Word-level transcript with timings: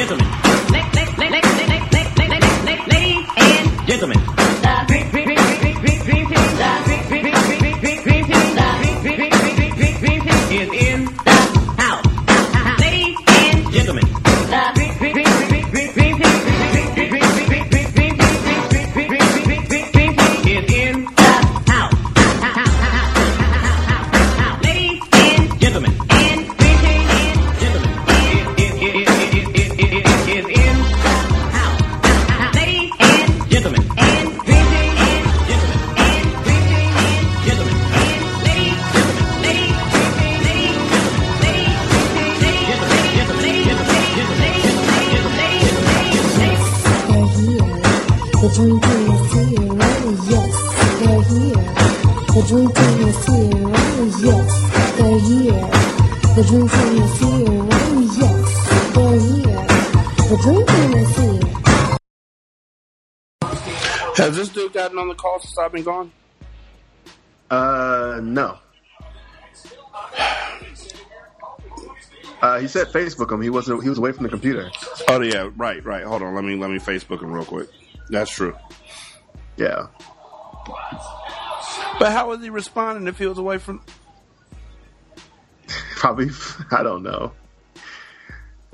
Gentlemen. 0.00 0.26
Ladies 2.88 3.28
and 3.36 3.86
gentlemen. 3.86 4.39
Gotten 64.80 64.98
on 64.98 65.08
the 65.08 65.14
call 65.14 65.38
since 65.40 65.58
I've 65.58 65.72
been 65.72 65.84
gone? 65.84 66.12
Uh, 67.50 68.20
no. 68.22 68.58
Uh, 72.42 72.58
he 72.58 72.66
said 72.66 72.86
Facebook 72.86 73.30
him. 73.30 73.42
He 73.42 73.50
wasn't. 73.50 73.82
He 73.82 73.90
was 73.90 73.98
away 73.98 74.12
from 74.12 74.22
the 74.22 74.30
computer. 74.30 74.70
Oh 75.08 75.20
yeah, 75.20 75.50
right, 75.58 75.84
right. 75.84 76.04
Hold 76.04 76.22
on, 76.22 76.34
let 76.34 76.42
me 76.42 76.56
let 76.56 76.70
me 76.70 76.78
Facebook 76.78 77.20
him 77.20 77.30
real 77.30 77.44
quick. 77.44 77.68
That's 78.08 78.30
true. 78.30 78.56
Yeah. 79.58 79.88
But 81.98 82.12
how 82.12 82.30
was 82.30 82.40
he 82.40 82.48
responding 82.48 83.06
if 83.08 83.18
he 83.18 83.26
was 83.26 83.36
away 83.36 83.58
from? 83.58 83.82
Probably. 85.96 86.30
I 86.70 86.82
don't 86.82 87.02
know. 87.02 87.32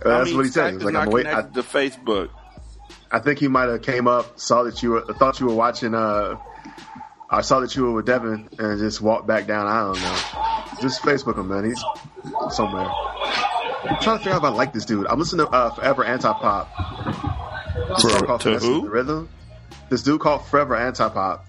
I 0.05 0.11
that's 0.11 0.28
mean, 0.28 0.37
what 0.37 0.47
he 0.47 0.53
said. 0.53 0.75
He 0.75 0.78
like, 0.78 0.94
I'm 0.94 1.09
away. 1.09 1.23
I, 1.23 1.43
connected 1.43 1.55
to 1.55 1.62
Facebook. 1.62 2.31
I 3.11 3.19
think 3.21 3.39
he 3.39 3.49
might 3.49 3.69
have 3.69 3.83
came 3.83 4.09
up, 4.09 4.39
saw 4.39 4.65
that 4.65 4.83
you 4.83 4.91
were, 4.91 5.00
thought 5.15 5.39
you 5.41 5.47
were 5.47 5.55
watching. 5.55 5.94
Uh, 5.94 6.37
I 7.31 7.41
saw 7.41 7.61
that 7.61 7.75
you 7.77 7.84
were 7.84 7.93
with 7.93 8.06
Devin, 8.06 8.49
and 8.59 8.78
just 8.78 9.00
walked 9.00 9.27
back 9.27 9.47
down. 9.47 9.67
I 9.67 9.81
don't 9.81 10.00
know. 10.00 10.81
Just 10.83 11.03
Facebook 11.03 11.39
him, 11.39 11.49
man. 11.49 11.65
He's 11.65 11.83
somewhere. 12.55 12.89
I'm 12.89 14.00
trying 14.03 14.19
to 14.19 14.25
figure 14.25 14.33
out 14.33 14.39
if 14.39 14.44
I 14.44 14.49
like 14.49 14.72
this 14.72 14.84
dude. 14.84 15.06
I'm 15.06 15.19
listening 15.19 15.47
to 15.47 15.53
uh, 15.53 15.71
Forever 15.71 16.05
Anti 16.05 16.33
Pop. 16.33 16.69
To 18.41 18.59
who? 18.59 18.83
The 18.83 18.91
rhythm. 18.91 19.28
This 19.88 20.03
dude 20.03 20.21
called 20.21 20.44
Forever 20.47 20.75
Anti 20.77 21.09
Pop. 21.09 21.47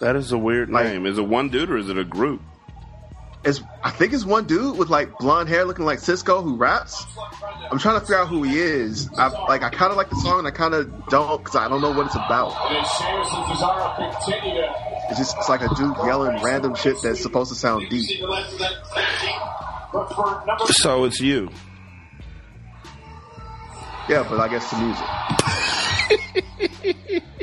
That 0.00 0.16
is 0.16 0.32
a 0.32 0.38
weird 0.38 0.70
Like- 0.70 0.86
name. 0.86 1.06
Is 1.06 1.18
it 1.18 1.26
one 1.26 1.48
dude 1.50 1.70
or 1.70 1.76
is 1.76 1.88
it 1.88 1.98
a 1.98 2.04
group? 2.04 2.40
It's 3.44 3.60
I 3.82 3.90
think 3.90 4.12
it's 4.12 4.24
one 4.24 4.46
dude 4.46 4.78
with 4.78 4.88
like 4.88 5.18
blonde 5.18 5.48
hair, 5.48 5.64
looking 5.64 5.84
like 5.84 5.98
Sisqo, 5.98 6.44
who 6.44 6.56
raps. 6.56 7.04
I'm 7.70 7.78
trying 7.78 7.96
to 7.98 8.00
figure 8.00 8.18
out 8.18 8.28
who 8.28 8.44
he 8.44 8.58
is. 8.58 9.08
I 9.16 9.28
like 9.46 9.62
I 9.62 9.70
kind 9.70 9.90
of 9.90 9.96
like 9.96 10.10
the 10.10 10.16
song, 10.16 10.38
and 10.38 10.46
I 10.46 10.52
kind 10.52 10.74
of 10.74 11.08
don't 11.08 11.38
because 11.38 11.56
I 11.56 11.68
don't 11.68 11.80
know 11.80 11.90
what 11.90 12.06
it's 12.06 12.14
about. 12.14 12.54
It's 15.10 15.18
just 15.18 15.36
it's 15.38 15.48
like 15.48 15.62
a 15.62 15.74
dude 15.74 15.96
yelling 16.04 16.40
random 16.42 16.76
shit 16.76 16.96
that's 17.02 17.20
supposed 17.20 17.50
to 17.50 17.56
sound 17.58 17.88
deep. 17.90 18.20
So 20.66 21.04
it's 21.04 21.20
you. 21.20 21.50
Yeah, 24.08 24.26
but 24.28 24.38
I 24.40 24.48
guess 24.48 24.70
the 24.70 24.76
music. 24.78 25.06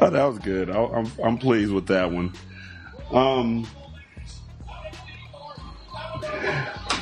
Oh, 0.00 0.10
that 0.10 0.24
was 0.24 0.38
good. 0.40 0.70
I, 0.70 0.84
I'm 0.84 1.10
I'm 1.22 1.38
pleased 1.38 1.72
with 1.72 1.86
that 1.86 2.10
one. 2.10 2.32
Um, 3.10 3.66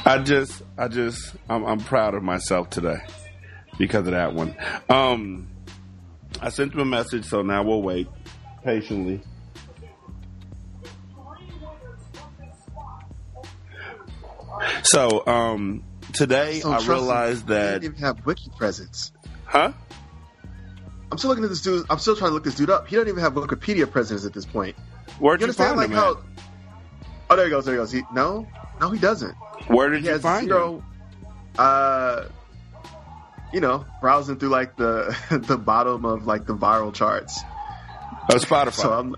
I 0.06 0.20
just 0.22 0.62
I 0.76 0.88
just 0.88 1.34
I'm 1.48 1.64
I'm 1.64 1.80
proud 1.80 2.14
of 2.14 2.22
myself 2.22 2.68
today 2.70 2.98
because 3.78 4.06
of 4.06 4.12
that 4.12 4.34
one. 4.34 4.54
Um, 4.88 5.48
I 6.40 6.50
sent 6.50 6.74
him 6.74 6.80
a 6.80 6.84
message, 6.84 7.24
so 7.24 7.42
now 7.42 7.62
we'll 7.62 7.82
wait 7.82 8.08
patiently. 8.62 9.22
So 14.82 15.26
um, 15.26 15.82
today 16.12 16.60
So 16.60 16.70
I 16.72 16.78
realized 16.86 17.42
He 17.48 17.54
that 17.54 17.80
didn't 17.80 17.94
even 17.94 18.04
have 18.04 18.24
wiki 18.26 18.50
presence. 18.56 19.12
huh. 19.46 19.72
I'm 21.10 21.18
still 21.18 21.30
looking 21.30 21.44
at 21.44 21.50
this 21.50 21.60
dude. 21.62 21.86
I'm 21.90 21.98
still 21.98 22.16
trying 22.16 22.30
to 22.30 22.34
look 22.34 22.44
this 22.44 22.54
dude 22.56 22.70
up. 22.70 22.88
He 22.88 22.96
doesn't 22.96 23.08
even 23.08 23.20
have 23.22 23.34
Wikipedia 23.34 23.88
presence 23.88 24.24
at 24.24 24.32
this 24.32 24.44
point. 24.44 24.74
Where'd 25.18 25.40
You 25.40 25.46
you, 25.48 25.52
find 25.52 25.76
like 25.76 25.90
him 25.90 25.96
how? 25.96 26.18
Oh, 27.30 27.36
there 27.36 27.46
he 27.46 27.50
goes. 27.50 27.64
There 27.64 27.74
he 27.74 27.78
goes. 27.78 27.92
He, 27.92 28.02
no, 28.12 28.46
no, 28.80 28.90
he 28.90 28.98
doesn't. 28.98 29.34
Where 29.68 29.88
did 29.90 30.02
he 30.02 30.08
you 30.08 30.18
find 30.18 30.42
him? 30.42 30.48
zero. 30.48 30.84
Uh, 31.58 32.24
you 33.52 33.60
know, 33.60 33.84
browsing 34.00 34.36
through 34.38 34.48
like 34.48 34.76
the 34.76 35.16
the 35.46 35.56
bottom 35.56 36.04
of 36.04 36.26
like 36.26 36.46
the 36.46 36.54
viral 36.54 36.92
charts. 36.92 37.40
Oh, 38.30 38.36
Spotify. 38.36 38.72
So 38.72 38.92
I'm, 38.92 39.16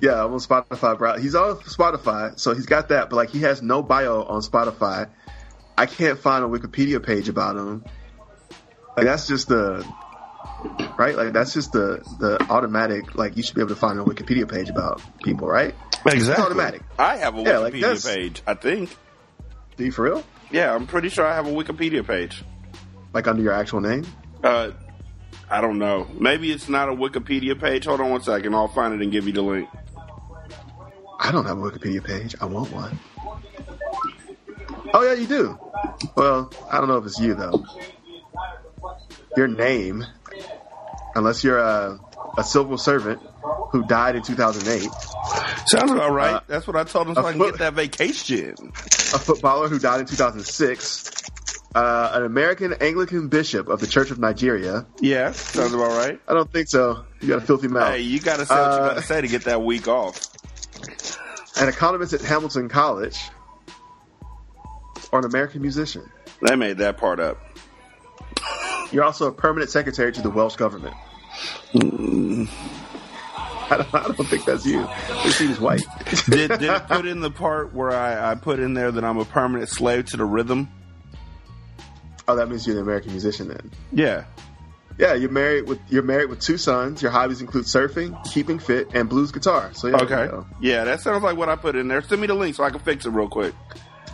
yeah, 0.00 0.24
I'm 0.24 0.32
on 0.32 0.38
Spotify. 0.38 0.96
Bro. 0.96 1.18
He's 1.18 1.34
on 1.34 1.56
Spotify, 1.56 2.38
so 2.38 2.54
he's 2.54 2.66
got 2.66 2.88
that. 2.88 3.10
But 3.10 3.16
like, 3.16 3.30
he 3.30 3.40
has 3.40 3.62
no 3.62 3.82
bio 3.82 4.22
on 4.22 4.40
Spotify. 4.42 5.08
I 5.76 5.86
can't 5.86 6.18
find 6.18 6.44
a 6.44 6.48
Wikipedia 6.48 7.04
page 7.04 7.28
about 7.28 7.56
him. 7.56 7.84
Like 8.96 9.06
that's 9.06 9.28
just 9.28 9.48
the 9.48 9.86
right. 10.98 11.16
Like 11.16 11.32
that's 11.32 11.52
just 11.54 11.72
the 11.72 12.02
the 12.18 12.44
automatic. 12.50 13.14
Like 13.14 13.36
you 13.36 13.42
should 13.42 13.54
be 13.54 13.60
able 13.60 13.70
to 13.70 13.76
find 13.76 13.98
a 13.98 14.02
Wikipedia 14.04 14.48
page 14.50 14.68
about 14.68 15.00
people, 15.22 15.46
right? 15.48 15.74
Exactly. 16.06 16.18
It's 16.32 16.40
automatic. 16.40 16.82
I 16.98 17.16
have 17.16 17.36
a 17.36 17.40
Yeah, 17.42 17.46
Wikipedia 17.54 17.80
that's- 17.82 18.04
page. 18.14 18.42
I 18.46 18.54
think. 18.54 18.96
Do 19.76 19.84
you 19.84 19.92
for 19.92 20.02
real? 20.02 20.24
Yeah, 20.50 20.74
I'm 20.74 20.86
pretty 20.86 21.08
sure 21.08 21.26
I 21.26 21.34
have 21.34 21.46
a 21.46 21.50
Wikipedia 21.50 22.06
page. 22.06 22.42
Like 23.12 23.26
under 23.28 23.42
your 23.42 23.52
actual 23.52 23.80
name? 23.80 24.04
Uh, 24.42 24.70
I 25.50 25.60
don't 25.60 25.78
know. 25.78 26.06
Maybe 26.18 26.50
it's 26.52 26.68
not 26.68 26.88
a 26.88 26.92
Wikipedia 26.92 27.58
page. 27.58 27.84
Hold 27.86 28.00
on 28.00 28.10
one 28.10 28.22
second. 28.22 28.54
I'll 28.54 28.68
find 28.68 28.94
it 28.94 29.00
and 29.02 29.10
give 29.12 29.26
you 29.26 29.32
the 29.32 29.42
link. 29.42 29.68
I 31.20 31.30
don't 31.32 31.46
have 31.46 31.58
a 31.58 31.60
Wikipedia 31.60 32.02
page. 32.04 32.34
I 32.40 32.46
want 32.46 32.70
one. 32.72 32.98
Oh 34.94 35.02
yeah, 35.02 35.14
you 35.14 35.26
do. 35.26 35.58
Well, 36.16 36.50
I 36.70 36.78
don't 36.78 36.88
know 36.88 36.96
if 36.96 37.06
it's 37.06 37.18
you 37.20 37.34
though. 37.34 37.64
Your 39.36 39.48
name, 39.48 40.04
unless 41.18 41.44
you're 41.44 41.58
a, 41.58 41.98
a 42.38 42.44
civil 42.44 42.78
servant 42.78 43.20
who 43.70 43.84
died 43.86 44.16
in 44.16 44.22
2008, 44.22 44.88
Sounds 45.66 45.90
about 45.90 46.12
right. 46.12 46.34
Uh, 46.36 46.40
That's 46.46 46.66
what 46.66 46.76
I 46.76 46.84
told 46.84 47.08
him 47.08 47.14
so 47.14 47.26
I 47.26 47.32
can 47.32 47.40
foot- 47.40 47.52
get 47.52 47.58
that 47.58 47.74
vacation. 47.74 48.54
a 48.72 49.18
footballer 49.18 49.68
who 49.68 49.78
died 49.78 50.00
in 50.00 50.06
2006, 50.06 51.12
uh, 51.74 52.10
an 52.14 52.22
American 52.24 52.72
Anglican 52.80 53.28
bishop 53.28 53.68
of 53.68 53.80
the 53.80 53.86
Church 53.86 54.10
of 54.10 54.18
Nigeria. 54.18 54.86
Yeah, 55.00 55.32
sounds 55.32 55.74
about 55.74 55.90
right. 55.90 56.18
I 56.26 56.32
don't 56.32 56.50
think 56.50 56.68
so. 56.68 57.04
You 57.20 57.28
got 57.28 57.38
a 57.42 57.42
filthy 57.46 57.68
mouth. 57.68 57.92
Hey, 57.92 58.00
you 58.00 58.20
got 58.20 58.38
to 58.38 58.46
say 58.46 58.54
what 58.54 58.60
you 58.60 58.78
Uh, 58.80 58.88
got 58.88 58.94
to 58.94 59.02
say 59.02 59.20
to 59.20 59.28
get 59.28 59.44
that 59.44 59.60
week 59.62 59.86
off. 59.88 60.18
An 61.60 61.68
economist 61.68 62.12
at 62.14 62.22
Hamilton 62.22 62.68
College, 62.70 63.18
or 65.12 65.18
an 65.18 65.24
American 65.26 65.60
musician. 65.60 66.08
They 66.40 66.56
made 66.56 66.78
that 66.78 66.96
part 66.96 67.20
up. 67.20 67.38
You're 68.92 69.04
also 69.04 69.26
a 69.26 69.32
permanent 69.32 69.70
secretary 69.70 70.12
to 70.12 70.22
the 70.22 70.30
Welsh 70.30 70.56
government. 70.56 70.94
Mm. 71.74 72.48
I, 73.70 73.76
don't, 73.76 73.94
I 73.94 74.02
don't 74.04 74.28
think 74.28 74.44
that's 74.46 74.64
you. 74.64 74.88
It 75.26 75.32
seems 75.32 75.60
white. 75.60 75.84
Did, 76.30 76.48
did 76.48 76.62
it 76.62 76.88
put 76.88 77.06
in 77.06 77.20
the 77.20 77.30
part 77.30 77.74
where 77.74 77.90
I, 77.90 78.30
I 78.30 78.34
put 78.34 78.60
in 78.60 78.72
there 78.72 78.90
that 78.90 79.04
I'm 79.04 79.18
a 79.18 79.26
permanent 79.26 79.68
slave 79.68 80.06
to 80.06 80.16
the 80.16 80.24
rhythm? 80.24 80.68
oh, 82.28 82.36
that 82.36 82.48
means 82.48 82.66
you're 82.66 82.76
an 82.76 82.82
American 82.82 83.12
musician 83.12 83.48
then. 83.48 83.70
Yeah. 83.92 84.24
Yeah, 84.98 85.14
you're 85.14 85.30
married 85.30 85.68
with 85.68 85.78
you're 85.88 86.02
married 86.02 86.28
with 86.28 86.40
two 86.40 86.58
sons. 86.58 87.02
Your 87.02 87.12
hobbies 87.12 87.40
include 87.40 87.64
surfing, 87.66 88.22
keeping 88.32 88.58
fit, 88.58 88.88
and 88.94 89.08
blues 89.08 89.30
guitar. 89.30 89.70
So 89.72 89.88
yeah, 89.88 89.96
Okay. 89.98 90.28
Yeah, 90.60 90.84
that 90.84 91.00
sounds 91.00 91.22
like 91.22 91.36
what 91.36 91.48
I 91.48 91.56
put 91.56 91.76
in 91.76 91.88
there. 91.88 92.02
Send 92.02 92.20
me 92.20 92.26
the 92.26 92.34
link 92.34 92.56
so 92.56 92.64
I 92.64 92.70
can 92.70 92.80
fix 92.80 93.06
it 93.06 93.10
real 93.10 93.28
quick. 93.28 93.54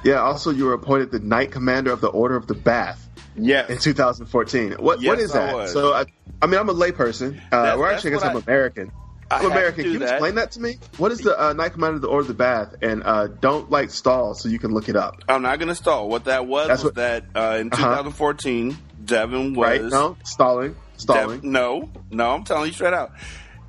Yeah. 0.05 0.21
Also, 0.21 0.51
you 0.51 0.67
were 0.67 0.75
appointed 0.75 1.11
the 1.11 1.21
Knight 1.21 1.53
Commander 1.53 1.91
of 1.91 2.01
the 2.03 2.09
Order 2.09 2.37
of 2.37 2.47
the 2.47 2.55
Bath 2.55 3.04
Yeah. 3.37 3.67
in 3.69 3.79
2014. 3.79 4.73
What 4.73 5.01
Yes, 5.01 5.09
what 5.09 5.19
is 5.19 5.33
that? 5.33 5.55
was. 5.55 5.73
So 5.73 5.93
I, 5.93 6.05
I 6.43 6.47
mean, 6.47 6.59
I'm 6.61 6.69
a 6.69 6.75
layperson. 6.75 7.41
Uh, 7.53 7.77
or 7.77 7.91
actually, 7.91 8.11
I 8.13 8.15
guess 8.15 8.25
I'm 8.25 8.37
I- 8.37 8.41
American. 8.41 8.93
I 9.31 9.39
I'm 9.39 9.47
American. 9.53 9.85
Can 9.85 9.93
you 9.95 9.99
that. 10.01 10.11
explain 10.17 10.35
that 10.35 10.53
to 10.53 10.61
me? 10.61 10.77
What 10.99 11.11
is 11.11 11.19
the 11.21 11.41
uh, 11.43 11.53
Knight 11.55 11.73
Commander 11.73 11.97
of 11.97 12.03
the 12.03 12.09
Order 12.09 12.21
of 12.23 12.29
the 12.29 12.35
Bath? 12.35 12.75
And 12.83 13.03
uh, 13.05 13.29
don't 13.29 13.71
like 13.71 13.91
stall 13.91 14.35
so 14.35 14.51
you 14.51 14.59
can 14.59 14.73
look 14.73 14.89
it 14.91 14.97
up. 14.97 15.23
I'm 15.29 15.41
not 15.43 15.59
going 15.59 15.69
to 15.71 15.75
stall. 15.75 16.09
What 16.11 16.25
that 16.27 16.47
was 16.47 16.69
That's 16.69 16.83
was 16.83 16.93
what- 16.93 16.95
that 16.97 17.25
uh, 17.35 17.57
in 17.59 17.69
Uh-huh. 17.73 17.83
2014, 17.85 18.77
Devin 19.05 19.55
was. 19.55 19.67
Right? 19.67 19.83
No, 19.83 20.17
stalling, 20.25 20.77
stalling. 20.99 21.41
Dev- 21.41 21.45
no, 21.45 21.91
no, 22.11 22.31
I'm 22.33 22.45
telling 22.45 22.67
you 22.67 22.73
straight 22.75 22.93
out. 22.95 23.13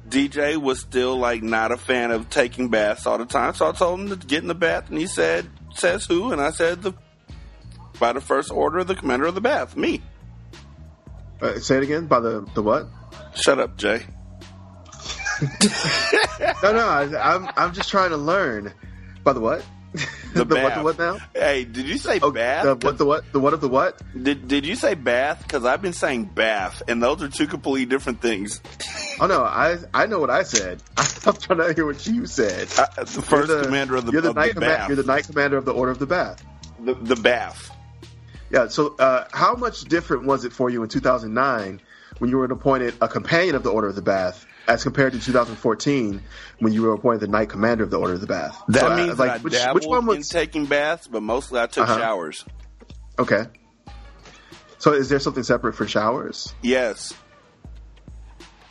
DJ 0.08 0.58
was 0.58 0.82
still 0.82 1.18
like 1.18 1.42
not 1.42 1.72
a 1.72 1.78
fan 1.78 2.12
of 2.12 2.30
taking 2.30 2.70
baths 2.70 3.08
all 3.08 3.18
the 3.18 3.26
time, 3.26 3.54
so 3.56 3.68
I 3.68 3.72
told 3.72 4.02
him 4.02 4.10
to 4.10 4.16
get 4.28 4.42
in 4.44 4.48
the 4.48 4.54
bath, 4.56 4.90
and 4.90 4.98
he 5.00 5.08
said, 5.08 5.48
"Says 5.74 6.06
who?" 6.06 6.32
And 6.32 6.40
I 6.40 6.52
said, 6.52 6.84
"The 6.84 6.94
by 8.00 8.14
the 8.14 8.22
first 8.22 8.52
order 8.52 8.80
of 8.80 8.88
the 8.88 8.96
commander 8.96 9.26
of 9.26 9.36
the 9.36 9.42
bath, 9.42 9.76
me." 9.76 10.02
Uh, 11.42 11.60
say 11.60 11.78
it 11.78 11.84
again. 11.84 12.08
By 12.08 12.20
the 12.22 12.48
the 12.54 12.62
what? 12.64 12.88
Shut 13.36 13.60
up, 13.60 13.78
Jay. 13.78 14.06
No, 16.64 16.72
no. 16.72 16.88
I, 16.88 17.36
I'm 17.36 17.50
I'm 17.56 17.74
just 17.74 17.90
trying 17.90 18.10
to 18.12 18.18
learn. 18.18 18.74
By 19.24 19.34
the 19.34 19.40
what? 19.40 19.66
The, 20.34 20.40
what? 20.46 20.50
bath. 20.50 20.76
The 20.78 20.84
what 20.84 20.98
now? 21.00 21.18
Hey, 21.34 21.64
did 21.66 21.88
you 21.88 21.98
say 21.98 22.20
Oh, 22.22 22.32
bath? 22.32 22.64
The 22.64 22.76
what? 22.88 22.98
The 22.98 23.06
what? 23.06 23.32
The 23.32 23.40
what 23.40 23.54
of 23.54 23.62
the 23.62 23.70
what? 23.70 24.02
Did 24.22 24.48
Did 24.48 24.66
you 24.66 24.76
say 24.76 24.94
bath? 24.94 25.44
Because 25.44 25.66
I've 25.66 25.82
been 25.82 25.94
saying 25.94 26.26
bath, 26.26 26.82
and 26.88 27.02
those 27.02 27.22
are 27.22 27.28
two 27.30 27.48
completely 27.48 27.86
different 27.86 28.22
things. 28.22 28.62
Oh 29.20 29.28
no, 29.28 29.44
I 29.44 29.78
I 29.94 30.06
know 30.08 30.20
what 30.20 30.30
I 30.30 30.44
said. 30.44 30.82
I'm 31.26 31.36
trying 31.36 31.60
to 31.60 31.74
hear 31.74 31.86
what 31.86 32.06
you 32.08 32.26
said. 32.26 32.68
Uh, 32.78 33.04
the 33.04 33.22
first 33.22 33.48
the- 33.50 33.64
commander 33.64 33.96
of 33.96 34.06
the, 34.06 34.12
you're 34.14 34.22
the 34.22 34.30
of 34.30 34.36
knight 34.36 34.56
the 34.56 34.62
bath. 34.62 34.88
You're 34.90 34.98
the 34.98 35.04
knight 35.04 35.26
commander 35.28 35.58
of 35.58 35.66
the 35.66 35.74
Order 35.74 35.92
of 35.92 36.00
the 36.00 36.08
Bath. 36.08 36.44
the, 36.80 36.94
the 36.96 37.16
bath. 37.16 37.72
Yeah. 38.56 38.68
So, 38.70 38.96
uh, 38.98 39.28
how 39.34 39.56
much 39.56 39.82
different 39.84 40.24
was 40.26 40.46
it 40.46 40.54
for 40.54 40.70
you 40.70 40.82
in 40.82 40.88
2009 40.90 41.82
when 42.20 42.30
you 42.30 42.38
were 42.38 42.46
appointed 42.46 42.96
a 43.02 43.08
companion 43.10 43.54
of 43.56 43.64
the 43.64 43.70
Order 43.70 43.90
of 43.90 43.96
the 43.96 44.02
Bath, 44.02 44.46
as 44.66 44.82
compared 44.82 45.12
to 45.12 45.20
2014 45.20 46.22
when 46.60 46.72
you 46.72 46.82
were 46.84 46.94
appointed 46.94 47.20
the 47.20 47.28
knight 47.28 47.50
commander 47.50 47.84
of 47.84 47.90
the 47.90 48.00
Order 48.00 48.14
of 48.14 48.22
the 48.22 48.28
Bath? 48.28 48.58
That 48.70 48.80
So, 48.80 48.92
uh, 48.94 48.96
means 48.96 49.20
like, 49.20 49.32
I 49.32 49.38
which, 49.40 49.54
which 49.74 49.86
one 49.86 50.00
in 50.00 50.06
was 50.06 50.30
taking 50.30 50.68
baths, 50.68 51.06
but 51.08 51.22
mostly 51.22 51.60
I 51.60 51.68
took 51.68 51.84
Uh-huh. 51.84 52.00
showers. 52.00 52.46
okay? 53.20 53.48
So, 54.78 54.94
is 54.94 55.10
there 55.10 55.20
something 55.20 55.44
separate 55.44 55.74
for 55.74 55.86
showers? 55.86 56.54
Yes. 56.62 57.14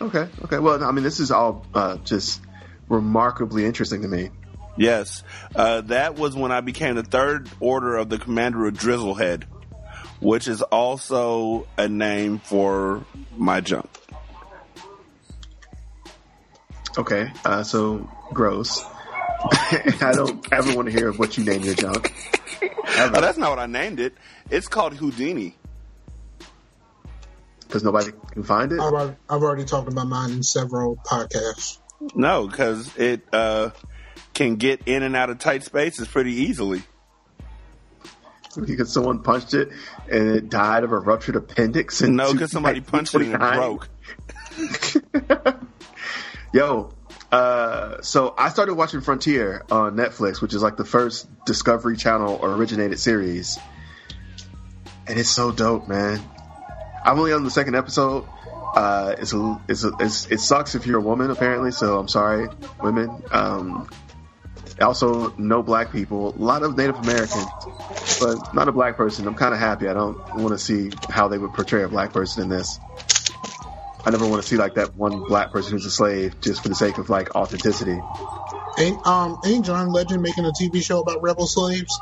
Okay. 0.01 0.29
Okay. 0.45 0.59
Well, 0.61 0.83
I 0.83 0.93
mean, 0.93 1.05
this 1.05 1.21
is 1.21 1.31
all 1.31 1.67
uh, 1.75 1.97
just 1.99 2.41
remarkably 2.89 3.67
interesting 3.67 4.01
to 4.03 4.09
me. 4.09 4.31
Yes, 4.77 5.23
uh, 5.55 5.83
that 5.83 6.17
was 6.17 6.35
when 6.35 6.51
I 6.51 6.61
became 6.61 6.97
the 6.97 7.05
third 7.05 7.49
order 7.61 7.97
of 7.97 8.09
the 8.09 8.19
commander 8.19 8.67
of 8.67 8.75
Drizzlehead, 8.75 9.45
which 10.25 10.49
is 10.49 10.63
also 10.63 11.67
a 11.77 11.87
name 11.87 12.39
for 12.39 13.05
my 13.37 13.61
junk. 13.61 13.89
Okay. 16.97 17.31
Uh, 17.45 17.63
so 17.63 18.09
gross. 18.33 18.83
I 20.01 20.13
don't 20.15 20.51
ever 20.53 20.75
want 20.75 20.89
to 20.89 20.93
hear 20.93 21.13
what 21.13 21.37
you 21.37 21.45
name 21.45 21.63
your 21.63 21.75
junk. 21.75 22.13
Oh, 22.97 23.21
that's 23.21 23.37
not 23.37 23.51
what 23.51 23.59
I 23.59 23.67
named 23.67 24.01
it. 24.01 24.15
It's 24.51 24.69
called 24.69 24.95
Houdini. 24.95 25.57
because 27.75 27.83
nobody 27.83 28.13
can 28.31 28.45
find 28.45 28.71
it. 28.73 28.81
I've 28.81 28.93
already, 28.93 29.17
I've 29.29 29.43
already 29.43 29.65
talked 29.65 29.89
about 29.89 30.07
mine 30.07 30.31
in 30.31 30.43
several 30.43 30.97
podcasts. 30.97 31.79
No, 32.15 32.47
because 32.47 32.97
it 32.97 33.23
uh, 33.33 33.71
can 34.33 34.57
get 34.57 34.83
in 34.87 35.03
and 35.03 35.17
out 35.17 35.29
of 35.29 35.39
tight 35.39 35.65
spaces 35.65 36.07
pretty 36.09 36.33
easily. 36.33 36.83
Because 38.57 38.93
someone 38.93 39.25
punched 39.25 39.55
it 39.55 39.71
and 40.11 40.29
it 40.37 40.49
died 40.51 40.85
of 40.85 40.93
a 40.93 40.99
ruptured 40.99 41.37
appendix. 41.37 42.01
in 42.03 42.17
No, 42.17 42.33
because 42.33 42.51
somebody 42.51 42.81
punched 42.81 43.15
it 43.15 43.23
and 43.23 43.35
it 43.35 43.39
1929. 43.41 45.39
broke. 45.39 45.55
Yo, 46.53 46.95
uh, 47.33 48.01
so 48.03 48.35
I 48.39 48.49
started 48.51 48.75
watching 48.75 49.01
Frontier 49.01 49.65
on 49.71 49.97
Netflix, 49.97 50.41
which 50.41 50.55
is 50.55 50.63
like 50.63 50.77
the 50.77 50.85
first 50.85 51.29
Discovery 51.45 51.97
Channel 51.97 52.39
originated 52.43 53.01
series, 53.01 53.59
and 55.07 55.19
it's 55.19 55.31
so 55.31 55.51
dope, 55.51 55.89
man. 55.89 56.21
I'm 57.05 57.19
only 57.19 57.33
on 57.33 57.43
the 57.45 57.51
second 57.51 57.75
episode. 57.75 58.27
Uh, 58.75 59.15
it's 59.19 59.33
a, 59.33 59.61
it's 59.69 59.85
a, 59.85 59.91
it's, 60.01 60.31
it 60.31 60.41
sucks 60.41 60.75
if 60.75 60.87
you're 60.87 60.99
a 60.99 61.03
woman, 61.03 61.31
apparently. 61.31 61.71
So 61.73 61.99
I'm 61.99 62.09
sorry, 62.09 62.49
women. 62.83 63.23
Um, 63.33 63.89
also, 64.81 65.35
no 65.37 65.63
black 65.63 65.93
people. 65.93 66.35
A 66.35 66.39
lot 66.39 66.63
of 66.63 66.77
Native 66.77 66.99
Americans, 66.99 67.47
but 68.21 68.55
not 68.55 68.69
a 68.69 68.73
black 68.73 68.97
person. 68.97 69.27
I'm 69.27 69.35
kind 69.35 69.55
of 69.55 69.61
happy. 69.61 69.89
I 69.89 69.95
don't 69.95 70.17
want 70.35 70.51
to 70.51 70.59
see 70.59 70.91
how 71.11 71.29
they 71.29 71.39
would 71.39 71.53
portray 71.53 71.83
a 71.83 71.89
black 71.89 72.13
person 72.13 72.43
in 72.43 72.49
this. 72.49 72.79
I 74.05 74.11
never 74.11 74.27
want 74.27 74.43
to 74.43 74.49
see 74.49 74.57
like 74.57 74.75
that 74.75 74.97
one 74.97 75.25
black 75.29 75.51
person 75.51 75.73
who's 75.73 75.87
a 75.87 75.91
slave 75.91 76.41
just 76.41 76.63
for 76.63 76.69
the 76.69 76.75
sake 76.75 76.99
of 76.99 77.09
like 77.09 77.35
authenticity. 77.35 77.99
Ain't 78.79 79.07
um 79.07 79.39
ain't 79.47 79.65
John 79.65 79.93
Legend 79.93 80.21
making 80.21 80.45
a 80.45 80.51
TV 80.51 80.85
show 80.85 81.01
about 81.01 81.23
rebel 81.23 81.47
slaves? 81.47 82.01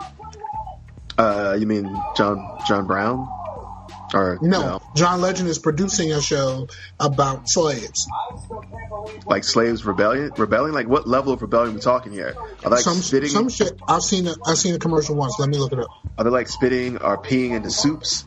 Uh, 1.19 1.56
you 1.58 1.66
mean 1.66 1.94
John 2.16 2.58
John 2.66 2.86
Brown? 2.86 3.28
Or 4.14 4.38
No, 4.43 4.82
John 4.94 5.20
Legend 5.20 5.49
is 5.49 5.59
producing 5.59 6.12
a 6.12 6.20
show 6.20 6.69
about 7.00 7.49
slaves. 7.49 8.06
like 9.26 9.44
slaves 9.44 9.85
rebellion? 9.87 10.31
Rebellion? 10.37 10.75
Like 10.75 10.87
what 10.87 11.09
level 11.09 11.32
of 11.32 11.41
rebellion 11.41 11.73
are 11.73 11.75
we 11.75 11.81
talking 11.81 12.12
here? 12.12 12.35
Are 12.37 12.62
they 12.64 12.76
like 12.76 12.85
some 12.85 12.97
spitting? 12.99 13.31
some 13.31 13.49
shit. 13.49 13.73
I've 13.88 14.03
seen 14.03 14.26
a 14.26 14.35
I've 14.47 14.59
seen 14.59 14.75
a 14.75 14.79
commercial 14.79 15.14
once. 15.17 15.38
Let 15.38 15.49
me 15.49 15.56
look 15.56 15.73
it 15.73 15.79
up. 15.79 15.88
Are 16.19 16.25
they 16.25 16.31
like 16.31 16.49
spitting 16.49 16.99
or 16.99 17.17
peeing 17.17 17.53
into 17.53 17.70
soups 17.70 18.25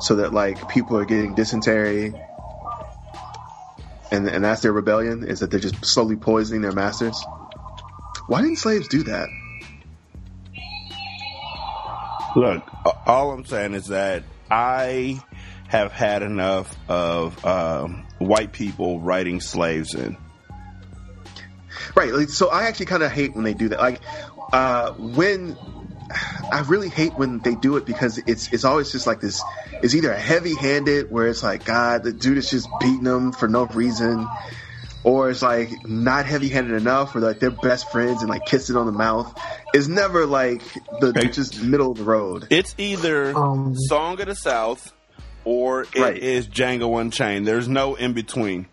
so 0.00 0.16
that 0.16 0.32
like 0.32 0.68
people 0.68 0.96
are 0.96 1.04
getting 1.04 1.34
dysentery? 1.34 2.14
And 4.12 4.28
and 4.28 4.44
that's 4.44 4.62
their 4.62 4.72
rebellion 4.72 5.24
is 5.24 5.40
that 5.40 5.50
they're 5.50 5.58
just 5.58 5.84
slowly 5.84 6.14
poisoning 6.16 6.62
their 6.62 6.72
masters. 6.72 7.20
Why 8.28 8.42
didn't 8.42 8.58
slaves 8.58 8.86
do 8.88 9.02
that? 9.04 9.28
Look, 12.36 12.62
all 13.06 13.32
I'm 13.32 13.44
saying 13.46 13.74
is 13.74 13.86
that 13.86 14.22
I 14.50 15.22
have 15.68 15.92
had 15.92 16.22
enough 16.22 16.76
of 16.88 17.44
um, 17.44 18.06
white 18.18 18.52
people 18.52 19.00
writing 19.00 19.40
slaves 19.40 19.94
in. 19.94 20.16
Right. 21.94 22.28
So 22.28 22.48
I 22.48 22.64
actually 22.64 22.86
kind 22.86 23.02
of 23.02 23.10
hate 23.10 23.34
when 23.34 23.44
they 23.44 23.54
do 23.54 23.68
that. 23.70 23.78
Like, 23.78 24.00
uh, 24.52 24.92
when 24.92 25.56
I 26.52 26.60
really 26.68 26.88
hate 26.88 27.14
when 27.14 27.40
they 27.40 27.54
do 27.54 27.76
it 27.76 27.86
because 27.86 28.18
it's 28.18 28.52
it's 28.52 28.64
always 28.64 28.92
just 28.92 29.06
like 29.06 29.20
this. 29.20 29.42
It's 29.82 29.94
either 29.94 30.14
heavy 30.14 30.54
handed 30.54 31.10
where 31.10 31.26
it's 31.26 31.42
like 31.42 31.64
God, 31.64 32.04
the 32.04 32.12
dude 32.12 32.38
is 32.38 32.50
just 32.50 32.68
beating 32.80 33.04
them 33.04 33.32
for 33.32 33.48
no 33.48 33.66
reason, 33.66 34.26
or 35.06 35.30
it's 35.30 35.40
like 35.40 35.70
not 35.86 36.26
heavy 36.26 36.48
handed 36.48 36.74
enough 36.74 37.14
where 37.14 37.22
like 37.22 37.38
they're 37.38 37.50
best 37.50 37.90
friends 37.92 38.20
and 38.22 38.28
like 38.28 38.44
kissing 38.44 38.74
on 38.76 38.86
the 38.86 38.92
mouth. 38.92 39.32
It's 39.72 39.86
never 39.86 40.26
like 40.26 40.62
the 41.00 41.12
Hey. 41.14 41.28
just 41.28 41.62
middle 41.62 41.92
of 41.92 41.98
the 41.98 42.04
road. 42.04 42.48
It's 42.50 42.74
either 42.76 43.34
Um, 43.36 43.74
Song 43.76 44.20
of 44.20 44.26
the 44.26 44.34
South 44.34 44.92
or 45.44 45.82
it 45.94 46.18
is 46.18 46.46
Right. 46.46 46.54
Django 46.54 47.00
Unchained. 47.00 47.46
There's 47.46 47.68
no 47.68 47.94
in 47.94 48.14
between. 48.14 48.66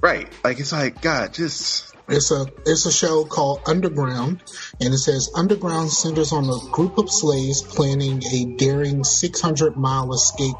Right. 0.00 0.32
Like 0.44 0.60
it's 0.60 0.70
like 0.72 1.02
God, 1.02 1.34
just 1.34 1.92
It's 2.08 2.30
a 2.30 2.46
it's 2.64 2.86
a 2.86 2.92
show 2.92 3.24
called 3.24 3.62
Underground, 3.66 4.40
and 4.80 4.94
it 4.94 4.98
says 4.98 5.28
Underground 5.34 5.90
centers 5.90 6.32
on 6.32 6.44
a 6.48 6.70
group 6.70 6.98
of 6.98 7.06
slaves 7.10 7.62
planning 7.62 8.22
a 8.32 8.44
daring 8.56 9.02
600 9.02 9.76
mile 9.76 10.12
escape 10.12 10.54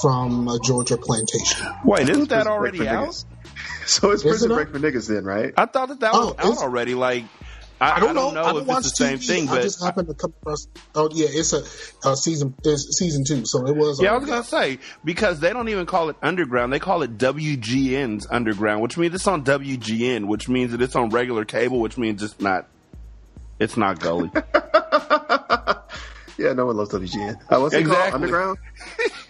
from 0.00 0.48
a 0.48 0.58
Georgia 0.64 0.96
plantation. 0.96 1.66
Wait, 1.84 2.08
isn't 2.08 2.30
that 2.30 2.46
already 2.46 2.88
out? 2.88 3.22
Niggas. 3.86 4.00
So 4.00 4.10
it's 4.10 4.22
prison 4.22 4.50
it 4.50 4.54
break 4.54 4.68
for 4.70 4.78
niggas 4.78 5.08
then, 5.08 5.24
right? 5.24 5.52
I 5.56 5.66
thought 5.66 5.88
that 5.88 6.00
that 6.00 6.12
was 6.12 6.34
Oh, 6.38 6.50
out 6.52 6.58
already. 6.58 6.94
Like, 6.94 7.24
I, 7.80 7.92
I 7.92 8.00
don't 8.00 8.14
know. 8.14 8.28
I 8.28 8.30
if 8.30 8.34
don't 8.46 8.56
it's 8.58 8.66
watch 8.66 8.82
the 8.84 8.88
same 8.90 9.18
TV. 9.18 9.26
thing, 9.26 9.48
I 9.48 9.54
but 9.56 9.62
just 9.62 9.84
happened 9.84 10.08
to 10.08 10.14
come 10.14 10.32
across. 10.42 10.66
Oh 10.94 11.08
yeah, 11.12 11.26
it's 11.30 11.52
a, 11.52 11.62
a 12.08 12.16
season. 12.16 12.54
It's 12.64 12.98
season 12.98 13.24
two, 13.24 13.44
so 13.44 13.66
it 13.66 13.76
was. 13.76 14.00
Yeah, 14.00 14.12
I 14.14 14.16
was 14.16 14.24
gonna 14.26 14.38
out. 14.38 14.46
say 14.46 14.78
because 15.04 15.40
they 15.40 15.52
don't 15.52 15.68
even 15.68 15.84
call 15.86 16.08
it 16.08 16.16
underground; 16.22 16.72
they 16.72 16.78
call 16.78 17.02
it 17.02 17.18
WGN's 17.18 18.26
underground, 18.30 18.80
which 18.80 18.96
means 18.96 19.14
it's 19.14 19.26
on 19.26 19.44
WGN, 19.44 20.26
which 20.26 20.48
means 20.48 20.72
that 20.72 20.80
it's 20.80 20.96
on 20.96 21.10
regular 21.10 21.44
cable, 21.44 21.80
which 21.80 21.98
means 21.98 22.22
it's 22.22 22.40
not. 22.40 22.66
It's 23.58 23.76
not 23.76 24.00
gully. 24.00 24.30
Yeah, 26.38 26.52
no 26.52 26.66
one 26.66 26.76
loves 26.76 26.90
WGN. 26.90 27.40
I 27.48 27.54
uh, 27.54 27.60
what's 27.60 27.74
it 27.74 27.84
called? 27.86 27.96
Exactly. 27.96 28.12
Underground. 28.12 28.58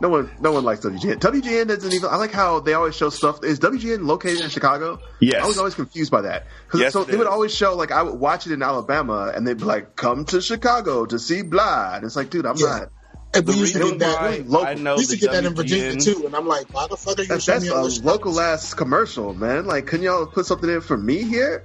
no 0.00 0.08
one, 0.08 0.30
no 0.40 0.52
one 0.52 0.64
likes 0.64 0.80
WGN. 0.80 1.18
WGN 1.20 1.68
doesn't 1.68 1.92
even. 1.92 2.10
I 2.10 2.16
like 2.16 2.32
how 2.32 2.60
they 2.60 2.74
always 2.74 2.94
show 2.96 3.10
stuff. 3.10 3.42
Is 3.44 3.60
WGN 3.60 4.04
located 4.06 4.40
in 4.40 4.50
Chicago? 4.50 4.98
Yes. 5.20 5.42
I 5.42 5.46
was 5.46 5.56
always 5.58 5.74
confused 5.74 6.10
by 6.10 6.22
that. 6.22 6.46
'Cause 6.68 6.80
Yes, 6.80 6.92
so 6.92 7.02
it 7.02 7.08
they 7.08 7.16
would 7.16 7.26
always 7.26 7.54
show 7.54 7.74
like 7.76 7.92
I 7.92 8.02
would 8.02 8.18
watch 8.18 8.46
it 8.46 8.52
in 8.52 8.62
Alabama, 8.62 9.32
and 9.34 9.46
they'd 9.46 9.56
be 9.58 9.64
like, 9.64 9.96
"Come 9.96 10.24
to 10.26 10.40
Chicago 10.40 11.06
to 11.06 11.18
see 11.18 11.42
Blah." 11.42 11.94
And 11.96 12.04
it's 12.04 12.16
like, 12.16 12.30
dude, 12.30 12.44
I'm 12.46 12.56
Yeah. 12.56 12.66
not. 12.66 12.88
And 13.36 13.46
we 13.48 13.54
used 13.54 13.72
to 13.72 13.80
get 13.80 13.98
that. 13.98 14.20
why 14.20 14.42
local. 14.46 14.66
I 14.68 14.74
know 14.74 14.94
we 14.94 15.00
used 15.00 15.10
to 15.10 15.16
the 15.16 15.20
get 15.22 15.32
that 15.32 15.44
in 15.44 15.54
Virginia 15.54 15.96
too, 16.00 16.22
and 16.26 16.36
I'm 16.36 16.46
like, 16.46 16.72
why 16.72 16.86
the 16.88 16.96
fuck 16.96 17.18
are 17.18 17.22
you 17.22 17.28
That's, 17.28 17.44
showing 17.44 17.60
that's 17.60 17.70
me 17.70 17.76
all 17.76 17.84
a 17.84 17.88
this 17.88 18.00
local 18.02 18.38
ass 18.40 18.74
commercial, 18.74 19.34
man. 19.34 19.66
Like, 19.66 19.86
couldn't 19.86 20.04
y'all 20.04 20.26
put 20.26 20.46
something 20.46 20.70
in 20.70 20.80
for 20.80 20.96
me 20.96 21.22
here? 21.22 21.64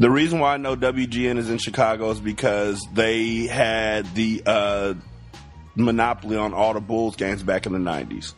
The 0.00 0.10
reason 0.10 0.38
why 0.40 0.54
I 0.54 0.56
know 0.56 0.74
WGN 0.76 1.38
is 1.38 1.50
in 1.50 1.58
Chicago 1.58 2.10
is 2.10 2.18
because 2.20 2.84
they 2.94 3.46
had 3.46 4.12
the 4.14 4.42
uh, 4.46 4.94
monopoly 5.78 6.36
on 6.36 6.52
all 6.52 6.74
the 6.74 6.80
Bulls 6.80 7.16
games 7.16 7.42
back 7.42 7.66
in 7.66 7.72
the 7.72 7.78
nineties. 7.78 8.34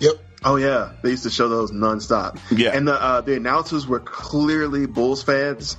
Yep. 0.00 0.14
Oh 0.44 0.56
yeah, 0.56 0.92
they 1.02 1.10
used 1.10 1.22
to 1.22 1.30
show 1.30 1.48
those 1.48 1.72
nonstop. 1.72 2.38
Yeah. 2.50 2.76
and 2.76 2.86
the 2.86 2.94
uh, 2.94 3.20
the 3.22 3.34
announcers 3.36 3.86
were 3.86 4.00
clearly 4.00 4.86
Bulls 4.86 5.22
fans. 5.22 5.76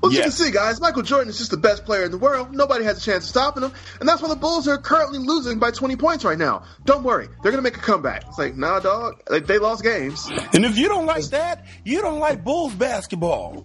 Well, 0.00 0.10
as 0.10 0.16
you 0.18 0.22
can 0.24 0.32
see, 0.32 0.50
guys, 0.50 0.82
Michael 0.82 1.02
Jordan 1.02 1.30
is 1.30 1.38
just 1.38 1.50
the 1.50 1.56
best 1.56 1.86
player 1.86 2.04
in 2.04 2.10
the 2.10 2.18
world. 2.18 2.52
Nobody 2.52 2.84
has 2.84 2.98
a 2.98 3.00
chance 3.00 3.24
of 3.24 3.30
stopping 3.30 3.62
him, 3.62 3.72
and 4.00 4.08
that's 4.08 4.20
why 4.20 4.28
the 4.28 4.36
Bulls 4.36 4.68
are 4.68 4.76
currently 4.76 5.18
losing 5.18 5.58
by 5.58 5.70
20 5.70 5.96
points 5.96 6.24
right 6.26 6.36
now. 6.36 6.64
Don't 6.84 7.04
worry, 7.04 7.28
they're 7.42 7.52
gonna 7.52 7.62
make 7.62 7.78
a 7.78 7.80
comeback. 7.80 8.24
It's 8.28 8.36
like, 8.36 8.54
nah, 8.54 8.80
dog, 8.80 9.22
like, 9.30 9.46
they 9.46 9.58
lost 9.58 9.82
games. 9.82 10.28
And 10.52 10.66
if 10.66 10.76
you 10.76 10.88
don't 10.88 11.06
like 11.06 11.24
that, 11.26 11.64
you 11.84 12.02
don't 12.02 12.18
like 12.18 12.44
Bulls 12.44 12.74
basketball. 12.74 13.64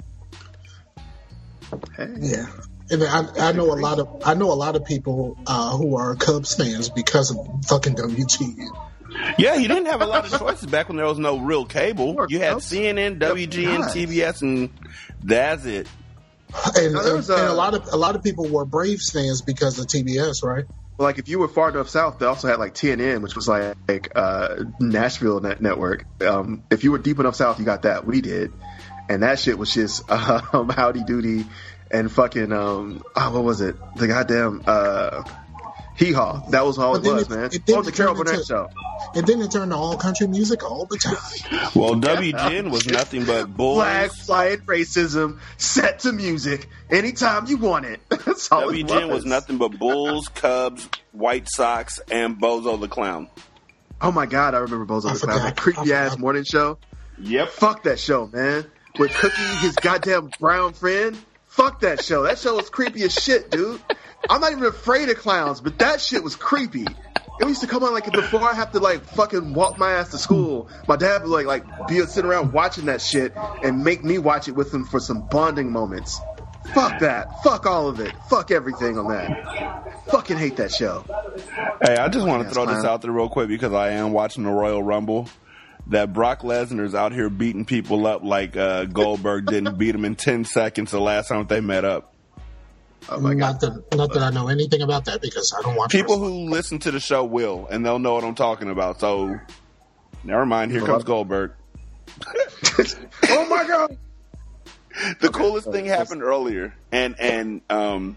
Hey. 1.98 2.08
Yeah. 2.20 2.48
And 2.92 3.04
I, 3.04 3.50
I 3.50 3.52
know 3.52 3.66
a 3.72 3.78
lot 3.80 4.00
of 4.00 4.24
I 4.26 4.34
know 4.34 4.52
a 4.52 4.56
lot 4.56 4.76
of 4.76 4.86
people 4.86 5.38
uh, 5.46 5.78
who 5.78 5.98
are 5.98 6.16
Cubs 6.16 6.56
fans 6.56 6.90
because 6.90 7.32
of 7.32 7.66
fucking 7.66 7.96
WGN. 7.96 8.70
Yeah, 9.38 9.56
you 9.56 9.68
didn't 9.68 9.88
have 9.88 10.02
a 10.02 10.06
lot 10.06 10.32
of 10.32 10.40
choices 10.40 10.68
back 10.68 10.88
when 10.88 10.98
there 10.98 11.06
was 11.06 11.20
no 11.20 11.40
real 11.40 11.66
cable. 11.66 12.26
You 12.30 12.40
had 12.40 12.58
CNN, 12.58 13.20
WGN, 13.20 13.84
TBS, 13.86 14.42
and 14.42 14.70
that's 15.24 15.66
it. 15.66 15.88
And, 16.76 16.94
Now, 16.94 17.02
there 17.02 17.10
and, 17.10 17.18
was, 17.18 17.30
and 17.30 17.42
a 17.42 17.54
lot 17.54 17.74
of 17.74 17.88
a 17.92 17.98
lot 17.98 18.16
of 18.16 18.24
people 18.24 18.48
were 18.48 18.66
Braves 18.66 19.12
fans 19.12 19.42
because 19.42 19.78
of 19.80 19.88
TBS, 19.88 20.44
right? 20.44 20.66
Like, 20.98 21.18
if 21.18 21.30
you 21.30 21.40
were 21.40 21.48
far 21.48 21.70
enough 21.70 21.90
south, 21.90 22.20
they 22.20 22.26
also 22.26 22.48
had 22.48 22.60
like 22.60 22.74
TNN, 22.74 23.22
which 23.22 23.36
was 23.36 23.48
like, 23.48 23.78
like 23.88 24.12
uh, 24.16 24.64
Nashville 24.82 25.40
net- 25.40 25.62
network. 25.62 26.06
Um, 26.22 26.64
if 26.70 26.84
you 26.84 26.92
were 26.92 26.98
deep 26.98 27.20
enough 27.20 27.36
south, 27.36 27.58
you 27.60 27.66
got 27.66 27.84
that. 27.84 28.06
We 28.06 28.20
did, 28.20 28.52
and 29.08 29.24
that 29.24 29.40
shit 29.40 29.58
was 29.58 29.74
just 29.74 30.10
um, 30.12 30.70
howdy 30.70 31.04
doody 31.04 31.46
and 31.92 32.12
fucking 32.12 32.52
um, 32.52 33.04
oh, 33.16 33.32
what 33.34 33.44
was 33.44 33.62
it? 33.62 33.76
The 33.96 34.08
goddamn 34.08 34.64
uh, 34.66 35.24
hee 35.96 36.12
haw. 36.12 36.40
That 36.50 36.66
was 36.66 36.78
all 36.78 36.96
it 36.96 37.04
was, 37.04 37.24
it- 37.24 37.30
man. 37.30 37.46
it 37.46 37.66
didn't 37.66 37.80
oh, 37.80 37.82
the 37.84 37.92
Carol 37.92 38.16
turn 38.16 38.24
Burnett 38.26 38.34
into- 38.42 38.46
show. 38.46 38.70
And 39.16 39.26
then 39.26 39.42
it 39.42 39.50
turned 39.50 39.72
to 39.72 39.78
all 39.78 39.98
country 39.98 40.28
music 40.28 40.64
all 40.64 40.86
the 40.86 40.98
time. 40.98 41.70
Well, 41.76 41.96
WGN 41.96 42.70
was 42.72 42.86
nothing 42.88 43.26
but 43.26 43.56
Bulls. 43.56 43.78
Flag 43.78 44.12
flying 44.12 44.60
racism 44.62 45.40
set 45.58 46.00
to 46.00 46.12
music 46.12 46.68
anytime 46.90 47.46
you 47.48 47.58
want 47.58 47.86
it. 47.86 48.02
That's 48.10 48.52
all 48.52 48.70
it 48.70 48.86
WGN 48.88 49.10
was 49.10 49.24
nothing 49.26 49.58
but 49.58 49.78
Bulls, 49.80 50.28
Cubs, 50.30 50.90
White 51.12 51.48
Sox, 51.48 52.00
and 52.12 52.40
Bozo 52.42 52.80
the 52.80 52.88
Clown. 52.88 53.30
Oh 54.02 54.12
my 54.12 54.26
god, 54.26 54.54
I 54.56 54.60
remember 54.60 54.86
Bozo 54.86 55.10
I 55.10 55.14
the 55.14 55.20
Clown, 55.20 55.38
forgot. 55.38 55.44
that 55.44 55.58
creepy 55.58 55.94
ass 55.94 56.18
morning 56.18 56.44
show. 56.44 56.78
Yep. 57.20 57.50
Fuck 57.50 57.84
that 57.84 58.00
show, 58.00 58.28
man. 58.28 58.66
With 58.98 59.14
Cookie, 59.14 59.42
his 59.62 59.76
goddamn 59.76 60.32
brown 60.40 60.74
friend. 60.74 61.18
Fuck 61.60 61.82
that 61.82 62.02
show. 62.02 62.24
That 62.24 62.40
show 62.40 62.56
was 62.56 62.70
creepy 62.70 63.04
as 63.04 63.14
shit, 63.14 63.52
dude. 63.52 63.82
I'm 64.30 64.40
not 64.40 64.54
even 64.54 64.64
afraid 64.64 65.10
of 65.10 65.18
clowns, 65.18 65.60
but 65.60 65.78
that 65.80 66.00
shit 66.00 66.24
was 66.24 66.38
creepy. 66.38 66.86
It 66.86 67.48
used 67.48 67.60
to 67.60 67.68
come 67.68 67.84
on 67.84 67.94
like 67.94 68.10
before 68.14 68.42
I 68.44 68.54
have 68.54 68.72
to 68.72 68.80
like 68.80 69.04
fucking 69.04 69.54
walk 69.54 69.78
my 69.78 69.92
ass 69.92 70.12
to 70.12 70.18
school. 70.18 70.70
My 70.88 70.96
dad 70.96 71.24
would 71.24 71.30
like 71.30 71.48
like 71.48 71.88
be 71.90 72.00
sitting 72.06 72.32
around 72.32 72.54
watching 72.54 72.86
that 72.86 73.02
shit 73.02 73.34
and 73.62 73.84
make 73.84 74.06
me 74.06 74.20
watch 74.20 74.48
it 74.48 74.54
with 74.54 74.74
him 74.74 74.86
for 74.86 75.02
some 75.02 75.28
bonding 75.28 75.70
moments. 75.70 76.18
Fuck 76.74 77.00
that. 77.00 77.44
Fuck 77.44 77.66
all 77.66 77.90
of 77.90 78.00
it. 78.00 78.14
Fuck 78.30 78.52
everything 78.52 78.98
on 78.98 79.10
that. 79.10 80.06
Fucking 80.12 80.38
hate 80.38 80.56
that 80.58 80.72
show. 80.72 81.04
Hey, 81.86 81.98
I 81.98 82.08
just 82.08 82.26
want 82.26 82.48
to 82.48 82.54
throw 82.54 82.68
this 82.68 82.86
out 82.86 83.02
there 83.02 83.12
real 83.12 83.28
quick 83.28 83.50
because 83.50 83.74
I 83.74 83.90
am 83.92 84.14
watching 84.14 84.46
the 84.46 84.52
Royal 84.52 84.82
Rumble. 84.82 85.28
That 85.90 86.14
Brock 86.14 86.42
Lesnar's 86.42 86.94
out 86.94 87.12
here 87.14 87.30
beating 87.30 87.66
people 87.66 88.06
up 88.06 88.24
like 88.24 88.56
uh, 88.56 88.86
Goldberg 88.86 89.48
didn't 89.48 89.78
beat 89.78 89.96
him 89.96 90.06
in 90.06 90.16
10 90.16 90.46
seconds 90.46 90.92
the 90.92 91.00
last 91.02 91.30
time 91.30 91.46
they 91.48 91.62
met 91.62 91.84
up. 91.84 92.14
Oh 93.10 93.20
my 93.20 93.34
god. 93.34 93.54
not 93.54 93.60
that 93.62 93.96
not 93.98 94.14
that 94.14 94.22
I 94.22 94.30
know 94.30 94.50
anything 94.50 94.82
about 94.84 95.06
that 95.06 95.20
because 95.22 95.52
I 95.58 95.64
don't 95.64 95.76
watch 95.76 95.92
People 95.92 96.16
wrestling. 96.20 96.46
who 96.48 96.52
listen 96.52 96.80
to 96.80 96.92
the 96.92 97.00
show 97.00 97.24
will, 97.24 97.68
and 97.72 97.84
they'll 97.84 97.98
know 97.98 98.14
what 98.14 98.24
I'm 98.24 98.36
talking 98.36 98.70
about. 98.70 99.00
So, 99.00 99.40
never 100.24 100.46
mind. 100.46 100.72
Here 100.72 100.82
comes 100.86 101.04
Goldberg. 101.04 101.54
oh 103.30 103.48
my 103.50 103.64
god. 103.66 103.98
The 105.22 105.30
coolest 105.30 105.72
thing 105.72 105.86
happened 105.86 106.22
earlier, 106.22 106.76
and 106.92 107.20
and 107.20 107.62
um, 107.70 108.16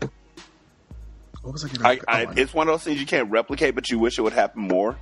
What 1.43 1.53
was 1.53 1.65
I 1.65 1.69
getting? 1.69 1.87
I, 1.87 2.25
oh, 2.27 2.33
it's 2.37 2.53
one 2.53 2.69
of 2.69 2.75
those 2.75 2.83
things 2.83 3.01
you 3.01 3.07
can't 3.07 3.31
replicate, 3.31 3.75
but 3.75 3.89
you 3.89 3.99
wish 3.99 4.19
it 4.19 4.23
would 4.23 4.33
happen 4.33 4.63
more. 4.69 4.97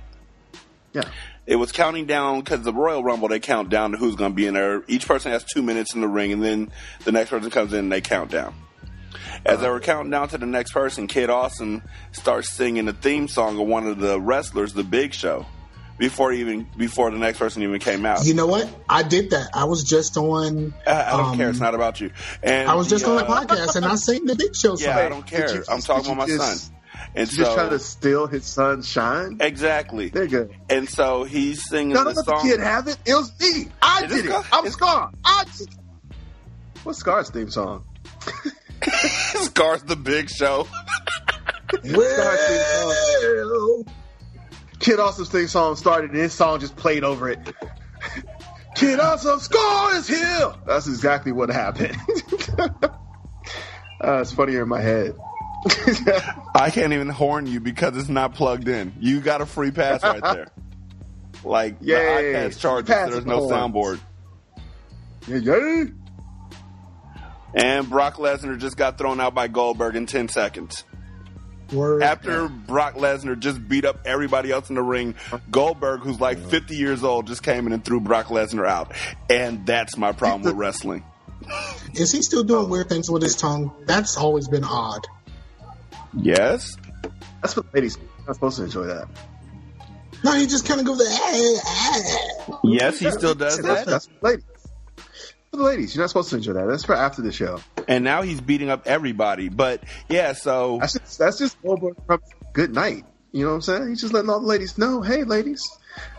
yeah. 0.93 1.03
It 1.45 1.55
was 1.55 1.71
counting 1.71 2.05
down 2.05 2.39
because 2.39 2.61
the 2.61 2.73
Royal 2.73 3.03
Rumble 3.03 3.27
they 3.27 3.39
count 3.39 3.69
down 3.69 3.91
to 3.91 3.97
who's 3.97 4.15
going 4.15 4.31
to 4.31 4.35
be 4.35 4.45
in 4.45 4.53
there. 4.53 4.83
Each 4.87 5.07
person 5.07 5.31
has 5.31 5.43
two 5.43 5.61
minutes 5.61 5.95
in 5.95 6.01
the 6.01 6.07
ring, 6.07 6.31
and 6.31 6.43
then 6.43 6.71
the 7.03 7.11
next 7.11 7.29
person 7.31 7.49
comes 7.49 7.73
in 7.73 7.79
and 7.79 7.91
they 7.91 8.01
count 8.01 8.31
down. 8.31 8.53
As 9.45 9.59
they 9.59 9.69
were 9.69 9.79
counting 9.79 10.11
down 10.11 10.29
to 10.29 10.37
the 10.37 10.45
next 10.45 10.71
person, 10.71 11.07
Kid 11.07 11.29
Awesome 11.29 11.81
starts 12.11 12.49
singing 12.49 12.85
the 12.85 12.93
theme 12.93 13.27
song 13.27 13.59
of 13.59 13.67
one 13.67 13.87
of 13.87 13.99
the 13.99 14.19
wrestlers, 14.19 14.73
The 14.73 14.83
Big 14.83 15.13
Show, 15.13 15.47
before 15.97 16.31
even 16.31 16.67
before 16.77 17.09
the 17.09 17.17
next 17.17 17.39
person 17.39 17.63
even 17.63 17.79
came 17.79 18.05
out. 18.05 18.23
You 18.23 18.35
know 18.35 18.47
what? 18.47 18.69
I 18.87 19.01
did 19.03 19.31
that. 19.31 19.49
I 19.53 19.65
was 19.65 19.83
just 19.83 20.17
on. 20.17 20.73
I, 20.85 21.03
I 21.03 21.17
don't 21.17 21.31
um, 21.31 21.37
care. 21.37 21.49
It's 21.49 21.59
not 21.59 21.73
about 21.73 21.99
you. 21.99 22.11
And 22.43 22.69
I 22.69 22.75
was 22.75 22.87
just 22.87 23.05
the, 23.05 23.11
on 23.11 23.17
the 23.17 23.25
uh, 23.25 23.45
podcast 23.45 23.75
and 23.75 23.85
I 23.85 23.95
sang 23.95 24.25
the 24.25 24.35
Big 24.35 24.55
Show 24.55 24.75
song. 24.75 24.87
Yeah, 24.87 25.05
I 25.05 25.09
don't 25.09 25.25
care. 25.25 25.63
I'm 25.69 25.81
talking 25.81 26.11
about 26.11 26.27
my 26.29 26.35
just- 26.37 26.67
son. 26.67 26.75
And 27.13 27.27
He's 27.27 27.37
just 27.37 27.51
so, 27.51 27.55
trying 27.55 27.69
to 27.71 27.79
steal 27.79 28.27
his 28.27 28.45
son's 28.45 28.87
shine. 28.87 29.37
exactly. 29.41 30.07
They're 30.09 30.27
good. 30.27 30.55
And 30.69 30.87
so 30.87 31.23
he's 31.25 31.67
singing 31.67 31.89
No, 31.89 32.05
the 32.05 32.13
don't 32.13 32.27
let 32.27 32.35
the 32.37 32.41
kid 32.49 32.59
have 32.61 32.87
it. 32.87 32.97
It 33.05 33.15
was 33.15 33.31
me. 33.39 33.67
I 33.81 34.03
It 34.05 34.09
did 34.09 34.25
it. 34.27 34.45
I'm 34.53 34.69
Scar. 34.69 35.11
I 35.25 35.43
did 35.57 35.67
What's 36.83 36.99
Scar's 36.99 37.29
theme 37.29 37.49
song? 37.51 37.83
Scar's 39.35 39.83
the 39.83 39.95
Big 39.95 40.29
Show. 40.29 40.67
Well, 41.85 43.83
Kid 44.79 44.99
Awesome's 44.99 45.29
theme 45.29 45.47
song 45.47 45.77
started 45.77 46.11
and 46.11 46.19
his 46.19 46.33
song 46.33 46.59
just 46.59 46.75
played 46.75 47.03
over 47.05 47.29
it. 47.29 47.39
Kid 48.75 48.99
Awesome, 48.99 49.39
Scar 49.39 49.95
is 49.95 50.05
here. 50.07 50.53
That's 50.67 50.87
exactly 50.87 51.31
what 51.31 51.47
happened. 51.49 51.95
uh, 54.03 54.19
it's 54.21 54.33
funnier 54.33 54.63
in 54.63 54.69
my 54.69 54.81
head. 54.81 55.15
I 56.55 56.69
can't 56.71 56.93
even 56.93 57.09
horn 57.09 57.45
you 57.47 57.59
because 57.59 57.95
it's 57.97 58.09
not 58.09 58.33
plugged 58.33 58.67
in. 58.67 58.93
You 58.99 59.21
got 59.21 59.41
a 59.41 59.45
free 59.45 59.71
pass 59.71 60.03
right 60.03 60.21
there. 60.21 60.47
Like 61.43 61.77
Yay. 61.81 61.95
the 61.95 62.37
iPad's 62.37 62.57
charged, 62.57 62.87
Pass 62.87 63.09
there's 63.09 63.25
no 63.25 63.47
soundboard. 63.47 63.99
yeah. 65.27 65.85
And 67.53 67.89
Brock 67.89 68.17
Lesnar 68.17 68.59
just 68.59 68.77
got 68.77 68.99
thrown 68.99 69.19
out 69.19 69.33
by 69.33 69.47
Goldberg 69.47 69.95
in 69.95 70.05
10 70.05 70.29
seconds. 70.29 70.83
word. 71.73 72.03
After 72.03 72.47
Brock 72.47 72.93
Lesnar 72.93 73.39
just 73.39 73.67
beat 73.67 73.85
up 73.85 74.01
everybody 74.05 74.51
else 74.51 74.69
in 74.69 74.75
the 74.75 74.83
ring, 74.83 75.15
Goldberg, 75.49 76.01
who's 76.01 76.19
like 76.21 76.37
50 76.37 76.75
years 76.75 77.03
old, 77.03 77.25
just 77.25 77.41
came 77.41 77.65
in 77.65 77.73
and 77.73 77.83
threw 77.83 77.99
Brock 77.99 78.27
Lesnar 78.27 78.67
out. 78.67 78.93
And 79.29 79.65
that's 79.65 79.97
my 79.97 80.11
problem 80.11 80.43
with 80.43 80.53
wrestling. 80.53 81.03
Is 81.95 82.11
he 82.11 82.21
still 82.21 82.43
doing 82.43 82.69
weird 82.69 82.87
things 82.87 83.09
with 83.09 83.23
his 83.23 83.35
tongue? 83.35 83.73
That's 83.85 84.15
always 84.15 84.47
been 84.47 84.63
odd. 84.63 85.07
Yes? 86.13 86.75
That's 87.41 87.55
what 87.55 87.73
ladies 87.73 87.97
are 87.97 88.01
not 88.27 88.35
supposed 88.35 88.57
to 88.57 88.63
enjoy 88.63 88.83
that. 88.85 89.07
No, 90.23 90.33
he 90.33 90.45
just 90.45 90.67
kind 90.67 90.79
of 90.79 90.85
goes. 90.85 91.01
"Ah, 91.01 91.59
ah." 91.65 92.59
Yes, 92.63 92.99
he 92.99 93.09
still 93.11 93.33
does 93.33 93.57
That's, 93.57 93.85
that. 93.85 93.87
that's 93.87 94.05
for 94.07 94.13
ladies. 94.21 94.45
For 95.49 95.57
the 95.57 95.63
ladies, 95.63 95.95
you're 95.95 96.03
not 96.03 96.09
supposed 96.09 96.29
to 96.29 96.35
enjoy 96.37 96.53
that. 96.53 96.67
That's 96.67 96.85
for 96.85 96.95
after 96.95 97.21
the 97.21 97.31
show. 97.31 97.59
And 97.87 98.03
now 98.03 98.21
he's 98.21 98.39
beating 98.39 98.69
up 98.69 98.85
everybody. 98.85 99.49
But 99.49 99.83
yeah, 100.07 100.33
so 100.33 100.77
That's 100.79 100.93
just 100.93 101.19
that's 101.19 101.37
just 101.39 101.61
Goldberg 101.61 101.95
from 102.05 102.21
good 102.53 102.73
night. 102.73 103.05
You 103.31 103.43
know 103.45 103.49
what 103.49 103.55
I'm 103.55 103.61
saying? 103.61 103.89
He's 103.89 104.01
just 104.01 104.13
letting 104.13 104.29
all 104.29 104.41
the 104.41 104.45
ladies 104.47 104.77
know, 104.77 105.01
hey, 105.01 105.23
ladies, 105.23 105.67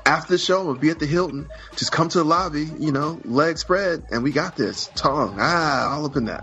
after 0.05 0.33
the 0.33 0.39
show, 0.39 0.61
I'm 0.61 0.67
gonna 0.67 0.79
be 0.79 0.91
at 0.91 0.99
the 0.99 1.07
Hilton. 1.07 1.49
Just 1.77 1.93
come 1.93 2.09
to 2.09 2.19
the 2.19 2.25
lobby, 2.25 2.69
you 2.79 2.91
know, 2.91 3.21
legs 3.25 3.61
spread, 3.61 4.05
and 4.11 4.23
we 4.23 4.33
got 4.33 4.57
this. 4.57 4.91
Tongue, 4.95 5.37
ah, 5.39 5.95
all 5.95 6.07
up 6.07 6.17
in 6.17 6.25
that. 6.25 6.43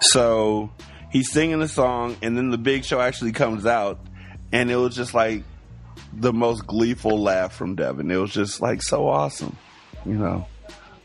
So 0.00 0.70
he's 1.12 1.30
singing 1.30 1.60
the 1.60 1.68
song, 1.68 2.16
and 2.22 2.36
then 2.36 2.50
the 2.50 2.58
big 2.58 2.84
show 2.84 3.00
actually 3.00 3.32
comes 3.32 3.66
out, 3.66 4.00
and 4.50 4.70
it 4.70 4.76
was 4.76 4.96
just 4.96 5.14
like 5.14 5.44
the 6.12 6.32
most 6.32 6.66
gleeful 6.66 7.22
laugh 7.22 7.54
from 7.54 7.74
Devin. 7.76 8.10
It 8.10 8.16
was 8.16 8.32
just 8.32 8.60
like 8.60 8.82
so 8.82 9.06
awesome, 9.08 9.56
you 10.04 10.14
know. 10.14 10.46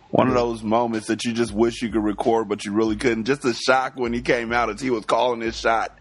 One 0.09 0.29
of 0.29 0.33
those 0.35 0.63
moments 0.63 1.07
that 1.07 1.25
you 1.25 1.33
just 1.33 1.51
wish 1.53 1.81
you 1.81 1.89
could 1.89 2.01
record, 2.03 2.47
but 2.47 2.63
you 2.63 2.71
really 2.71 2.95
couldn't. 2.95 3.25
Just 3.25 3.43
a 3.43 3.53
shock 3.53 3.93
when 3.97 4.13
he 4.13 4.21
came 4.21 4.53
out 4.53 4.69
as 4.69 4.79
he 4.79 4.89
was 4.89 5.05
calling 5.05 5.41
his 5.41 5.55
shot. 5.59 5.97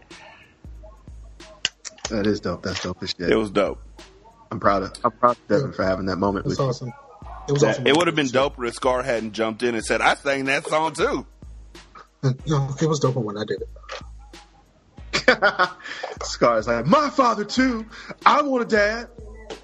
That 2.09 2.25
is 2.25 2.39
dope. 2.39 2.63
That's 2.63 2.81
dope 2.81 3.03
as 3.03 3.09
shit. 3.17 3.29
It 3.29 3.35
was 3.35 3.51
dope. 3.51 3.81
I'm 4.49 4.61
proud 4.61 4.83
of 4.83 4.93
I'm 5.03 5.11
proud 5.11 5.31
of 5.37 5.47
Devin 5.49 5.73
for 5.73 5.83
having 5.83 6.05
that 6.05 6.15
moment 6.15 6.45
It 6.45 6.49
was 6.49 6.57
with 6.57 6.65
you. 6.65 6.69
awesome. 6.69 6.93
It 7.49 7.51
was 7.51 7.63
awesome. 7.65 7.85
It 7.85 7.97
would 7.97 8.07
have 8.07 8.15
been 8.15 8.27
doper 8.27 8.65
if 8.67 8.75
Scar 8.75 9.03
hadn't 9.03 9.33
jumped 9.33 9.61
in 9.61 9.75
and 9.75 9.83
said, 9.83 9.99
"I 10.01 10.15
sang 10.15 10.45
that 10.45 10.65
song 10.67 10.93
too." 10.93 11.25
No, 12.23 12.75
it 12.81 12.87
was 12.87 12.99
dope 12.99 13.15
when 13.15 13.37
I 13.37 13.45
did 13.45 13.61
it. 15.13 15.69
Scar's 16.23 16.67
like, 16.67 16.85
my 16.85 17.09
father 17.09 17.45
too. 17.45 17.85
I 18.25 18.41
want 18.41 18.63
a 18.63 18.67
dad. 18.67 19.07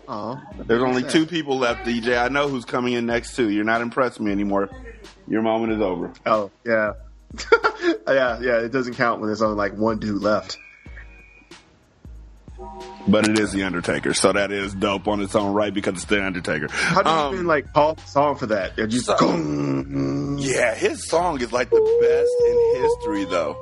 Oh, 0.07 0.41
There's 0.57 0.83
only 0.83 1.03
two 1.03 1.25
people 1.25 1.57
left, 1.57 1.85
DJ. 1.85 2.21
I 2.21 2.27
know 2.27 2.49
who's 2.49 2.65
coming 2.65 2.93
in 2.93 3.05
next 3.05 3.35
too. 3.35 3.49
You're 3.49 3.63
not 3.63 3.81
impressing 3.81 4.25
me 4.25 4.31
anymore. 4.31 4.69
Your 5.27 5.41
moment 5.41 5.73
is 5.73 5.81
over. 5.81 6.11
Oh, 6.25 6.51
yeah. 6.65 6.93
yeah, 8.07 8.39
yeah. 8.41 8.59
It 8.59 8.71
doesn't 8.71 8.95
count 8.95 9.19
when 9.21 9.27
there's 9.27 9.41
only 9.41 9.55
like 9.55 9.73
one 9.77 9.99
dude 9.99 10.21
left. 10.21 10.57
But 13.05 13.27
it 13.27 13.37
is 13.37 13.51
the 13.51 13.63
Undertaker, 13.63 14.13
so 14.13 14.31
that 14.31 14.51
is 14.53 14.73
dope 14.73 15.09
on 15.09 15.21
its 15.21 15.35
own 15.35 15.53
right 15.53 15.73
because 15.73 15.95
it's 15.95 16.05
the 16.05 16.25
Undertaker. 16.25 16.67
How 16.71 17.01
do 17.01 17.09
you 17.09 17.15
Um, 17.15 17.33
even 17.33 17.47
like 17.47 17.73
call 17.73 17.95
the 17.95 18.01
song 18.07 18.37
for 18.37 18.45
that? 18.45 18.79
And 18.79 18.89
just 18.89 19.05
So- 19.07 19.17
Yeah, 20.39 20.73
his 20.73 21.07
song 21.09 21.41
is 21.41 21.51
like 21.51 21.69
the 21.69 21.81
best 22.01 22.31
in 22.47 22.81
history, 22.81 23.25
though. 23.25 23.57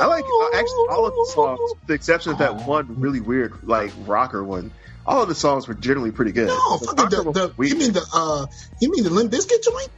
I 0.00 0.06
like 0.06 0.24
uh, 0.24 0.56
actually 0.58 0.86
all 0.90 1.06
of 1.06 1.14
the 1.14 1.30
songs, 1.32 1.60
with 1.62 1.86
the 1.86 1.94
exception 1.94 2.32
of 2.32 2.38
that 2.38 2.66
one 2.66 3.00
really 3.00 3.20
weird 3.20 3.52
like 3.62 3.92
rocker 4.06 4.42
one. 4.44 4.70
All 5.06 5.22
of 5.22 5.28
the 5.28 5.34
songs 5.34 5.66
were 5.68 5.74
generally 5.74 6.10
pretty 6.10 6.32
good. 6.32 6.48
No, 6.48 6.78
fucking 6.78 6.96
rocker 7.04 7.22
the, 7.32 7.48
the 7.56 7.66
you 7.68 7.76
mean 7.76 7.92
the 7.92 8.04
uh 8.12 8.46
you 8.80 8.90
mean 8.90 9.04
the 9.04 9.10
Limp 9.10 9.32
Bizkit 9.32 9.62
joint? 9.64 9.88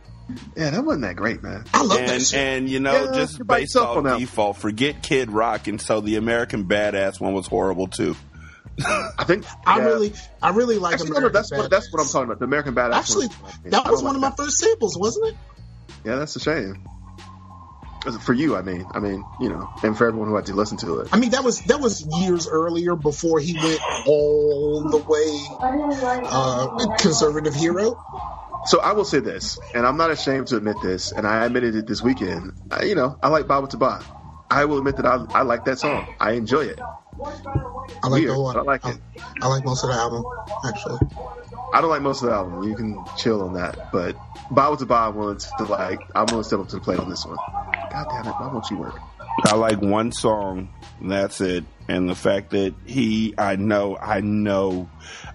yeah, 0.57 0.71
that 0.71 0.85
wasn't 0.85 1.03
that 1.03 1.17
great, 1.17 1.43
man. 1.43 1.65
I 1.75 1.83
love 1.83 1.99
that 1.99 2.09
And 2.11 2.23
shit. 2.23 2.39
and 2.39 2.69
you 2.69 2.79
know, 2.81 2.93
Yeah, 3.07 3.13
just 3.15 3.39
you're 3.39 3.45
by 3.45 3.61
based 3.61 3.77
off 3.77 3.97
on 3.97 4.05
that. 4.05 4.19
default, 4.19 4.57
forget 4.59 5.03
Kid 5.03 5.31
Rock, 5.31 5.67
and 5.67 5.81
so 5.81 6.01
the 6.01 6.17
American 6.17 6.65
Badass 6.67 7.21
one 7.21 7.33
was 7.35 7.47
horrible 7.47 7.89
too. 7.89 8.17
I 8.85 9.25
think 9.25 9.45
I 9.67 9.79
yeah. 9.79 9.85
really 9.85 10.13
I 10.43 10.51
really 10.51 10.79
like 10.79 10.95
Actually, 10.95 11.11
no, 11.11 11.21
no, 11.21 11.27
American 11.27 11.33
that's 11.35 11.53
what 11.53 11.71
that's 11.71 11.93
what 11.93 12.03
I'm 12.03 12.09
talking 12.09 12.25
about. 12.25 12.39
The 12.39 12.45
American 12.45 12.75
Badass. 12.75 12.95
Actually, 12.95 13.27
one. 13.29 13.53
that 13.71 13.91
was 13.91 14.03
one 14.03 14.17
of 14.17 14.23
like 14.23 14.37
my 14.39 14.45
first 14.45 14.59
samples, 14.59 14.97
wasn't 14.99 15.29
it? 15.29 15.37
Yeah, 16.05 16.17
that's 16.17 16.37
a 16.37 16.41
shame. 16.41 16.87
For 18.23 18.33
you, 18.33 18.57
I 18.57 18.63
mean, 18.63 18.87
I 18.93 18.99
mean, 18.99 19.23
you 19.41 19.51
know, 19.51 19.69
and 19.83 19.97
for 19.97 20.07
everyone 20.07 20.29
who 20.29 20.37
had 20.37 20.47
to 20.47 20.55
listen 20.55 20.79
to 20.79 21.01
it. 21.01 21.09
I 21.13 21.19
mean, 21.19 21.31
that 21.31 21.45
was 21.45 21.61
that 21.65 21.81
was 21.81 22.07
years 22.23 22.49
earlier 22.49 22.97
before 22.97 23.41
he 23.41 23.55
went 23.55 23.81
all 24.07 24.89
the 24.89 24.97
way 24.97 26.21
uh, 26.25 26.97
conservative 26.97 27.55
hero. 27.55 28.03
So 28.67 28.81
I 28.81 28.93
will 28.93 29.05
say 29.05 29.21
this, 29.21 29.59
and 29.75 29.87
I'm 29.87 29.99
not 29.99 30.11
ashamed 30.11 30.49
to 30.49 30.57
admit 30.57 30.77
this, 30.83 31.13
and 31.13 31.27
I 31.27 31.45
admitted 31.45 31.75
it 31.75 31.87
this 31.87 32.03
weekend. 32.03 32.53
I, 32.71 32.85
you 32.85 32.95
know, 32.95 33.19
I 33.23 33.29
like 33.29 33.47
Bawitdaba. 33.47 34.03
I 34.51 34.65
will 34.65 34.79
admit 34.79 34.97
that 34.97 35.07
I, 35.07 35.25
I 35.31 35.43
like 35.43 35.65
that 35.67 35.79
song. 35.79 36.15
I 36.19 36.33
enjoy 36.33 36.65
it. 36.65 36.81
I 38.03 38.09
like 38.09 38.21
Weird, 38.23 38.31
the 38.31 38.35
whole. 38.35 38.53
but 38.53 38.59
I 38.61 38.63
like 38.63 38.87
it. 38.87 38.99
I 39.43 39.49
like 39.49 39.65
most 39.65 39.85
of 39.85 39.91
the 39.91 39.97
album 39.97 40.25
actually. 40.67 40.99
I 41.73 41.81
don't 41.81 41.91
like 41.91 42.03
most 42.03 42.23
of 42.23 42.29
the 42.29 42.35
album. 42.35 42.63
You 42.69 42.75
can 42.75 43.05
chill 43.17 43.43
on 43.43 43.55
that, 43.55 43.93
but 43.93 44.17
Bawitdaba 44.51 45.09
I'm 45.09 45.17
willing 45.17 45.39
to 45.59 45.65
like. 45.65 46.01
I'm 46.15 46.27
willing 46.27 46.43
to 46.43 46.45
step 46.45 46.61
up 46.61 46.69
to 46.69 46.77
the 46.77 46.81
plate 46.83 46.99
on 46.99 47.09
this 47.11 47.25
one. 47.27 47.37
God 47.91 48.07
damn 48.11 48.27
it! 48.27 48.35
Why 48.39 48.49
won't 48.53 48.71
you 48.71 48.77
work? 48.79 48.99
I 49.45 49.55
like 49.55 49.81
one 49.81 50.13
song, 50.13 50.69
and 51.01 51.11
that's 51.11 51.41
it. 51.41 51.65
And 51.91 52.09
the 52.09 52.15
fact 52.15 52.51
that 52.51 52.73
he, 52.87 53.35
I 53.37 53.57
know, 53.57 53.97
I 53.97 54.21
know, 54.21 54.89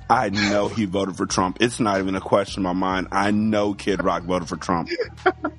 I 0.09 0.29
know 0.29 0.69
he 0.69 0.85
voted 0.85 1.17
for 1.17 1.25
Trump. 1.25 1.57
It's 1.59 1.81
not 1.81 1.99
even 1.99 2.15
a 2.15 2.21
question 2.21 2.61
in 2.61 2.63
my 2.63 2.71
mind. 2.71 3.09
I 3.11 3.31
know 3.31 3.73
Kid 3.73 4.01
Rock 4.01 4.23
voted 4.23 4.47
for 4.47 4.55
Trump. 4.55 4.89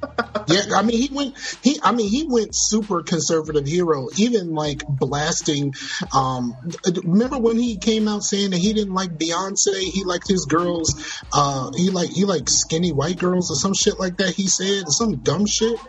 Yeah, 0.48 0.76
I 0.76 0.82
mean 0.82 0.96
he 0.96 1.12
went 1.12 1.36
he 1.62 1.80
I 1.82 1.92
mean 1.92 2.08
he 2.08 2.24
went 2.24 2.50
super 2.52 3.02
conservative 3.02 3.66
hero, 3.66 4.08
even 4.16 4.54
like 4.54 4.82
blasting 4.86 5.74
um 6.14 6.54
remember 7.02 7.38
when 7.38 7.58
he 7.58 7.78
came 7.78 8.06
out 8.06 8.22
saying 8.22 8.50
that 8.50 8.58
he 8.58 8.72
didn't 8.72 8.94
like 8.94 9.10
Beyonce, 9.10 9.80
he 9.80 10.04
liked 10.04 10.28
his 10.28 10.44
girls 10.44 11.20
uh 11.32 11.72
he 11.76 11.90
like 11.90 12.10
he 12.10 12.24
liked 12.24 12.48
skinny 12.48 12.92
white 12.92 13.18
girls 13.18 13.50
or 13.50 13.56
some 13.56 13.74
shit 13.74 13.98
like 13.98 14.18
that 14.18 14.34
he 14.34 14.46
said, 14.46 14.88
some 14.88 15.16
dumb 15.16 15.46
shit. 15.46 15.80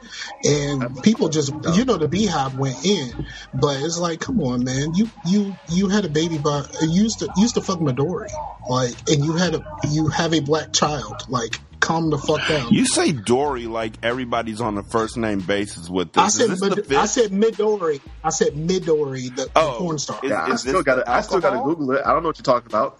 And 0.43 1.03
people 1.03 1.29
just 1.29 1.53
you 1.75 1.85
know 1.85 1.97
the 1.97 2.07
beehive 2.07 2.57
went 2.57 2.83
in. 2.83 3.27
But 3.53 3.81
it's 3.81 3.99
like, 3.99 4.21
come 4.21 4.41
on 4.41 4.63
man, 4.63 4.93
you 4.97 5.09
you 5.25 5.55
you 5.69 5.87
had 5.89 6.03
a 6.05 6.09
baby 6.09 6.37
by 6.37 6.63
you 6.81 6.89
used 7.03 7.19
to 7.19 7.25
you 7.35 7.43
used 7.43 7.55
to 7.55 7.61
fuck 7.61 7.79
Midori. 7.79 8.29
Like 8.69 8.95
and 9.09 9.23
you 9.23 9.33
had 9.33 9.55
a 9.55 9.63
you 9.89 10.07
have 10.07 10.33
a 10.33 10.39
black 10.41 10.73
child. 10.73 11.23
Like 11.29 11.59
calm 11.79 12.09
the 12.09 12.17
fuck 12.17 12.45
down. 12.47 12.73
You 12.73 12.85
say 12.85 13.11
Dory 13.11 13.67
like 13.67 13.93
everybody's 14.03 14.59
on 14.61 14.77
a 14.77 14.83
first 14.83 15.15
name 15.15 15.39
basis 15.41 15.89
with 15.89 16.11
this. 16.13 16.21
I 16.23 16.27
Is 16.27 16.33
said 16.33 16.49
this 16.49 16.61
Mid- 16.61 16.73
fifth? 16.87 16.93
I 16.97 17.05
said 17.05 17.31
Midori. 17.31 18.01
I 18.23 18.29
said 18.31 18.53
Midori, 18.53 19.35
the, 19.35 19.43
the 19.45 19.51
Oh, 19.55 19.75
porn 19.79 19.99
star. 19.99 20.19
is- 20.23 20.29
Yeah, 20.31 20.43
I 20.45 20.55
still 20.55 20.83
got 20.83 20.95
to. 20.95 21.09
I 21.09 21.21
still 21.21 21.39
got 21.39 21.51
to? 21.57 21.63
Google 21.63 21.91
it. 21.91 22.01
I 22.05 22.13
don't 22.13 22.23
know 22.23 22.29
what 22.29 22.37
you're 22.39 22.43
talking 22.43 22.67
about. 22.71 22.99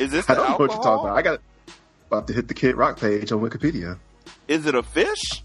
Is 0.00 0.10
this 0.10 0.28
I 0.30 0.34
don't 0.34 0.48
know 0.50 0.56
what 0.56 0.72
you're 0.72 0.82
talking 0.82 1.06
about. 1.06 1.16
I 1.18 1.22
got 1.22 1.40
about 2.08 2.26
to 2.28 2.32
hit 2.32 2.48
the 2.48 2.54
Kid 2.54 2.76
Rock 2.76 2.98
page 2.98 3.30
on 3.32 3.40
Wikipedia. 3.40 3.98
Is 4.48 4.64
it 4.66 4.74
a 4.74 4.82
fish? 4.82 5.42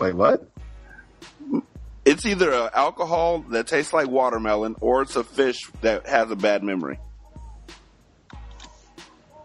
Wait, 0.00 0.14
what? 0.14 0.48
It's 2.04 2.26
either 2.26 2.52
an 2.52 2.70
alcohol 2.74 3.40
that 3.50 3.66
tastes 3.66 3.92
like 3.92 4.08
watermelon 4.08 4.76
or 4.80 5.02
it's 5.02 5.16
a 5.16 5.24
fish 5.24 5.70
that 5.80 6.06
has 6.06 6.30
a 6.30 6.36
bad 6.36 6.62
memory. 6.62 6.98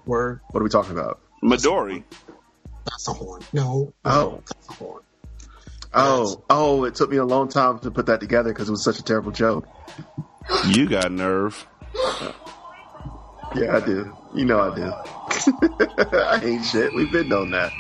Word. 0.06 0.42
What 0.52 0.60
are 0.60 0.64
we 0.64 0.70
talking 0.70 0.92
about? 0.92 1.22
Midori. 1.42 2.04
That's 2.86 3.08
a 3.08 3.14
horn. 3.14 3.42
No. 3.54 3.94
Oh. 4.04 4.42
That's 4.46 4.70
a 4.70 4.74
horn. 4.74 5.04
Oh, 5.92 6.44
oh! 6.52 6.84
It 6.84 6.94
took 6.94 7.10
me 7.10 7.18
a 7.18 7.26
long 7.26 7.50
time 7.50 7.80
to 7.80 7.90
put 7.90 8.06
that 8.08 8.20
together 8.20 8.54
because 8.54 8.68
it 8.68 8.72
was 8.72 8.84
such 8.84 9.00
a 9.00 9.04
terrible 9.04 9.32
joke. 9.32 9.68
You 10.68 10.88
got 10.88 11.12
nerve. 11.12 11.66
Yeah, 13.56 13.78
I 13.78 13.80
do. 13.80 14.16
You 14.36 14.46
know 14.46 14.60
I 14.60 14.76
do. 14.76 14.84
I 16.16 16.42
ain't 16.44 16.66
shit. 16.66 16.94
We've 16.94 17.12
been 17.12 17.34
on 17.34 17.50
that. 17.52 17.72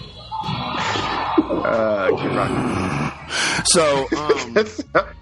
uh, 0.44 2.10
So, 3.64 4.06
um, 4.16 4.56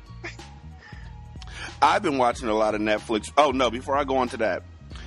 I've 1.82 2.02
been 2.02 2.18
watching 2.18 2.48
a 2.48 2.54
lot 2.54 2.74
of 2.74 2.80
Netflix. 2.80 3.30
Oh 3.36 3.50
no! 3.52 3.70
Before 3.70 3.96
I 3.96 4.04
go 4.04 4.16
on 4.18 4.28
to 4.30 4.36
that, 4.38 4.62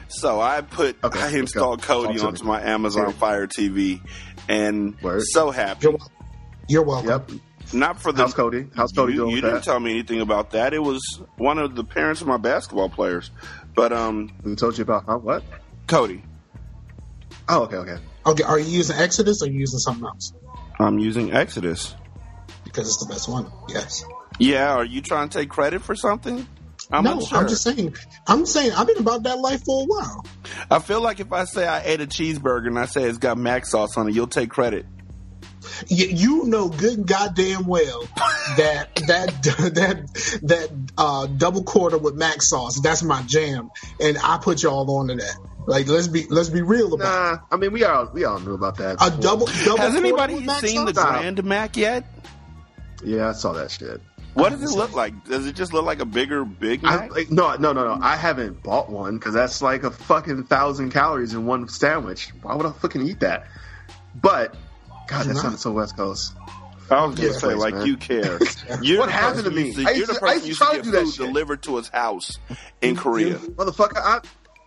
so 0.08 0.40
I 0.40 0.62
put 0.62 0.98
Okay, 1.04 1.20
I 1.22 1.30
installed 1.38 1.82
go. 1.86 2.04
Kodi 2.06 2.14
Talk 2.14 2.18
to 2.22 2.28
onto 2.28 2.44
me. 2.44 2.50
my 2.50 2.62
Amazon 2.62 3.06
Sure. 3.06 3.12
Fire 3.14 3.48
TV, 3.48 4.00
and 4.48 5.00
Word. 5.02 5.22
so 5.24 5.52
happy. 5.52 5.84
You're, 5.88 5.98
you're 6.70 6.84
welcome. 6.84 7.10
Yep. 7.10 7.32
Not 7.74 8.02
for 8.02 8.12
the 8.12 8.24
How's 8.24 8.34
Kodi? 8.34 8.70
How's 8.76 8.92
Kodi 8.94 9.12
you, 9.12 9.16
doing 9.18 9.30
you 9.30 9.36
with 9.38 9.44
didn't 9.44 9.54
that? 9.56 9.64
tell 9.64 9.80
me 9.80 9.92
anything 9.92 10.20
about 10.22 10.52
that. 10.52 10.74
It 10.74 10.84
was 10.84 11.02
one 11.38 11.58
of 11.58 11.76
the 11.76 11.84
parents 11.86 12.20
of 12.22 12.28
my 12.28 12.38
basketball 12.38 12.90
players, 12.90 13.32
but 13.76 13.92
um, 13.94 14.30
Who 14.44 14.56
told 14.56 14.78
you 14.78 14.82
about 14.84 15.06
huh? 15.06 15.18
what? 15.18 15.44
Kodi. 15.88 16.22
Oh, 17.50 17.64
okay, 17.64 17.78
okay. 17.78 17.98
Okay, 18.26 18.44
are 18.44 18.60
you 18.60 18.70
using 18.70 18.98
Exodus 18.98 19.42
or 19.42 19.46
are 19.46 19.50
you 19.50 19.60
using 19.60 19.80
something 19.80 20.06
else? 20.06 20.34
I'm 20.80 21.00
using 21.00 21.34
Exodus. 21.34 21.96
Because 22.64 22.88
it's 22.88 23.06
the 23.06 23.12
best 23.12 23.28
one. 23.28 23.52
Yes. 23.70 24.04
Yeah, 24.40 24.74
are 24.74 24.86
you 24.86 25.02
trying 25.02 25.30
to 25.30 25.40
take 25.40 25.50
credit 25.50 25.82
for 25.82 25.96
something? 25.96 26.48
I'm 26.92 27.04
no, 27.04 27.14
unsure. 27.14 27.38
I'm 27.38 27.48
just 27.48 27.64
saying. 27.64 27.96
I'm 28.28 28.46
saying 28.46 28.74
I've 28.74 28.88
been 28.88 28.98
about 28.98 29.24
that 29.24 29.40
life 29.40 29.64
for 29.64 29.84
a 29.84 29.86
while. 29.86 30.26
I 30.70 30.80
feel 30.80 31.02
like 31.02 31.20
if 31.20 31.32
I 31.32 31.46
say 31.46 31.66
I 31.66 31.82
ate 31.84 32.02
a 32.02 32.08
cheeseburger 32.08 32.68
and 32.68 32.78
I 32.78 32.86
say 32.86 33.04
it's 33.04 33.18
got 33.18 33.38
mac 33.38 33.66
sauce 33.66 33.98
on 33.98 34.10
it, 34.10 34.16
you'll 34.16 34.28
take 34.28 34.50
credit. 34.50 34.86
You, 35.88 36.08
you 36.08 36.46
know 36.46 36.70
good 36.70 36.98
and 36.98 37.08
goddamn 37.08 37.66
well 37.66 38.04
that 38.58 38.96
that 39.08 39.44
that 39.44 40.40
that 40.44 40.92
uh, 40.98 41.28
double 41.28 41.64
quarter 41.64 41.98
with 41.98 42.16
mac 42.16 42.42
sauce. 42.42 42.82
That's 42.82 43.04
my 43.04 43.22
jam, 43.24 43.70
and 44.00 44.18
I 44.18 44.40
put 44.42 44.64
y'all 44.64 44.90
onto 44.92 45.16
that. 45.16 45.38
Like 45.68 45.88
let's 45.88 46.08
be 46.08 46.26
let's 46.28 46.50
be 46.50 46.62
real 46.62 46.94
about 46.94 47.06
it. 47.06 47.36
Nah, 47.38 47.40
I 47.52 47.58
mean 47.58 47.72
we 47.72 47.84
all 47.84 48.10
we 48.14 48.26
all 48.26 48.40
knew 48.40 48.54
about 48.54 48.78
that. 48.78 48.96
it. 49.02 49.14
a 49.14 49.22
double 49.22 49.46
double. 49.64 49.78
Has 49.78 49.96
anybody 49.96 50.46
seen 50.48 50.86
the 50.86 50.94
sauce? 50.94 51.20
Grand 51.20 51.44
Mac 51.44 51.78
yet? 51.78 52.06
Yeah, 53.04 53.30
I 53.30 53.34
saw 53.34 53.52
that 53.54 53.72
shit. 53.72 54.02
What 54.34 54.50
does 54.52 54.64
it 54.64 54.76
look 54.78 54.94
like? 54.96 55.26
Does 55.26 55.46
it 55.46 55.56
just 55.56 55.74
look 55.74 55.86
like 55.86 56.00
a 56.00 56.06
bigger 56.06 56.46
Big 56.46 56.84
I, 56.86 56.96
Mac? 56.98 57.12
like, 57.12 57.32
no, 57.32 57.54
no, 57.58 57.74
no, 57.74 57.96
no. 57.96 58.02
I 58.02 58.16
haven't 58.16 58.64
bought 58.64 58.90
one 58.90 59.16
because 59.18 59.34
that's 59.34 59.62
like 59.62 59.84
a 59.84 59.92
fucking 59.92 60.46
thousand 60.46 60.92
calories 60.92 61.34
in 61.34 61.46
one 61.46 61.68
sandwich. 61.68 62.30
Why 62.42 62.56
would 62.56 62.66
I 62.66 62.72
fucking 62.72 63.02
eat 63.08 63.20
that? 63.20 63.48
But 64.16 64.56
God, 65.08 65.26
that 65.26 65.34
Nah. 65.34 65.42
sounded 65.42 65.60
so 65.60 65.72
West 65.72 65.98
Coast. 65.98 66.34
I 66.90 67.06
was 67.06 67.16
gonna 67.16 67.28
Yeah, 67.30 67.34
say, 67.38 67.48
please, 67.50 67.56
like 67.58 67.74
man. 67.76 67.86
you 67.86 67.98
care. 67.98 68.40
You're 68.82 69.00
What 69.00 69.12
happened 69.12 69.46
to 69.46 69.52
me? 69.52 69.68
used 69.68 69.80
I 69.80 69.82
you're 69.92 69.96
used 70.00 70.10
the 70.10 70.20
to- 70.20 70.26
I 70.26 70.34
person 70.34 70.48
used 70.48 70.62
to 70.62 70.66
used 70.66 70.84
to 70.86 70.92
to 70.92 70.92
get 70.92 71.04
food 71.06 71.14
shit. 71.14 71.26
delivered 71.28 71.64
to 71.64 71.78
his 71.78 71.90
house 71.90 72.40
in 72.82 72.96
Korea. 72.96 73.36
Motherfucker, 73.36 73.98
I, 73.98 74.20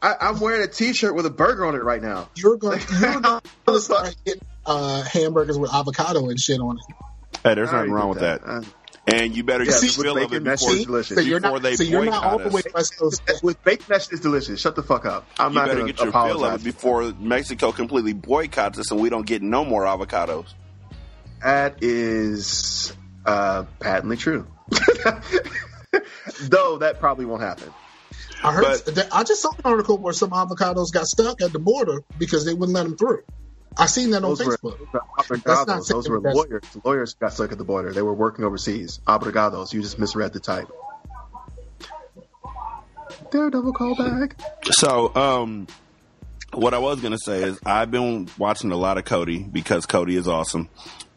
I 0.05 0.17
I'm 0.29 0.39
wearing 0.41 0.63
a 0.63 0.67
T-shirt 0.69 1.15
with 1.15 1.27
a 1.27 1.31
burger 1.31 1.65
on 1.65 1.75
it 1.75 1.83
right 1.83 2.03
now. 2.03 2.29
You're 2.35 2.57
going 2.57 2.81
you're 3.01 3.21
going 3.21 3.41
to 3.67 3.81
start 3.81 4.15
getting 4.25 4.43
uh, 4.67 5.03
hamburgers 5.03 5.59
with 5.59 5.73
avocado 5.73 6.29
and 6.29 6.39
shit 6.39 6.61
on 6.61 6.79
it. 6.79 6.95
Hey, 7.43 7.55
there's 7.55 7.73
nothing 7.73 7.91
wrong 7.91 8.11
with 8.11 8.21
that. 8.21 8.43
Uh, 8.45 8.63
and 9.07 9.37
you 9.37 9.45
better 9.45 9.65
Yeah, 9.65 9.73
get 9.73 9.83
with 9.83 9.99
a 9.99 10.03
feel 10.03 10.17
of 10.17 10.23
it 10.23 10.29
bacon, 10.31 10.45
before, 10.45 10.71
shit's 10.71 10.85
delicious. 10.87 11.15
So 11.17 11.21
you're 11.23 11.41
before 11.41 11.57
not, 11.57 11.63
they 11.63 11.77
so 11.77 11.83
you're 11.85 12.05
not 12.07 12.25
all 12.25 12.39
boycott 12.39 12.51
the 12.53 12.57
way 12.57 12.63
us. 12.67 12.75
West 12.75 12.99
Coast. 12.99 13.23
With 13.43 13.63
bacon, 13.65 13.85
that 13.89 14.03
shit's 14.03 14.21
delicious. 14.21 14.61
Shut 14.61 14.77
the 14.77 14.83
fuck 14.83 15.05
up. 15.05 15.27
I'm 15.39 15.53
You 15.53 15.59
not 15.59 15.67
better 15.67 15.81
going 15.81 15.87
get 15.89 15.99
to 15.99 16.05
your 16.05 16.13
feel 16.13 16.21
of 16.23 16.37
apologize. 16.37 16.61
it 16.61 16.65
before 16.65 17.13
Mexico 17.21 17.73
completely 17.73 18.15
boycotts 18.15 18.79
us 18.79 18.91
and 18.91 19.01
we 19.01 19.11
don't 19.11 19.27
get 19.27 19.43
no 19.43 19.65
more 19.65 19.83
avocados. 19.85 20.47
That 21.43 21.83
is 21.83 22.95
uh, 23.27 23.65
patently 23.81 24.17
true. 24.17 24.47
Though 26.43 26.79
that 26.79 26.97
probably 26.99 27.27
won't 27.27 27.43
happen. 27.43 27.73
I 28.45 28.53
heard. 28.53 28.83
But- 28.85 29.09
I 29.13 29.25
just 29.25 29.43
saw 29.43 29.51
an 29.51 29.61
article 29.65 29.99
where 29.99 30.13
some 30.13 30.31
avocados 30.31 30.93
got 30.93 31.07
stuck 31.07 31.41
at 31.43 31.53
the 31.53 31.59
border 31.59 32.03
because 32.19 32.45
they 32.45 32.55
wouldn't 32.55 32.75
let 32.77 32.85
them 32.85 32.97
through. 32.97 33.23
I 33.77 33.87
seen 33.87 34.11
that 34.11 34.19
on 34.23 34.35
Those 34.37 34.45
were 34.45 34.57
Facebook. 34.57 34.79
obligados. 35.19 35.43
That's 35.43 35.67
not 35.67 35.67
Those 35.67 35.89
saying 35.89 36.13
were 36.13 36.21
that's- 36.21 36.37
lawyers. 36.37 36.63
Lawyers 36.85 37.15
got 37.15 37.33
stuck 37.33 37.51
at 37.53 37.59
the 37.59 37.65
border. 37.65 37.93
They 37.93 38.03
were 38.03 38.15
working 38.15 38.45
overseas. 38.45 39.01
Obligados. 39.07 39.73
You 39.73 39.83
just 39.83 39.99
misread 39.99 40.33
the 40.33 40.41
type. 40.41 40.69
Daredevil 43.31 43.73
callback. 43.73 44.33
So, 44.73 45.13
um, 45.15 45.67
what 46.53 46.73
I 46.75 46.79
was 46.79 47.01
gonna 47.01 47.19
say 47.19 47.43
is 47.43 47.59
I've 47.67 47.91
been 47.91 48.29
watching 48.39 48.71
a 48.71 48.77
lot 48.77 48.99
of 48.99 49.05
Kodi 49.05 49.51
because 49.51 49.87
Kodi 49.87 50.17
is 50.17 50.29
awesome, 50.29 50.69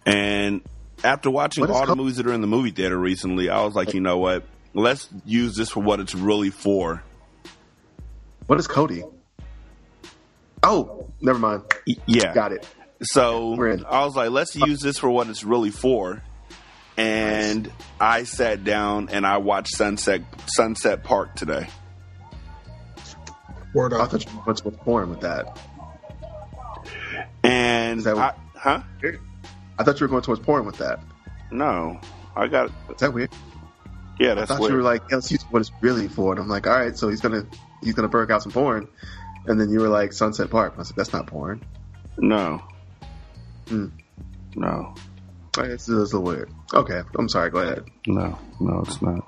and 0.06 0.62
after 1.04 1.30
watching 1.30 1.62
What 1.62 1.70
is 1.70 1.76
all 1.76 1.86
the 1.86 1.96
movies 1.96 2.18
that 2.18 2.26
are 2.26 2.34
in 2.34 2.42
the 2.42 2.48
movie 2.48 2.72
theater 2.72 2.98
recently, 2.98 3.50
I 3.50 3.64
was 3.64 3.76
like, 3.76 3.94
you 3.94 4.00
know 4.02 4.18
what? 4.18 4.46
Let's 4.74 5.08
use 5.26 5.56
this 5.56 5.70
for 5.70 5.82
what 5.84 6.00
it's 6.00 6.16
really 6.16 6.50
for. 6.50 7.04
What 8.48 8.60
is 8.60 8.68
Kodi? 8.68 9.04
Oh, 10.64 11.08
never 11.22 11.38
mind. 11.40 11.64
Y- 11.86 11.96
Yeah, 12.06 12.34
Got 12.34 12.52
it. 12.54 12.68
So 13.04 13.54
I 13.88 14.06
was 14.06 14.16
like, 14.16 14.32
let's 14.32 14.56
use 14.56 14.80
this 14.80 14.98
for 14.98 15.10
what 15.10 15.28
it's 15.30 15.44
really 15.44 15.70
for. 15.70 16.24
And 16.98 17.72
I 18.02 18.24
sat 18.24 18.64
down 18.64 19.10
and 19.12 19.24
I 19.28 19.38
watched 19.38 19.76
Sunset 19.76 20.22
Sunset 20.48 21.04
Park 21.04 21.36
today. 21.36 21.68
Word 23.76 23.94
I 23.94 24.00
up. 24.00 24.10
thought 24.12 24.26
you 24.26 24.42
went 24.48 24.58
to 24.60 24.72
porn 24.72 25.12
with 25.12 25.20
that. 25.22 25.60
And 27.44 28.00
Is 28.00 28.06
that 28.06 28.18
I, 28.18 28.34
huh? 28.56 28.82
I 29.78 29.84
thought 29.84 30.00
you 30.00 30.06
were 30.06 30.10
going 30.10 30.24
towards 30.24 30.42
porn 30.42 30.66
with 30.66 30.78
that. 30.78 31.00
No, 31.52 32.00
I 32.36 32.48
got 32.48 32.72
Is 32.90 32.98
that 32.98 33.14
weird? 33.14 33.30
yeah. 34.20 34.34
That's 34.34 34.50
what 34.50 34.56
I 34.56 34.56
thought 34.56 34.60
weird. 34.62 34.72
you 34.72 34.78
were 34.78 34.84
like, 34.84 35.02
yeah, 35.12 35.18
let's 35.18 35.32
use 35.32 35.44
what 35.52 35.60
it's 35.60 35.72
really 35.82 36.08
for. 36.08 36.32
And 36.32 36.42
I'm 36.42 36.48
like, 36.50 36.66
all 36.66 36.74
right, 36.74 36.98
so 36.98 37.10
he's 37.10 37.22
gonna 37.22 37.46
he's 37.84 37.94
gonna 37.94 38.08
break 38.08 38.30
out 38.30 38.44
some 38.44 38.52
porn. 38.52 38.88
And 39.46 39.60
then 39.60 39.70
you 39.70 39.80
were 39.80 39.88
like, 39.90 40.12
Sunset 40.14 40.50
Park. 40.50 40.74
I 40.78 40.84
said, 40.84 40.96
that's 40.98 41.14
not 41.14 41.28
porn. 41.28 41.64
no, 42.18 42.62
Hmm. 43.70 43.88
no, 44.56 44.94
It's, 45.58 45.74
it's 45.74 45.88
a 45.90 45.92
little 45.94 46.22
weird. 46.24 46.52
Okay, 46.74 47.02
I'm 47.18 47.30
sorry. 47.30 47.50
Go 47.52 47.60
ahead. 47.60 47.84
no, 48.08 48.38
no. 48.60 48.84
It's 48.86 49.02
not. 49.02 49.26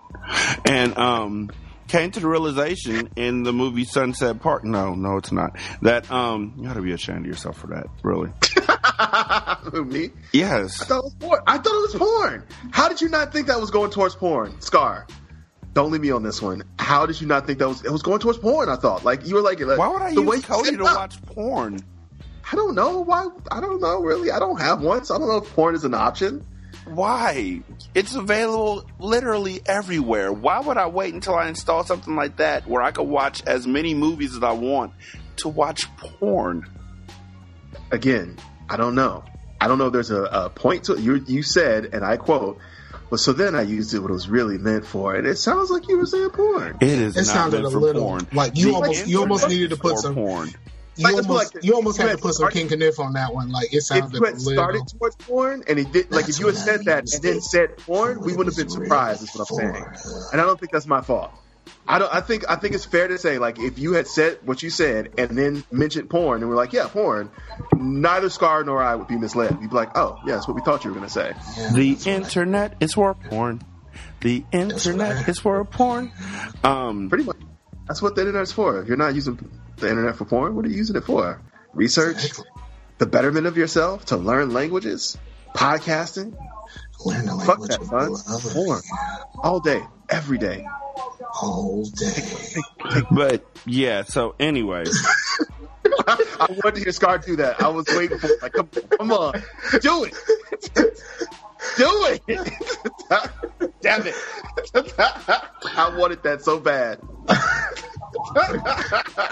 And 0.66 0.98
um, 0.98 1.50
came 1.88 2.12
to 2.12 2.20
the 2.20 2.28
realization 2.28 3.10
in 3.16 3.44
the 3.44 3.52
movie 3.54 3.84
Sunset 3.86 4.40
Park. 4.42 4.64
No, 4.64 4.94
no, 4.94 5.18
it's 5.18 5.32
not. 5.32 5.58
That 5.82 6.10
um, 6.12 6.54
you 6.58 6.70
ought 6.70 6.74
to 6.76 6.82
be 6.82 6.92
ashamed 6.92 7.22
of 7.22 7.26
yourself 7.28 7.58
for 7.58 7.68
that. 7.68 7.88
Really? 8.04 8.30
Me? 9.86 10.10
Yes. 10.34 10.82
I 10.82 10.86
thought 10.86 11.00
it 11.00 11.04
was 11.06 11.14
porn. 11.16 11.42
I 11.48 11.58
thought 11.58 11.74
it 11.76 11.82
was 11.82 11.96
porn. 11.96 12.44
How 12.72 12.90
did 12.90 13.02
you 13.02 13.10
not 13.10 13.32
think 13.34 13.48
that 13.48 13.60
was 13.60 13.72
going 13.72 13.92
towards 13.92 14.16
porn? 14.16 14.60
Scar. 14.62 15.08
Don't 15.74 15.92
leave 15.92 16.02
me 16.02 16.12
on 16.12 16.24
this 16.24 16.42
one. 16.42 16.64
How 16.80 17.06
did 17.06 17.22
you 17.22 17.28
not 17.28 17.46
think 17.46 17.60
that 17.60 17.68
was 17.68 17.84
it 17.86 17.92
was 17.92 18.02
going 18.02 18.20
towards 18.20 18.40
porn? 18.40 18.70
I 18.70 18.76
thought 18.76 19.04
like 19.04 19.26
you 19.26 19.36
were 19.36 19.42
like 19.42 19.60
Why 19.60 19.88
would 19.88 20.02
I 20.02 20.14
the 20.14 20.22
use 20.22 20.30
way 20.30 20.36
you 20.38 20.42
Kodi 20.42 20.78
to 20.78 20.86
up. 20.86 20.96
watch 20.98 21.22
porn? 21.24 21.80
I 22.52 22.56
don't 22.56 22.74
know 22.74 23.00
why. 23.00 23.28
I 23.52 23.60
don't 23.62 23.80
know 23.80 24.02
really. 24.02 24.32
I 24.32 24.40
don't 24.40 24.60
have 24.60 24.82
one, 24.82 25.06
so 25.06 25.16
I 25.16 25.20
don't 25.20 25.28
know 25.28 25.38
if 25.38 25.54
porn 25.54 25.76
is 25.76 25.84
an 25.84 25.94
option. 25.94 26.44
Why? 26.86 27.62
It's 27.94 28.16
available 28.16 28.84
literally 28.98 29.62
everywhere. 29.68 30.34
Why 30.34 30.60
would 30.60 30.78
I 30.78 30.88
wait 30.88 31.14
until 31.14 31.36
I 31.36 31.48
install 31.48 31.84
something 31.84 32.16
like 32.16 32.38
that 32.38 32.68
where 32.68 32.82
I 32.82 32.90
could 32.92 33.08
watch 33.08 33.44
as 33.46 33.68
many 33.68 33.94
movies 33.94 34.36
as 34.36 34.42
I 34.42 34.54
want 34.54 34.94
to 35.38 35.50
watch 35.50 35.86
porn? 35.98 36.68
Again, 37.92 38.38
I 38.70 38.78
don't 38.78 38.96
know. 38.96 39.24
I 39.62 39.68
don't 39.68 39.78
know 39.78 39.88
if 39.88 39.94
there's 39.94 40.10
a, 40.12 40.24
a 40.24 40.50
point 40.50 40.86
to 40.86 40.94
it. 40.94 41.02
You 41.02 41.24
you 41.28 41.44
said, 41.44 41.90
and 41.94 42.04
I 42.04 42.18
quote, 42.18 42.58
"Well, 43.10 43.18
so 43.18 43.34
then 43.34 43.56
I 43.56 43.62
used 43.64 43.94
it 43.94 44.00
what 44.00 44.12
it 44.12 44.14
was 44.14 44.30
really 44.30 44.58
meant 44.58 44.86
for," 44.86 45.16
and 45.16 45.26
it 45.28 45.38
sounds 45.38 45.70
like 45.70 45.88
you 45.88 45.98
were 45.98 46.06
saying 46.06 46.30
porn. 46.30 46.78
It 46.82 46.90
is 46.90 47.16
It 47.16 47.22
not 47.22 47.26
sounded 47.28 47.58
meant 47.64 47.68
a 47.68 47.72
for 47.72 47.80
little 47.80 48.02
porn. 48.04 48.28
like 48.34 48.58
you 48.58 48.68
The 48.68 48.74
almost 48.74 49.08
you 49.08 49.20
almost 49.20 49.44
internet 49.44 49.56
needed 49.58 49.70
to 49.70 49.76
is 49.76 49.80
put 49.82 49.96
for 49.96 50.02
some 50.02 50.16
porn. 50.16 50.48
you 50.96 51.04
Like, 51.04 51.16
it's 51.18 51.28
almost 51.28 51.56
like- 51.56 51.64
you 51.64 51.74
almost 51.76 51.98
had 51.98 52.10
you 52.10 52.16
to 52.18 52.22
put 52.22 52.34
some 52.36 52.50
King 52.50 52.68
Kniff 52.68 53.00
on 53.00 53.14
that 53.14 53.34
one. 53.34 53.50
Like 53.52 53.74
it 53.74 53.78
If 53.78 53.84
sounded 53.84 54.14
you 54.20 54.24
had 54.26 54.34
a 54.34 54.38
little. 54.38 54.54
started 54.54 54.82
towards 54.88 55.16
porn 55.16 55.64
and 55.68 55.80
he 55.80 55.86
did, 55.86 56.12
like, 56.12 56.26
That's 56.26 56.36
if 56.38 56.40
you 56.42 56.48
had 56.48 56.58
said 56.58 56.86
that 56.86 57.12
and 57.14 57.24
then 57.24 57.42
said 57.42 57.78
porn, 57.78 58.20
we 58.22 58.34
wouldn't 58.36 58.56
have 58.56 58.58
been 58.58 58.70
surprised. 58.70 59.24
Is 59.24 59.30
what 59.34 59.50
I'm 59.50 59.56
saying, 59.58 59.86
and 60.34 60.42
I 60.42 60.46
don't 60.46 60.60
think 60.60 60.72
that's 60.72 60.88
my 60.88 61.02
fault. 61.02 61.32
I 61.88 61.98
don't. 62.00 62.14
I 62.14 62.22
think. 62.22 62.46
I 62.50 62.56
think 62.56 62.76
it's 62.76 62.86
fair 62.86 63.08
to 63.08 63.18
say, 63.18 63.40
like, 63.40 63.58
if 63.60 63.80
you 63.80 63.94
had 63.94 64.08
said 64.08 64.40
what 64.44 64.62
you 64.62 64.70
said 64.70 65.14
and 65.18 65.38
then 65.38 65.64
mentioned 65.72 66.10
porn, 66.10 66.42
and 66.42 66.50
we're 66.50 66.56
like, 66.56 66.72
yeah, 66.74 66.88
porn, 66.88 67.32
neither 67.76 68.30
Scar 68.30 68.64
nor 68.64 68.82
I 68.82 68.96
would 68.96 69.08
be 69.08 69.18
misled. 69.18 69.60
We'd 69.60 69.70
be 69.72 69.76
like, 69.76 69.98
oh, 69.98 70.20
yeah, 70.26 70.36
that's 70.36 70.48
what 70.48 70.56
we 70.56 70.62
thought 70.62 70.84
you 70.84 70.92
were 70.92 70.96
going 70.96 71.08
to 71.08 71.14
say. 71.14 71.32
Yeah, 71.58 71.72
The 71.74 71.94
that's 71.94 72.06
what 72.06 72.12
I- 72.14 72.16
internet 72.18 72.76
is 72.80 72.94
for 72.94 73.14
porn. 73.16 73.62
The 74.22 74.46
internet 74.52 75.16
right. 75.16 75.30
is 75.30 75.40
for 75.40 75.64
porn. 75.66 76.12
Um, 76.64 77.10
Pretty 77.10 77.24
much, 77.24 77.38
that's 77.88 78.02
what 78.02 78.16
the 78.16 78.22
internet's 78.22 78.52
for. 78.52 78.82
If 78.82 78.88
you're 78.88 78.98
not 78.98 79.16
using 79.16 79.38
the 79.78 79.90
internet 79.90 80.16
for 80.16 80.26
porn, 80.26 80.56
what 80.56 80.66
are 80.66 80.70
you 80.70 80.78
using 80.78 80.96
it 80.96 81.06
for? 81.06 81.42
Research, 81.74 82.18
Exactly. 82.26 82.46
the 83.00 83.06
betterment 83.08 83.48
of 83.48 83.58
yourself, 83.58 84.06
to 84.06 84.18
learn 84.18 84.52
languages, 84.54 85.18
podcasting. 85.56 86.38
Learn 87.06 87.26
the 87.26 87.32
Fuck 87.46 87.60
language 87.60 87.72
that, 87.90 88.10
of 88.10 88.12
son. 88.42 88.54
Porn 88.54 88.82
all 89.42 89.60
day, 89.60 89.82
every 90.10 90.38
day. 90.38 90.66
All 91.42 91.84
day. 91.86 92.62
but 93.12 93.46
yeah. 93.66 94.04
So 94.04 94.36
anyway, 94.40 94.86
I 96.08 96.48
wanted 96.50 96.76
to 96.76 96.82
hear 96.82 96.92
Scar 96.92 97.18
do 97.18 97.36
that. 97.38 97.62
I 97.62 97.70
was 97.70 97.86
waiting 97.90 98.18
for 98.18 98.28
it. 98.28 98.42
like, 98.42 98.54
come, 98.54 98.70
come 98.98 99.12
on, 99.12 99.34
do 99.82 100.04
it, 100.06 100.14
do 101.78 102.08
it. 102.08 102.22
Damn 103.82 104.08
it! 104.08 104.16
I 105.76 105.96
wanted 105.98 106.24
that 106.24 106.44
so 106.44 106.60
bad. 106.60 107.00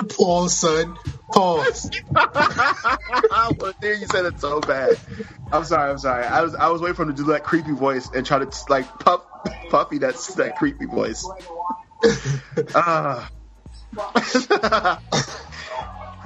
Pause, 0.09 0.53
son. 0.53 0.97
Pause. 1.31 1.91
I 2.15 3.51
wanted 3.59 3.99
you 3.99 4.07
said 4.07 4.25
it 4.25 4.39
so 4.39 4.61
bad. 4.61 4.97
I'm 5.51 5.63
sorry. 5.65 5.91
I'm 5.91 5.97
sorry. 5.97 6.25
I 6.25 6.41
was 6.41 6.55
I 6.55 6.69
was 6.69 6.81
waiting 6.81 6.95
for 6.95 7.03
him 7.03 7.09
to 7.09 7.15
do 7.15 7.25
that 7.31 7.43
creepy 7.43 7.73
voice 7.73 8.09
and 8.13 8.25
try 8.25 8.39
to 8.39 8.49
like 8.69 8.87
puff 8.99 9.21
puffy 9.69 9.99
that 9.99 10.15
that 10.37 10.57
creepy 10.57 10.85
voice. 10.85 11.27
Ah. 12.75 13.29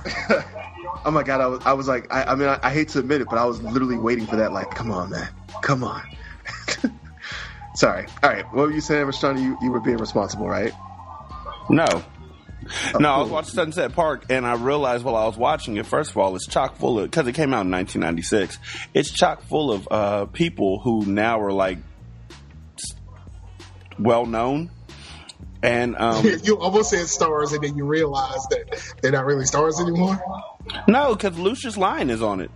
oh 1.05 1.11
my 1.11 1.23
god! 1.23 1.41
I 1.41 1.47
was 1.47 1.61
I 1.65 1.73
was 1.73 1.87
like 1.87 2.13
I, 2.13 2.23
I 2.25 2.35
mean 2.35 2.47
I, 2.49 2.59
I 2.63 2.71
hate 2.71 2.89
to 2.89 2.99
admit 2.99 3.21
it, 3.21 3.29
but 3.29 3.37
I 3.37 3.45
was 3.45 3.61
literally 3.61 3.97
waiting 3.97 4.25
for 4.27 4.37
that. 4.37 4.51
Like, 4.53 4.71
come 4.71 4.91
on, 4.91 5.11
man, 5.11 5.29
come 5.61 5.83
on. 5.83 6.03
Sorry. 7.75 8.05
All 8.23 8.29
right. 8.29 8.45
What 8.53 8.67
were 8.67 8.71
you 8.71 8.81
saying, 8.81 9.05
Rashanii? 9.05 9.41
You 9.41 9.57
you 9.61 9.71
were 9.71 9.79
being 9.79 9.97
responsible, 9.97 10.47
right? 10.47 10.73
no. 11.69 12.03
No, 12.99 13.09
I 13.09 13.21
was 13.21 13.29
watching 13.29 13.53
Sunset 13.55 13.93
Park, 13.93 14.25
and 14.29 14.45
I 14.45 14.53
realized 14.55 15.03
while 15.03 15.15
I 15.15 15.25
was 15.25 15.37
watching 15.37 15.77
it, 15.77 15.85
first 15.85 16.11
of 16.11 16.17
all, 16.17 16.35
it's 16.35 16.45
chock 16.47 16.77
full 16.77 16.99
of 16.99 17.09
because 17.09 17.27
it 17.27 17.33
came 17.33 17.53
out 17.53 17.65
in 17.65 17.71
1996. 17.71 18.57
It's 18.93 19.11
chock 19.11 19.41
full 19.43 19.71
of 19.71 19.87
uh, 19.91 20.25
people 20.25 20.79
who 20.79 21.05
now 21.05 21.39
are 21.41 21.51
like 21.51 21.79
well 23.99 24.25
known, 24.25 24.69
and 25.63 25.95
um, 25.97 26.25
you 26.43 26.59
almost 26.59 26.89
said 26.91 27.07
stars, 27.07 27.51
and 27.53 27.63
then 27.63 27.75
you 27.77 27.85
realize 27.85 28.45
that 28.49 28.93
they're 29.01 29.11
not 29.11 29.25
really 29.25 29.45
stars 29.45 29.79
anymore. 29.79 30.21
no, 30.87 31.15
because 31.15 31.37
Lucius 31.37 31.77
Lyon 31.77 32.09
is 32.09 32.21
on 32.21 32.41
it. 32.41 32.51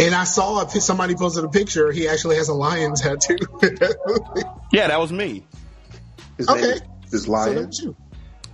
And 0.00 0.14
I 0.14 0.22
saw 0.24 0.62
if 0.62 0.70
somebody 0.80 1.16
posted 1.16 1.42
a 1.44 1.48
picture. 1.48 1.90
He 1.90 2.06
actually 2.06 2.36
has 2.36 2.48
a 2.48 2.54
lion 2.54 2.94
tattoo. 2.94 3.36
Yeah, 4.70 4.86
that 4.88 5.00
was 5.00 5.10
me. 5.10 5.44
His 6.36 6.46
Okay. 6.48 6.60
name 6.60 6.78
is 7.10 7.24
So 7.24 7.30
Lion. 7.32 7.54
that's 7.56 7.80
you. 7.80 7.96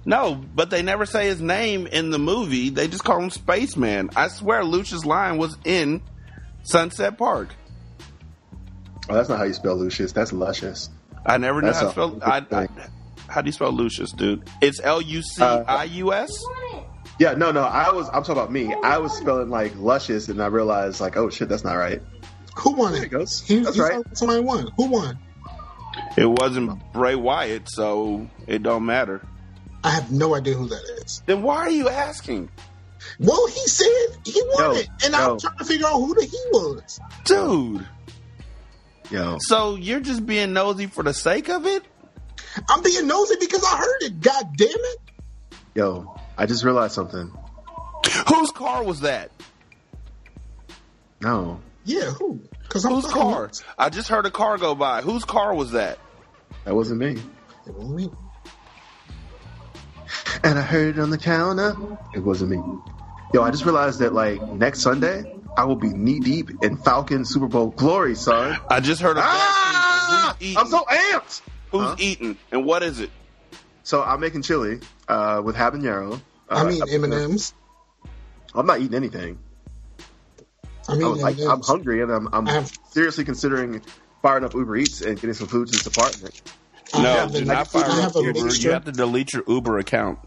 No, 0.06 0.34
but 0.34 0.70
they 0.70 0.82
never 0.82 1.06
say 1.06 1.26
his 1.26 1.40
name 1.40 1.86
in 1.86 2.10
the 2.10 2.18
movie. 2.18 2.68
They 2.68 2.88
just 2.88 3.04
call 3.04 3.20
him 3.20 3.30
Spaceman. 3.30 4.10
I 4.16 4.28
swear 4.28 4.62
Lucius 4.64 5.04
Lyon 5.04 5.38
was 5.38 5.56
in 5.64 6.02
Sunset 6.62 7.16
Park. 7.16 7.48
Oh, 9.08 9.14
that's 9.14 9.28
not 9.28 9.38
how 9.38 9.44
you 9.44 9.52
spell 9.54 9.76
Lucius. 9.76 10.12
That's 10.12 10.32
luscious. 10.32 10.90
I 11.26 11.38
never 11.38 11.60
knew 11.60 11.68
That's 11.68 11.78
how 11.80 11.86
to 11.86 11.90
spell. 11.92 12.18
I, 12.22 12.44
I, 12.52 12.68
how 13.28 13.40
do 13.40 13.48
you 13.48 13.52
spell 13.52 13.72
Lucius, 13.72 14.12
dude? 14.12 14.48
It's 14.60 14.80
L 14.82 15.00
U 15.00 15.22
C 15.22 15.42
I 15.42 15.84
U 15.84 16.12
S. 16.12 16.30
Uh, 16.72 16.80
yeah, 17.18 17.32
no, 17.32 17.50
no. 17.52 17.62
I 17.62 17.90
was. 17.92 18.06
I'm 18.08 18.22
talking 18.22 18.32
about 18.32 18.52
me. 18.52 18.74
I 18.82 18.98
was 18.98 19.16
spelling 19.16 19.48
like 19.48 19.74
luscious, 19.76 20.28
and 20.28 20.42
I 20.42 20.46
realized 20.46 21.00
like, 21.00 21.16
oh 21.16 21.30
shit, 21.30 21.48
that's 21.48 21.64
not 21.64 21.74
right. 21.74 22.02
Who 22.56 22.72
won 22.72 22.92
There 22.92 23.02
it? 23.02 23.06
it 23.06 23.08
goes. 23.10 23.40
He, 23.46 23.58
That's 23.60 23.76
he 23.76 23.82
right. 23.82 23.92
felt 23.92 24.16
Somebody 24.16 24.40
won. 24.40 24.70
Who 24.76 24.86
won? 24.86 25.18
It 26.16 26.26
wasn't 26.26 26.80
Bray 26.92 27.14
Wyatt, 27.14 27.68
so 27.68 28.28
it 28.46 28.62
don't 28.62 28.86
matter. 28.86 29.26
I 29.84 29.90
have 29.90 30.10
no 30.10 30.34
idea 30.34 30.54
who 30.54 30.66
that 30.68 30.82
is. 31.04 31.22
Then 31.26 31.42
why 31.42 31.58
are 31.58 31.70
you 31.70 31.88
asking, 31.88 32.48
Well, 33.20 33.46
he 33.48 33.60
said 33.68 33.86
he 34.24 34.42
won 34.46 34.62
No, 34.62 34.74
it, 34.80 34.88
and 35.04 35.12
no. 35.12 35.32
I'm 35.34 35.38
trying 35.38 35.58
to 35.58 35.64
figure 35.64 35.86
out 35.86 35.98
who 35.98 36.14
the 36.14 36.24
he 36.24 36.38
was. 36.52 36.98
dude? 37.24 37.86
Yo, 39.10 39.36
So 39.40 39.76
you're 39.76 40.00
just 40.00 40.24
being 40.24 40.54
nosy 40.54 40.86
for 40.86 41.04
the 41.04 41.12
sake 41.12 41.48
of 41.50 41.66
it? 41.66 41.84
I'm 42.70 42.82
being 42.82 43.06
nosy 43.06 43.34
because 43.38 43.62
I 43.62 43.76
heard 43.76 44.02
it. 44.02 44.20
God 44.20 44.56
damn 44.56 44.68
it! 44.70 44.98
yo, 45.74 46.18
I 46.38 46.46
just 46.46 46.64
realized 46.64 46.94
something. 46.94 47.30
Whose 48.28 48.50
car 48.52 48.82
was 48.84 49.00
that? 49.00 49.30
No, 51.20 51.60
Yeah, 51.84 52.10
who? 52.10 52.40
Because 52.62 52.84
Whose 52.84 53.06
car? 53.06 53.42
nuts. 53.42 53.62
I 53.78 53.88
just 53.90 54.08
heard 54.08 54.24
a 54.26 54.30
car 54.30 54.56
go 54.58 54.74
by. 54.74 55.02
Whose 55.02 55.24
car 55.24 55.54
was 55.54 55.72
that? 55.72 55.98
that 56.64 56.74
wasn't 56.74 57.00
me. 57.00 57.20
It 57.66 57.74
wasn't 57.74 57.96
me. 57.96 58.10
And 60.42 60.58
I 60.58 60.62
heard 60.62 60.96
it 60.96 61.00
on 61.00 61.10
the 61.10 61.18
counter. 61.18 61.76
It 62.12 62.20
wasn't 62.20 62.50
me. 62.50 62.78
Yo, 63.32 63.42
I 63.42 63.50
just 63.50 63.64
realized 63.64 64.00
that 64.00 64.12
like 64.12 64.42
next 64.42 64.80
Sunday, 64.80 65.24
I 65.56 65.64
will 65.64 65.76
be 65.76 65.88
knee 65.90 66.20
deep 66.20 66.62
in 66.62 66.76
Falcon 66.76 67.24
Super 67.24 67.46
Bowl 67.46 67.68
glory, 67.68 68.14
son. 68.14 68.58
I 68.68 68.80
just 68.80 69.00
heard 69.00 69.16
a 69.16 69.20
Ah! 69.22 70.36
Who's 70.40 70.56
I'm 70.56 70.66
so 70.66 70.84
amped. 70.84 71.40
Who's 71.70 71.82
Huh? 71.82 71.96
eating? 71.98 72.36
And 72.52 72.64
what 72.64 72.82
is 72.82 73.00
it? 73.00 73.10
So 73.82 74.02
I'm 74.02 74.20
making 74.20 74.42
chili 74.42 74.80
uh, 75.08 75.42
with 75.44 75.56
habanero. 75.56 76.20
Uh, 76.48 76.54
I 76.54 76.64
mean 76.64 76.82
M 76.90 77.04
and 77.04 77.14
M's. 77.14 77.52
I'm 78.54 78.66
not 78.66 78.80
eating 78.80 78.94
anything. 78.94 79.38
I 80.88 80.92
I 80.92 80.96
mean 80.96 81.10
was 81.10 81.22
like, 81.22 81.36
I'm 81.40 81.50
M&Ms. 81.52 81.66
hungry 81.66 82.02
and 82.02 82.12
I'm, 82.12 82.28
I'm 82.32 82.46
have- 82.46 82.70
seriously 82.84 83.24
considering 83.24 83.80
firing 84.22 84.44
up 84.44 84.54
Uber 84.54 84.76
Eats 84.76 85.00
and 85.00 85.16
getting 85.16 85.34
some 85.34 85.48
food 85.48 85.66
to 85.68 85.72
this 85.72 85.86
apartment. 85.86 86.40
I 86.92 87.02
No, 87.02 87.28
do 87.28 87.44
not 87.44 87.68
fire 87.68 87.84
I 87.84 88.00
have 88.02 88.16
up 88.16 88.22
a 88.22 88.26
Uber. 88.26 88.54
You 88.54 88.70
have 88.72 88.84
to 88.84 88.92
delete 88.92 89.32
your 89.32 89.42
Uber 89.48 89.78
account. 89.78 90.18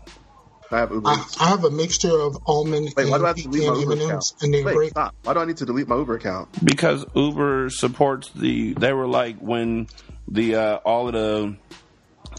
I 0.72 0.80
have 0.80 0.92
Uber 0.92 1.08
I, 1.08 1.26
I 1.40 1.48
have 1.50 1.64
a 1.64 1.72
mixture 1.72 2.12
of 2.20 2.38
almond 2.46 2.94
Wait, 2.98 3.10
why 3.10 3.18
do 3.20 3.26
I 3.26 3.30
and 3.30 3.38
have 3.38 3.38
to 3.38 3.44
delete 3.44 3.68
my 3.70 3.76
Uber 3.80 3.92
M&Ms, 3.94 4.06
account? 4.08 4.34
and 4.42 4.54
they're 4.54 4.64
Wait, 4.66 4.76
great. 4.76 4.90
stop. 4.92 5.16
Why 5.24 5.34
do 5.34 5.40
I 5.40 5.46
need 5.46 5.58
to 5.58 5.66
delete 5.66 5.88
my 5.88 5.96
Uber 5.96 6.16
account? 6.16 6.50
Because 6.66 7.06
Uber 7.16 7.70
supports 7.70 8.30
the. 8.36 8.74
They 8.74 8.92
were 8.92 9.08
like 9.08 9.38
when 9.40 9.88
the 10.28 10.56
uh, 10.56 10.76
all 10.78 11.08
of 11.08 11.14
the 11.14 11.56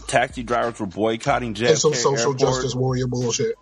taxi 0.07 0.43
drivers 0.43 0.79
were 0.79 0.85
boycotting 0.85 1.55
JFK 1.55 1.69
It's 1.71 1.81
some 1.81 1.93
social 1.95 2.17
Airport. 2.33 2.37
justice 2.39 2.75
warrior 2.75 3.07
bullshit. 3.07 3.55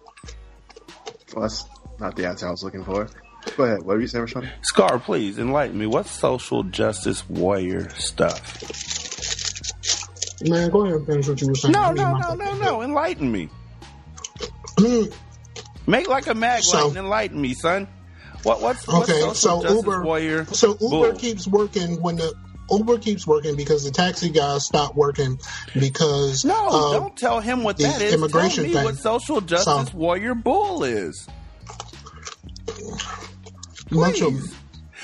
Well, 1.34 1.43
that's 1.43 1.65
not 2.00 2.15
the 2.15 2.28
answer 2.28 2.48
I 2.48 2.52
was 2.52 2.63
looking 2.63 2.84
for. 2.84 3.08
Go 3.56 3.63
ahead. 3.63 3.78
What 3.78 3.88
were 3.96 4.02
you 4.02 4.08
saying, 4.08 4.26
Rashad? 4.26 4.50
Scar, 4.63 5.00
please 5.00 5.39
enlighten 5.39 5.78
me. 5.78 5.86
What's 5.86 6.12
social 6.12 6.63
justice 6.63 7.28
warrior 7.30 7.89
stuff? 7.91 8.58
Man, 10.45 10.69
go 10.69 10.82
ahead 10.86 10.95
and 10.97 11.06
finish 11.08 11.28
what 11.28 11.41
you 11.41 11.47
were 11.47 11.56
saying. 11.56 11.71
No, 11.71 11.91
no, 11.91 12.15
no, 12.17 12.36
no, 12.36 12.56
no. 12.58 12.82
Enlighten 12.82 13.32
me. 13.32 13.50
Make 15.88 16.08
like 16.08 16.28
a 16.28 16.36
mag 16.36 16.62
So- 16.63 16.89
and 16.89 16.97
enlighten 16.97 17.39
me, 17.41 17.54
son. 17.54 17.88
What? 18.43 18.62
What's, 18.62 18.88
what's 18.88 19.10
Okay, 19.10 19.34
so 19.34 19.67
Uber, 19.67 20.04
warrior? 20.04 20.45
so 20.45 20.69
Uber 20.69 20.78
bull? 20.80 21.13
keeps 21.13 21.47
working 21.47 22.02
when 22.02 22.17
the 22.17 22.34
Uber 22.69 23.00
keeps 23.00 23.26
working 23.26 23.56
because 23.56 23.84
the 23.84 23.91
taxi 23.91 24.30
guys 24.30 24.65
stopped 24.65 24.95
working 24.95 25.39
because 25.73 26.45
No, 26.45 26.67
uh, 26.67 26.93
don't 27.00 27.17
tell 27.17 27.39
him 27.39 27.63
what 27.63 27.78
that 27.78 28.00
is. 28.02 28.13
immigration 28.13 28.63
tell 28.65 28.67
me 28.67 28.73
thing. 28.73 28.84
what 28.86 28.97
social 28.97 29.41
justice 29.41 29.89
So- 29.91 29.97
warrior 29.97 30.36
bull 30.36 30.84
is. 30.84 31.28
bunch 33.89 34.21
of 34.21 34.34
Please. 34.34 34.56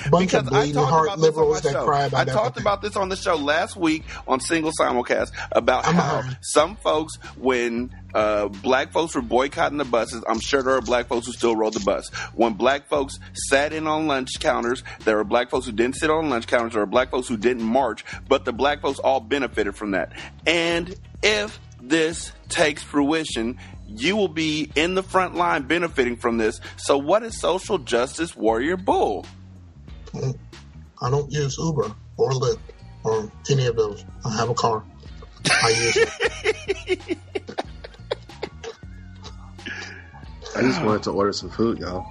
Bunch 0.10 0.32
Because 0.32 0.48
I 0.52 0.72
talked 0.72 0.74
about 0.74 0.76
this 0.76 0.78
on 0.78 1.06
my 1.06 1.16
liberals 1.16 1.62
that 1.62 1.74
show. 1.74 1.86
cry 1.86 2.06
I 2.06 2.10
talked 2.10 2.28
everything. 2.28 2.64
about 2.64 2.82
this 2.82 2.96
on 2.96 3.10
the 3.10 3.16
show 3.16 3.36
last 3.36 3.76
week 3.76 4.04
on 4.28 4.40
Single 4.40 4.72
Simulcast 4.80 5.32
about 5.52 5.86
I'm 5.86 5.96
how 5.96 6.24
some 6.42 6.76
folks, 6.76 7.16
when 7.38 7.94
uh, 8.14 8.48
black 8.48 8.92
folks 8.92 9.16
were 9.16 9.22
boycotting 9.22 9.78
the 9.78 9.86
buses, 9.86 10.24
I'm 10.28 10.40
sure 10.40 10.62
there 10.62 10.76
are 10.76 10.82
black 10.82 11.08
folks 11.08 11.28
who 11.28 11.34
still 11.34 11.56
rode 11.56 11.74
the 11.74 11.80
bus. 11.80 12.10
When 12.34 12.54
black 12.54 12.88
folks 12.88 13.20
sat 13.34 13.74
in 13.74 13.88
on 13.88 14.08
lunch 14.08 14.40
counters, 14.40 14.84
there 15.06 15.18
were 15.18 15.24
black 15.24 15.50
folks 15.50 15.66
who 15.66 15.72
didn't 15.72 15.96
sit 15.96 16.10
on 16.10 16.30
lunch 16.30 16.48
counters, 16.48 16.74
there 16.74 16.82
were 16.82 16.88
black 16.88 17.12
folks 17.12 17.28
who 17.28 17.38
didn't 17.38 17.64
march, 17.64 18.06
but 18.28 18.46
the 18.46 18.54
black 18.54 18.82
folks 18.82 19.00
all 19.00 19.20
benefited 19.20 19.76
from 19.76 19.92
that. 19.92 20.14
And 20.46 20.96
if 21.22 21.60
this 21.82 22.32
takes 22.50 22.82
fruition, 22.84 23.58
you 23.88 24.16
will 24.16 24.28
be 24.28 24.72
in 24.76 24.96
the 24.96 25.04
front 25.04 25.36
line 25.36 25.64
benefiting 25.64 26.18
from 26.18 26.38
this. 26.38 26.60
So, 26.78 26.98
what 26.98 27.24
is 27.24 27.40
social 27.40 27.78
justice 27.78 28.36
warrior 28.36 28.78
bull? 28.78 29.26
I 30.16 31.10
don't 31.10 31.32
use 31.32 31.58
Uber 31.58 31.92
or 32.18 32.32
Lyft 32.32 32.60
or 33.04 33.32
any 33.50 33.66
of 33.68 33.76
those. 33.76 34.06
I 34.26 34.36
have 34.38 34.50
a 34.50 34.54
car. 34.54 34.84
I 35.64 35.70
use 35.70 35.98
it. 35.98 37.18
I 40.56 40.62
just 40.62 40.84
wanted 40.84 41.04
to 41.04 41.12
order 41.12 41.34
some 41.34 41.50
food, 41.50 41.80
y'all. 41.80 42.06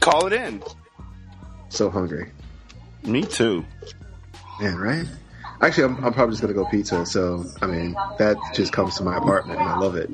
Call 0.00 0.26
it 0.26 0.32
in. 0.32 0.62
So 1.68 1.90
hungry. 1.90 2.30
Me 3.04 3.22
too. 3.22 3.64
Man, 4.60 4.76
right? 4.76 5.06
Actually, 5.62 5.84
I'm, 5.84 6.04
I'm 6.04 6.12
probably 6.12 6.32
just 6.32 6.42
gonna 6.42 6.54
go 6.54 6.64
pizza. 6.64 7.06
So, 7.06 7.44
I 7.62 7.66
mean, 7.66 7.92
that 8.18 8.36
just 8.54 8.72
comes 8.72 8.96
to 8.96 9.04
my 9.04 9.16
apartment, 9.16 9.60
and 9.60 9.68
I 9.68 9.78
love 9.78 9.94
it. 9.96 10.10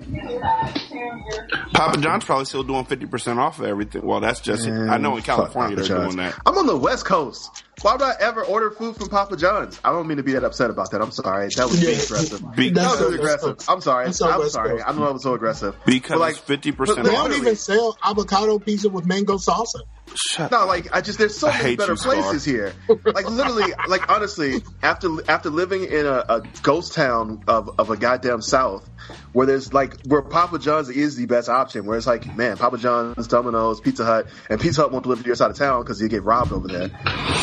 Papa 1.72 1.98
John's 2.00 2.24
probably 2.24 2.44
still 2.44 2.62
doing 2.62 2.84
fifty 2.84 3.06
percent 3.06 3.38
off 3.38 3.58
of 3.58 3.64
everything. 3.66 4.02
Well, 4.04 4.20
that's 4.20 4.40
just 4.40 4.66
it. 4.66 4.72
I 4.72 4.98
know 4.98 5.16
in 5.16 5.22
California 5.22 5.76
they're 5.76 5.84
John's. 5.84 6.14
doing 6.14 6.26
that. 6.26 6.38
I'm 6.44 6.56
on 6.58 6.66
the 6.66 6.76
West 6.76 7.04
Coast. 7.04 7.64
Why 7.82 7.92
would 7.92 8.02
I 8.02 8.14
ever 8.20 8.42
order 8.44 8.70
food 8.72 8.96
from 8.96 9.08
Papa 9.08 9.36
John's? 9.36 9.80
I 9.84 9.92
don't 9.92 10.06
mean 10.08 10.16
to 10.16 10.22
be 10.24 10.32
that 10.32 10.42
upset 10.44 10.68
about 10.70 10.90
that. 10.90 11.00
I'm 11.00 11.12
sorry. 11.12 11.48
That 11.56 11.68
was 11.70 11.80
being 11.80 11.96
Yeah. 11.96 12.02
aggressive. 12.04 12.56
Be- 12.56 12.70
That 12.70 12.82
was 12.82 12.98
That's 12.98 13.00
really 13.00 13.16
so 13.18 13.22
West 13.22 13.34
aggressive. 13.44 13.68
I'm 13.68 13.80
sorry. 13.80 14.04
I'm 14.04 14.08
West 14.40 14.52
sorry. 14.52 14.70
Coast. 14.70 14.84
I 14.88 14.92
know 14.92 15.04
I 15.04 15.10
was 15.12 15.22
so 15.22 15.34
aggressive. 15.34 15.76
Because 15.86 16.18
But, 16.18 16.30
it's 16.30 16.38
fifty 16.40 16.72
percent 16.72 17.04
They 17.04 17.10
don't 17.12 17.32
even 17.34 17.54
sell 17.56 17.96
avocado 18.04 18.58
pizza 18.58 18.88
with 18.88 19.06
mango 19.06 19.36
salsa. 19.36 19.80
Shut 20.14 20.50
No, 20.50 20.66
like 20.66 20.94
I 20.94 21.00
just 21.00 21.18
there's 21.18 21.36
so 21.36 21.48
many 21.48 21.76
better 21.76 21.92
you, 21.92 21.98
places 21.98 22.44
here. 22.44 22.74
Like 22.88 23.28
literally, 23.28 23.72
like 23.88 24.10
honestly, 24.10 24.62
after 24.82 25.08
after 25.30 25.50
living 25.50 25.84
in 25.84 26.06
a, 26.06 26.24
a 26.28 26.42
ghost 26.62 26.94
town 26.94 27.42
of, 27.46 27.78
of 27.78 27.90
a 27.90 27.96
goddamn 27.96 28.42
South, 28.42 28.88
where 29.32 29.46
there's 29.46 29.72
like 29.72 30.00
where 30.06 30.22
Papa 30.22 30.58
John's 30.58 30.88
is 30.88 31.16
the 31.16 31.26
best 31.26 31.48
option. 31.48 31.86
Where 31.86 31.96
it's 31.96 32.06
like, 32.06 32.36
man, 32.36 32.56
Papa 32.56 32.78
John's, 32.78 33.26
Domino's, 33.28 33.80
Pizza 33.80 34.04
Hut, 34.04 34.26
and 34.48 34.60
Pizza 34.60 34.82
Hut 34.82 34.92
won't 34.92 35.04
deliver 35.04 35.22
to 35.22 35.26
your 35.26 35.36
side 35.36 35.50
of 35.50 35.56
town 35.56 35.82
because 35.82 36.00
you 36.00 36.08
get 36.08 36.22
robbed 36.22 36.52
over 36.52 36.68
there. 36.68 36.88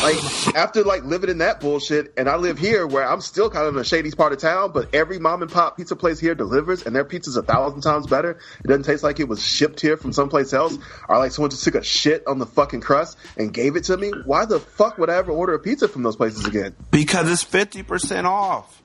Like 0.02 0.54
after 0.54 0.82
like 0.84 1.04
living 1.04 1.30
in 1.30 1.38
that 1.38 1.60
bullshit, 1.60 2.12
and 2.16 2.28
I 2.28 2.36
live 2.36 2.58
here 2.58 2.86
where 2.86 3.08
I'm 3.08 3.20
still 3.20 3.50
kind 3.50 3.66
of 3.66 3.74
in 3.74 3.76
the 3.76 3.84
shady 3.84 4.10
part 4.10 4.32
of 4.32 4.38
town, 4.38 4.72
but 4.72 4.94
every 4.94 5.18
mom 5.18 5.42
and 5.42 5.50
pop 5.50 5.76
pizza 5.76 5.96
place 5.96 6.18
here 6.18 6.34
delivers, 6.34 6.84
and 6.84 6.94
their 6.94 7.04
pizza's 7.04 7.36
a 7.36 7.42
thousand 7.42 7.82
times 7.82 8.06
better. 8.06 8.38
It 8.64 8.66
doesn't 8.66 8.84
taste 8.84 9.02
like 9.02 9.20
it 9.20 9.28
was 9.28 9.44
shipped 9.44 9.80
here 9.80 9.96
from 9.96 10.12
someplace 10.12 10.52
else, 10.52 10.76
or 11.08 11.18
like 11.18 11.32
someone 11.32 11.50
just 11.50 11.64
took 11.64 11.74
a 11.74 11.82
shit 11.82 12.26
on 12.26 12.38
the 12.38 12.46
fucking 12.46 12.80
crust 12.80 13.16
and 13.36 13.52
gave 13.52 13.76
it 13.76 13.84
to 13.84 13.96
me. 13.96 14.12
Why 14.24 14.44
the 14.44 14.60
fuck 14.60 14.98
would 14.98 15.10
I 15.10 15.16
ever 15.16 15.32
order 15.32 15.54
a 15.54 15.58
pizza 15.58 15.88
from 15.88 16.02
those 16.02 16.16
places 16.16 16.46
again? 16.46 16.74
because 16.90 17.30
it's 17.30 17.42
fifty 17.42 17.82
percent 17.82 18.26
off. 18.26 18.82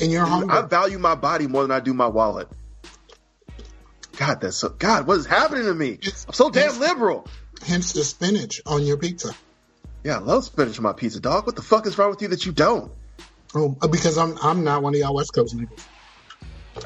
And 0.00 0.10
you're 0.10 0.24
I 0.24 0.62
value 0.62 0.98
my 0.98 1.14
body 1.14 1.46
more 1.46 1.62
than 1.62 1.70
I 1.70 1.80
do 1.80 1.92
my 1.92 2.06
wallet. 2.06 2.48
God, 4.16 4.40
that's 4.40 4.56
so. 4.56 4.68
God, 4.68 5.06
what 5.06 5.18
is 5.18 5.26
happening 5.26 5.64
to 5.64 5.74
me? 5.74 5.98
I'm 6.26 6.34
so 6.34 6.50
damn 6.50 6.78
liberal. 6.78 7.26
Hence 7.62 7.92
the 7.92 8.04
spinach 8.04 8.60
on 8.66 8.82
your 8.82 8.96
pizza. 8.96 9.34
Yeah, 10.04 10.16
I 10.16 10.20
love 10.20 10.44
spinach 10.44 10.78
on 10.78 10.82
my 10.82 10.92
pizza, 10.92 11.20
dog. 11.20 11.46
What 11.46 11.56
the 11.56 11.62
fuck 11.62 11.86
is 11.86 11.96
wrong 11.98 12.10
with 12.10 12.22
you 12.22 12.28
that 12.28 12.46
you 12.46 12.52
don't? 12.52 12.92
Oh, 13.54 13.76
uh, 13.82 13.88
because 13.88 14.16
I'm 14.16 14.36
I'm 14.42 14.64
not 14.64 14.82
one 14.82 14.94
of 14.94 15.00
y'all 15.00 15.14
West 15.14 15.32
Coast 15.34 15.56
niggas. 15.56 15.86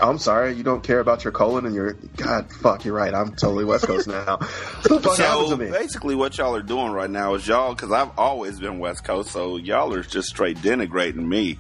I'm 0.00 0.18
sorry, 0.18 0.55
you 0.55 0.62
don't 0.62 0.83
care 0.83 0.98
about 0.98 1.24
your 1.24 1.33
colon 1.33 1.66
and 1.66 1.74
your 1.74 1.92
God. 2.16 2.50
Fuck, 2.53 2.85
you're 2.85 2.94
right. 2.94 3.14
I'm 3.14 3.37
totally 3.37 3.64
West 3.64 3.87
Coast 3.87 4.09
now. 4.09 4.37
what 4.38 4.48
the 4.83 5.00
fuck 5.00 5.18
happened 5.18 5.48
So 5.48 5.57
basically, 5.57 6.14
what 6.14 6.38
y'all 6.38 6.57
are 6.57 6.62
doing 6.62 6.90
right 6.92 7.11
now 7.11 7.35
is 7.35 7.46
y'all, 7.46 7.74
because 7.74 7.92
I've 7.92 8.18
always 8.18 8.59
been 8.59 8.79
West 8.79 9.05
Coast, 9.05 9.31
so 9.31 9.57
y'all 9.57 9.92
are 9.92 10.03
just 10.03 10.29
straight 10.29 10.57
denigrating 10.59 11.27
me, 11.27 11.59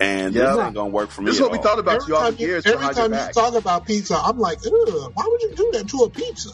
and 0.00 0.34
Yeah. 0.34 0.54
this 0.54 0.58
ain't 0.66 0.74
gonna 0.74 0.88
work 0.90 1.10
for 1.10 1.22
me. 1.22 1.26
This 1.26 1.36
is 1.36 1.40
at 1.40 1.44
what 1.44 1.52
we 1.52 1.58
all. 1.58 1.64
thought 1.64 1.78
about 1.78 1.94
Every 1.96 2.08
you 2.08 2.16
all 2.16 2.22
time 2.24 2.34
the 2.36 2.40
years 2.40 2.66
every 2.66 2.78
behind 2.78 2.96
your 2.96 3.04
time 3.08 3.12
you 3.12 3.18
back. 3.18 3.32
talk 3.32 3.54
about 3.54 3.86
pizza, 3.86 4.16
I'm 4.16 4.38
like, 4.38 4.58
why 4.64 5.24
would 5.26 5.42
you 5.42 5.52
do 5.56 5.70
that 5.74 5.88
to 5.88 5.96
a 6.04 6.10
pizza? 6.10 6.50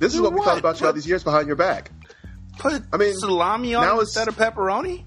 This 0.00 0.12
is 0.12 0.18
Do 0.18 0.24
what 0.24 0.32
we 0.34 0.42
thought 0.42 0.58
about 0.58 0.80
you 0.80 0.86
all 0.86 0.92
these 0.92 1.06
years 1.06 1.22
behind 1.24 1.46
your 1.46 1.56
back. 1.56 1.90
Put 2.58 2.82
I 2.92 2.96
mean, 2.96 3.14
salami 3.14 3.74
on 3.74 3.84
now 3.84 4.00
instead 4.00 4.28
of 4.28 4.36
pepperoni. 4.36 5.04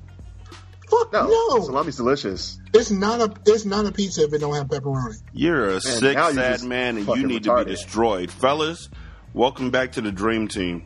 Fuck 0.90 1.12
No, 1.12 1.28
no. 1.28 1.64
salami's 1.64 1.98
delicious. 1.98 2.60
It's 2.74 2.92
not 2.92 3.20
a 3.20 3.34
it's 3.46 3.66
not 3.66 3.86
a 3.86 3.92
pizza 3.92 4.24
if 4.24 4.34
it 4.34 4.40
don't 4.40 4.56
have 4.56 4.68
pepperoni. 4.68 5.16
You're 5.34 5.68
a 5.68 5.82
sick, 5.82 6.16
now 6.16 6.32
sad 6.32 6.64
man, 6.64 6.90
and 6.96 7.00
you 7.00 7.06
fucking 7.06 7.28
need 7.28 7.44
to 7.44 7.56
be 7.58 7.66
destroyed, 7.66 8.32
fellas. 8.32 8.90
Welcome 9.34 9.70
back 9.70 9.94
to 9.94 10.02
the 10.02 10.12
Dream 10.12 10.48
Team. 10.48 10.86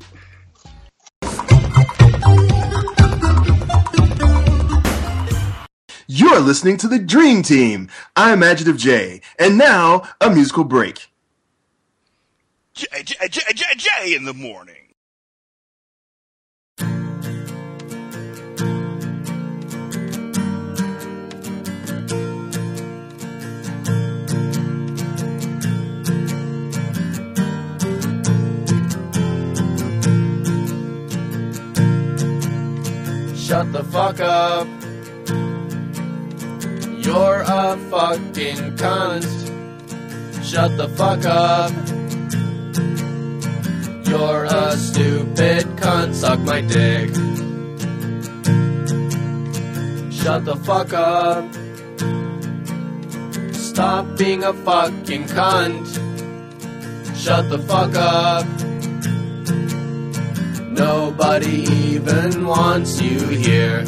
You're 6.13 6.41
listening 6.41 6.76
to 6.80 6.89
the 6.89 7.00
Dream 7.00 7.41
Team. 7.41 7.88
I'm 8.17 8.43
Adjective 8.43 8.76
J, 8.76 9.21
and 9.39 9.58
now 9.58 10.04
a 10.19 10.30
musical 10.30 10.65
break. 10.65 11.08
J, 12.74 12.86
J, 13.02 13.15
J, 13.30 13.41
J, 13.54 13.65
J 13.78 14.15
in 14.15 14.26
the 14.26 14.34
morning. 14.34 14.76
Shut 33.38 33.71
the 33.71 33.86
fuck 33.89 34.19
up. 34.19 34.80
A 37.15 37.78
fucking 37.89 38.76
cunt. 38.78 39.26
Shut 40.43 40.78
the 40.78 40.88
fuck 40.89 41.26
up. 41.26 41.71
You're 44.08 44.45
a 44.45 44.78
stupid 44.78 45.65
cunt. 45.78 46.13
Suck 46.13 46.39
my 46.39 46.62
dick. 46.62 47.10
Shut 50.12 50.45
the 50.45 50.56
fuck 50.56 50.93
up. 50.93 51.43
Stop 53.54 54.17
being 54.17 54.43
a 54.43 54.54
fucking 54.54 55.26
cunt. 55.26 55.88
Shut 57.15 57.50
the 57.50 57.60
fuck 57.60 57.95
up. 57.95 58.45
Nobody 60.71 61.63
even 61.89 62.45
wants 62.45 63.02
you 63.02 63.19
here. 63.28 63.84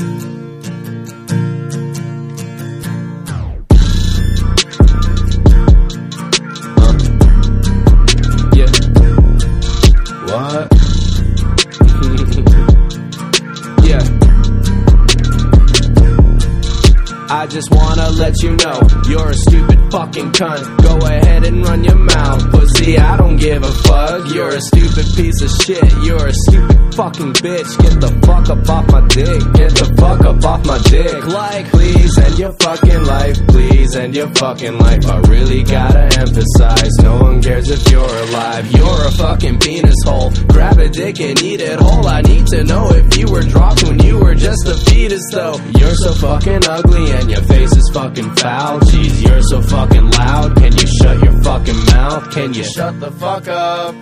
Just 17.53 17.69
wanna 17.69 18.09
let 18.09 18.33
you 18.41 18.55
know 18.55 18.81
you're 19.07 19.29
a 19.29 19.35
stupid 19.35 19.79
fucking 19.91 20.31
cunt. 20.31 20.81
Go 20.81 20.97
ahead 21.05 21.45
and 21.45 21.63
run 21.63 21.83
your 21.83 21.95
mouth, 21.95 22.49
pussy. 22.49 22.97
I 22.97 23.15
don't 23.15 23.37
give 23.37 23.61
a 23.61 23.71
fuck. 23.85 24.33
You're 24.33 24.49
a 24.49 24.61
stupid 24.61 25.05
piece 25.15 25.39
of 25.39 25.51
shit. 25.61 25.85
You're 26.03 26.25
a 26.25 26.33
stupid 26.33 26.95
fucking 26.95 27.33
bitch. 27.33 27.69
Get 27.77 28.01
the 28.01 28.09
fuck 28.25 28.49
up 28.49 28.67
off 28.67 28.87
my 28.89 29.05
dick. 29.07 29.41
Get 29.53 29.71
the 29.77 29.93
fuck 30.01 30.21
up 30.25 30.43
off 30.43 30.65
my 30.65 30.79
dick. 30.89 31.13
Like, 31.27 31.67
please 31.69 32.17
end 32.17 32.39
your 32.39 32.53
fucking 32.53 33.03
life. 33.03 33.37
Please 33.47 33.95
end 33.95 34.15
your 34.15 34.33
fucking 34.33 34.79
life. 34.79 35.05
I 35.05 35.17
really 35.29 35.61
gotta 35.61 36.05
emphasize. 36.19 36.93
No 37.03 37.19
one 37.19 37.39
cares 37.39 37.69
if 37.69 37.87
you're 37.91 38.17
alive. 38.25 38.65
You're 38.71 39.05
a 39.05 39.11
fucking 39.11 39.59
penis 39.59 40.01
hole. 40.03 40.31
Grab 40.47 40.79
a 40.79 40.89
dick 40.89 41.21
and 41.21 41.39
eat 41.43 41.61
it 41.61 41.79
whole. 41.79 42.07
I 42.07 42.21
need 42.21 42.47
to 42.47 42.63
know 42.63 42.89
if 42.89 43.15
you 43.15 43.27
were 43.31 43.43
dropped 43.43 43.83
when 43.83 43.99
you 44.01 44.17
were 44.17 44.33
just 44.33 44.65
a 44.67 44.75
fetus, 44.89 45.21
though. 45.31 45.61
You're 45.77 45.93
so 45.93 46.13
fucking 46.15 46.65
ugly 46.67 47.11
and 47.11 47.29
your 47.29 47.42
face 47.43 47.75
is 47.75 47.89
fucking 47.93 48.35
foul. 48.35 48.79
Jeez, 48.81 49.21
you're 49.25 49.41
so 49.41 49.61
fucking 49.61 50.09
loud. 50.11 50.55
Can 50.55 50.71
you 50.73 50.87
shut 50.87 51.23
your 51.23 51.41
fucking 51.41 51.85
mouth? 51.85 52.31
Can 52.31 52.53
you 52.53 52.63
shut 52.63 52.99
the 52.99 53.11
fuck 53.11 53.47
up? 53.47 53.95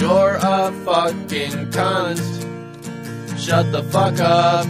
You're 0.00 0.36
a 0.36 0.72
fucking 0.84 1.70
cunt. 1.76 3.38
Shut 3.38 3.70
the 3.72 3.82
fuck 3.84 4.18
up. 4.20 4.66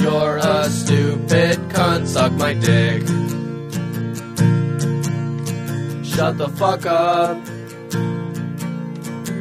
You're 0.00 0.36
a 0.38 0.64
stupid 0.68 1.58
cunt. 1.70 2.06
Suck 2.06 2.32
my 2.32 2.54
dick. 2.54 3.02
Shut 6.04 6.38
the 6.38 6.48
fuck 6.48 6.86
up. 6.86 7.38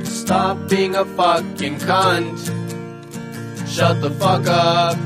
Stop 0.06 0.70
being 0.70 0.96
a 0.96 1.06
fucking 1.06 1.78
cunt. 1.78 2.57
Shut 3.70 4.02
the 4.02 4.10
fuck 4.10 4.48
up. 4.48 4.98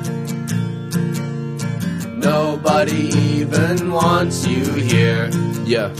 Nobody 2.17 3.09
even 3.37 3.91
wants 3.91 4.45
you 4.47 4.63
here. 4.73 5.29
Yeah. 5.65 5.93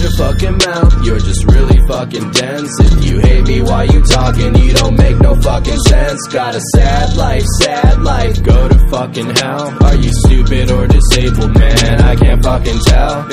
Your 0.00 0.10
fucking 0.12 0.56
mouth, 0.56 1.04
you're 1.04 1.18
just 1.18 1.44
really 1.44 1.78
fucking 1.86 2.30
dense. 2.30 2.80
If 2.80 3.04
you 3.04 3.20
hate 3.20 3.44
me 3.46 3.62
why 3.62 3.84
you 3.84 4.02
talking, 4.02 4.54
you 4.56 4.72
don't 4.72 4.96
make 4.96 5.18
no 5.20 5.34
fucking 5.40 5.78
sense. 5.78 6.26
Got 6.28 6.54
a 6.54 6.60
sad 6.74 7.16
life, 7.16 7.44
sad 7.60 8.00
life, 8.02 8.42
go 8.42 8.68
to 8.68 8.78
fucking 8.88 9.30
hell. 9.36 9.84
Are 9.84 9.96
you 9.96 10.10
stupid 10.24 10.70
or 10.70 10.86
disabled, 10.86 11.58
man? 11.58 12.00
I 12.00 12.16
can't 12.16 12.42
fucking 12.42 12.80
tell. 12.86 13.28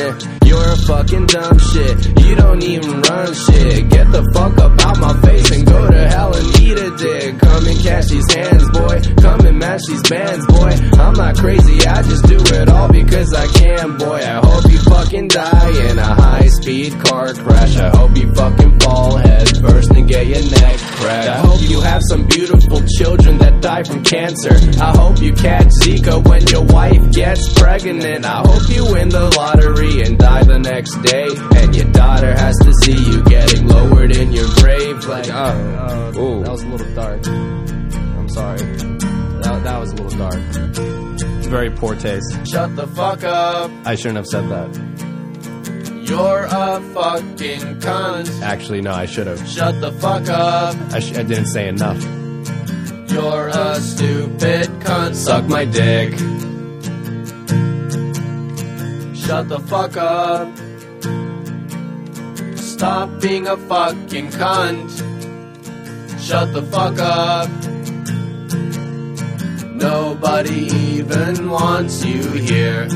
You're 0.46 0.72
a 0.72 0.78
fucking 0.78 1.26
dumb 1.28 1.60
shit, 1.60 2.24
you 2.24 2.36
don't 2.36 2.64
even 2.64 3.02
run 3.02 3.34
shit. 3.34 3.90
Get 3.90 4.12
the 4.12 4.24
fuck 4.34 4.58
up 4.58 4.80
out 4.86 5.00
my 5.00 5.14
face 5.22 5.52
and 5.52 5.66
go 5.66 5.88
to 5.90 6.08
hell 6.10 6.36
and 6.36 6.60
eat 6.60 6.78
a 6.78 6.98
dick. 6.98 7.40
Come 7.40 7.68
and 7.68 7.80
catch 7.80 8.08
these 8.08 8.34
hands, 8.34 8.70
boy. 8.72 9.02
Come 9.22 9.46
and 9.46 9.58
match 9.60 9.82
these 9.88 10.04
bands, 10.10 10.46
boy. 10.48 10.72
I'm 11.00 11.14
not 11.14 11.38
crazy, 11.38 11.86
I 11.88 12.02
just 12.04 12.26
do 12.28 12.38
it 12.38 12.70
all 12.70 12.92
because 12.92 13.34
I 13.34 13.48
can, 13.48 13.98
boy. 13.98 14.20
I 14.20 14.40
hope 14.44 14.72
you 14.72 14.80
fucking 14.80 15.28
die 15.30 15.90
in 15.92 15.98
a 15.98 16.14
high 16.16 16.48
speed 16.62 16.94
car 17.06 17.34
crash. 17.34 17.78
I 17.78 17.90
hope 17.96 18.16
you 18.18 18.34
fucking 18.34 18.80
fall 18.80 19.18
head 19.18 19.48
first 19.58 19.92
and 19.92 20.08
get 20.08 20.28
your 20.28 20.42
neck 20.50 20.78
cracked. 20.78 21.30
I 21.30 21.38
hope 21.38 21.62
you 21.62 21.82
have 21.82 22.02
some 22.10 22.26
beautiful 22.26 22.82
children 22.98 23.38
that 23.40 23.62
die 23.62 23.84
from 23.84 24.04
cancer. 24.04 24.54
I 24.82 24.96
hope 24.98 25.20
you 25.22 25.34
catch 25.34 25.70
Zika 25.84 26.24
when 26.28 26.46
your 26.48 26.64
wife 26.64 27.12
gets 27.12 27.54
pregnant. 27.54 28.26
I 28.26 28.40
hope 28.46 28.70
you 28.70 28.84
win 28.92 29.10
the 29.10 29.30
lottery 29.36 30.02
and 30.02 30.18
die 30.18 30.44
the 30.44 30.60
next 30.60 30.96
day. 31.04 31.28
And 31.60 31.76
your 31.76 31.92
daughter 31.92 32.32
has 32.32 32.56
to 32.60 32.72
see 32.84 32.98
you 33.12 33.24
getting 33.24 33.68
lowered 33.68 34.16
in 34.16 34.32
your 34.32 34.48
grave. 34.56 35.06
Like, 35.06 35.30
oh, 35.30 36.14
Oh, 36.20 36.42
that 36.44 36.52
was 36.52 36.64
a 36.64 36.68
little 36.68 36.96
dark. 36.96 37.28
I'm 37.28 38.30
sorry. 38.30 38.58
That, 38.58 39.62
that 39.64 39.80
was 39.80 39.92
a 39.92 39.96
little 39.96 40.18
dark. 40.18 40.40
Very 41.48 41.70
poor 41.70 41.96
taste. 41.96 42.26
shut 42.50 42.76
the 42.76 42.88
fuck 42.88 43.24
up. 43.24 43.72
I 43.86 43.96
shouldn't 43.96 44.18
have 44.18 44.26
said 44.28 44.50
that. 44.50 45.07
You're 46.08 46.46
a 46.46 46.80
fucking 46.94 47.80
cunt. 47.82 48.42
Actually, 48.42 48.82
no, 48.82 48.92
I 48.94 49.06
should 49.06 49.28
have. 49.28 49.46
Shut 49.48 49.82
the 49.82 49.92
fuck 49.92 50.30
up. 50.30 50.76
I, 50.94 51.00
sh- 51.00 51.18
I 51.18 51.24
didn't 51.24 51.48
say 51.48 51.68
enough. 51.68 52.02
You're 53.12 53.50
a 53.50 53.76
stupid 53.76 54.68
cunt. 54.86 55.16
Suck 55.16 55.46
my 55.46 55.66
dick. 55.66 56.12
Shut 59.16 59.50
the 59.50 59.60
fuck 59.60 59.98
up. 59.98 60.48
Stop 62.58 63.22
being 63.22 63.48
a 63.48 63.58
fucking 63.58 64.30
cunt. 64.30 64.90
Shut 66.22 66.54
the 66.54 66.62
fuck 66.64 66.98
up. 67.00 67.50
Nobody 69.76 70.68
even 70.96 71.50
wants 71.50 72.06
you 72.06 72.24
here. 72.32 72.88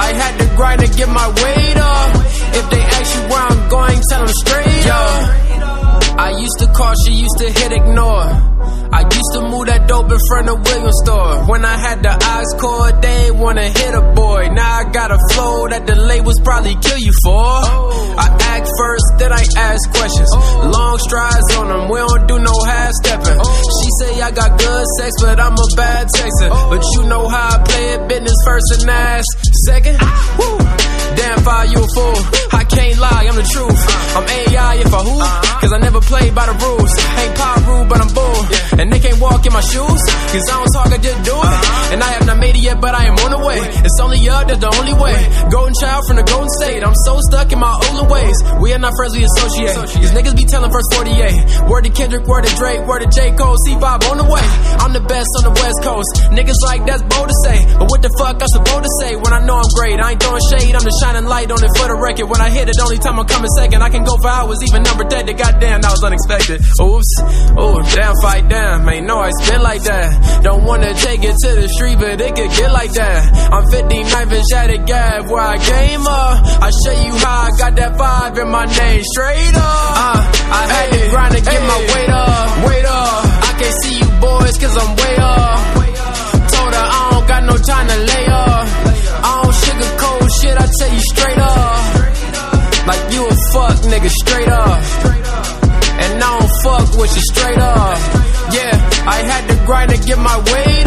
I 0.00 0.14
had 0.14 0.38
to 0.40 0.46
grind 0.56 0.80
to 0.80 0.88
get 0.88 1.08
my 1.10 1.28
weight 1.28 1.76
up. 1.76 2.10
If 2.58 2.70
they 2.70 2.80
ask 2.80 3.08
you 3.16 3.22
where 3.30 3.44
I'm 3.52 3.68
going, 3.68 4.00
tell 4.08 4.24
them 4.24 4.34
straight 4.44 4.86
up. 4.86 6.18
I 6.18 6.30
used 6.38 6.58
to 6.60 6.66
call, 6.72 6.94
she 7.04 7.12
used 7.12 7.38
to 7.38 7.50
hit 7.50 7.72
ignore. 7.72 8.59
I 8.92 9.02
used 9.06 9.32
to 9.34 9.40
move 9.46 9.66
that 9.66 9.86
dope 9.86 10.10
in 10.10 10.18
front 10.28 10.48
of 10.50 10.60
Williams 10.66 10.98
store. 11.04 11.46
When 11.46 11.64
I 11.64 11.76
had 11.78 12.02
the 12.02 12.10
eyes 12.10 12.52
cord, 12.58 13.02
they 13.02 13.30
ain't 13.30 13.36
wanna 13.36 13.68
hit 13.68 13.94
a 13.94 14.02
boy. 14.14 14.48
Now 14.50 14.82
I 14.82 14.84
got 14.90 15.10
a 15.10 15.18
flow 15.32 15.68
that 15.68 15.86
the 15.86 15.94
labels 15.94 16.38
probably 16.42 16.74
kill 16.82 16.98
you 16.98 17.12
for. 17.22 17.38
I 18.18 18.26
act 18.56 18.68
first, 18.76 19.06
then 19.18 19.32
I 19.32 19.42
ask 19.56 19.82
questions. 19.94 20.30
Long 20.66 20.98
strides 20.98 21.54
on 21.56 21.68
them, 21.68 21.88
we 21.88 21.98
don't 21.98 22.26
do 22.26 22.38
no 22.38 22.54
half 22.66 22.92
stepping. 23.02 23.38
She 23.38 23.88
say 24.00 24.20
I 24.20 24.30
got 24.30 24.58
good 24.58 24.86
sex, 24.98 25.12
but 25.20 25.38
I'm 25.38 25.54
a 25.54 25.68
bad 25.76 26.08
texter. 26.10 26.50
But 26.70 26.82
you 26.94 27.04
know 27.04 27.28
how 27.28 27.56
I 27.56 27.62
play 27.62 27.94
it, 27.94 28.08
business 28.08 28.36
first 28.44 28.82
and 28.82 28.90
ass 28.90 29.24
second. 29.66 29.98
Woo. 30.38 30.79
Damn, 31.20 31.38
fire, 31.44 31.66
you 31.68 31.76
a 31.84 31.88
fool. 31.92 32.16
I 32.56 32.64
can't 32.64 32.96
lie, 32.96 33.28
I'm 33.28 33.36
the 33.36 33.44
truth. 33.44 33.80
I'm 34.16 34.24
AI 34.24 34.74
if 34.80 34.88
I 34.88 35.00
who? 35.04 35.20
Cause 35.60 35.72
I 35.76 35.78
never 35.78 36.00
played 36.00 36.32
by 36.34 36.48
the 36.48 36.56
rules. 36.56 36.92
Ain't 36.96 37.36
power 37.36 37.60
rude, 37.68 37.88
but 37.92 38.00
I'm 38.00 38.08
bull. 38.16 38.40
And 38.80 38.88
they 38.88 39.00
can't 39.04 39.20
walk 39.20 39.44
in 39.44 39.52
my 39.52 39.60
shoes. 39.60 40.00
Cause 40.32 40.48
I 40.48 40.56
don't 40.56 40.72
talk, 40.72 40.88
I 40.88 40.96
just 40.96 41.20
do 41.20 41.36
it. 41.36 41.56
And 41.92 42.00
I 42.00 42.08
have 42.16 42.24
not 42.24 42.40
made 42.40 42.56
it 42.56 42.64
yet, 42.64 42.80
but 42.80 42.96
I 42.96 43.04
am 43.04 43.20
on 43.20 43.36
the 43.36 43.42
way. 43.44 43.60
It's 43.84 44.00
only 44.00 44.24
up, 44.32 44.48
that's 44.48 44.64
the 44.64 44.72
only 44.72 44.96
way. 44.96 45.12
Golden 45.52 45.76
child 45.76 46.08
from 46.08 46.16
the 46.16 46.24
Golden 46.24 46.48
State. 46.56 46.80
I'm 46.80 46.96
so 47.04 47.20
stuck 47.28 47.52
in 47.52 47.60
my 47.60 47.68
older 47.68 48.08
ways. 48.08 48.36
We 48.64 48.72
are 48.72 48.80
not 48.80 48.96
friends, 48.96 49.12
we 49.12 49.28
associate. 49.28 49.76
These 50.00 50.16
niggas 50.16 50.32
be 50.32 50.48
telling 50.48 50.72
first 50.72 50.88
48. 50.96 51.68
Word 51.68 51.84
to 51.84 51.92
Kendrick, 51.92 52.24
word 52.24 52.48
to 52.48 52.52
Drake, 52.56 52.80
word 52.88 53.04
to 53.04 53.08
J. 53.12 53.36
Cole, 53.36 53.60
C5 53.68 54.08
on 54.08 54.16
the 54.16 54.24
way. 54.24 54.46
I'm 54.80 54.96
the 54.96 55.04
best 55.04 55.28
on 55.36 55.52
the 55.52 55.54
West 55.60 55.84
Coast. 55.84 56.32
Niggas 56.32 56.56
like 56.64 56.88
that's 56.88 57.04
bold 57.04 57.28
to 57.28 57.36
say. 57.44 57.60
But 57.76 57.92
what 57.92 58.00
the 58.00 58.08
fuck 58.16 58.40
I'm 58.40 58.48
supposed 58.48 58.88
to 58.88 58.92
say 59.04 59.12
when 59.20 59.36
I 59.36 59.44
know 59.44 59.60
I'm 59.60 59.70
great? 59.76 60.00
I 60.00 60.16
ain't 60.16 60.22
throwing 60.24 60.40
shade, 60.56 60.72
I'm 60.72 60.80
the 60.80 60.96
shining 61.10 61.28
light 61.28 61.50
on 61.50 61.58
it 61.62 61.70
for 61.76 61.86
the 61.88 61.98
record. 61.98 62.26
When 62.26 62.40
I 62.40 62.50
hit 62.50 62.68
it, 62.68 62.76
only 62.82 62.98
time 62.98 63.18
I'm 63.18 63.26
coming 63.26 63.50
second. 63.56 63.82
I 63.82 63.88
can 63.88 64.04
go 64.04 64.16
for 64.22 64.28
hours, 64.28 64.58
even 64.62 64.82
number 64.82 65.04
dead. 65.04 65.26
Goddamn, 65.26 65.80
that 65.82 65.90
was 65.90 66.02
unexpected. 66.04 66.60
Oops. 66.80 67.10
Oh, 67.56 67.78
damn, 67.94 68.14
fight 68.22 68.48
down. 68.48 68.88
Ain't 68.88 69.06
no 69.06 69.18
I 69.18 69.30
spin 69.42 69.62
like 69.62 69.82
that. 69.84 70.42
Don't 70.42 70.64
wanna 70.64 70.94
take 70.94 71.22
it 71.24 71.34
to 71.34 71.50
the 71.54 71.68
street, 71.68 71.98
but 71.98 72.20
it 72.20 72.34
could 72.34 72.50
get 72.50 72.70
like 72.72 72.92
that. 72.94 73.18
I'm 73.52 73.66
59 73.70 74.32
and 74.32 74.44
shattered 74.50 74.86
gab 74.86 75.30
where 75.30 75.42
I 75.42 75.58
came 75.58 76.06
up. 76.06 76.34
I 76.62 76.70
show 76.84 76.96
you 77.02 77.12
how 77.18 77.48
I 77.48 77.50
got 77.58 77.72
that 77.76 77.96
five 77.98 78.38
in 78.38 78.48
my 78.48 78.66
name 78.66 79.02
straight 79.04 79.56
up. 79.56 79.92
Uh, 80.04 80.20
I 80.50 80.62
had 80.66 80.86
to 80.94 81.00
grind 81.10 81.34
to 81.34 81.42
get 81.42 81.60
my 81.62 81.80
weight 81.94 82.10
up. 82.10 82.68
Weight 82.68 82.86
up. 82.86 83.24
I 83.48 83.50
can't 83.58 83.76
see 83.82 83.94
you 83.98 84.10
boys 84.20 84.54
cause 84.58 84.76
I'm 84.76 84.90
way 84.96 85.16
up. 85.18 85.58
Told 86.50 86.74
her 86.74 86.86
I 86.86 87.08
don't 87.12 87.26
got 87.28 87.42
no 87.44 87.56
time 87.58 87.86
to 87.88 88.09
tell 90.78 90.92
you 90.92 91.00
straight 91.00 91.38
up. 91.38 92.86
Like 92.86 93.12
you 93.12 93.26
a 93.26 93.34
fuck 93.52 93.76
nigga 93.90 94.10
straight 94.10 94.48
up. 94.48 94.82
And 96.02 96.22
I 96.22 96.38
don't 96.38 96.50
fuck 96.62 96.98
with 96.98 97.14
you 97.16 97.22
straight 97.32 97.58
up. 97.58 97.98
Yeah, 98.52 98.74
I 99.06 99.22
had 99.30 99.48
to 99.48 99.66
grind 99.66 99.90
to 99.90 99.98
get 100.06 100.18
my 100.18 100.36
weight 100.38 100.79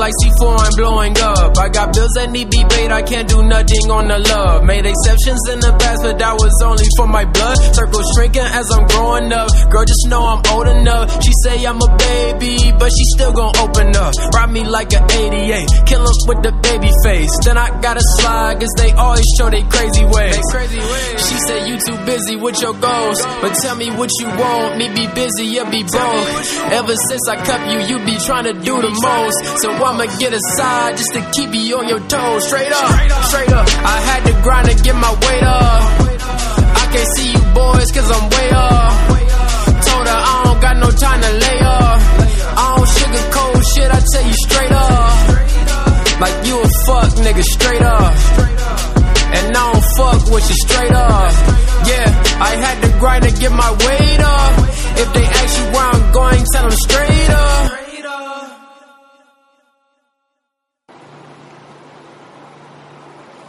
like 0.00 0.16
C4, 0.24 0.56
I'm 0.56 0.72
blowing 0.80 1.14
up. 1.20 1.58
I 1.60 1.68
got 1.68 1.92
bills 1.92 2.10
that 2.16 2.32
need 2.32 2.48
be 2.48 2.64
paid, 2.64 2.90
I 2.90 3.02
can't 3.04 3.28
do 3.28 3.44
nothing 3.44 3.84
on 3.92 4.08
the 4.08 4.18
love. 4.18 4.64
Made 4.64 4.88
exceptions 4.88 5.44
in 5.52 5.60
the 5.60 5.76
past, 5.76 6.00
but 6.00 6.16
that 6.16 6.34
was 6.40 6.56
only 6.64 6.88
for 6.96 7.06
my 7.06 7.28
blood. 7.28 7.56
Circle 7.76 8.00
shrinking 8.16 8.48
as 8.48 8.66
I'm 8.72 8.88
growing 8.88 9.28
up. 9.30 9.52
Girl, 9.68 9.84
just 9.84 10.08
know 10.08 10.24
I'm 10.24 10.40
old 10.56 10.68
enough. 10.72 11.12
She 11.20 11.32
say 11.44 11.60
I'm 11.68 11.76
a 11.76 11.90
baby, 12.00 12.72
but 12.80 12.88
she 12.88 13.04
still 13.12 13.32
gon' 13.36 13.52
open 13.60 13.92
up. 13.94 14.16
Ride 14.32 14.50
me 14.50 14.64
like 14.64 14.90
an 14.96 15.04
88, 15.04 15.68
kill 15.84 16.00
'em 16.00 16.18
with 16.26 16.40
the 16.42 16.52
baby 16.64 16.90
face. 17.04 17.30
Then 17.44 17.60
I 17.60 17.68
gotta 17.84 18.02
slide, 18.18 18.58
cause 18.58 18.72
they 18.80 18.90
always 18.96 19.28
show 19.36 19.52
they 19.52 19.62
crazy 19.68 20.08
ways. 20.08 20.40
She 21.28 21.36
said 21.46 21.68
you 21.68 21.76
too 21.76 21.98
busy 22.08 22.36
with 22.40 22.56
your 22.64 22.72
goals, 22.72 23.20
but 23.44 23.52
tell 23.60 23.76
me 23.76 23.92
what 23.92 24.08
you 24.18 24.28
want. 24.32 24.78
Me 24.80 24.88
be 24.96 25.06
busy, 25.12 25.44
you 25.44 25.64
be 25.68 25.84
broke. 25.84 26.28
Ever 26.72 26.96
since 27.08 27.28
I 27.28 27.36
cup 27.44 27.60
you, 27.68 27.78
you 27.84 27.96
be 28.08 28.16
trying 28.24 28.44
to 28.48 28.54
do 28.54 28.80
the 28.80 28.88
most. 28.88 29.38
So 29.60 29.68
I'ma 29.90 30.06
get 30.20 30.32
aside 30.32 30.96
just 30.96 31.12
to 31.14 31.20
keep 31.34 31.52
you 31.52 31.76
on 31.76 31.88
your 31.88 31.98
toes. 31.98 32.46
Straight 32.46 32.70
up, 32.70 32.94
straight 33.26 33.50
up. 33.50 33.66
I 33.66 33.98
had 34.06 34.22
to 34.22 34.32
grind 34.40 34.68
to 34.70 34.76
get 34.86 34.94
my 34.94 35.10
weight 35.10 35.42
up. 35.42 35.82
I 36.78 36.84
can't 36.94 37.10
see 37.18 37.32
you 37.34 37.42
boys 37.50 37.90
cause 37.90 38.06
I'm 38.06 38.30
way 38.30 38.48
up. 38.54 38.92
Told 39.82 40.06
her 40.06 40.20
I 40.30 40.42
don't 40.46 40.60
got 40.62 40.76
no 40.78 40.90
time 40.94 41.20
to 41.26 41.32
lay 41.42 41.58
up. 41.58 41.98
I 42.54 42.64
don't 42.70 42.86
sugarcoat 42.86 43.58
shit, 43.74 43.90
I 43.90 44.00
tell 44.14 44.24
you 44.30 44.36
straight 44.46 44.70
up. 44.70 45.16
Like 46.22 46.36
you 46.46 46.54
a 46.62 46.68
fuck 46.86 47.10
nigga 47.26 47.42
straight 47.42 47.82
up. 47.82 48.14
And 49.34 49.46
I 49.50 49.72
don't 49.74 49.86
fuck 49.98 50.22
with 50.30 50.46
you 50.46 50.56
straight 50.70 50.94
up. 50.94 51.32
Yeah, 51.90 52.06
I 52.38 52.50
had 52.62 52.76
to 52.86 52.88
grind 53.00 53.24
to 53.24 53.32
get 53.34 53.50
my 53.50 53.70
weight 53.74 54.20
up. 54.22 54.54
If 55.02 55.12
they 55.14 55.26
ask 55.26 55.58
you 55.58 55.66
where 55.74 55.88
I'm 55.90 56.12
going, 56.12 56.44
tell 56.54 56.62
them 56.62 56.78
straight 56.78 57.30
up. 57.30 57.89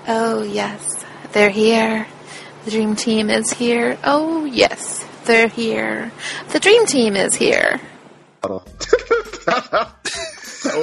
Oh, 0.08 0.44
yes, 0.44 1.06
they're 1.32 1.50
here. 1.50 2.08
The 2.66 2.72
dream 2.72 2.96
team 2.96 3.30
is 3.30 3.52
here. 3.52 3.98
Oh, 4.04 4.46
yes, 4.46 5.06
they're 5.26 5.48
here. 5.48 6.12
The 6.50 6.60
dream 6.60 6.86
team 6.86 7.16
is 7.16 7.36
here. 7.36 7.80
so 8.44 8.50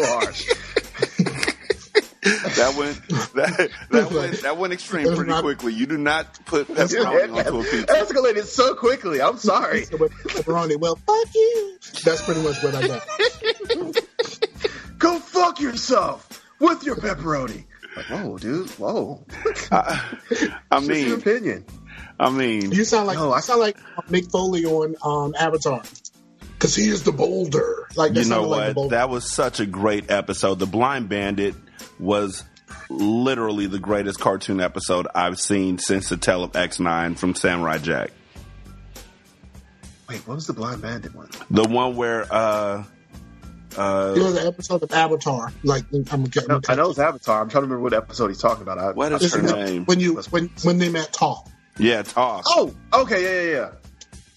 harsh. 0.07 0.47
that 2.29 2.75
went 2.77 3.09
that 3.35 3.71
that 3.91 4.11
went 4.13 4.43
that 4.43 4.57
went 4.57 4.73
extreme 4.73 5.15
pretty 5.15 5.33
quickly. 5.41 5.73
You 5.73 5.87
do 5.87 5.99
not 5.99 6.45
put 6.47 6.69
pepperoni 6.69 7.37
onto 7.37 7.61
a 7.61 7.63
pizza. 7.63 7.87
Escalated 7.87 8.45
so 8.45 8.75
quickly. 8.75 9.21
I'm 9.21 9.39
sorry. 9.39 9.83
Pepperoni. 9.83 10.77
Well, 10.79 10.97
fuck 10.97 11.35
you. 11.35 11.79
That's 12.05 12.23
pretty 12.25 12.43
much 12.43 12.63
what 12.63 12.75
I 12.75 12.87
got. 12.87 13.07
Go 14.99 15.19
fuck 15.19 15.61
yourself 15.61 16.45
with 16.59 16.85
your 16.85 16.97
pepperoni. 16.97 17.65
Like, 17.99 18.07
whoa, 18.07 18.39
dude. 18.39 18.71
Whoa. 18.71 19.25
I, 19.73 20.17
I 20.71 20.79
It's 20.79 20.87
just 20.87 21.01
your 21.01 21.09
mean, 21.09 21.13
opinion. 21.13 21.65
I 22.21 22.31
mean, 22.31 22.71
You 22.71 22.85
sound 22.85 23.07
like 23.07 23.19
no, 23.19 23.33
I 23.33 23.41
sound 23.41 23.61
like 23.61 23.77
Mick 24.09 24.31
Foley 24.31 24.65
on 24.65 24.95
um, 25.03 25.35
Avatar. 25.39 25.83
Cause 26.59 26.75
he 26.75 26.89
is 26.89 27.05
the 27.05 27.13
boulder. 27.13 27.89
Like 27.95 28.11
you 28.15 28.23
know 28.25 28.43
sounded 28.43 28.49
like 28.49 28.75
the 28.75 28.81
what? 28.81 28.91
that 28.91 29.11
was 29.11 29.31
such 29.31 29.61
a 29.61 29.67
great 29.67 30.11
episode. 30.11 30.59
The 30.59 30.67
Blind 30.67 31.09
Bandit 31.09 31.55
was 32.01 32.45
literally 32.91 33.67
the 33.67 33.79
greatest 33.79 34.19
cartoon 34.19 34.61
episode 34.61 35.07
I've 35.15 35.39
seen 35.39 35.79
since 35.79 36.09
the 36.09 36.17
Tale 36.17 36.43
of 36.43 36.53
X9 36.53 37.17
from 37.19 37.35
Samurai 37.35 37.79
Jack. 37.79 38.11
Wait, 40.09 40.27
what 40.27 40.35
was 40.37 40.47
the 40.47 40.53
blind 40.53 40.81
bandit 40.83 41.15
one? 41.15 41.29
The 41.51 41.65
one 41.65 41.95
where 41.95 42.27
uh 42.33 42.85
uh 43.77 44.15
It 44.17 44.23
was 44.23 44.37
an 44.37 44.47
episode 44.47 44.83
of 44.83 44.93
Avatar. 44.93 45.53
Like 45.63 45.85
I'm 46.11 46.25
getting. 46.25 46.49
No, 46.49 46.61
I 46.69 46.75
know 46.75 46.91
it's 46.91 46.99
Avatar. 46.99 47.41
I'm 47.43 47.49
trying 47.49 47.63
to 47.63 47.67
remember 47.67 47.83
what 47.83 47.93
episode 47.95 48.29
he's 48.29 48.39
talking 48.41 48.63
about. 48.63 48.79
I, 48.79 48.93
What 48.93 49.13
is 49.13 49.35
her 49.35 49.43
name? 49.43 49.85
when 49.85 50.01
you 50.01 50.21
when 50.31 50.51
when 50.63 50.79
they 50.79 50.89
met 50.89 51.13
Toph. 51.13 51.47
Yeah, 51.79 52.03
Toph. 52.03 52.43
Oh, 52.47 52.75
okay, 52.93 53.23
yeah, 53.23 53.43
yeah, 53.53 53.57
yeah. 53.61 53.71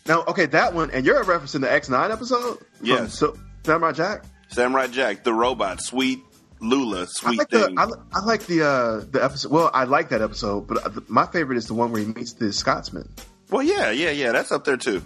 Now, 0.07 0.23
okay, 0.25 0.45
that 0.47 0.73
one, 0.73 0.91
and 0.91 1.05
you're 1.05 1.23
referencing 1.23 1.61
the 1.61 1.67
X9 1.67 2.11
episode? 2.11 2.57
From 2.57 2.87
Yes. 2.87 3.17
Sil- 3.17 3.37
Samurai 3.63 3.91
Jack? 3.91 4.23
Samurai 4.49 4.87
Jack, 4.87 5.23
the 5.23 5.33
robot, 5.33 5.79
sweet 5.81 6.19
Lula, 6.59 7.01
I 7.01 7.05
sweet 7.07 7.37
like 7.39 7.49
the 7.49 7.65
thing. 7.67 7.79
I, 7.79 7.87
I 8.13 8.23
like 8.23 8.45
the 8.45 8.63
uh 8.63 9.05
the 9.09 9.23
episode. 9.23 9.51
Well, 9.51 9.71
I 9.73 9.85
like 9.85 10.09
that 10.09 10.21
episode, 10.21 10.67
but 10.67 10.85
uh, 10.85 11.01
my 11.07 11.25
favorite 11.25 11.57
is 11.57 11.65
the 11.67 11.73
one 11.73 11.91
where 11.91 12.01
he 12.01 12.07
meets 12.07 12.33
the 12.33 12.51
Scotsman. 12.53 13.09
Well, 13.49 13.63
yeah, 13.63 13.89
yeah, 13.91 14.11
yeah, 14.11 14.31
that's 14.31 14.51
up 14.51 14.63
there 14.65 14.77
too. 14.77 15.01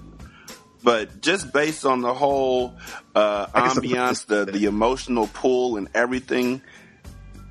But 0.86 1.19
just 1.19 1.51
based 1.51 1.83
on 1.83 2.01
the 2.01 2.13
whole 2.13 2.77
uh, 3.15 3.47
I 3.53 3.61
guess 3.61 3.75
the- 3.75 3.81
ambiance, 3.81 4.25
the 4.27 4.45
the 4.45 4.65
emotional 4.65 5.25
pull, 5.27 5.77
and 5.77 5.89
everything, 5.95 6.61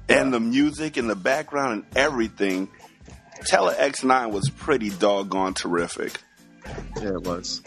and 0.09 0.32
the 0.32 0.39
music 0.39 0.97
and 0.97 1.11
the 1.11 1.16
background 1.16 1.72
and 1.72 1.97
everything, 1.97 2.68
Tele 3.47 3.74
X9 3.74 4.30
was 4.30 4.49
pretty 4.51 4.89
doggone 4.89 5.55
terrific. 5.55 6.20
Yeah, 6.97 7.09
it 7.09 7.22
was. 7.22 7.61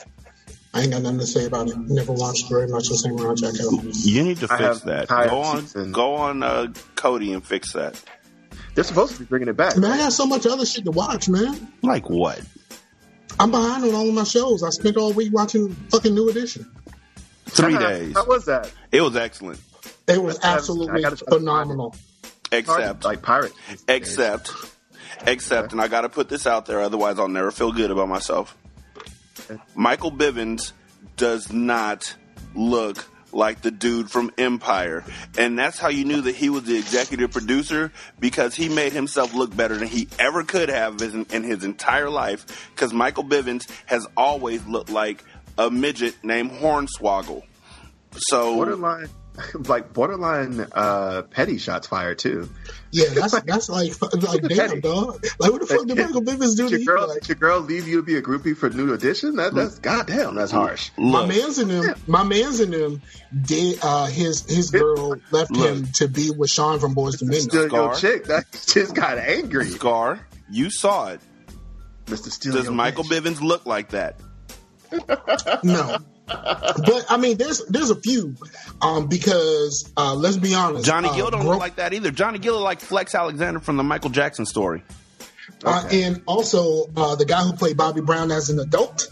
I 0.73 0.81
ain't 0.83 0.91
got 0.91 1.01
nothing 1.01 1.19
to 1.19 1.27
say 1.27 1.45
about 1.45 1.67
it. 1.67 1.77
Never 1.77 2.13
watched 2.13 2.49
very 2.49 2.67
much 2.67 2.89
of 2.89 2.97
Samurai 2.99 3.33
Jack 3.35 3.55
at 3.55 3.65
all. 3.65 3.83
You 3.83 4.23
need 4.23 4.37
to 4.37 4.47
fix 4.47 4.81
that. 4.81 5.09
Go 5.09 5.41
on, 5.41 5.61
season. 5.63 5.91
go 5.91 6.15
on, 6.15 6.43
uh, 6.43 6.67
Kodi, 6.95 7.33
and 7.33 7.43
fix 7.45 7.73
that. 7.73 8.01
They're 8.73 8.85
supposed 8.85 9.13
to 9.13 9.19
be 9.19 9.25
bringing 9.25 9.49
it 9.49 9.57
back. 9.57 9.75
Man, 9.75 9.91
I 9.91 9.97
got 9.97 10.13
so 10.13 10.25
much 10.27 10.45
other 10.45 10.65
shit 10.65 10.85
to 10.85 10.91
watch, 10.91 11.27
man. 11.27 11.73
Like 11.81 12.09
what? 12.09 12.39
I'm 13.39 13.51
behind 13.51 13.83
on 13.83 13.93
all 13.93 14.07
of 14.07 14.13
my 14.13 14.23
shows. 14.23 14.63
I 14.63 14.69
spent 14.69 14.97
all 14.97 15.13
week 15.13 15.33
watching 15.33 15.69
fucking 15.91 16.13
New 16.13 16.29
Edition. 16.29 16.69
Three 17.45 17.77
days. 17.77 18.13
How 18.15 18.25
was 18.25 18.45
that? 18.45 18.71
It 18.91 19.01
was 19.01 19.15
excellent. 19.15 19.59
It 20.07 20.21
was 20.21 20.39
absolutely 20.43 21.03
phenomenal. 21.29 21.95
Except 22.51 23.03
like 23.03 23.21
pirate. 23.21 23.53
Except, 23.87 24.51
except, 25.25 25.71
and 25.73 25.81
I 25.81 25.87
got 25.87 26.01
to 26.01 26.09
put 26.09 26.29
this 26.29 26.47
out 26.47 26.65
there, 26.65 26.81
otherwise 26.81 27.19
I'll 27.19 27.27
never 27.27 27.51
feel 27.51 27.71
good 27.71 27.91
about 27.91 28.07
myself. 28.07 28.57
Michael 29.75 30.11
Bivins 30.11 30.71
does 31.15 31.51
not 31.51 32.15
look 32.55 33.05
like 33.37 33.61
the 33.61 33.71
dude 33.71 34.09
from 34.09 34.31
Empire, 34.37 35.05
and 35.37 35.57
that's 35.57 35.77
how 35.77 35.87
you 35.89 36.03
knew 36.03 36.21
that 36.21 36.35
he 36.35 36.49
was 36.49 36.63
the 36.63 36.77
executive 36.77 37.31
producer 37.31 37.91
because 38.19 38.55
he 38.55 38.67
made 38.67 38.91
himself 38.91 39.33
look 39.33 39.55
better 39.55 39.77
than 39.77 39.87
he 39.87 40.07
ever 40.19 40.43
could 40.43 40.69
have 40.69 41.01
in, 41.01 41.43
his 41.43 41.63
entire 41.63 42.09
life. 42.09 42.69
Because 42.73 42.91
Michael 42.91 43.23
Bivins 43.23 43.69
has 43.85 44.07
always 44.17 44.65
looked 44.65 44.89
like 44.89 45.23
a 45.57 45.69
midget 45.69 46.15
named 46.23 46.51
Hornswoggle. 46.51 47.43
So 48.17 48.55
Borderline, 48.55 49.09
like 49.67 49.93
borderline 49.93 50.65
uh, 50.71 51.21
petty 51.23 51.57
shots 51.57 51.87
fired 51.87 52.19
too. 52.19 52.49
Yeah, 52.91 53.09
that's 53.13 53.39
that's 53.41 53.69
like 53.69 53.91
like 54.23 54.41
damn 54.43 54.79
dog. 54.81 55.23
Like 55.39 55.51
what 55.51 55.61
the 55.61 55.67
fuck 55.67 55.85
did 55.87 55.97
Michael 55.97 56.21
Bivins 56.21 56.55
do 56.55 56.67
Did 56.67 56.69
to 56.69 56.71
your 56.71 56.79
you? 56.79 56.85
girl, 56.85 57.07
Like, 57.07 57.19
did 57.21 57.29
your 57.29 57.35
girl 57.35 57.59
leave 57.59 57.87
you 57.87 57.97
to 57.97 58.03
be 58.03 58.15
a 58.17 58.21
groupie 58.21 58.55
for 58.55 58.69
New 58.69 58.93
Edition? 58.93 59.35
That, 59.35 59.53
that's 59.53 59.79
goddamn. 59.79 60.35
That's 60.35 60.51
harsh. 60.51 60.91
my 60.97 61.19
look, 61.21 61.27
man's 61.29 61.59
in 61.59 61.67
them. 61.67 61.95
My 62.07 62.23
man's 62.23 62.59
in 62.59 62.71
them. 62.71 63.01
Did 63.41 63.79
uh, 63.83 64.05
his 64.07 64.41
his 64.45 64.71
girl 64.71 65.15
left 65.31 65.55
him 65.55 65.87
to 65.95 66.07
be 66.07 66.31
with 66.31 66.49
Sean 66.49 66.79
from 66.79 66.95
Boyz 66.95 67.21
II 67.21 67.29
Men? 67.29 67.41
Still 67.41 67.61
your 67.69 67.93
Scar. 67.93 67.95
chick. 67.95 68.25
That 68.25 68.45
just 68.67 68.95
got 68.95 69.17
angry. 69.17 69.65
Scar, 69.69 70.19
you 70.49 70.69
saw 70.69 71.09
it. 71.09 71.21
Mr. 72.05 72.31
Steal 72.31 72.53
Does 72.53 72.69
Michael 72.69 73.03
Bitch. 73.03 73.19
Bivins 73.19 73.41
look 73.41 73.65
like 73.65 73.89
that? 73.89 74.19
No. 75.63 75.97
But 76.27 77.05
I 77.09 77.17
mean, 77.17 77.37
there's 77.37 77.65
there's 77.65 77.89
a 77.89 77.95
few, 77.95 78.35
um, 78.81 79.07
because 79.07 79.91
uh, 79.97 80.13
let's 80.13 80.37
be 80.37 80.53
honest, 80.53 80.85
Johnny 80.85 81.09
uh, 81.09 81.15
Gill 81.15 81.31
don't 81.31 81.41
Gro- 81.41 81.51
look 81.51 81.59
like 81.59 81.75
that 81.77 81.93
either. 81.93 82.11
Johnny 82.11 82.39
Gill 82.39 82.55
look 82.55 82.63
like 82.63 82.79
Flex 82.81 83.15
Alexander 83.15 83.59
from 83.59 83.77
the 83.77 83.83
Michael 83.83 84.09
Jackson 84.09 84.45
story. 84.45 84.83
Uh, 85.65 85.87
and 85.91 86.21
also 86.25 86.85
uh, 86.95 87.15
the 87.15 87.25
guy 87.25 87.41
who 87.41 87.53
played 87.53 87.77
Bobby 87.77 88.01
Brown 88.01 88.31
as 88.31 88.49
an 88.49 88.59
adult. 88.59 89.07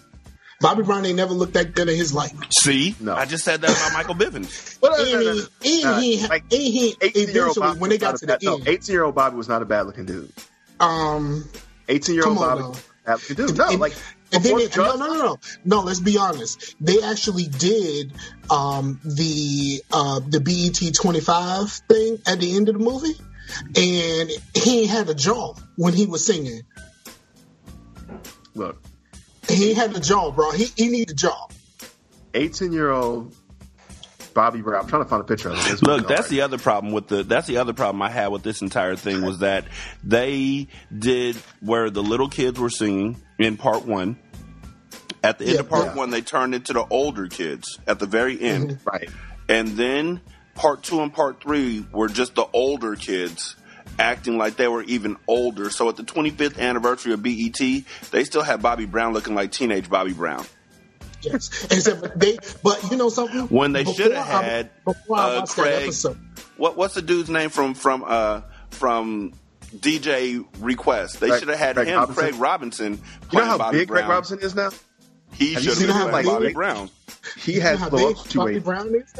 Bobby 0.61 0.83
Brown 0.83 1.05
ain't 1.05 1.17
never 1.17 1.33
looked 1.33 1.53
that 1.53 1.73
good 1.73 1.89
in 1.89 1.95
his 1.97 2.13
life. 2.13 2.31
See, 2.61 2.95
I 3.07 3.25
just 3.25 3.43
said 3.43 3.61
that 3.61 3.69
about 3.69 3.93
Michael 3.93 4.15
Bivins. 4.15 4.77
Well, 4.81 4.93
And 5.01 5.47
he, 5.61 5.83
and 5.83 6.03
he, 6.03 6.19
and 6.23 6.43
he, 6.51 6.95
18 7.01 7.29
year 7.33 7.47
old 7.47 7.57
eventually, 7.57 7.61
Bobby 7.67 7.79
when 7.79 7.89
they 7.89 7.97
got 7.97 8.17
to 8.17 8.25
a 8.25 8.37
the 8.37 8.45
no, 8.45 8.55
end, 8.57 8.67
18 8.67 8.93
year 8.93 9.03
old 9.03 9.15
Bobby 9.15 9.35
was 9.35 9.47
not 9.47 9.61
a 9.63 9.65
bad 9.65 9.81
looking 9.87 10.05
dude. 10.05 10.31
um, 10.79 11.43
18 11.89 12.13
year 12.15 12.27
old 12.27 12.37
Bobby 12.37 12.61
now. 12.61 12.69
was 12.69 12.77
a 12.79 12.83
bad 13.05 13.13
looking 13.15 13.35
dude. 13.35 13.57
No, 13.57 13.67
and, 13.69 13.79
like 13.79 13.93
and 14.31 14.43
then 14.43 14.57
they, 14.57 14.67
no, 14.75 14.95
no, 14.95 15.07
no, 15.07 15.13
no, 15.13 15.39
no. 15.63 15.79
Let's 15.81 15.99
be 15.99 16.17
honest. 16.17 16.75
They 16.81 17.01
actually 17.01 17.45
did 17.45 18.13
um, 18.49 18.99
the 19.03 19.83
uh, 19.91 20.19
the 20.27 20.39
BET 20.39 20.93
twenty 20.95 21.21
five 21.21 21.69
thing 21.71 22.19
at 22.25 22.39
the 22.39 22.55
end 22.55 22.69
of 22.69 22.77
the 22.77 22.83
movie, 22.83 23.15
and 23.75 24.29
he 24.53 24.85
had 24.87 25.09
a 25.09 25.13
jaw 25.13 25.53
when 25.75 25.93
he 25.93 26.05
was 26.05 26.25
singing. 26.25 26.61
Look, 28.55 28.81
He 29.47 29.73
had 29.73 29.95
a 29.95 29.99
jaw, 29.99 30.31
bro. 30.31 30.51
He 30.51 30.65
he 30.75 30.87
needed 30.87 31.11
a 31.11 31.15
jaw. 31.15 31.47
18 32.33 32.73
year 32.73 32.91
old 32.91 33.33
Bobby 34.35 34.61
Brown. 34.61 34.83
I'm 34.83 34.87
trying 34.87 35.01
to 35.03 35.09
find 35.09 35.21
a 35.21 35.23
picture 35.23 35.49
of 35.49 35.57
him. 35.65 35.77
Look, 35.81 36.07
that's 36.07 36.21
hard. 36.21 36.29
the 36.29 36.41
other 36.41 36.59
problem 36.59 36.93
with 36.93 37.07
the. 37.07 37.23
That's 37.23 37.47
the 37.47 37.57
other 37.57 37.73
problem 37.73 38.03
I 38.03 38.09
had 38.11 38.27
with 38.27 38.43
this 38.43 38.61
entire 38.61 38.95
thing 38.95 39.23
was 39.23 39.39
that 39.39 39.65
they 40.03 40.67
did 40.95 41.37
where 41.61 41.89
the 41.89 42.03
little 42.03 42.29
kids 42.29 42.59
were 42.59 42.69
singing 42.69 43.19
in 43.39 43.57
part 43.57 43.85
one. 43.85 44.17
At 45.23 45.39
the 45.39 45.45
end 45.45 45.53
Yeah, 45.55 45.59
of 45.61 45.69
part 45.69 45.85
yeah. 45.85 45.95
one, 45.95 46.11
they 46.11 46.21
turned 46.21 46.53
into 46.53 46.73
the 46.73 46.85
older 46.87 47.25
kids 47.27 47.79
at 47.87 47.97
the 47.97 48.05
very 48.05 48.39
end, 48.39 48.71
mm-hmm. 48.71 48.87
right. 48.87 49.09
and 49.49 49.69
then 49.69 50.21
part 50.53 50.83
two 50.83 51.01
and 51.01 51.11
part 51.11 51.41
three 51.41 51.83
were 51.91 52.07
just 52.07 52.35
the 52.35 52.45
older 52.53 52.95
kids 52.95 53.55
acting 53.97 54.37
like 54.37 54.57
they 54.57 54.67
were 54.67 54.83
even 54.83 55.17
older. 55.27 55.69
So 55.69 55.89
at 55.89 55.95
the 55.95 56.03
25th 56.03 56.59
anniversary 56.59 57.13
of 57.13 57.23
BET, 57.23 57.57
they 58.11 58.23
still 58.23 58.43
had 58.43 58.61
Bobby 58.61 58.85
Brown 58.85 59.13
looking 59.13 59.33
like 59.33 59.51
teenage 59.51 59.89
Bobby 59.89 60.13
Brown. 60.13 60.45
Yes, 61.25 61.65
except 61.71 62.01
but 62.01 62.19
they. 62.19 62.37
But 62.63 62.91
you 62.91 62.97
know 62.97 63.09
something? 63.09 63.47
When 63.47 63.73
they 63.73 63.83
should 63.85 64.11
have 64.13 64.27
I- 64.43 64.43
had 64.43 64.83
before 64.85 65.17
I 65.17 65.35
uh, 65.35 65.39
watched 65.39 65.55
that 65.55 65.61
Craig. 65.63 65.83
episode. 65.83 66.17
What 66.57 66.77
what's 66.77 66.93
the 66.95 67.01
dude's 67.01 67.29
name 67.29 67.49
from 67.49 67.73
from 67.73 68.03
uh 68.07 68.41
from 68.69 69.33
DJ 69.75 70.45
Request? 70.59 71.19
They 71.19 71.37
should 71.37 71.47
have 71.49 71.57
had 71.59 71.75
Craig 71.75 71.87
him, 71.87 71.95
Robinson? 71.99 72.23
Craig 72.23 72.35
Robinson. 72.35 73.01
You 73.31 73.39
know 73.39 73.45
how 73.45 73.57
Bobby 73.57 73.79
big 73.79 73.87
Brown. 73.87 74.01
Greg 74.03 74.09
Robinson 74.09 74.39
is 74.39 74.55
now? 74.55 74.69
He 75.33 75.53
Have 75.53 75.63
you 75.63 75.71
should 75.73 75.87
have 75.89 75.95
how, 75.95 76.03
been 76.05 76.13
like, 76.13 76.25
Bobby 76.25 76.45
big- 76.47 76.55
Brown. 76.55 76.89
He 77.37 77.53
You 77.53 77.59
know 77.59 77.65
has 77.65 77.79
how 77.79 77.89
the 77.89 77.97
big 77.97 78.15
to 78.17 78.37
Bobby 78.37 78.53
weight. 78.53 78.63
Brown 78.63 78.95
is? 78.95 79.13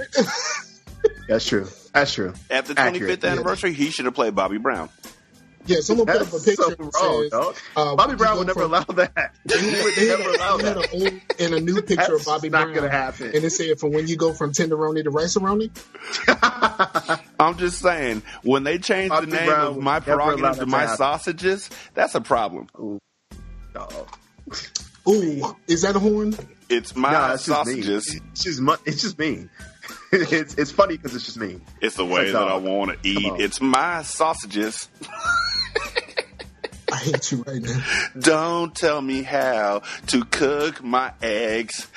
That's 1.27 1.45
true. 1.45 1.67
That's 1.93 2.13
true. 2.13 2.33
At 2.49 2.65
the 2.67 2.75
25th 2.75 2.77
Accurate. 2.93 3.23
anniversary, 3.25 3.73
he 3.73 3.89
should 3.89 4.05
have 4.05 4.13
played 4.13 4.35
Bobby 4.35 4.57
Brown. 4.57 4.89
Yeah, 5.65 5.79
someone 5.81 6.05
put 6.07 6.17
up 6.17 6.27
a 6.27 6.31
That's 6.31 6.45
picture 6.45 6.63
so 6.63 6.75
wrong, 6.77 7.21
says, 7.23 7.31
dog. 7.31 7.55
uh, 7.75 7.95
Bobby 7.95 8.15
Brown 8.15 8.37
would 8.37 8.47
never 8.47 8.61
from- 8.61 8.71
allow 8.73 8.83
that. 8.83 9.33
He 9.49 9.83
would 9.83 9.95
They 9.95 10.07
had, 10.07 10.19
never 10.19 10.31
a, 10.31 10.35
allow 10.37 10.57
they 10.57 10.63
that. 10.63 10.93
an 10.93 11.01
old 11.01 11.13
and 11.39 11.53
a 11.53 11.59
new 11.59 11.75
picture 11.81 11.95
That's 11.95 12.19
of 12.21 12.25
Bobby 12.25 12.49
not 12.49 12.63
Brown. 12.65 12.75
gonna 12.75 12.89
happen. 12.89 13.27
And 13.35 13.43
it 13.43 13.49
said, 13.51 13.79
from 13.79 13.91
when 13.93 14.07
you 14.07 14.17
go 14.17 14.33
from 14.33 14.51
tenderoni 14.51 15.03
to 15.03 15.09
rice 15.09 15.35
I'm 17.39 17.57
just 17.57 17.79
saying, 17.79 18.23
when 18.43 18.63
they 18.63 18.77
change 18.77 19.09
Bobby 19.09 19.27
the 19.27 19.35
name 19.37 19.45
Brown 19.47 19.67
of 19.67 19.77
my 19.77 19.93
never 19.93 20.05
prerogative 20.05 20.53
to 20.53 20.59
to 20.61 20.65
my 20.65 20.81
happen. 20.81 20.97
sausages, 20.97 21.69
that's 21.93 22.15
a 22.15 22.21
problem. 22.21 22.67
Dog. 23.73 23.91
Ooh, 25.07 25.55
is 25.67 25.81
that 25.83 25.95
a 25.95 25.99
horn? 25.99 26.35
It's 26.69 26.95
my 26.95 27.11
Nah, 27.11 27.33
it's 27.33 27.45
just 27.45 27.67
mean. 27.67 27.83
sausages. 27.83 28.19
It's 28.31 28.43
just 28.43 28.61
mu- 28.61 28.75
it's 28.85 29.01
just 29.01 29.19
mean. 29.19 29.49
it's 30.11 30.55
it's 30.55 30.71
funny 30.71 30.97
because 30.97 31.13
it's 31.15 31.25
just 31.25 31.37
me. 31.37 31.59
It's 31.79 31.95
the 31.95 32.05
way 32.05 32.31
like, 32.31 32.33
that 32.33 32.47
I 32.47 32.55
want 32.55 32.91
to 33.03 33.07
eat. 33.07 33.33
It's 33.39 33.61
my 33.61 34.01
sausages. 34.01 34.89
I 36.91 36.97
hate 36.97 37.31
you 37.31 37.43
right 37.45 37.61
now. 37.61 37.83
Don't 38.19 38.73
tell 38.75 39.01
me 39.01 39.21
how 39.23 39.81
to 40.07 40.23
cook 40.25 40.83
my 40.83 41.11
eggs. 41.21 41.87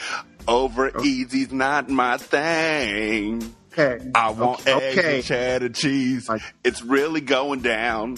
Over 0.46 0.90
Oh. 0.94 1.02
easy's 1.04 1.52
not 1.52 1.90
my 1.90 2.16
thing. 2.16 3.54
Okay. 3.72 4.02
I 4.14 4.30
want 4.30 4.60
okay. 4.62 4.72
eggs 4.72 4.98
okay. 4.98 5.14
and 5.16 5.24
cheddar 5.24 5.68
cheese. 5.68 6.28
Like- 6.28 6.40
It's 6.64 6.82
really 6.82 7.20
going 7.20 7.60
down. 7.60 8.16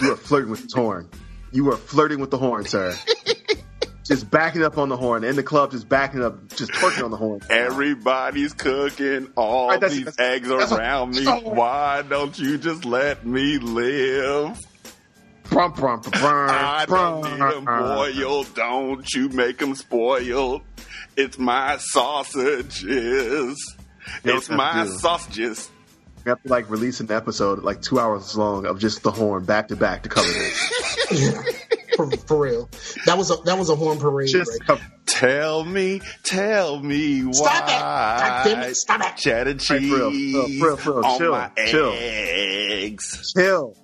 You 0.00 0.12
are 0.12 0.16
flirting 0.16 0.50
with 0.50 0.66
the 0.68 0.80
horn. 0.80 1.10
You 1.52 1.70
are 1.70 1.76
flirting 1.76 2.20
with 2.20 2.30
the 2.30 2.38
horn, 2.38 2.64
sir. 2.64 2.94
just 4.06 4.30
backing 4.30 4.62
up 4.64 4.78
on 4.78 4.88
the 4.88 4.96
horn 4.96 5.24
in 5.24 5.36
the 5.36 5.42
club, 5.42 5.72
just 5.72 5.88
backing 5.88 6.22
up, 6.24 6.48
just 6.54 6.72
twerking 6.72 7.04
on 7.04 7.10
the 7.10 7.16
horn. 7.18 7.40
Everybody's 7.50 8.54
cooking 8.54 9.30
all 9.36 9.68
Right, 9.68 9.80
these 9.80 10.04
that's- 10.06 10.18
eggs 10.18 10.48
that's- 10.48 10.72
around 10.72 11.14
me. 11.16 11.24
oh. 11.28 11.40
Why 11.50 12.00
don't 12.02 12.36
you 12.38 12.56
just 12.58 12.84
let 12.86 13.26
me 13.26 13.58
live? 13.58 14.58
Brum, 15.50 15.72
brum, 15.72 16.00
brum, 16.00 16.20
brum, 16.20 16.50
I 16.50 16.84
don't 16.86 17.22
need 17.24 17.40
them 17.40 17.64
boiled. 17.64 18.54
Don't 18.54 19.12
you 19.14 19.28
make 19.30 19.58
them 19.58 19.74
spoiled. 19.74 20.62
It's 21.16 21.38
my 21.38 21.78
sausages. 21.78 23.76
It's 24.24 24.48
my 24.50 24.86
sausages. 24.86 25.70
We 26.24 26.30
have 26.30 26.42
to 26.42 26.48
like 26.48 26.68
release 26.70 27.00
an 27.00 27.10
episode 27.10 27.62
like 27.62 27.80
two 27.80 27.98
hours 27.98 28.36
long 28.36 28.66
of 28.66 28.78
just 28.78 29.02
the 29.02 29.10
horn 29.10 29.44
back 29.44 29.68
to 29.68 29.76
back 29.76 30.02
to 30.02 30.08
cover 30.08 30.28
this. 30.28 31.34
for, 31.96 32.10
for 32.10 32.38
real. 32.38 32.68
That 33.06 33.16
was 33.16 33.30
a 33.30 33.36
that 33.44 33.58
was 33.58 33.70
a 33.70 33.74
horn 33.76 33.98
parade. 33.98 34.28
just 34.28 34.50
right? 34.52 34.66
cover. 34.66 34.82
Tell 35.06 35.64
me, 35.64 36.00
tell 36.22 36.80
me 36.80 37.22
why. 37.22 37.32
Stop 37.32 37.64
it! 37.64 37.80
God 37.80 38.44
damn 38.44 38.62
it, 38.70 38.74
stop 38.76 39.00
it. 39.00 39.16
Cheddar 39.16 39.50
Right, 39.52 39.62
for 39.62 39.76
real, 39.78 40.10
cheese 40.10 40.60
for 40.60 40.66
real, 40.66 40.76
for 40.76 40.92
real, 40.92 41.04
on 41.04 41.18
chill, 41.18 41.32
my 41.32 41.50
chill. 41.66 41.92
eggs. 41.96 43.32
Chill. 43.34 43.74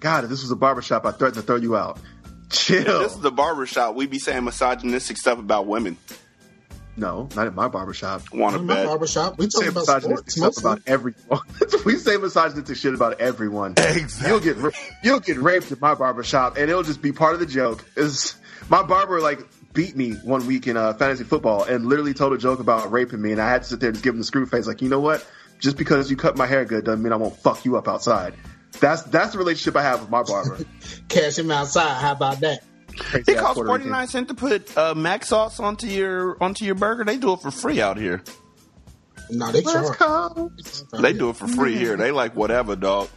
God, 0.00 0.24
if 0.24 0.30
this 0.30 0.42
was 0.42 0.50
a 0.50 0.56
barbershop, 0.56 1.04
I 1.06 1.12
threatened 1.12 1.40
to 1.40 1.46
throw 1.46 1.56
you 1.56 1.76
out. 1.76 1.98
Chill. 2.50 2.78
If 2.80 2.86
this 2.86 3.12
is 3.14 3.20
the 3.20 3.30
barbershop, 3.30 3.94
we 3.94 4.06
be 4.06 4.18
saying 4.18 4.44
misogynistic 4.44 5.16
stuff 5.18 5.38
about 5.38 5.66
women. 5.66 5.96
no, 6.96 7.28
not 7.36 7.46
at 7.46 7.54
my 7.54 7.68
barbershop. 7.68 8.22
Want 8.32 8.54
to 8.54 8.60
In 8.60 8.66
my 8.66 8.74
bet? 8.74 8.86
barbershop, 8.86 9.38
we 9.38 9.48
say 9.48 9.66
about 9.68 9.80
misogynistic 9.80 10.30
sports 10.30 10.34
stuff 10.34 10.64
mostly. 10.64 10.70
about 10.72 10.82
everyone. 10.86 11.40
we 11.84 11.96
say 11.96 12.16
misogynistic 12.16 12.76
shit 12.76 12.94
about 12.94 13.20
everyone. 13.20 13.74
Exactly. 13.78 14.28
You'll 14.30 14.40
get 14.40 14.56
ra- 14.56 14.70
you'll 15.04 15.20
get 15.20 15.36
raped 15.38 15.70
at 15.72 15.80
my 15.80 15.94
barbershop, 15.94 16.56
and 16.56 16.68
it'll 16.70 16.82
just 16.82 17.00
be 17.02 17.12
part 17.12 17.34
of 17.34 17.40
the 17.40 17.46
joke. 17.46 17.84
Is 17.96 18.34
my 18.68 18.82
barber 18.82 19.20
like 19.20 19.40
beat 19.72 19.94
me 19.96 20.12
one 20.14 20.46
week 20.48 20.66
in 20.66 20.76
uh, 20.76 20.92
fantasy 20.94 21.22
football 21.24 21.62
and 21.62 21.86
literally 21.86 22.12
told 22.14 22.32
a 22.32 22.38
joke 22.38 22.58
about 22.58 22.90
raping 22.90 23.22
me, 23.22 23.30
and 23.32 23.40
I 23.40 23.48
had 23.48 23.62
to 23.62 23.68
sit 23.68 23.80
there 23.80 23.90
and 23.90 23.94
just 23.94 24.02
give 24.04 24.14
him 24.14 24.18
the 24.18 24.24
screw 24.24 24.44
face, 24.46 24.66
like 24.66 24.82
you 24.82 24.88
know 24.88 25.00
what? 25.00 25.24
Just 25.60 25.76
because 25.76 26.10
you 26.10 26.16
cut 26.16 26.36
my 26.36 26.46
hair 26.46 26.64
good 26.64 26.84
doesn't 26.84 27.02
mean 27.02 27.12
I 27.12 27.16
won't 27.16 27.36
fuck 27.36 27.64
you 27.64 27.76
up 27.76 27.86
outside. 27.86 28.34
That's 28.78 29.02
that's 29.02 29.32
the 29.32 29.38
relationship 29.38 29.76
I 29.76 29.82
have 29.82 30.00
with 30.00 30.10
my 30.10 30.22
barber. 30.22 30.58
Cash 31.08 31.38
him 31.38 31.50
outside. 31.50 32.00
How 32.00 32.12
about 32.12 32.40
that? 32.40 32.62
Crazy 32.96 33.32
It 33.32 33.38
costs 33.38 33.54
Puerto 33.54 33.68
forty 33.68 33.82
Rican. 33.84 33.92
nine 33.92 34.06
cents 34.08 34.28
to 34.28 34.34
put 34.34 34.76
uh, 34.76 34.94
mac 34.94 35.24
sauce 35.24 35.58
onto 35.60 35.86
your 35.86 36.42
onto 36.42 36.64
your 36.64 36.74
burger. 36.76 37.04
They 37.04 37.16
do 37.18 37.32
it 37.32 37.40
for 37.40 37.50
free 37.50 37.80
out 37.80 37.96
here. 37.98 38.22
No, 39.30 39.52
they 39.52 39.60
West 39.60 39.98
charge. 39.98 39.98
Coast, 39.98 40.86
They 40.92 41.12
do 41.12 41.30
it 41.30 41.36
for 41.36 41.46
free 41.46 41.76
here. 41.76 41.96
They 41.96 42.10
like 42.10 42.34
whatever, 42.34 42.74
dog. 42.76 43.08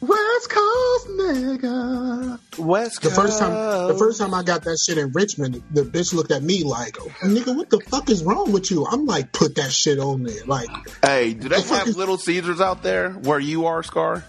West 0.00 0.50
Coast 0.50 1.06
nigga. 1.10 2.58
West 2.58 3.00
Coast. 3.02 3.14
The 3.14 3.22
first 3.22 3.38
time, 3.38 3.88
the 3.88 3.94
first 3.96 4.20
time 4.20 4.34
I 4.34 4.42
got 4.42 4.64
that 4.64 4.78
shit 4.84 4.98
in 4.98 5.12
Richmond, 5.12 5.62
the 5.70 5.82
bitch 5.82 6.12
looked 6.12 6.32
at 6.32 6.42
me 6.42 6.64
like, 6.64 6.94
"Nigga, 7.22 7.54
what 7.56 7.70
the 7.70 7.78
fuck 7.80 8.10
is 8.10 8.24
wrong 8.24 8.50
with 8.50 8.70
you?" 8.72 8.84
I'm 8.84 9.06
like, 9.06 9.32
"Put 9.32 9.54
that 9.56 9.70
shit 9.72 10.00
on 10.00 10.24
there." 10.24 10.44
Like, 10.44 10.68
Hey, 11.04 11.34
do 11.34 11.48
they 11.48 11.60
The 11.62 11.74
have 11.76 11.86
is- 11.88 11.96
Little 11.96 12.18
Caesars 12.18 12.60
out 12.60 12.82
there 12.82 13.10
where 13.12 13.38
you 13.38 13.66
are, 13.66 13.82
Scar? 13.84 14.24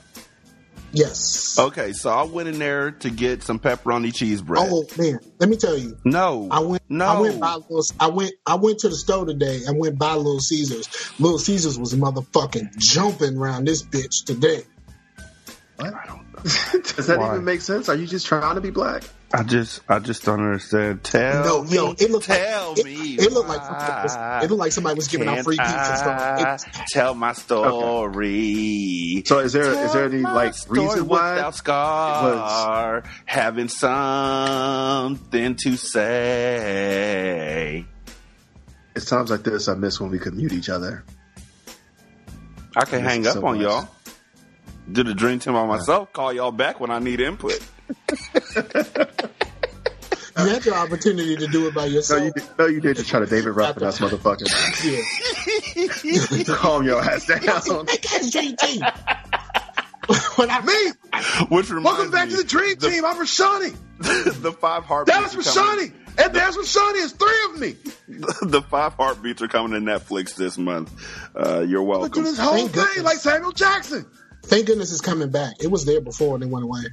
Yes. 0.94 1.58
Okay, 1.60 1.92
so 1.94 2.10
I 2.10 2.24
went 2.24 2.48
in 2.48 2.60
there 2.60 2.92
to 2.92 3.10
get 3.10 3.44
some 3.44 3.60
pepperoni 3.60 4.14
cheese 4.14 4.42
bread. 4.42 4.68
Oh 4.72 4.86
man, 4.98 5.20
let 5.40 5.50
me 5.50 5.58
tell 5.58 5.78
you. 5.78 5.98
no, 6.06 6.48
I 6.50 6.60
went. 6.60 6.84
No, 6.88 7.06
I 7.06 7.20
went 7.20 7.40
by 7.40 7.56
Little. 7.56 7.84
I 8.00 8.08
went. 8.08 8.32
I 8.46 8.56
went 8.56 8.80
to 8.80 8.90
the 8.90 8.96
store 8.96 9.26
today. 9.26 9.62
and 9.68 9.78
went 9.78 10.00
by 10.00 10.14
Little 10.16 10.40
Caesars. 10.40 10.88
Little 11.20 11.40
Caesars 11.40 11.78
was 11.78 11.94
motherfucking 11.94 12.78
jumping 12.78 13.38
around 13.38 13.66
this 13.68 13.84
bitch 13.84 14.26
today. 14.26 14.64
What? 15.78 15.94
Does 16.96 17.08
that 17.08 17.18
Why? 17.20 17.32
even 17.34 17.46
make 17.46 17.62
sense? 17.62 17.88
Are 17.90 17.96
you 17.96 18.06
just 18.06 18.26
trying 18.26 18.56
to 18.56 18.62
be 18.62 18.70
black? 18.70 19.04
I 19.34 19.42
just, 19.44 19.82
I 19.90 19.98
just 20.00 20.24
don't 20.26 20.40
understand. 20.42 21.04
Tell 21.04 21.44
No, 21.44 21.64
me, 21.64 21.74
yo, 21.76 21.92
it 21.98 22.12
looked 22.12 22.26
tell 22.26 22.74
it- 22.78 22.86
me. 22.86 23.16
it 23.16 23.32
looked 23.32 23.48
like 23.50 23.62
somebody 23.64 24.04
was- 24.04 24.16
it 24.44 24.50
looked 24.50 24.60
like 24.60 24.72
somebody 24.74 24.96
was 24.96 25.08
giving 25.08 25.28
out 25.28 25.40
free 25.44 25.58
pizza 25.58 25.98
stuff. 25.98 26.64
It- 26.68 26.74
tell 26.92 27.16
my 27.16 27.34
story. 27.34 29.24
So 29.26 29.40
is 29.40 29.54
there 29.54 29.64
is 29.72 29.76
Tell 29.78 29.94
there 29.94 30.06
any 30.06 30.20
like 30.22 30.54
reason 30.70 31.08
why? 31.08 31.50
scar 31.52 33.04
having 33.26 33.70
something 33.70 35.56
to 35.64 35.78
say? 36.54 37.86
It's 38.96 39.06
times 39.06 39.32
like 39.32 39.42
this 39.44 39.68
I 39.68 39.74
miss 39.76 40.00
when 40.00 40.12
we 40.12 40.20
could 40.20 40.36
mute 40.36 40.54
each 40.54 40.70
other. 40.70 41.04
I 42.76 42.86
can 42.86 43.04
hang 43.04 43.26
up 43.28 43.34
so 43.34 43.46
on 43.48 43.58
much. 43.58 43.64
y'all. 43.64 43.88
Do 44.92 45.04
the 45.04 45.14
dream 45.14 45.40
team 45.40 45.54
by 45.54 45.66
myself. 45.66 46.12
Call 46.14 46.34
y'all 46.34 46.52
back 46.52 46.80
when 46.80 46.92
I 46.92 47.00
need 47.00 47.20
input. 47.22 47.60
You 50.36 50.46
had 50.50 50.66
your 50.66 50.74
opportunity 50.74 51.36
to 51.38 51.46
do 51.46 51.68
it 51.68 51.76
by 51.76 51.82
No, 51.86 51.92
yourself. 51.92 52.24
you 52.24 52.32
did, 52.32 52.44
no, 52.58 52.66
you 52.66 52.82
did 52.82 52.98
to 52.98 53.04
try 53.04 53.20
to 53.20 53.28
David 53.28 53.52
Ruffin 53.52 53.84
us, 53.84 54.00
motherfucker. 54.02 54.48
Yeah. 54.84 56.44
Calm 56.56 56.84
your 56.88 57.00
ass 57.04 57.28
down. 57.28 57.40
Make 57.86 58.02
that 58.02 58.28
dream 58.32 58.56
team. 58.58 58.82
when 60.36 60.50
I, 60.50 60.62
Me, 60.62 60.92
Which 61.56 61.70
welcome 61.72 62.10
back 62.10 62.30
me, 62.30 62.32
to 62.36 62.38
the 62.42 62.48
Dream 62.48 62.76
Team. 62.78 63.06
I'm 63.06 63.18
Rashanii. 63.18 63.76
the 64.42 64.52
five 64.54 64.86
heartbeats. 64.86 65.34
Dallas 65.34 65.56
are 65.56 65.62
coming- 65.66 65.90
Rashanii. 65.92 65.94
And 66.26 66.34
there's 66.34 66.58
Rashanii. 66.58 67.04
It's 67.04 67.14
three 67.14 67.46
of 67.54 67.60
me. 67.60 67.76
the 68.50 68.64
five 68.64 68.94
heartbeats 68.96 69.42
are 69.44 69.48
coming 69.48 69.74
to 69.74 69.92
Netflix 69.92 70.36
this 70.36 70.58
month. 70.58 70.92
Uh, 71.36 71.60
you're 71.60 71.82
I'm 71.82 71.86
gonna 71.88 72.00
welcome. 72.00 72.24
do 72.24 72.24
this 72.24 72.40
whole 72.40 72.54
Thank 72.56 72.72
thing 72.72 72.84
goodness. 72.86 73.04
like 73.06 73.18
Samuel 73.18 73.52
Jackson. 73.52 74.06
Thank 74.44 74.68
goodness 74.68 74.92
it's 74.92 75.02
coming 75.02 75.30
back. 75.30 75.56
It 75.62 75.68
was 75.72 75.86
there 75.86 76.02
before 76.02 76.36
and 76.36 76.44
it 76.44 76.50
went 76.50 76.64
away. 76.66 76.84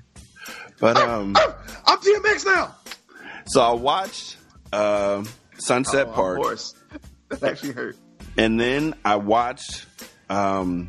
But 0.81 0.97
um, 0.97 1.35
Oh, 1.37 1.57
I'm 1.87 1.99
DMX 1.99 2.45
now. 2.47 2.75
so 3.47 3.61
I 3.61 3.73
watched 3.73 4.37
um 4.73 5.29
Sunset 5.59 6.09
Oh, 6.09 6.13
Park. 6.13 6.39
Of 6.39 6.43
course. 6.45 6.75
That 7.29 7.45
actually 7.45 7.73
hurt. 7.75 7.97
And 8.37 8.59
then 8.59 8.95
I 9.05 9.15
watched. 9.17 9.87
Um, 10.29 10.89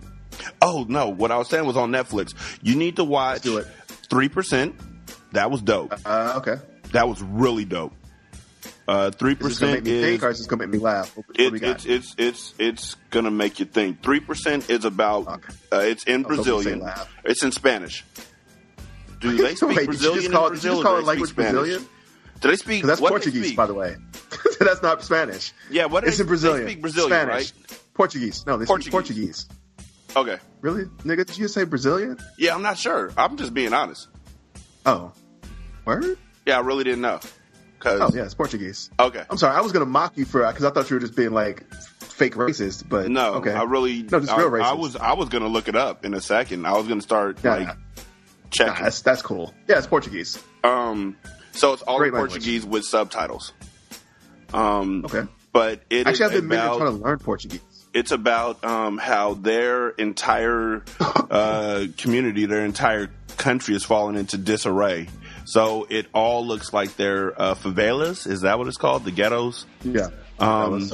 oh 0.59 0.85
no! 0.89 1.09
What 1.09 1.31
I 1.31 1.37
was 1.37 1.49
saying 1.49 1.67
was 1.67 1.77
on 1.77 1.91
Netflix. 1.91 2.33
You 2.63 2.75
need 2.75 2.95
to 2.95 3.03
watch 3.03 3.43
do 3.43 3.57
it. 3.57 3.67
Three 4.09 4.27
Percent. 4.27 4.73
That 5.33 5.51
was 5.51 5.61
dope. 5.61 5.93
Uh, 6.03 6.33
okay. 6.37 6.55
That 6.93 7.07
was 7.07 7.21
really 7.21 7.63
dope. 7.65 7.93
Uh, 8.87 9.11
Three 9.11 9.33
Is 9.33 9.59
gonna 9.59 9.73
make 9.73 9.83
percent 9.83 9.85
me 9.85 9.91
is 9.91 10.03
think 10.05 10.23
or 10.23 10.29
is 10.29 10.37
this 10.39 10.47
gonna 10.47 10.63
make 10.63 10.71
me 10.71 10.79
laugh? 10.79 11.17
It, 11.35 11.61
it's 11.63 11.85
it's 11.85 12.15
it's 12.17 12.53
it's 12.57 12.95
gonna 13.11 13.31
make 13.31 13.59
you 13.59 13.65
think. 13.65 14.01
Three 14.03 14.19
percent 14.19 14.69
is 14.69 14.85
about. 14.85 15.27
Okay. 15.27 15.53
Uh, 15.71 15.77
it's 15.79 16.03
in 16.05 16.25
I 16.25 16.29
was 16.29 16.37
hoping 16.45 16.63
to 16.63 16.63
say 16.63 16.75
Brazilian. 16.79 17.07
It's 17.25 17.43
in 17.43 17.51
Spanish. 17.51 18.03
Do 19.19 19.31
they 19.37 19.55
speak 19.55 19.77
Wait, 19.77 19.85
Brazilian 19.85 20.21
just 20.23 20.31
call, 20.33 20.47
in 20.47 20.53
did 20.55 20.63
you 20.63 20.69
Brazil? 20.71 20.73
just 20.75 20.83
call 20.83 20.93
do 20.93 20.97
it 20.97 21.01
they 21.01 21.07
language? 21.07 21.35
Brazilian? 21.35 21.87
Do 22.41 22.47
they 22.49 22.55
speak? 22.55 22.83
That's 22.83 22.99
what 22.99 23.09
Portuguese, 23.09 23.45
speak? 23.45 23.57
by 23.57 23.67
the 23.67 23.73
way. 23.75 23.95
that's 24.59 24.81
not 24.81 25.03
Spanish. 25.03 25.53
Yeah, 25.69 25.85
what 25.85 26.03
is 26.03 26.13
It's 26.13 26.21
in 26.21 26.27
Brazilian. 26.27 26.65
They 26.65 26.71
speak 26.71 26.81
Brazilian, 26.81 27.11
Spanish. 27.11 27.53
right? 27.53 27.79
Portuguese. 27.93 28.43
No, 28.47 28.57
they 28.57 28.65
Portuguese. 28.65 28.85
speak 28.85 28.91
Portuguese. 28.91 29.47
Okay. 30.15 30.37
Really? 30.61 30.85
Nigga, 31.05 31.25
did 31.25 31.37
you 31.37 31.47
say 31.47 31.63
Brazilian? 31.65 32.17
Yeah, 32.37 32.55
I'm 32.55 32.63
not 32.63 32.77
sure. 32.79 33.11
I'm 33.15 33.37
just 33.37 33.53
being 33.53 33.73
honest. 33.73 34.07
Oh. 34.87 35.13
Word? 35.85 36.17
Yeah, 36.47 36.57
I 36.57 36.61
really 36.61 36.83
didn't 36.83 37.01
know. 37.01 37.19
Cause 37.81 37.99
Oh, 38.01 38.11
yeah, 38.15 38.23
it's 38.23 38.33
Portuguese. 38.33 38.89
okay. 38.99 39.23
I'm 39.29 39.37
sorry, 39.37 39.55
I 39.57 39.61
was 39.61 39.71
going 39.73 39.83
to 39.85 39.89
mock 39.91 40.15
you 40.17 40.23
for 40.25 40.45
because 40.47 40.63
I 40.63 40.69
thought 40.69 40.89
you 40.89 40.95
were 40.95 40.99
just 41.01 41.15
being 41.15 41.31
like 41.31 41.65
fake 41.73 42.35
racist, 42.35 42.87
but 42.87 43.09
No, 43.09 43.33
okay. 43.35 43.51
I 43.53 43.63
really 43.63 44.03
No, 44.03 44.19
just 44.19 44.31
I, 44.31 44.37
real 44.37 44.51
racist. 44.51 44.63
I 44.63 44.73
was 44.73 44.95
I 44.95 45.13
was 45.13 45.29
gonna 45.29 45.47
look 45.47 45.67
it 45.67 45.75
up 45.75 46.05
in 46.05 46.13
a 46.13 46.21
second. 46.21 46.65
I 46.67 46.73
was 46.73 46.87
gonna 46.87 47.01
start 47.01 47.43
like 47.43 47.65
Nah, 47.67 47.73
checking. 48.51 48.83
that's, 48.83 49.01
that's 49.01 49.21
cool. 49.23 49.53
Yeah, 49.67 49.79
it's 49.79 49.87
Portuguese. 49.87 50.37
um, 50.63 51.17
so 51.53 51.73
it's 51.73 51.81
all 51.81 51.97
Great 51.97 52.09
in 52.09 52.13
language. 52.13 52.31
Portuguese 52.33 52.65
with 52.65 52.85
subtitles. 52.85 53.53
Um, 54.53 55.03
Okay. 55.05 55.23
but 55.51 55.81
it 55.89 56.07
Actually, 56.07 56.25
I've 56.25 56.31
been 56.33 56.45
about 56.45 56.77
try 56.77 56.85
to 56.85 56.91
learn 56.91 57.17
Portuguese. 57.19 57.61
it's 57.93 58.11
about 58.11 58.63
um, 58.63 58.97
how 58.97 59.33
their 59.33 59.89
entire 59.89 60.83
uh, 60.99 61.85
community, 61.97 62.45
their 62.45 62.65
entire 62.65 63.09
country 63.37 63.73
is 63.75 63.83
falling 63.83 64.15
into 64.17 64.37
disarray. 64.37 65.07
So 65.51 65.85
it 65.89 66.05
all 66.13 66.47
looks 66.47 66.71
like 66.71 66.95
they're 66.95 67.33
uh, 67.39 67.55
favelas. 67.55 68.25
Is 68.25 68.41
that 68.41 68.57
what 68.57 68.69
it's 68.69 68.77
called? 68.77 69.03
The 69.03 69.11
ghettos. 69.11 69.65
Yeah. 69.83 70.11
Um, 70.39 70.89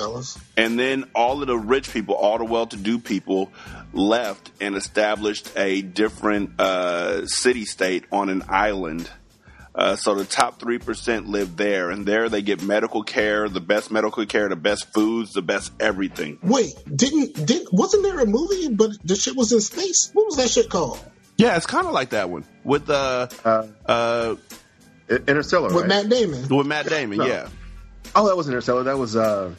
and 0.58 0.80
then 0.80 1.06
all 1.14 1.44
of 1.44 1.48
the 1.48 1.56
rich 1.56 1.94
people, 1.94 2.16
all 2.16 2.40
the 2.40 2.46
well-to-do 2.46 2.98
people, 2.98 3.52
left 3.94 4.52
and 4.60 4.76
established 4.76 5.52
a 5.56 5.84
different 5.84 6.60
uh, 6.60 7.28
city-state 7.28 8.06
on 8.12 8.30
an 8.30 8.42
island. 8.50 9.08
Uh, 9.76 9.96
so 9.96 10.16
the 10.16 10.26
top 10.26 10.60
three 10.60 10.80
percent 10.80 11.28
live 11.28 11.56
there, 11.56 11.92
and 11.92 12.08
there 12.08 12.28
they 12.28 12.42
get 12.42 12.64
medical 12.64 13.04
care, 13.04 13.48
the 13.48 13.62
best 13.62 13.92
medical 13.92 14.26
care, 14.26 14.50
the 14.50 14.56
best 14.56 14.92
foods, 14.92 15.34
the 15.34 15.44
best 15.44 15.72
everything. 15.80 16.40
Wait, 16.42 16.74
didn't 16.94 17.46
did 17.46 17.66
not 17.66 17.74
wasn't 17.74 18.02
there 18.02 18.20
a 18.20 18.26
movie 18.26 18.70
but 18.70 18.90
the 19.04 19.16
shit 19.16 19.36
was 19.36 19.52
in 19.52 19.62
space? 19.62 20.10
What 20.14 20.26
was 20.26 20.38
that 20.38 20.50
shit 20.50 20.68
called? 20.68 21.00
Yeah, 21.38 21.56
it's 21.56 21.66
kind 21.68 21.86
of 21.86 21.94
like 21.94 22.10
that 22.10 22.30
one 22.30 22.44
with 22.64 22.90
uh, 22.90 23.28
Uh, 23.46 23.68
uh, 23.86 24.36
Interstellar, 25.10 25.68
With 25.68 25.76
right? 25.82 25.88
Matt 25.88 26.10
Damon. 26.10 26.48
with 26.56 26.68
Matt 26.68 26.88
Damon. 26.90 27.20
No. 27.20 27.26
Yeah, 27.26 27.48
Oh, 28.16 28.28
that 28.28 28.36
was 28.36 28.48
Interstellar. 28.48 28.84
That 28.84 28.98
was 28.98 29.16
uh. 29.16 29.54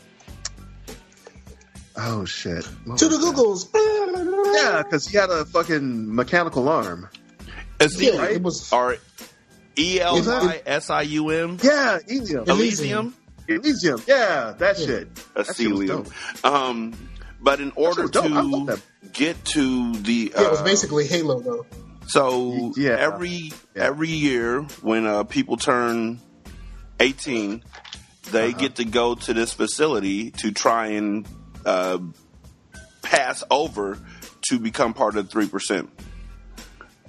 Oh 1.96 2.24
shit! 2.24 2.64
What 2.84 2.98
To 2.98 3.08
the 3.08 3.18
was 3.18 3.70
that? 3.70 3.78
Googles. 3.78 4.54
Yeah, 4.56 4.82
because 4.82 5.06
he 5.08 5.16
had 5.16 5.30
a 5.30 5.44
fucking 5.44 6.14
mechanical 6.14 6.68
arm. 6.68 7.08
Elysium, 7.80 8.14
Yeah, 8.16 8.24
it 8.30 8.42
was- 8.42 8.72
or 8.72 8.96
E 9.76 10.00
L 10.00 10.16
I 10.30 10.62
S 10.66 10.90
I 10.90 11.02
U 11.02 11.30
M. 11.30 11.58
Yeah, 11.62 11.98
Elysium. 12.06 12.44
Elysium. 12.48 13.14
Elysium. 13.48 14.02
Yeah, 14.06 14.54
that 14.58 14.76
shit. 14.76 15.12
That 15.34 15.46
shit 15.46 15.66
Elysium. 15.66 16.02
dope. 16.04 16.44
Um, 16.44 16.94
but 17.40 17.60
in 17.60 17.72
order 17.76 18.02
was. 18.02 18.16
I 18.16 18.26
love 18.26 18.66
to 18.66 18.74
that. 18.74 18.80
Get 19.12 19.44
to 19.46 19.94
the 19.96 20.32
Yeah, 20.34 20.42
it 20.44 20.50
was 20.50 20.60
uh, 20.60 20.64
basically 20.64 21.06
Halo 21.06 21.40
though. 21.40 21.66
So 22.06 22.72
Yeah. 22.76 22.96
every 22.98 23.52
Yeah. 23.74 23.84
every 23.84 24.08
year 24.08 24.62
when 24.82 25.06
uh, 25.06 25.24
people 25.24 25.56
turn 25.56 26.20
eighteen, 27.00 27.62
they 28.30 28.48
Uh-huh. 28.50 28.58
get 28.58 28.76
to 28.76 28.84
go 28.84 29.14
to 29.14 29.34
this 29.34 29.52
facility 29.52 30.30
to 30.32 30.50
try 30.52 30.88
and 30.88 31.26
uh, 31.66 31.98
pass 33.02 33.44
over 33.50 33.98
to 34.48 34.58
become 34.58 34.94
part 34.94 35.16
of 35.16 35.26
the 35.26 35.30
three 35.30 35.48
percent. 35.48 35.90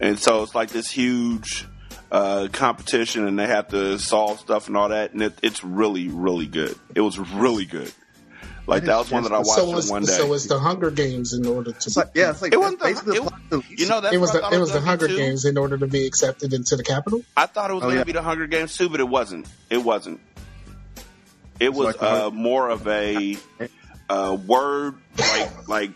And 0.02 0.18
so 0.20 0.44
it's 0.44 0.56
like 0.56 0.70
this 0.70 0.90
huge 0.90 1.66
uh, 2.12 2.48
competition, 2.52 3.28
and 3.28 3.38
they 3.38 3.48
have 3.48 3.68
to 3.70 4.00
solve 4.00 4.40
stuff 4.40 4.68
and 4.68 4.76
all 4.76 4.90
that, 4.90 5.14
and 5.14 5.22
it, 5.22 5.34
it's 5.44 5.64
really 5.64 6.08
really 6.08 6.48
good. 6.48 6.76
It 6.96 7.02
was 7.02 7.20
really 7.20 7.66
good. 7.66 7.92
Like 8.70 8.84
that 8.86 8.98
was 8.98 9.12
one 9.12 9.24
that 9.24 9.32
I 9.34 9.38
watched 9.40 9.50
So 9.52 9.70
in 9.72 9.78
it's 9.78 9.90
one 9.90 10.04
day. 10.04 10.12
so 10.14 10.34
it's 10.34 10.48
the 10.48 10.60
Hunger 10.60 10.92
Games 10.92 11.34
in 11.34 11.46
order 11.46 11.72
to. 11.72 11.78
It's 11.78 11.98
yeah, 12.14 12.30
it's 12.32 12.42
like 12.42 12.54
It 12.54 12.58
wasn't 12.58 12.80
the- 12.80 12.86
basically 12.86 13.18
it 13.18 13.24
the 13.50 13.58
was- 13.58 13.70
you 13.70 13.88
know, 13.88 14.00
that's 14.02 14.14
it 14.16 14.20
was 14.20 14.32
the 14.32 14.48
it 14.52 14.60
was 14.60 14.72
the 14.72 14.82
Hunger 14.82 15.08
too. 15.08 15.18
Games 15.18 15.46
in 15.46 15.58
order 15.58 15.78
to 15.78 15.88
be 15.88 16.06
accepted 16.06 16.54
into 16.54 16.76
the 16.76 16.84
Capitol. 16.84 17.22
I 17.36 17.46
thought 17.48 17.72
it 17.72 17.74
was 17.74 17.84
Oh, 17.84 17.88
going 17.88 17.96
to 17.96 18.00
yeah. 18.00 18.04
be 18.06 18.12
the 18.14 18.22
Hunger 18.22 18.48
Games 18.48 18.78
too, 18.78 18.90
but 18.90 19.00
it 19.00 19.08
wasn't. 19.10 19.48
It 19.70 19.84
wasn't. 19.84 20.20
It 21.60 21.74
was 21.74 21.88
like 21.96 22.02
uh, 22.04 22.30
more 22.32 22.70
of 22.70 22.88
a 22.88 23.38
uh, 24.10 24.38
word, 24.48 24.96
like 25.18 25.68
like. 25.68 25.92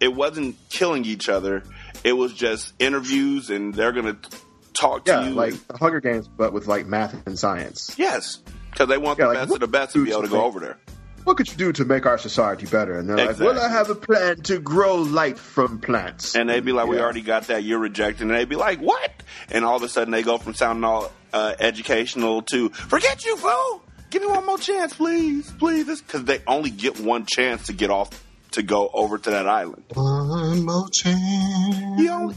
It 0.00 0.14
wasn't 0.14 0.56
killing 0.70 1.04
each 1.04 1.28
other. 1.28 1.62
It 2.02 2.12
was 2.12 2.32
just 2.34 2.72
interviews, 2.78 3.48
and 3.50 3.72
they're 3.74 3.92
going 3.92 4.16
to 4.16 4.30
talk 4.74 5.04
to 5.06 5.24
you. 5.24 5.30
like 5.34 5.54
the 5.68 5.76
Hunger 5.78 6.00
Games, 6.00 6.28
but 6.28 6.52
with 6.52 6.66
like 6.66 6.86
math 6.86 7.14
and 7.26 7.38
science. 7.38 7.94
yes, 7.96 8.40
because 8.74 8.88
they 8.88 8.98
want 8.98 9.18
Yeah, 9.18 9.26
the 9.26 9.32
like, 9.32 9.42
best 9.42 9.54
of 9.54 9.60
the 9.60 9.68
best 9.68 9.92
to 9.94 10.04
be 10.04 10.10
able 10.10 10.22
to 10.22 10.28
go 10.28 10.44
over 10.44 10.60
there. 10.60 10.76
What 11.22 11.38
could 11.38 11.48
you 11.50 11.56
do 11.56 11.72
to 11.72 11.86
make 11.86 12.04
our 12.04 12.18
society 12.18 12.66
better? 12.66 12.98
And 12.98 13.08
they're 13.08 13.16
like, 13.16 13.30
Exactly. 13.30 13.46
"Well, 13.56 13.64
I 13.64 13.70
have 13.70 13.88
a 13.88 13.94
plan 13.94 14.36
to 14.42 14.58
grow 14.58 14.96
light 14.96 15.38
from 15.38 15.78
plants." 15.78 16.36
And 16.36 16.50
they'd 16.50 16.64
be 16.64 16.72
like, 16.72 16.86
"We 16.86 17.00
already 17.00 17.22
got 17.22 17.46
that. 17.46 17.64
You're 17.64 17.78
rejected." 17.78 18.22
And 18.26 18.32
they'd 18.32 18.48
be 18.48 18.56
like, 18.56 18.80
"What?" 18.80 19.10
And 19.50 19.64
all 19.64 19.76
of 19.76 19.82
a 19.82 19.88
sudden, 19.88 20.10
they 20.10 20.22
go 20.22 20.36
from 20.36 20.52
sounding 20.52 20.84
all 20.84 21.10
uh, 21.32 21.54
educational 21.58 22.42
to 22.42 22.68
"Forget 22.68 23.24
you, 23.24 23.38
fool! 23.38 23.82
Give 24.10 24.20
me 24.20 24.28
one 24.28 24.44
more 24.44 24.58
chance, 24.58 24.92
please, 24.94 25.50
please." 25.52 26.02
Because 26.02 26.24
they 26.24 26.42
only 26.46 26.70
get 26.70 27.00
one 27.00 27.24
chance 27.24 27.66
to 27.68 27.72
get 27.72 27.88
off 27.90 28.10
to 28.50 28.62
go 28.62 28.90
over 28.92 29.16
to 29.16 29.30
that 29.30 29.48
island. 29.48 29.84
One 29.94 30.66
more 30.66 30.88
chance. 30.92 32.00
You 32.00 32.10
only, 32.10 32.36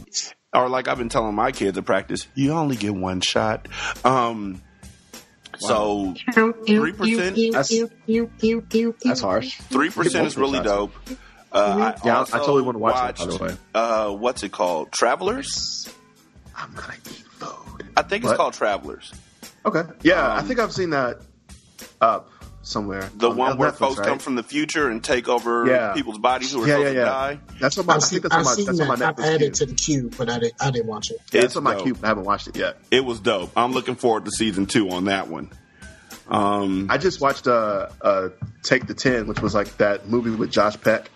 or 0.53 0.69
like 0.69 0.87
I've 0.87 0.97
been 0.97 1.09
telling 1.09 1.35
my 1.35 1.51
kids 1.51 1.77
at 1.77 1.83
practice, 1.85 2.25
you 2.35 2.53
only 2.53 2.77
get 2.77 2.95
one 2.95 3.19
shot. 3.19 3.67
Um, 4.05 4.61
so 5.59 6.13
three 6.65 6.91
percent, 6.93 7.37
That's, 7.53 7.73
that's 9.03 9.21
harsh. 9.21 9.57
three 9.69 9.89
percent 9.89 10.27
is 10.27 10.37
really 10.37 10.59
dope. 10.61 10.93
Uh, 11.51 11.93
I 12.01 12.05
Yeah, 12.05 12.21
I 12.21 12.25
totally 12.39 12.61
wanna 12.63 12.79
watch 12.79 12.95
that, 12.95 13.17
by 13.17 13.25
the 13.25 13.43
way. 13.43 13.55
Uh, 13.73 14.11
what's 14.11 14.43
it 14.43 14.51
called? 14.51 14.91
Travelers. 14.91 15.87
I'm 16.55 16.73
gonna 16.73 16.93
eat 17.09 17.23
food. 17.39 17.87
I 17.95 18.01
think 18.01 18.23
it's 18.25 18.33
called 18.33 18.53
Travelers. 18.53 19.13
Okay. 19.65 19.83
Yeah, 20.01 20.25
I 20.27 20.39
Um, 20.39 20.45
think 20.47 20.59
I've 20.59 20.73
seen 20.73 20.91
that 20.91 21.21
up 22.01 22.29
somewhere. 22.67 23.09
The 23.15 23.29
On 23.31 23.37
one 23.37 23.57
where 23.57 23.71
Netflix, 23.71 23.75
folks 23.77 23.97
right? 23.99 24.07
come 24.07 24.19
from 24.19 24.35
the 24.35 24.43
future 24.43 24.89
and 24.89 25.03
take 25.03 25.27
over 25.27 25.65
Yeah. 25.67 25.93
people's 25.93 26.17
bodies 26.19 26.51
who 26.51 26.63
are 26.63 26.67
Yeah, 26.67 26.73
supposed 26.75 26.95
yeah, 26.95 26.99
to 27.03 27.05
die. 27.09 27.39
That's 27.59 27.77
on 27.77 27.85
my. 27.85 27.93
I 27.93 27.95
I've 27.95 28.01
think 28.03 28.09
seen, 28.11 28.21
that's 28.21 28.33
on 28.33 28.39
I've 28.39 28.45
my. 28.45 28.53
seen 28.53 28.65
That's 28.65 28.79
on 28.81 28.87
my 28.87 28.95
that. 28.97 29.15
I've 29.19 29.25
added 29.25 29.39
queue. 29.39 29.51
to 29.51 29.65
the 29.65 29.73
queue, 29.75 30.11
but 30.17 30.29
I 30.29 30.39
didn't. 30.39 30.53
I 30.61 30.71
didn't 30.71 30.87
watch 30.87 31.11
it. 31.11 31.17
Yeah, 31.31 31.37
It's 31.39 31.45
it's 31.45 31.55
on 31.57 31.63
my 31.63 31.73
dope. 31.73 31.83
queue. 31.83 31.93
but 31.95 32.03
I 32.03 32.07
haven't 32.09 32.25
watched 32.25 32.47
it 32.47 32.55
yet. 32.57 32.77
It 32.91 33.03
was 33.05 33.19
dope. 33.19 33.51
I'm 33.55 33.71
looking 33.71 33.95
forward 33.95 34.25
to 34.25 34.31
season 34.31 34.65
two 34.65 34.89
on 34.89 35.05
that 35.05 35.27
one. 35.29 35.49
Um, 36.29 36.87
I 36.89 36.97
just 36.97 37.21
watched 37.21 37.47
uh, 37.47 37.87
uh, 38.01 38.29
Take 38.61 38.85
the 38.85 38.93
Ten, 38.93 39.27
which 39.27 39.41
was 39.41 39.55
like 39.55 39.77
that 39.77 40.09
movie 40.09 40.31
with 40.31 40.51
Josh 40.51 40.79
Peck, 40.81 41.09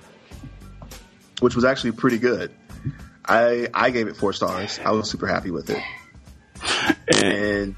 which 1.41 1.53
was 1.55 1.65
actually 1.65 1.91
pretty 1.91 2.17
good. 2.17 2.51
I 3.25 3.67
I 3.73 3.89
gave 3.89 4.07
it 4.07 4.15
four 4.15 4.31
stars. 4.33 4.79
I 4.83 4.91
was 4.91 5.09
super 5.09 5.27
happy 5.27 5.51
with 5.51 5.69
it, 5.69 5.83
and 7.13 7.75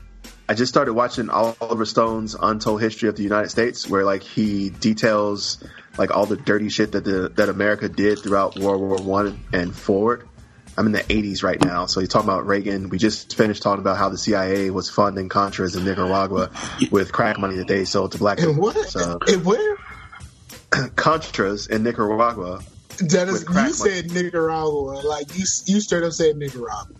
I 0.47 0.55
just 0.55 0.71
started 0.71 0.93
watching 0.93 1.29
Oliver 1.29 1.85
Stone's 1.85 2.35
Untold 2.35 2.81
History 2.81 3.07
of 3.07 3.15
the 3.15 3.23
United 3.23 3.49
States, 3.49 3.87
where 3.87 4.03
like 4.03 4.23
he 4.23 4.69
details 4.69 5.63
like 5.97 6.11
all 6.11 6.25
the 6.25 6.35
dirty 6.35 6.69
shit 6.69 6.91
that 6.91 7.05
the 7.05 7.29
that 7.35 7.49
America 7.49 7.87
did 7.87 8.19
throughout 8.19 8.57
World 8.59 8.81
War 8.81 8.97
One 8.97 9.39
and 9.53 9.73
forward. 9.73 10.27
I'm 10.75 10.87
in 10.87 10.91
the 10.91 10.99
80s 10.99 11.43
right 11.43 11.63
now. 11.63 11.85
So 11.85 11.99
you're 11.99 12.07
talking 12.07 12.27
about 12.27 12.47
Reagan. 12.47 12.89
We 12.89 12.97
just 12.97 13.35
finished 13.35 13.61
talking 13.61 13.81
about 13.81 13.97
how 13.97 14.09
the 14.09 14.17
CIA 14.17 14.71
was 14.71 14.89
funding 14.89 15.29
Contras 15.29 15.77
in 15.77 15.85
Nicaragua 15.85 16.49
with 16.91 17.11
crack 17.11 17.37
money 17.37 17.57
that 17.57 17.67
they 17.67 17.85
sold 17.85 18.13
to 18.13 18.17
black 18.17 18.39
And 18.39 18.57
what? 18.57 18.75
So 18.89 19.19
And 19.27 19.45
where? 19.45 19.77
Contras 20.71 21.69
in 21.69 21.83
Nicaragua. 21.83 22.63
That 22.99 23.27
is, 23.27 23.33
With 23.33 23.45
crack 23.45 23.67
you 23.67 23.73
said 23.73 24.11
Nicaragua. 24.11 25.01
Like 25.05 25.37
you, 25.37 25.45
you 25.65 25.79
straight 25.79 26.03
up 26.03 26.11
said 26.11 26.37
Nicaragua. 26.37 26.95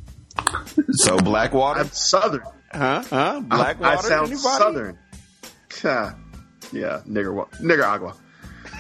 So 0.92 1.18
Blackwater, 1.18 1.82
I'm 1.82 1.88
Southern. 1.88 2.44
Huh? 2.74 3.04
Huh? 3.10 3.42
Blackwater. 3.42 3.96
I, 3.96 4.00
I 4.00 4.02
sound 4.02 4.28
anybody? 4.32 4.58
Southern. 4.58 5.00
Yeah, 5.84 6.14
yeah, 6.72 7.02
Nicaragua. 7.06 7.48
Nicaragua. 7.62 8.16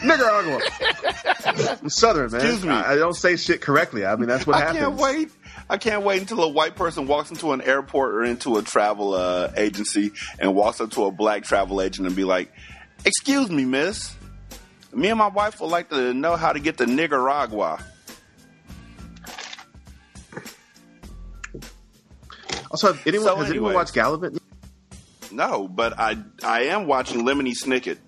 Nicaragua. 0.04 0.60
I'm 1.82 1.90
Southern, 1.90 2.32
man. 2.32 2.42
Excuse 2.42 2.64
me. 2.66 2.72
I, 2.72 2.94
I 2.94 2.96
don't 2.96 3.14
say 3.14 3.36
shit 3.36 3.62
correctly. 3.62 4.06
I 4.06 4.16
mean, 4.16 4.28
that's 4.28 4.46
what 4.46 4.56
I 4.58 4.60
happens. 4.60 4.80
can't 4.80 4.96
wait. 4.96 5.30
I 5.70 5.78
can't 5.78 6.04
wait 6.04 6.22
until 6.22 6.44
a 6.44 6.50
white 6.50 6.76
person 6.76 7.08
walks 7.08 7.32
into 7.32 7.54
an 7.54 7.62
airport 7.62 8.14
or 8.14 8.24
into 8.24 8.58
a 8.58 8.62
travel 8.62 9.14
uh, 9.14 9.52
agency 9.56 10.12
and 10.40 10.56
walks 10.56 10.82
up 10.82 10.92
to 10.92 11.06
a 11.06 11.12
black 11.12 11.44
travel 11.44 11.82
agent 11.82 12.08
and 12.08 12.16
be 12.16 12.24
like, 12.24 12.52
"Excuse 13.06 13.50
me, 13.50 13.66
miss. 13.66 14.16
Me 14.92 15.10
and 15.10 15.18
my 15.18 15.28
wife 15.28 15.60
would 15.62 15.72
like 15.72 15.90
to 15.90 16.14
know 16.14 16.36
how 16.36 16.54
to 16.54 16.60
get 16.60 16.78
to 16.80 16.86
Nicaragua." 16.86 17.84
Also, 22.74 22.98
anyone 23.06 23.28
So 23.28 23.36
has 23.36 23.50
anyone 23.52 23.74
watched 23.76 23.94
Galavant? 23.94 24.40
No, 25.32 25.68
but 25.68 26.00
I 26.00 26.18
I 26.44 26.64
am 26.64 26.88
watching 26.88 27.22
Lemony 27.24 27.54
Snicket. 27.54 28.00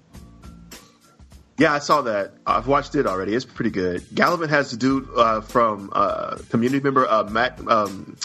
Yeah, 1.58 1.72
I 1.72 1.80
saw 1.80 2.02
that. 2.02 2.34
I've 2.48 2.68
watched 2.68 2.96
it 2.96 3.06
already. 3.06 3.36
It's 3.36 3.46
pretty 3.46 3.70
good. 3.70 4.02
Galavant 4.02 4.50
has 4.50 4.72
the 4.72 4.78
dude 4.78 5.08
uh, 5.16 5.42
from 5.42 5.92
uh, 5.94 6.40
community 6.50 6.84
member 6.84 7.08
uh, 7.08 7.24
Mac. 7.26 7.60
Um, 7.66 8.18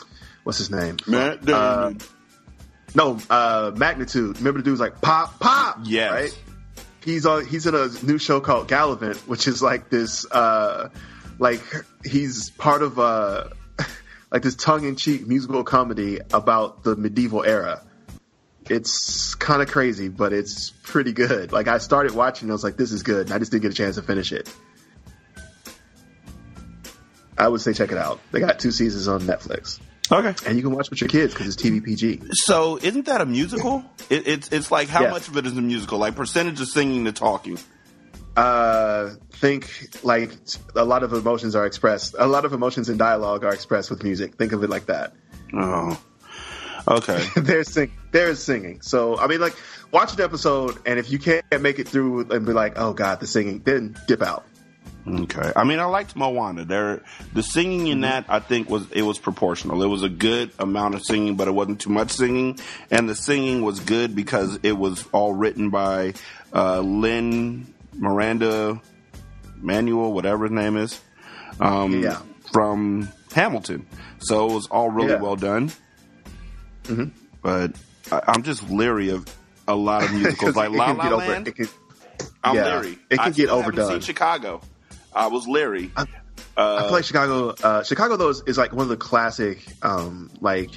what's 0.42 0.58
his 0.58 0.70
name? 0.70 0.96
Matt 1.06 1.46
Uh, 1.48 1.92
no, 2.94 3.18
uh, 3.28 3.72
Magnitude. 3.76 4.38
Remember 4.38 4.60
the 4.60 4.64
dude's 4.64 4.80
like 4.80 5.00
pop, 5.02 5.38
pop. 5.38 5.80
Yes. 5.84 6.10
right. 6.10 6.38
He's 7.04 7.26
on. 7.26 7.44
He's 7.44 7.66
in 7.66 7.74
a 7.74 7.88
new 8.02 8.16
show 8.18 8.40
called 8.40 8.66
Galavant, 8.66 9.16
which 9.28 9.46
is 9.46 9.62
like 9.62 9.90
this. 9.90 10.24
Uh, 10.30 10.88
like 11.38 11.62
he's 12.02 12.48
part 12.50 12.82
of 12.82 12.98
uh, 12.98 13.48
like 14.30 14.42
this 14.42 14.54
tongue-in-cheek 14.54 15.26
musical 15.26 15.64
comedy 15.64 16.20
about 16.32 16.82
the 16.84 16.96
medieval 16.96 17.42
era. 17.44 17.82
It's 18.68 19.34
kind 19.34 19.62
of 19.62 19.68
crazy, 19.68 20.08
but 20.08 20.32
it's 20.32 20.70
pretty 20.82 21.12
good. 21.12 21.50
Like 21.52 21.66
I 21.66 21.78
started 21.78 22.12
watching, 22.14 22.46
and 22.46 22.52
I 22.52 22.54
was 22.54 22.62
like, 22.62 22.76
"This 22.76 22.92
is 22.92 23.02
good," 23.02 23.26
and 23.26 23.32
I 23.34 23.38
just 23.38 23.50
didn't 23.50 23.62
get 23.62 23.72
a 23.72 23.74
chance 23.74 23.96
to 23.96 24.02
finish 24.02 24.30
it. 24.32 24.48
I 27.38 27.48
would 27.48 27.60
say 27.60 27.72
check 27.72 27.90
it 27.90 27.98
out. 27.98 28.20
They 28.32 28.40
got 28.40 28.58
two 28.58 28.70
seasons 28.70 29.08
on 29.08 29.22
Netflix, 29.22 29.80
Okay. 30.12 30.34
and 30.46 30.56
you 30.56 30.62
can 30.62 30.72
watch 30.72 30.90
with 30.90 31.00
your 31.00 31.08
kids 31.08 31.32
because 31.32 31.46
it's 31.52 31.60
TV 31.60 31.82
PG. 31.82 32.20
So 32.32 32.78
isn't 32.82 33.06
that 33.06 33.20
a 33.22 33.26
musical? 33.26 33.82
It, 34.10 34.28
it's 34.28 34.48
it's 34.52 34.70
like 34.70 34.88
how 34.88 35.02
Yeah. 35.04 35.10
much 35.10 35.26
of 35.28 35.36
it 35.38 35.46
is 35.46 35.56
a 35.56 35.62
musical? 35.62 35.98
Like 35.98 36.14
percentage 36.14 36.60
of 36.60 36.68
singing 36.68 37.06
to 37.06 37.12
talking. 37.12 37.58
Uh, 38.40 39.16
think 39.32 39.70
like 40.02 40.32
a 40.74 40.82
lot 40.82 41.02
of 41.02 41.12
emotions 41.12 41.54
are 41.54 41.66
expressed. 41.66 42.14
A 42.18 42.26
lot 42.26 42.46
of 42.46 42.54
emotions 42.54 42.88
and 42.88 42.98
dialogue 42.98 43.44
are 43.44 43.52
expressed 43.52 43.90
with 43.90 44.02
music. 44.02 44.36
Think 44.36 44.52
of 44.52 44.64
it 44.64 44.70
like 44.70 44.86
that. 44.86 45.12
Oh. 45.52 46.00
Okay. 46.88 47.22
there's 47.36 47.70
sing, 47.70 47.92
there's 48.12 48.42
singing. 48.42 48.80
So 48.80 49.18
I 49.18 49.26
mean, 49.26 49.42
like 49.42 49.54
watch 49.90 50.14
an 50.14 50.22
episode, 50.22 50.78
and 50.86 50.98
if 50.98 51.10
you 51.10 51.18
can't 51.18 51.44
make 51.60 51.78
it 51.78 51.86
through 51.86 52.30
and 52.30 52.46
be 52.46 52.54
like, 52.54 52.78
"Oh 52.78 52.94
God, 52.94 53.20
the 53.20 53.26
singing," 53.26 53.60
then 53.60 53.94
dip 54.06 54.22
out. 54.22 54.46
Okay. 55.06 55.52
I 55.54 55.64
mean, 55.64 55.78
I 55.78 55.84
liked 55.84 56.16
Moana. 56.16 56.64
There, 56.64 57.02
the 57.34 57.42
singing 57.42 57.88
in 57.88 58.00
that 58.02 58.24
I 58.30 58.40
think 58.40 58.70
was 58.70 58.90
it 58.90 59.02
was 59.02 59.18
proportional. 59.18 59.82
It 59.82 59.88
was 59.88 60.02
a 60.02 60.08
good 60.08 60.50
amount 60.58 60.94
of 60.94 61.04
singing, 61.04 61.36
but 61.36 61.46
it 61.46 61.52
wasn't 61.52 61.82
too 61.82 61.90
much 61.90 62.10
singing, 62.10 62.58
and 62.90 63.06
the 63.06 63.14
singing 63.14 63.60
was 63.60 63.80
good 63.80 64.16
because 64.16 64.58
it 64.62 64.72
was 64.72 65.06
all 65.12 65.34
written 65.34 65.68
by 65.68 66.14
uh, 66.54 66.80
Lynn 66.80 67.66
Miranda 68.00 68.80
Manuel, 69.60 70.12
whatever 70.12 70.44
his 70.44 70.52
name 70.52 70.76
is, 70.76 70.98
um, 71.60 72.02
Yeah. 72.02 72.18
from 72.52 73.08
Hamilton. 73.32 73.86
So 74.18 74.50
it 74.50 74.54
was 74.54 74.66
all 74.68 74.90
really 74.90 75.10
Yeah. 75.10 75.20
well 75.20 75.36
done. 75.36 75.70
Mhm. 76.84 77.10
But 77.42 77.72
I, 78.10 78.22
I'm 78.28 78.42
just 78.42 78.68
leery 78.70 79.10
of 79.10 79.26
a 79.68 79.74
lot 79.76 80.02
of 80.02 80.12
musicals, 80.14 80.56
like 80.56 80.70
It 80.70 80.76
La 80.76 80.86
can 80.86 80.96
La 80.96 81.04
get 81.04 81.12
over- 81.12 81.50
can- 81.52 81.68
I'm 82.42 82.56
yeah, 82.56 82.64
leery. 82.78 82.98
it 83.10 83.18
can 83.18 83.28
I 83.28 83.30
get 83.30 83.48
overdone. 83.50 83.90
Seen 83.92 84.00
Chicago. 84.00 84.60
I 85.14 85.26
was 85.28 85.46
leery. 85.46 85.90
I 85.96 86.04
feel 86.82 86.90
like 86.90 87.04
Chicago. 87.04 87.54
Uh, 87.62 87.82
Chicago 87.82 88.16
though 88.16 88.28
is, 88.30 88.42
is 88.46 88.58
like 88.58 88.72
one 88.72 88.82
of 88.82 88.88
the 88.88 88.96
classic, 88.96 89.64
um, 89.82 90.30
like 90.40 90.70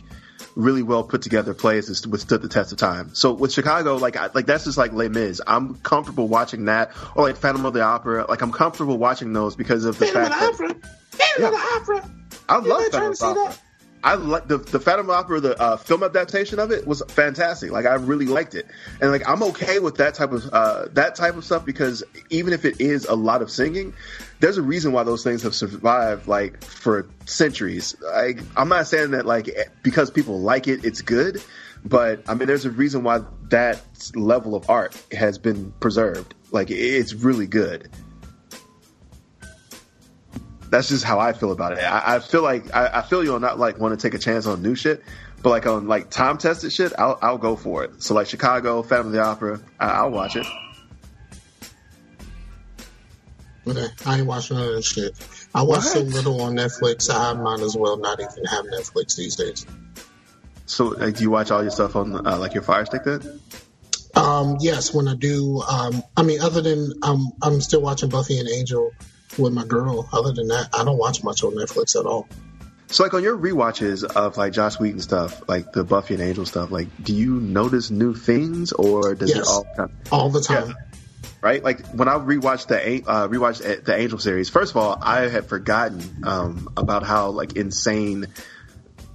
really 0.55 0.83
well 0.83 1.03
put 1.03 1.21
together 1.21 1.53
plays 1.53 1.87
that 1.87 2.09
withstood 2.09 2.41
the 2.41 2.47
test 2.49 2.71
of 2.71 2.77
time. 2.77 3.13
So 3.13 3.33
with 3.33 3.51
Chicago, 3.53 3.95
like 3.97 4.15
I, 4.17 4.29
like 4.33 4.45
that's 4.45 4.65
just 4.65 4.77
like 4.77 4.93
Les 4.93 5.09
Mis. 5.09 5.41
I'm 5.45 5.75
comfortable 5.75 6.27
watching 6.27 6.65
that, 6.65 6.91
or 7.15 7.23
like 7.23 7.37
Phantom 7.37 7.65
of 7.65 7.73
the 7.73 7.81
Opera. 7.81 8.25
Like 8.29 8.41
I'm 8.41 8.51
comfortable 8.51 8.97
watching 8.97 9.33
those 9.33 9.55
because 9.55 9.85
of 9.85 9.97
the 9.97 10.05
Phantom 10.07 10.23
of 10.49 10.57
fact 10.57 10.59
the 10.59 10.77
that 10.77 10.77
Opera. 10.77 10.89
Phantom 11.11 11.45
of 11.45 11.51
the 11.51 11.57
Opera. 11.57 12.11
I 12.49 12.57
You 12.59 12.69
love 12.69 12.83
Phantom 12.85 13.11
of 13.11 13.17
the 13.19 13.25
Opera. 13.25 13.43
that? 13.45 13.59
I 14.03 14.15
like 14.15 14.47
the 14.47 14.57
the 14.57 14.79
Phantom 14.79 15.09
Opera, 15.09 15.39
the 15.39 15.59
uh, 15.59 15.77
film 15.77 16.03
adaptation 16.03 16.59
of 16.59 16.71
it 16.71 16.85
was 16.85 17.01
fantastic. 17.07 17.71
Like 17.71 17.85
I 17.85 17.93
really 17.93 18.25
liked 18.25 18.53
it, 18.53 18.67
and 18.99 19.11
like 19.11 19.27
I'm 19.27 19.41
okay 19.43 19.79
with 19.79 19.95
that 19.95 20.13
type 20.13 20.33
of 20.33 20.49
uh, 20.51 20.87
that 20.91 21.15
type 21.15 21.35
of 21.35 21.45
stuff 21.45 21.65
because 21.65 22.03
even 22.29 22.51
if 22.51 22.65
it 22.65 22.81
is 22.81 23.05
a 23.05 23.15
lot 23.15 23.41
of 23.41 23.49
singing, 23.49 23.93
there's 24.41 24.57
a 24.57 24.61
reason 24.61 24.91
why 24.91 25.03
those 25.03 25.23
things 25.23 25.43
have 25.43 25.55
survived 25.55 26.27
like 26.27 26.61
for 26.61 27.07
centuries. 27.25 27.95
Like 28.01 28.41
I'm 28.57 28.67
not 28.67 28.87
saying 28.87 29.11
that 29.11 29.25
like 29.25 29.49
because 29.83 30.11
people 30.11 30.41
like 30.41 30.67
it, 30.67 30.83
it's 30.83 31.01
good, 31.01 31.41
but 31.85 32.23
I 32.27 32.33
mean 32.33 32.47
there's 32.47 32.65
a 32.65 32.71
reason 32.71 33.03
why 33.03 33.21
that 33.49 33.81
level 34.15 34.53
of 34.53 34.69
art 34.69 35.01
has 35.13 35.37
been 35.37 35.71
preserved. 35.79 36.33
Like 36.51 36.69
it's 36.71 37.13
really 37.13 37.47
good 37.47 37.89
that's 40.73 40.89
just 40.89 41.03
how 41.03 41.19
I 41.19 41.33
feel 41.33 41.51
about 41.51 41.73
it. 41.73 41.83
I, 41.83 42.15
I 42.15 42.19
feel 42.19 42.41
like 42.41 42.75
I, 42.75 42.87
I 42.87 43.01
feel 43.03 43.23
you'll 43.23 43.39
not 43.39 43.59
like 43.59 43.77
want 43.77 43.97
to 43.97 44.03
take 44.03 44.15
a 44.15 44.17
chance 44.17 44.47
on 44.47 44.63
new 44.63 44.73
shit, 44.73 45.03
but 45.43 45.51
like 45.51 45.67
on 45.67 45.87
like 45.87 46.09
time 46.09 46.39
tested 46.39 46.73
shit, 46.73 46.91
I'll 46.97 47.19
I'll 47.21 47.37
go 47.37 47.55
for 47.55 47.83
it. 47.83 48.01
So 48.01 48.15
like 48.15 48.25
Chicago, 48.25 48.81
the 48.81 49.21
Opera, 49.21 49.59
I, 49.79 49.85
I'll 49.89 50.09
watch 50.09 50.35
it. 50.35 50.47
Okay, 53.67 53.85
I 54.03 54.17
ain't 54.17 54.25
watching 54.25 54.57
none 54.57 54.67
of 54.67 54.73
that 54.73 54.83
shit. 54.83 55.13
I 55.53 55.61
watch 55.61 55.83
so 55.83 55.99
little 55.99 56.41
on 56.41 56.55
Netflix. 56.55 57.07
I 57.13 57.33
might 57.33 57.59
as 57.59 57.77
well 57.77 57.97
not 57.97 58.19
even 58.19 58.43
have 58.45 58.65
Netflix 58.65 59.15
these 59.15 59.35
days. 59.35 59.67
So 60.65 60.85
like, 60.85 61.17
do 61.17 61.21
you 61.21 61.29
watch 61.29 61.51
all 61.51 61.61
your 61.61 61.71
stuff 61.71 61.95
on 61.95 62.25
uh, 62.25 62.37
like 62.39 62.55
your 62.55 62.63
Fire 62.63 62.85
Stick 62.85 63.03
then? 63.03 63.39
Um, 64.15 64.57
yes, 64.59 64.91
when 64.91 65.07
I 65.07 65.13
do, 65.13 65.61
um, 65.61 66.01
I 66.17 66.23
mean, 66.23 66.41
other 66.41 66.61
than 66.61 66.93
um, 67.03 67.31
I'm 67.43 67.61
still 67.61 67.81
watching 67.81 68.09
Buffy 68.09 68.39
and 68.39 68.49
Angel 68.49 68.91
with 69.37 69.53
my 69.53 69.65
girl. 69.65 70.07
Other 70.11 70.31
than 70.31 70.47
that, 70.47 70.69
I 70.73 70.83
don't 70.83 70.97
watch 70.97 71.23
much 71.23 71.43
on 71.43 71.53
Netflix 71.53 71.99
at 71.99 72.05
all. 72.05 72.27
So 72.87 73.03
like 73.03 73.13
on 73.15 73.23
your 73.23 73.35
rewatches 73.37 74.03
of 74.03 74.37
like 74.37 74.53
Joss 74.53 74.79
Whedon 74.79 74.99
stuff, 74.99 75.41
like 75.49 75.71
the 75.73 75.83
Buffy 75.83 76.13
and 76.13 76.21
Angel 76.21 76.45
stuff, 76.45 76.69
like 76.69 76.87
do 77.03 77.13
you 77.13 77.39
notice 77.39 77.89
new 77.89 78.13
things 78.13 78.71
or 78.71 79.15
does 79.15 79.31
it 79.35 79.47
all 79.47 79.65
kind 79.75 79.91
All 80.11 80.29
the 80.29 80.41
time. 80.41 80.69
Yeah. 80.69 80.75
right? 81.41 81.63
Like 81.63 81.87
when 81.87 82.07
I 82.07 82.13
rewatched 82.13 82.67
the 82.67 83.09
uh, 83.09 83.27
rewatched 83.29 83.85
the 83.85 83.95
Angel 83.95 84.19
series. 84.19 84.49
First 84.49 84.71
of 84.73 84.77
all, 84.77 84.95
I 85.01 85.21
had 85.21 85.47
forgotten 85.47 86.23
um, 86.23 86.69
about 86.77 87.01
how 87.01 87.29
like 87.29 87.55
insane, 87.55 88.27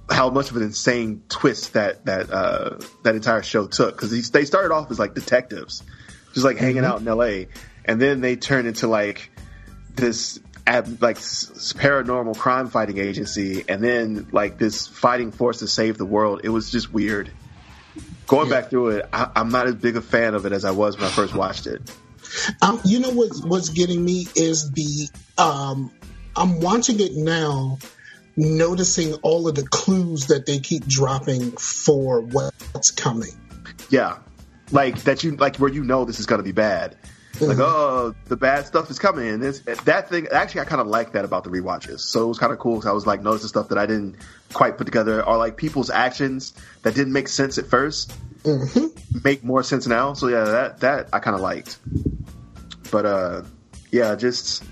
how 0.09 0.29
much 0.29 0.49
of 0.51 0.57
an 0.57 0.63
insane 0.63 1.23
twist 1.29 1.73
that 1.73 2.03
that 2.05 2.29
uh, 2.31 2.79
that 3.03 3.15
entire 3.15 3.43
show 3.43 3.65
took 3.65 3.95
because 3.95 4.29
they 4.31 4.43
started 4.43 4.73
off 4.73 4.91
as 4.91 4.99
like 4.99 5.13
detectives, 5.13 5.83
just 6.33 6.45
like 6.45 6.57
hanging 6.57 6.83
out 6.83 6.99
in 6.99 7.07
L.A. 7.07 7.47
and 7.85 8.01
then 8.01 8.19
they 8.19 8.35
turned 8.35 8.67
into 8.67 8.87
like 8.87 9.31
this 9.99 10.39
ab- 10.65 11.01
like 11.01 11.17
s- 11.17 11.73
paranormal 11.77 12.37
crime 12.37 12.67
fighting 12.67 12.97
agency, 12.97 13.65
and 13.67 13.83
then 13.83 14.27
like 14.31 14.57
this 14.57 14.87
fighting 14.87 15.31
force 15.31 15.59
to 15.59 15.67
save 15.67 15.97
the 15.97 16.05
world. 16.05 16.41
It 16.43 16.49
was 16.49 16.71
just 16.71 16.93
weird. 16.93 17.31
Going 18.27 18.49
back 18.49 18.69
through 18.69 18.89
it, 18.89 19.09
I, 19.11 19.31
I'm 19.35 19.49
not 19.49 19.65
as 19.65 19.75
big 19.75 19.97
a 19.97 20.01
fan 20.01 20.35
of 20.35 20.45
it 20.45 20.51
as 20.51 20.63
I 20.63 20.71
was 20.71 20.95
when 20.97 21.05
I 21.05 21.09
first 21.09 21.33
watched 21.33 21.65
it. 21.65 21.81
Um, 22.61 22.79
you 22.85 22.99
know 22.99 23.09
what's 23.09 23.43
what's 23.43 23.69
getting 23.69 24.05
me 24.05 24.27
is 24.35 24.71
the 24.71 25.09
um, 25.41 25.91
I'm 26.35 26.59
watching 26.59 26.99
it 26.99 27.15
now, 27.15 27.79
noticing 28.37 29.15
all 29.15 29.47
of 29.47 29.55
the 29.55 29.63
clues 29.63 30.27
that 30.27 30.45
they 30.45 30.59
keep 30.59 30.85
dropping 30.85 31.51
for 31.51 32.21
what's 32.21 32.91
coming. 32.91 33.31
Yeah, 33.89 34.19
like 34.71 34.97
that 35.03 35.23
you 35.23 35.35
like 35.35 35.57
where 35.57 35.71
you 35.71 35.83
know 35.83 36.05
this 36.05 36.19
is 36.19 36.27
going 36.27 36.39
to 36.39 36.43
be 36.43 36.51
bad. 36.51 36.95
Like 37.41 37.59
oh, 37.59 38.15
the 38.25 38.37
bad 38.37 38.65
stuff 38.65 38.89
is 38.89 38.99
coming. 38.99 39.27
And 39.27 39.41
this 39.41 39.59
that 39.85 40.09
thing 40.09 40.27
actually 40.31 40.61
I 40.61 40.65
kind 40.65 40.81
of 40.81 40.87
like 40.87 41.13
that 41.13 41.25
about 41.25 41.43
the 41.43 41.49
rewatches. 41.49 42.01
So 42.01 42.23
it 42.23 42.27
was 42.27 42.39
kind 42.39 42.51
of 42.51 42.59
cool 42.59 42.75
because 42.75 42.87
I 42.87 42.93
was 42.93 43.05
like 43.05 43.21
noticing 43.21 43.49
stuff 43.49 43.69
that 43.69 43.77
I 43.77 43.85
didn't 43.85 44.15
quite 44.53 44.77
put 44.77 44.85
together, 44.85 45.25
or 45.25 45.37
like 45.37 45.57
people's 45.57 45.89
actions 45.89 46.53
that 46.83 46.95
didn't 46.95 47.13
make 47.13 47.27
sense 47.27 47.57
at 47.57 47.65
1st 47.65 48.13
make 49.23 49.43
more 49.43 49.63
sense 49.63 49.87
now. 49.87 50.13
So 50.13 50.27
yeah, 50.27 50.43
that 50.43 50.79
that 50.81 51.09
I 51.13 51.19
kind 51.19 51.35
of 51.35 51.41
liked. 51.41 51.77
But 52.91 53.05
uh, 53.05 53.41
yeah, 53.91 54.15
just 54.15 54.63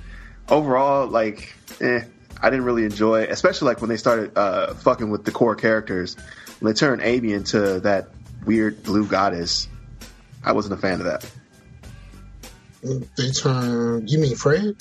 overall 0.49 1.07
like, 1.07 1.53
eh, 1.81 2.01
I 2.41 2.49
didn't 2.49 2.65
really 2.65 2.85
enjoy, 2.85 3.23
especially 3.23 3.67
like 3.67 3.81
when 3.81 3.89
they 3.89 3.97
started 3.97 4.37
uh, 4.37 4.73
fucking 4.75 5.09
with 5.09 5.25
the 5.25 5.31
core 5.31 5.55
characters. 5.55 6.15
When 6.59 6.73
they 6.73 6.77
turned 6.77 7.01
Amy 7.03 7.33
into 7.33 7.81
that 7.81 8.07
weird 8.45 8.83
blue 8.83 9.05
goddess, 9.05 9.67
I 10.43 10.53
wasn't 10.53 10.73
a 10.73 10.77
fan 10.77 10.99
of 10.99 11.05
that. 11.05 11.29
They 12.83 13.31
turn. 13.31 14.07
You 14.07 14.19
mean 14.19 14.35
Fred? 14.35 14.75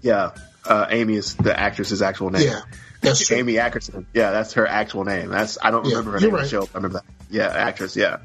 Yeah, 0.00 0.30
uh, 0.64 0.86
Amy 0.90 1.16
is 1.16 1.34
the 1.34 1.58
actress's 1.58 2.02
actual 2.02 2.30
name. 2.30 2.46
Yeah, 2.48 2.60
that's 3.00 3.26
true. 3.26 3.36
Amy 3.38 3.54
Ackerson. 3.54 4.06
Yeah, 4.14 4.30
that's 4.30 4.54
her 4.54 4.66
actual 4.66 5.04
name. 5.04 5.28
That's 5.30 5.58
I 5.60 5.70
don't 5.70 5.84
Yeah, 5.86 5.96
remember 5.98 6.12
her 6.12 6.20
name 6.20 6.34
right. 6.34 6.48
show. 6.48 6.62
I 6.62 6.76
remember 6.78 6.98
that. 7.00 7.04
Yeah, 7.30 7.48
actress. 7.48 7.96
Yeah. 7.96 8.18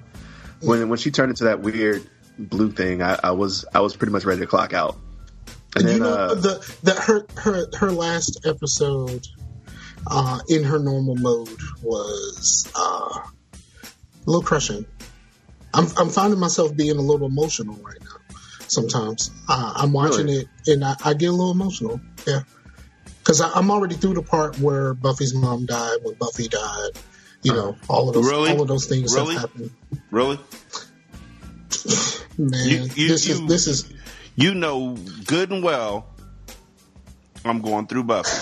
When 0.62 0.90
when 0.90 0.98
she 1.00 1.12
turned 1.12 1.30
into 1.32 1.46
that 1.46 1.60
weird 1.62 2.08
blue 2.40 2.72
thing, 2.72 3.02
I, 3.02 3.20
I 3.24 3.32
was 3.32 3.66
I 3.74 3.82
was 3.82 3.96
pretty 3.96 4.12
much 4.14 4.26
ready 4.26 4.42
to 4.42 4.48
clock 4.48 4.74
out. 4.74 4.98
And 5.76 5.84
you 5.84 5.90
then 5.92 6.00
know 6.00 6.10
uh, 6.10 6.34
the 6.36 6.76
the 6.84 6.94
her 6.94 7.26
her 7.42 7.68
her 7.78 7.92
last 7.92 8.46
episode 8.46 9.28
uh, 10.10 10.40
in 10.48 10.64
her 10.64 10.80
normal 10.80 11.16
mode 11.16 11.50
was 11.84 12.72
uh, 12.76 13.20
a 13.20 13.24
little 14.26 14.42
crushing. 14.42 14.86
I'm 15.74 15.86
I'm 15.98 16.10
finding 16.10 16.40
myself 16.40 16.76
being 16.76 16.98
a 16.98 17.02
little 17.02 17.28
emotional 17.28 17.76
right 17.76 18.02
now. 18.02 18.07
Sometimes 18.68 19.32
uh, 19.48 19.74
I'm 19.78 19.94
watching 19.94 20.26
Really? 20.28 20.48
it 20.66 20.74
and 20.74 20.84
I, 20.86 20.96
I 21.04 21.14
get 21.14 21.28
a 21.30 21.32
little 21.32 21.52
emotional. 21.52 22.00
Yeah, 22.28 22.42
because 23.20 23.40
I'm 23.42 23.72
already 23.72 23.96
through 23.96 24.16
the 24.16 24.22
part 24.24 24.60
where 24.60 24.94
Buffy's 24.94 25.34
mom 25.34 25.66
died 25.66 25.98
when 26.04 26.16
Buffy 26.16 26.48
died. 26.48 26.92
You 27.44 27.54
know, 27.54 27.78
all 27.88 28.10
of 28.10 28.16
those 28.16 28.26
Really? 28.30 28.52
all 28.52 28.62
of 28.62 28.68
those 28.68 28.88
things 28.88 29.14
Really? 29.16 29.36
have 29.36 29.44
happened. 29.44 29.72
Really? 30.12 30.38
Man, 32.38 32.68
You- 32.68 32.90
you- 32.96 33.08
this 33.08 33.28
is 33.28 33.46
this 33.48 33.68
is 33.68 33.90
You 34.36 34.54
know 34.54 34.96
good 35.26 35.52
and 35.52 35.64
well 35.64 36.08
I'm 37.46 37.62
going 37.62 37.88
through 37.88 38.04
Buffy. 38.04 38.38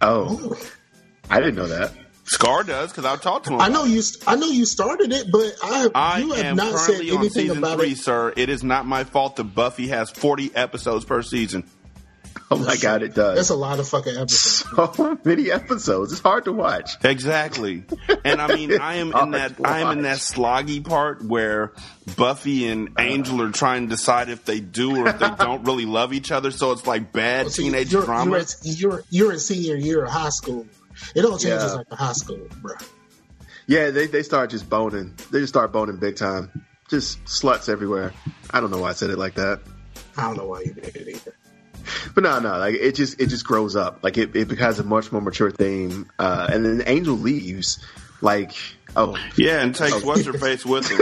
oh, 0.00 0.56
I 1.30 1.40
didn't 1.40 1.56
know 1.56 1.66
that. 1.68 1.92
Scar 2.24 2.64
does 2.64 2.90
because 2.90 3.04
I've 3.04 3.20
talked 3.20 3.46
to 3.46 3.52
him. 3.52 3.60
I 3.60 3.68
know 3.68 3.84
you. 3.84 4.02
I 4.26 4.36
know 4.36 4.46
you 4.46 4.64
started 4.64 5.12
it, 5.12 5.30
but 5.30 5.54
I, 5.62 5.88
I 5.94 6.18
you 6.20 6.32
have 6.32 6.56
not 6.56 6.78
said 6.78 6.94
currently 6.94 7.10
on 7.10 7.18
anything 7.18 7.42
season 7.42 7.58
about 7.58 7.78
three, 7.78 7.92
it. 7.92 7.98
sir. 7.98 8.32
It 8.36 8.48
is 8.48 8.64
not 8.64 8.86
my 8.86 9.04
fault 9.04 9.36
that 9.36 9.44
Buffy 9.44 9.88
has 9.88 10.10
40 10.10 10.54
episodes 10.56 11.04
per 11.04 11.22
season. 11.22 11.64
Oh 12.50 12.58
my 12.58 12.76
god, 12.76 13.02
it 13.02 13.14
does. 13.14 13.36
That's 13.36 13.48
a 13.48 13.56
lot 13.56 13.80
of 13.80 13.88
fucking 13.88 14.16
episodes. 14.16 14.66
so 14.96 15.18
many 15.24 15.50
episodes. 15.50 16.12
It's 16.12 16.20
hard 16.20 16.44
to 16.44 16.52
watch. 16.52 17.02
Exactly. 17.02 17.84
And 18.24 18.40
I 18.40 18.54
mean, 18.54 18.78
I 18.78 18.96
am 18.96 19.12
in 19.16 19.30
that 19.30 19.54
I 19.64 19.80
am 19.80 19.96
in 19.96 20.02
that 20.04 20.18
sloggy 20.18 20.84
part 20.84 21.24
where 21.24 21.72
Buffy 22.16 22.68
and 22.68 22.90
Angel 22.98 23.40
are 23.42 23.50
trying 23.50 23.84
to 23.84 23.88
decide 23.88 24.28
if 24.28 24.44
they 24.44 24.60
do 24.60 24.98
or 24.98 25.08
if 25.08 25.18
they 25.18 25.30
don't 25.30 25.64
really 25.64 25.86
love 25.86 26.12
each 26.12 26.30
other. 26.30 26.50
So 26.50 26.72
it's 26.72 26.86
like 26.86 27.12
bad 27.12 27.50
See, 27.50 27.64
teenage 27.64 27.92
you're, 27.92 28.04
drama. 28.04 28.32
You're, 28.32 28.40
at, 28.40 28.56
you're 28.62 29.04
you're 29.10 29.32
in 29.32 29.38
senior 29.38 29.76
year 29.76 30.04
of 30.04 30.10
high 30.10 30.28
school. 30.28 30.66
It 31.14 31.24
all 31.24 31.38
changes 31.38 31.64
Yeah. 31.64 31.74
like 31.74 31.88
the 31.88 31.96
high 31.96 32.12
school, 32.12 32.40
bro. 32.62 32.74
Yeah, 33.66 33.90
they 33.90 34.06
they 34.06 34.22
start 34.22 34.50
just 34.50 34.68
boning. 34.68 35.14
They 35.30 35.40
just 35.40 35.52
start 35.52 35.72
boning 35.72 35.96
big 35.96 36.16
time. 36.16 36.64
Just 36.88 37.22
sluts 37.24 37.68
everywhere. 37.68 38.12
I 38.50 38.60
don't 38.60 38.70
know 38.70 38.78
why 38.78 38.90
I 38.90 38.92
said 38.92 39.10
it 39.10 39.18
like 39.18 39.34
that. 39.34 39.60
I 40.16 40.22
don't 40.26 40.36
know 40.36 40.46
why 40.48 40.60
you 40.60 40.74
did 40.74 40.94
it 40.96 41.08
either. 41.08 41.34
But 42.14 42.24
no, 42.24 42.38
no, 42.40 42.58
like 42.58 42.74
it 42.74 42.94
just 42.94 43.20
it 43.20 43.26
just 43.28 43.46
grows 43.46 43.74
up. 43.76 44.00
Like 44.02 44.16
it, 44.18 44.34
it 44.36 44.48
becomes 44.48 44.78
a 44.78 44.84
much 44.84 45.10
more 45.12 45.20
mature 45.22 45.50
theme. 45.50 46.10
Uh, 46.18 46.46
and 46.52 46.64
then 46.64 46.82
Angel 46.86 47.14
leaves. 47.16 47.78
Like 48.20 48.54
oh 48.96 49.16
yeah, 49.36 49.60
and 49.60 49.74
takes 49.74 50.02
what's 50.02 50.24
her 50.26 50.32
face 50.34 50.64
with 50.64 50.88
him. 50.88 51.00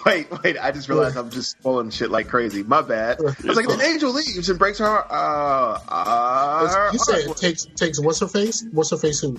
wait 0.06 0.42
wait, 0.42 0.56
I 0.58 0.70
just 0.72 0.88
realized 0.88 1.16
I'm 1.16 1.30
just 1.30 1.50
spoiling 1.52 1.90
shit 1.90 2.10
like 2.10 2.28
crazy. 2.28 2.62
My 2.62 2.82
bad. 2.82 3.18
I 3.20 3.22
was 3.22 3.56
like, 3.56 3.68
then 3.68 3.80
Angel 3.80 4.12
leaves 4.12 4.48
and 4.48 4.58
breaks 4.58 4.78
her 4.78 4.86
heart. 4.86 5.06
Uh, 5.10 5.78
uh, 5.88 6.90
you 6.92 6.98
said 6.98 7.18
it 7.30 7.36
takes 7.36 7.64
takes 7.76 8.00
what's 8.00 8.20
her 8.20 8.28
face? 8.28 8.64
What's 8.72 8.90
her 8.90 8.96
face? 8.96 9.20
Who? 9.20 9.38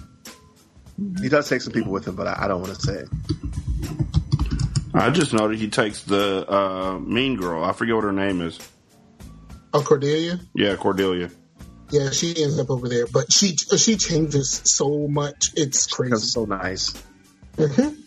he 1.22 1.30
does 1.30 1.50
take 1.50 1.62
some 1.62 1.74
people 1.74 1.92
with 1.92 2.08
him, 2.08 2.16
but 2.16 2.28
I, 2.28 2.46
I 2.46 2.48
don't 2.48 2.62
want 2.62 2.76
to 2.76 2.82
say. 2.82 2.94
it. 3.00 3.10
I 4.94 5.10
just 5.10 5.34
noted 5.34 5.58
he 5.58 5.70
takes 5.70 6.04
the 6.04 6.46
uh, 6.52 7.00
mean 7.00 7.38
girl. 7.38 7.64
I 7.64 7.72
forget 7.72 7.96
what 7.96 8.04
her 8.04 8.12
name 8.12 8.42
is. 8.42 8.60
Oh, 9.74 9.82
Cordelia. 9.82 10.40
Yeah, 10.54 10.76
Cordelia. 10.76 11.32
Yeah, 11.92 12.10
she 12.12 12.42
ends 12.42 12.60
up 12.60 12.70
over 12.70 12.88
there, 12.90 13.08
but 13.08 13.32
she 13.32 13.56
she 13.56 13.96
changes 13.98 14.62
so 14.66 15.08
much. 15.08 15.52
It's 15.56 15.86
That's 15.86 15.88
crazy. 15.88 16.28
so 16.28 16.46
nice. 16.46 16.94
Mhm. 17.58 17.98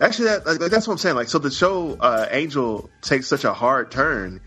Actually, 0.00 0.26
that 0.26 0.46
like, 0.46 0.70
that's 0.70 0.86
what 0.86 0.94
I'm 0.94 0.98
saying. 0.98 1.16
Like, 1.16 1.28
so 1.28 1.38
the 1.38 1.50
show 1.50 1.96
uh, 2.00 2.26
Angel 2.30 2.88
takes 3.00 3.26
such 3.26 3.44
a 3.44 3.52
hard 3.52 3.90
turn, 3.90 4.40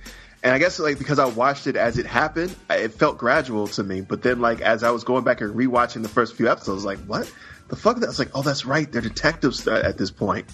and 0.43 0.53
I 0.53 0.59
guess 0.59 0.79
like 0.79 0.97
because 0.97 1.19
I 1.19 1.25
watched 1.25 1.67
it 1.67 1.75
as 1.75 1.97
it 1.97 2.05
happened, 2.05 2.55
it 2.69 2.93
felt 2.93 3.17
gradual 3.17 3.67
to 3.69 3.83
me. 3.83 4.01
But 4.01 4.23
then, 4.23 4.39
like 4.39 4.61
as 4.61 4.83
I 4.83 4.91
was 4.91 5.03
going 5.03 5.23
back 5.23 5.41
and 5.41 5.53
rewatching 5.53 6.03
the 6.03 6.09
first 6.09 6.35
few 6.35 6.49
episodes, 6.49 6.69
I 6.69 6.73
was 6.73 6.85
like, 6.85 6.99
what 6.99 7.31
the 7.67 7.75
fuck? 7.75 7.97
That's 7.97 8.17
like, 8.17 8.29
oh, 8.33 8.43
that's 8.43 8.65
right, 8.65 8.89
they're 8.89 9.01
detectives 9.01 9.67
at 9.67 9.83
at 9.83 9.97
this 9.97 10.11
point. 10.11 10.47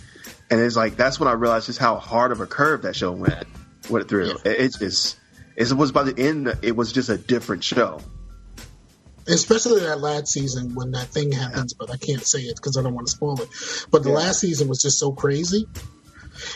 And 0.49 0.59
it's 0.59 0.75
like 0.75 0.95
that's 0.95 1.19
when 1.19 1.29
I 1.29 1.33
realized 1.33 1.67
just 1.67 1.79
how 1.79 1.97
hard 1.97 2.31
of 2.31 2.41
a 2.41 2.47
curve 2.47 2.81
that 2.81 2.95
show 2.95 3.11
went 3.11 3.45
went 3.89 4.09
through. 4.09 4.31
It, 4.45 4.59
it's 4.59 4.79
just 4.79 5.19
it 5.55 5.71
was 5.73 5.91
by 5.91 6.03
the 6.03 6.19
end, 6.19 6.57
it 6.63 6.75
was 6.75 6.91
just 6.91 7.09
a 7.09 7.17
different 7.17 7.63
show. 7.63 7.99
Especially 9.27 9.81
that 9.81 9.99
last 9.99 10.27
season 10.27 10.73
when 10.73 10.91
that 10.91 11.07
thing 11.09 11.31
happens, 11.31 11.73
but 11.73 11.89
I 11.91 11.97
can't 11.97 12.25
say 12.25 12.39
it 12.39 12.55
because 12.55 12.77
I 12.77 12.81
don't 12.83 12.93
want 12.93 13.07
to 13.07 13.11
spoil 13.11 13.41
it. 13.41 13.49
But 13.91 14.03
the 14.03 14.09
Yeah. 14.09 14.15
last 14.15 14.39
season 14.39 14.67
was 14.67 14.81
just 14.81 14.99
so 14.99 15.11
crazy. 15.11 15.67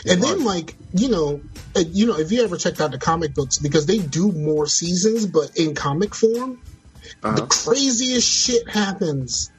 And 0.06 0.22
then, 0.22 0.44
like 0.44 0.76
you 0.94 1.08
know, 1.08 1.40
you 1.76 2.06
know, 2.06 2.18
if 2.18 2.30
you 2.32 2.42
ever 2.44 2.56
checked 2.56 2.80
out 2.80 2.92
the 2.92 2.98
comic 2.98 3.34
books, 3.34 3.58
because 3.58 3.86
they 3.86 3.98
do 3.98 4.30
more 4.32 4.66
seasons, 4.66 5.26
but 5.26 5.56
in 5.56 5.74
comic 5.74 6.14
form, 6.14 6.58
the 7.22 7.28
Uh-huh. 7.28 7.46
craziest 7.46 8.28
shit 8.28 8.68
happens 8.68 9.50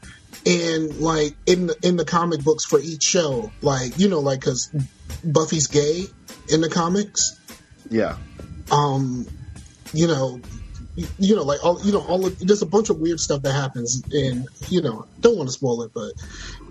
in 0.45 0.99
like 0.99 1.36
in 1.45 1.68
the, 1.68 1.76
in 1.84 1.97
the 1.97 2.05
comic 2.05 2.41
books 2.43 2.66
for 2.66 2.80
each 2.80 3.03
show. 3.03 3.51
Like 3.61 3.97
you 3.99 4.09
know, 4.09 4.20
like 4.22 4.39
because 4.39 4.70
Buffy's 5.24 5.68
gay 5.68 6.05
in 6.49 6.61
the 6.61 6.70
comics. 6.70 7.38
Yeah. 7.89 8.16
Um, 8.72 9.28
you 9.93 10.07
know, 10.07 10.39
you, 10.95 11.07
you 11.19 11.35
know, 11.35 11.43
like 11.43 11.63
all 11.63 11.81
you 11.81 11.91
know, 11.91 12.01
all 12.01 12.25
of, 12.25 12.39
there's 12.39 12.61
a 12.61 12.67
bunch 12.67 12.89
of 12.89 12.99
weird 12.99 13.19
stuff 13.19 13.41
that 13.43 13.53
happens, 13.53 14.03
and 14.11 14.47
you 14.69 14.81
know, 14.81 15.05
don't 15.19 15.37
want 15.37 15.49
to 15.49 15.53
spoil 15.53 15.83
it, 15.83 15.91
but 15.93 16.13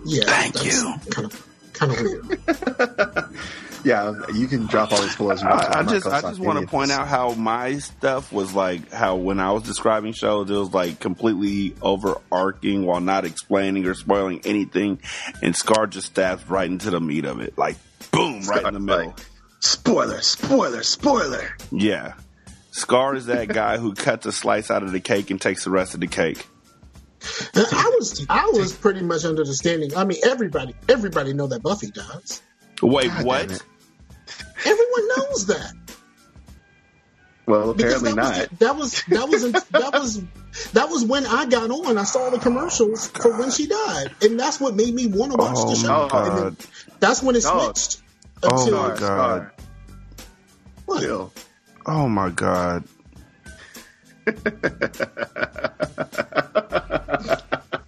yeah, 0.05 0.25
Thank 0.25 0.53
that's 0.53 0.65
you. 0.65 0.93
Kind 1.09 1.25
of, 1.25 1.47
kind 1.73 1.91
of 1.91 2.01
weird. 2.01 3.29
Yeah, 3.83 4.13
you 4.33 4.47
can 4.47 4.65
drop 4.65 4.91
all 4.91 5.01
these 5.01 5.11
spoilers. 5.11 5.41
you 5.41 5.49
want 5.49 5.61
to. 5.61 5.69
I, 5.69 5.73
I 5.73 5.79
I'm 5.79 5.87
just 5.87 6.07
I 6.07 6.21
just 6.21 6.39
want 6.39 6.59
to 6.59 6.67
point 6.67 6.91
out 6.91 7.07
how 7.07 7.33
my 7.33 7.79
stuff 7.79 8.31
was 8.31 8.53
like 8.53 8.91
how 8.91 9.15
when 9.17 9.39
I 9.39 9.51
was 9.51 9.63
describing 9.63 10.13
shows 10.13 10.49
it 10.49 10.53
was 10.53 10.73
like 10.73 10.99
completely 10.99 11.75
overarching 11.81 12.85
while 12.85 13.01
not 13.01 13.25
explaining 13.25 13.85
or 13.85 13.93
spoiling 13.93 14.41
anything, 14.45 14.99
and 15.41 15.55
Scar 15.55 15.87
just 15.87 16.07
stabs 16.07 16.49
right 16.49 16.69
into 16.69 16.89
the 16.91 17.01
meat 17.01 17.25
of 17.25 17.41
it, 17.41 17.57
like 17.57 17.75
boom, 18.11 18.41
right 18.43 18.65
in 18.65 18.73
the 18.73 18.79
middle. 18.79 19.07
Like, 19.07 19.19
spoiler, 19.59 20.21
spoiler, 20.21 20.83
spoiler. 20.83 21.55
Yeah, 21.71 22.13
Scar 22.73 23.13
is 23.15 23.27
that 23.27 23.49
guy 23.49 23.77
who 23.77 23.93
cuts 23.93 24.25
a 24.25 24.31
slice 24.31 24.71
out 24.71 24.81
of 24.81 24.91
the 24.91 24.99
cake 24.99 25.29
and 25.29 25.39
takes 25.39 25.63
the 25.63 25.69
rest 25.69 25.93
of 25.93 25.99
the 25.99 26.07
cake. 26.07 26.47
I 27.55 27.91
was, 27.99 28.25
I 28.27 28.49
was 28.51 28.73
pretty 28.73 29.01
much 29.03 29.25
under 29.25 29.43
the 29.43 29.53
standing. 29.53 29.95
I 29.95 30.03
mean, 30.05 30.17
everybody, 30.25 30.73
everybody 30.89 31.33
know 31.33 31.45
that 31.47 31.61
Buffy 31.61 31.91
dies. 31.91 32.41
Wait, 32.81 33.09
God 33.09 33.25
what? 33.25 33.63
Everyone 34.65 35.07
knows 35.15 35.45
that. 35.45 35.73
Well, 37.45 37.69
apparently 37.69 38.13
that 38.13 38.17
was, 38.17 38.49
not. 38.51 38.59
that 38.59 38.75
was 38.75 39.03
that 39.03 39.29
was 39.29 39.51
that 39.51 39.93
was 39.93 40.21
that 40.71 40.89
was 40.89 41.05
when 41.05 41.25
I 41.27 41.45
got 41.45 41.69
on. 41.69 41.97
I 41.97 42.03
saw 42.05 42.29
the 42.31 42.39
commercials 42.39 43.09
for 43.09 43.37
when 43.37 43.51
she 43.51 43.67
died, 43.67 44.11
and 44.21 44.39
that's 44.39 44.59
what 44.59 44.75
made 44.75 44.93
me 44.95 45.07
want 45.07 45.33
to 45.33 45.37
watch 45.37 45.57
Oh 45.57 45.69
the 45.69 45.75
show. 45.75 45.87
my 46.03 46.07
God. 46.09 46.57
then 46.57 46.67
that's 46.99 47.21
when 47.21 47.35
it 47.35 47.43
Dog. 47.43 47.75
switched. 47.75 48.01
Oh 48.43 48.61
Until, 48.63 48.77
my 48.89 48.95
God. 48.97 49.51
What? 50.85 50.97
Still. 51.01 51.33
Oh 51.85 52.07
my 52.07 52.29
god. 52.29 52.83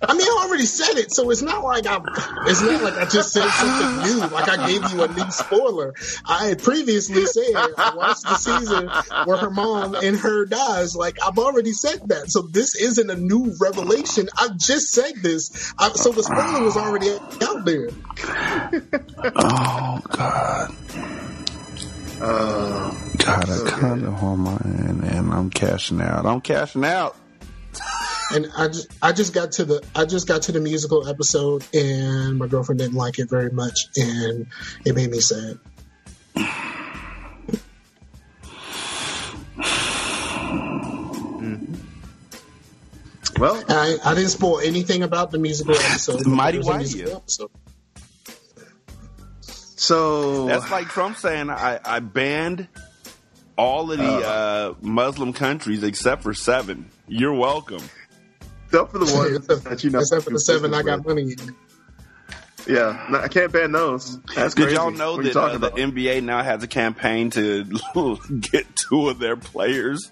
I 0.07 0.13
mean, 0.13 0.27
I 0.27 0.45
already 0.45 0.65
said 0.65 0.97
it, 0.97 1.11
so 1.11 1.29
it's 1.29 1.41
not 1.41 1.63
like 1.63 1.87
I. 1.87 2.01
It's 2.47 2.61
not 2.61 2.83
like 2.83 2.95
I 2.95 3.05
just 3.05 3.31
said 3.33 3.47
something 3.49 4.03
new. 4.03 4.19
Like 4.27 4.49
I 4.49 4.67
gave 4.67 4.91
you 4.91 5.03
a 5.03 5.07
new 5.07 5.31
spoiler. 5.31 5.93
I 6.25 6.47
had 6.47 6.61
previously 6.61 7.25
said 7.25 7.55
I 7.55 7.93
watched 7.95 8.23
the 8.23 8.35
season 8.35 8.89
where 9.25 9.37
her 9.37 9.49
mom 9.49 9.95
and 9.95 10.17
her 10.17 10.45
dies. 10.45 10.95
Like 10.95 11.17
I've 11.25 11.37
already 11.37 11.71
said 11.71 12.09
that, 12.09 12.29
so 12.31 12.41
this 12.41 12.75
isn't 12.75 13.09
a 13.09 13.15
new 13.15 13.55
revelation. 13.59 14.29
I 14.37 14.49
just 14.57 14.91
said 14.91 15.15
this, 15.21 15.73
I, 15.79 15.93
so 15.93 16.11
the 16.11 16.23
spoiler 16.23 16.63
was 16.63 16.77
already 16.77 17.11
out 17.11 17.65
there. 17.65 17.89
Oh 19.35 20.01
god. 20.09 20.75
Uh, 22.21 22.91
God, 23.17 23.49
I 23.49 23.69
cut 23.69 23.97
it 23.99 24.05
on 24.05 24.39
my 24.39 24.57
end 24.65 25.03
and 25.03 25.33
I'm 25.33 25.49
cashing 25.49 26.01
out. 26.01 26.25
I'm 26.25 26.41
cashing 26.41 26.85
out. 26.85 27.15
And 28.31 28.47
I 28.57 28.67
just, 28.67 28.87
I 29.01 29.11
just 29.11 29.33
got 29.33 29.51
to 29.53 29.65
the, 29.65 29.83
I 29.95 30.05
just 30.05 30.27
got 30.27 30.43
to 30.43 30.51
the 30.51 30.59
musical 30.59 31.07
episode, 31.07 31.63
and 31.73 32.39
my 32.39 32.47
girlfriend 32.47 32.79
didn't 32.79 32.95
like 32.95 33.19
it 33.19 33.29
very 33.29 33.51
much, 33.51 33.87
and 33.97 34.47
it 34.83 34.95
made 34.95 35.11
me 35.11 35.19
sad. 35.19 35.59
Well, 43.37 43.63
I, 43.67 43.97
I 44.03 44.15
didn't 44.15 44.29
spoil 44.29 44.59
anything 44.59 45.03
about 45.03 45.31
the 45.31 45.37
musical 45.37 45.75
episode. 45.75 46.25
Mighty 46.25 46.59
It 46.59 47.09
so 49.85 50.45
That's 50.47 50.69
like 50.71 50.87
Trump 50.87 51.17
saying 51.17 51.49
I, 51.49 51.79
I 51.83 51.99
banned 51.99 52.67
all 53.57 53.91
of 53.91 53.97
the 53.97 54.03
uh, 54.05 54.73
Muslim 54.81 55.31
countries 55.33 55.83
except 55.83 56.23
for 56.23 56.33
seven. 56.33 56.89
You're 57.07 57.33
welcome. 57.33 57.81
except 58.65 58.91
for 58.91 58.97
the 58.99 59.13
ones 59.15 59.47
that 59.63 59.83
you 59.83 59.89
know. 59.91 59.99
Except 59.99 60.23
for 60.23 60.31
the 60.31 60.39
seven 60.39 60.73
I 60.73 60.81
got 60.81 61.05
money 61.05 61.33
in. 61.33 61.55
Yeah, 62.67 63.05
no, 63.11 63.19
I 63.19 63.27
can't 63.27 63.51
ban 63.53 63.71
those. 63.71 64.19
That's 64.35 64.55
Did 64.55 64.63
crazy. 64.63 64.75
y'all 64.75 64.89
know 64.89 65.17
What 65.17 65.19
are 65.19 65.23
that 65.29 65.37
uh, 65.37 65.41
talking 65.41 65.59
the 65.61 65.67
about? 65.67 65.77
NBA 65.93 66.23
now 66.23 66.41
has 66.41 66.63
a 66.63 66.67
campaign 66.67 67.29
to 67.31 67.63
get 68.39 68.65
two 68.75 69.07
of 69.09 69.19
their 69.19 69.35
players 69.37 70.11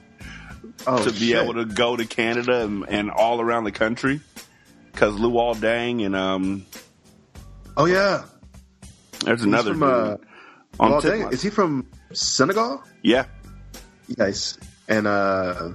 Oh, 0.85 1.03
to 1.03 1.11
be 1.11 1.29
shit. 1.29 1.41
able 1.41 1.55
to 1.55 1.65
go 1.65 1.95
to 1.97 2.05
Canada 2.05 2.61
and, 2.61 2.87
and 2.87 3.09
all 3.11 3.41
around 3.41 3.63
the 3.63 3.71
country? 3.71 4.21
Because 4.91 5.15
Luol 5.15 5.55
Deng 5.55 6.05
and 6.05 6.15
um, 6.15 6.65
Oh 7.75 7.85
yeah, 7.85 8.23
there's 9.25 9.39
He's 9.39 9.47
another 9.47 9.73
from, 9.73 9.83
uh, 9.83 10.17
on 10.79 10.91
well, 10.91 11.01
dang, 11.01 11.31
is 11.31 11.41
he 11.41 11.49
from 11.49 11.87
Senegal? 12.13 12.83
Yeah, 13.01 13.25
Nice. 14.17 14.57
And 14.87 15.07
uh 15.07 15.69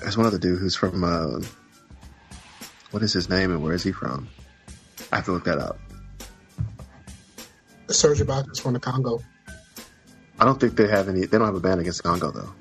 there's 0.00 0.16
one 0.16 0.26
other 0.26 0.38
dude 0.38 0.58
who's 0.58 0.76
from 0.76 1.04
uh 1.04 1.40
what 2.90 3.02
is 3.02 3.12
his 3.12 3.28
name 3.28 3.50
and 3.50 3.62
where 3.62 3.74
is 3.74 3.82
he 3.82 3.92
from? 3.92 4.28
I 5.12 5.16
have 5.16 5.24
to 5.26 5.32
look 5.32 5.44
that 5.44 5.58
up. 5.58 5.78
Serge 7.88 8.20
Ibaka's 8.20 8.58
from 8.58 8.72
the 8.72 8.80
Congo. 8.80 9.20
I 10.38 10.44
don't 10.44 10.58
think 10.60 10.76
they 10.76 10.88
have 10.88 11.08
any 11.08 11.20
they 11.20 11.38
don't 11.38 11.46
have 11.46 11.54
a 11.54 11.60
ban 11.60 11.78
against 11.78 12.02
Congo 12.02 12.30
though. 12.30 12.52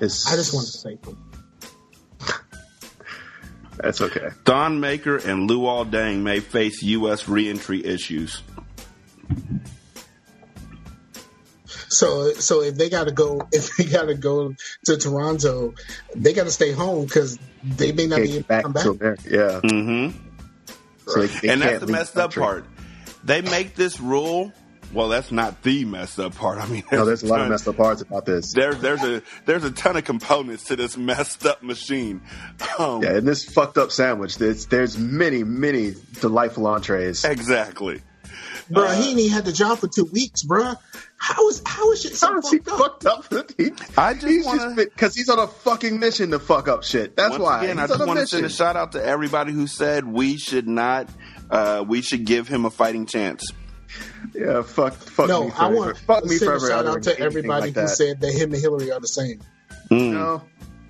It's, 0.00 0.30
I 0.30 0.36
just 0.36 0.54
wanted 0.54 0.70
to 0.70 0.78
say 0.78 0.98
something. 1.02 1.27
That's 3.82 4.00
okay. 4.00 4.30
Thon 4.44 4.80
Maker 4.80 5.16
and 5.16 5.48
Luol 5.48 5.88
Deng 5.90 6.22
may 6.22 6.40
face 6.40 6.82
U.S. 6.82 7.28
reentry 7.28 7.84
issues. 7.84 8.42
So, 11.88 12.32
so 12.34 12.62
if 12.62 12.74
they 12.76 12.88
got 12.90 13.04
to 13.04 13.12
go, 13.12 13.40
if 13.52 13.76
they 13.76 13.84
got 13.84 14.06
to 14.06 14.14
go 14.14 14.54
to 14.84 14.96
Toronto, 14.96 15.74
they 16.14 16.32
got 16.32 16.44
to 16.44 16.50
stay 16.50 16.72
home 16.72 17.04
because 17.06 17.38
they 17.62 17.92
may 17.92 18.06
not 18.06 18.16
be 18.22 18.32
able 18.32 18.32
get 18.32 18.42
to 18.42 18.48
back 18.48 18.62
come 18.62 18.74
to 18.74 18.94
back. 18.94 19.00
America. 19.00 19.22
Yeah. 19.30 19.70
Mm-hmm. 19.70 20.18
So 21.06 21.26
they, 21.26 21.26
they 21.40 21.48
and 21.48 21.62
that's 21.62 21.80
the 21.80 21.86
messed 21.86 22.14
the 22.14 22.24
up 22.24 22.32
country. 22.32 22.42
part. 22.42 22.64
They 23.24 23.42
make 23.42 23.74
this 23.74 24.00
rule. 24.00 24.52
Well, 24.92 25.08
that's 25.08 25.30
not 25.30 25.62
the 25.62 25.84
messed 25.84 26.18
up 26.18 26.34
part. 26.34 26.58
I 26.58 26.66
mean, 26.66 26.82
No, 26.90 27.04
there's 27.04 27.22
a 27.22 27.26
lot 27.26 27.40
of 27.40 27.44
ton- 27.44 27.50
messed 27.50 27.68
up 27.68 27.76
parts 27.76 28.00
about 28.02 28.24
this. 28.24 28.52
There, 28.54 28.74
there's 28.74 29.02
a 29.02 29.22
there's 29.44 29.64
a 29.64 29.70
ton 29.70 29.96
of 29.96 30.04
components 30.04 30.64
to 30.64 30.76
this 30.76 30.96
messed 30.96 31.44
up 31.44 31.62
machine. 31.62 32.22
Um, 32.78 33.02
Yeah, 33.02 33.18
in 33.18 33.24
this 33.26 33.44
fucked 33.44 33.76
up 33.76 33.92
sandwich, 33.92 34.38
there's 34.38 34.66
there's 34.66 34.96
many, 34.96 35.44
many 35.44 35.94
delightful 36.20 36.66
entrees. 36.66 37.24
Exactly. 37.24 38.02
Bruh, 38.70 38.94
he 39.02 39.22
ain't 39.24 39.32
had 39.32 39.44
the 39.46 39.52
job 39.52 39.78
for 39.78 39.88
two 39.88 40.04
weeks, 40.04 40.42
bruh. 40.44 40.76
How 41.16 41.48
is 41.48 41.62
how 41.64 41.90
is 41.92 42.02
shit 42.02 42.14
so 42.16 42.26
How 42.28 42.38
is 42.38 42.50
he 42.50 42.58
fucked 42.58 43.06
up? 43.06 43.24
fucked 43.24 43.32
up? 43.34 43.50
He, 43.58 43.70
I 43.96 44.12
just 44.14 44.26
he's 44.26 44.44
wanna- 44.44 44.74
just 44.76 44.76
because 44.76 45.14
he's 45.14 45.28
on 45.30 45.38
a 45.38 45.46
fucking 45.46 45.98
mission 45.98 46.30
to 46.32 46.38
fuck 46.38 46.68
up 46.68 46.82
shit. 46.84 47.16
That's 47.16 47.30
Once 47.32 47.42
why. 47.42 47.64
again, 47.64 47.78
I 47.78 47.82
he's 47.82 47.90
just 47.90 48.00
on 48.00 48.06
a 48.06 48.08
want 48.08 48.20
to 48.20 48.26
send 48.26 48.40
a 48.40 48.42
mission. 48.44 48.56
shout 48.56 48.76
out 48.76 48.92
to 48.92 49.04
everybody 49.04 49.52
who 49.52 49.66
said 49.66 50.04
we 50.06 50.36
should 50.38 50.68
not. 50.68 51.08
Uh, 51.50 51.82
we 51.86 52.02
should 52.02 52.24
give 52.26 52.46
him 52.46 52.66
a 52.66 52.70
fighting 52.70 53.06
chance. 53.06 53.52
Yeah, 54.34 54.62
fuck, 54.62 54.94
fuck 54.94 55.28
No, 55.28 55.44
me. 55.46 55.50
I 55.58 55.68
For, 55.68 55.74
want 55.74 55.98
fuck 55.98 56.22
to 56.22 56.28
me 56.28 56.36
a 56.36 56.38
forever. 56.38 56.68
shout 56.68 56.86
uttering 56.86 56.96
out 56.96 57.02
to 57.04 57.18
everybody 57.18 57.60
like 57.66 57.74
who 57.74 57.80
that. 57.82 57.88
said 57.88 58.20
that 58.20 58.32
him 58.32 58.52
and 58.52 58.62
Hillary 58.62 58.90
are 58.92 59.00
the 59.00 59.08
same. 59.08 59.40
Mm. 59.90 60.12
no, 60.12 60.42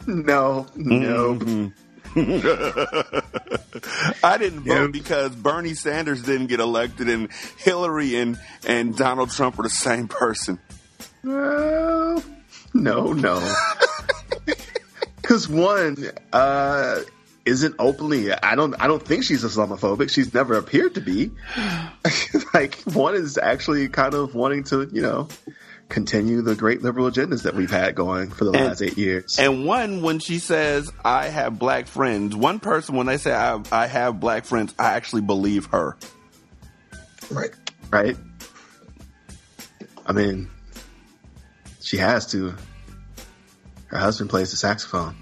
no, 0.06 0.66
no. 0.74 1.34
Mm-hmm. 1.36 1.68
I 4.24 4.38
didn't 4.38 4.60
vote 4.60 4.74
Yeah. 4.74 4.86
because 4.88 5.34
Bernie 5.36 5.74
Sanders 5.74 6.22
didn't 6.22 6.46
get 6.48 6.58
elected, 6.60 7.08
and 7.08 7.30
Hillary 7.58 8.16
and 8.16 8.38
and 8.66 8.96
Donald 8.96 9.30
Trump 9.30 9.58
are 9.58 9.62
the 9.62 9.70
same 9.70 10.08
person. 10.08 10.58
No, 11.22 12.22
no, 12.74 13.12
no. 13.12 13.54
Because 15.20 15.46
one 15.46 15.98
uh, 16.32 17.00
isn't 17.48 17.74
openly. 17.78 18.32
I 18.32 18.54
don't. 18.54 18.74
I 18.80 18.86
don't 18.86 19.02
think 19.02 19.24
she's 19.24 19.42
Islamophobic. 19.42 20.10
She's 20.10 20.32
never 20.32 20.54
appeared 20.54 20.94
to 20.94 21.00
be. 21.00 21.30
like 22.54 22.76
one 22.84 23.14
is 23.14 23.38
actually 23.38 23.88
kind 23.88 24.14
of 24.14 24.34
wanting 24.34 24.64
to, 24.64 24.88
you 24.92 25.02
know, 25.02 25.28
continue 25.88 26.42
the 26.42 26.54
great 26.54 26.82
liberal 26.82 27.10
agendas 27.10 27.42
that 27.44 27.54
we've 27.54 27.70
had 27.70 27.94
going 27.94 28.30
for 28.30 28.44
the 28.44 28.52
And- 28.52 28.66
last 28.66 28.82
eight 28.82 28.98
years. 28.98 29.38
And 29.38 29.64
one, 29.66 30.02
when 30.02 30.18
she 30.18 30.38
says, 30.38 30.92
I 31.04 31.28
have 31.28 31.58
black 31.58 31.86
friends, 31.86 32.36
one 32.36 32.60
person, 32.60 32.94
when 32.96 33.06
they 33.06 33.16
say, 33.16 33.32
I, 33.32 33.46
have 33.46 33.72
I 33.72 33.86
have 33.86 34.20
black 34.20 34.44
friends, 34.44 34.74
I 34.78 34.92
actually 34.94 35.22
believe 35.22 35.66
her. 35.66 35.96
Right. 37.30 37.50
right? 37.90 38.16
I 40.06 40.12
mean, 40.12 40.50
she 41.80 41.98
has 41.98 42.26
to. 42.32 42.54
Her 43.86 43.98
husband 43.98 44.28
plays 44.30 44.50
the 44.50 44.56
saxophone. 44.56 45.16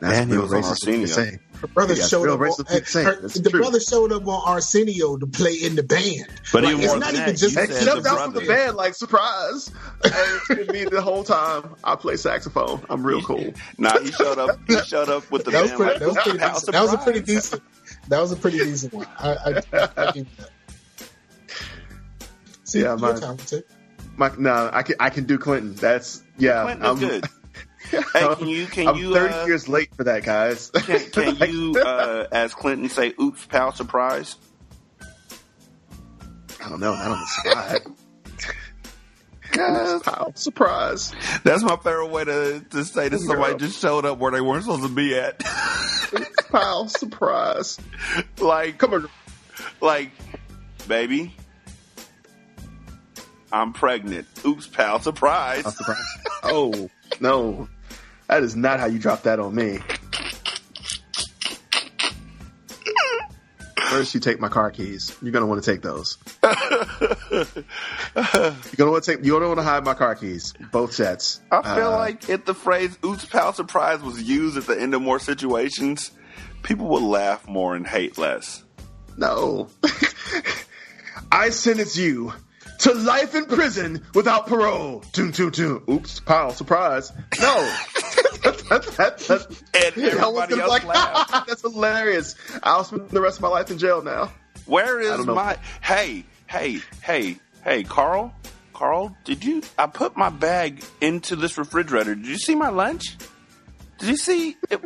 That's 0.00 0.18
And 0.18 0.30
he 0.30 0.36
real 0.36 0.42
was 0.48 0.52
on 0.52 0.62
racist 0.62 0.84
thing 0.84 1.00
to 1.00 1.08
say. 1.08 1.38
Her 1.60 1.66
brother 1.68 1.94
Yeah, 1.94 2.06
showed 2.06 2.28
up. 2.28 2.40
On, 2.40 2.64
thing 2.64 2.80
to 2.80 2.86
say. 2.86 3.04
her- 3.04 3.16
the 3.20 3.50
true. 3.50 3.60
brother 3.60 3.80
showed 3.80 4.12
up 4.12 4.26
on 4.26 4.42
Arsenio 4.46 5.16
to 5.16 5.26
play 5.26 5.54
in 5.54 5.74
the 5.74 5.82
band. 5.82 6.26
But 6.52 6.64
Like, 6.64 6.76
it's 6.78 6.94
not 6.94 7.12
than 7.12 7.22
even 7.22 7.36
just 7.36 7.54
you 7.54 7.60
And 7.60 7.70
said 7.72 7.78
he 7.80 7.84
jumped 7.86 8.06
out 8.06 8.24
from 8.24 8.34
the 8.34 8.40
band 8.42 8.76
like 8.76 8.94
surprise. 8.94 9.70
and 10.04 10.12
it's 10.14 10.48
been 10.48 10.66
me 10.68 10.84
the 10.84 11.00
whole 11.00 11.24
time. 11.24 11.74
I 11.82 11.96
play 11.96 12.16
saxophone. 12.16 12.84
I'm 12.90 13.04
real 13.06 13.22
cool. 13.22 13.54
Nah, 13.78 13.98
he 14.00 14.12
showed 14.12 14.38
up. 14.38 14.58
He 14.66 14.76
showed 14.82 15.08
up 15.08 15.30
with 15.30 15.44
the 15.44 15.50
That 15.52 15.66
band 15.66 15.76
pretty. 15.78 15.90
like, 15.92 15.98
That 16.00 16.08
was 16.08 16.16
pretty. 16.24 16.38
Decent. 16.38 16.72
That 16.72 16.82
was 16.82 16.92
a 16.92 16.98
pretty 16.98 17.20
decent. 17.20 17.62
That 18.08 18.20
was 18.20 18.32
a 18.32 18.36
pretty 18.36 18.58
decent 18.58 18.92
one. 18.92 19.06
I, 19.18 19.28
I, 19.30 19.48
I 19.48 20.12
that. 20.12 20.50
See, 22.64 22.80
Yeah, 22.82 22.96
talented. 22.96 23.64
My, 24.16 24.32
no, 24.38 24.70
I 24.72 24.82
can 24.82 24.96
I 24.98 25.10
can 25.10 25.24
do 25.24 25.38
Clinton. 25.38 25.74
That's 25.74 26.22
yeah. 26.38 26.62
Clinton 26.62 26.86
is 26.96 27.00
good. 27.00 27.24
Hey, 27.90 28.34
can 28.34 28.48
you 28.48 28.66
can 28.66 28.88
I'm 28.88 28.96
you 28.96 29.12
30 29.14 29.34
uh, 29.34 29.46
years 29.46 29.68
late 29.68 29.94
for 29.94 30.04
that, 30.04 30.24
guys. 30.24 30.70
can, 30.70 31.10
can 31.10 31.36
you 31.50 31.76
uh, 31.78 32.26
as 32.32 32.54
Clinton 32.54 32.88
say, 32.88 33.12
"Oops, 33.20 33.44
pal, 33.46 33.72
surprise"? 33.72 34.36
I 36.64 36.68
don't 36.68 36.80
know. 36.80 36.92
I 36.92 37.08
don't 37.08 37.26
surprise. 37.28 37.80
Guys, 39.52 40.02
pow, 40.02 40.32
surprise. 40.34 41.12
That's 41.44 41.62
my 41.62 41.76
favorite 41.76 42.08
way 42.10 42.24
to 42.24 42.64
to 42.70 42.84
say 42.84 43.08
that 43.08 43.18
somebody 43.20 43.52
Girl. 43.52 43.58
just 43.58 43.80
showed 43.80 44.04
up 44.04 44.18
where 44.18 44.32
they 44.32 44.40
weren't 44.40 44.64
supposed 44.64 44.82
to 44.82 44.88
be 44.88 45.14
at. 45.16 45.38
Pow, 46.50 46.86
surprise. 46.86 47.78
like, 48.38 48.78
Come 48.78 48.94
on. 48.94 49.08
like, 49.80 50.10
baby, 50.86 51.34
I'm 53.52 53.72
pregnant. 53.72 54.26
Oops, 54.44 54.66
pal, 54.68 55.00
surprise. 55.00 55.64
I'm. 55.66 55.96
Oh, 56.44 56.90
no. 57.20 57.68
That 58.28 58.42
is 58.42 58.56
not 58.56 58.80
how 58.80 58.86
you 58.86 58.98
drop 58.98 59.22
that 59.22 59.38
on 59.40 59.54
me. 59.54 59.78
First, 63.90 64.14
you 64.14 64.20
take 64.20 64.40
my 64.40 64.48
car 64.48 64.70
keys. 64.72 65.16
You're 65.22 65.30
gonna 65.32 65.46
want 65.46 65.62
to 65.62 65.70
take 65.70 65.80
those. 65.80 66.18
You're 66.42 66.52
gonna 68.76 68.90
want 68.90 69.04
to 69.04 69.16
take. 69.16 69.24
You're 69.24 69.38
gonna 69.38 69.46
want 69.48 69.58
to 69.60 69.64
hide 69.64 69.84
my 69.84 69.94
car 69.94 70.14
keys, 70.16 70.52
both 70.72 70.92
sets. 70.92 71.40
I 71.52 71.62
feel 71.76 71.92
Uh, 71.92 71.98
like 71.98 72.28
if 72.28 72.44
the 72.44 72.52
phrase 72.54 72.98
"oops, 73.04 73.24
pal, 73.24 73.52
surprise" 73.52 74.02
was 74.02 74.20
used 74.22 74.56
at 74.56 74.66
the 74.66 74.78
end 74.78 74.92
of 74.94 75.02
more 75.02 75.20
situations, 75.20 76.10
people 76.62 76.88
would 76.88 77.02
laugh 77.04 77.46
more 77.46 77.76
and 77.76 77.86
hate 77.86 78.18
less. 78.18 78.64
no. 79.16 79.68
I 81.32 81.50
sentence 81.50 81.96
you 81.96 82.32
to 82.80 82.94
life 82.94 83.34
in 83.34 83.46
prison 83.46 84.02
without 84.14 84.46
parole. 84.46 85.00
Toon, 85.12 85.32
toon, 85.32 85.50
toon. 85.52 85.82
Oops, 85.88 86.20
pile, 86.20 86.52
surprise. 86.52 87.12
No. 87.40 87.54
that, 88.42 88.82
that, 88.96 89.18
that, 89.18 89.62
And 89.74 90.04
everybody 90.04 90.60
else 90.60 90.68
like, 90.68 90.84
laughed. 90.86 91.46
that's 91.46 91.62
hilarious. 91.62 92.34
I'll 92.62 92.84
spend 92.84 93.10
the 93.10 93.20
rest 93.20 93.38
of 93.38 93.42
my 93.42 93.48
life 93.48 93.70
in 93.70 93.78
jail 93.78 94.02
now. 94.02 94.32
Where 94.66 95.00
is 95.00 95.24
my 95.26 95.56
hey, 95.80 96.24
hey, 96.46 96.80
hey, 97.02 97.36
hey, 97.62 97.84
Carl? 97.84 98.34
Carl, 98.72 99.16
did 99.24 99.44
you 99.44 99.62
I 99.78 99.86
put 99.86 100.16
my 100.16 100.28
bag 100.28 100.84
into 101.00 101.36
this 101.36 101.56
refrigerator. 101.56 102.14
Did 102.14 102.26
you 102.26 102.36
see 102.36 102.54
my 102.54 102.68
lunch? 102.68 103.16
Did 103.98 104.10
you 104.10 104.16
see 104.16 104.56
it, 104.70 104.80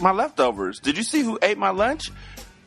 my 0.00 0.10
leftovers? 0.12 0.80
Did 0.80 0.98
you 0.98 1.02
see 1.02 1.22
who 1.22 1.38
ate 1.40 1.56
my 1.56 1.70
lunch? 1.70 2.10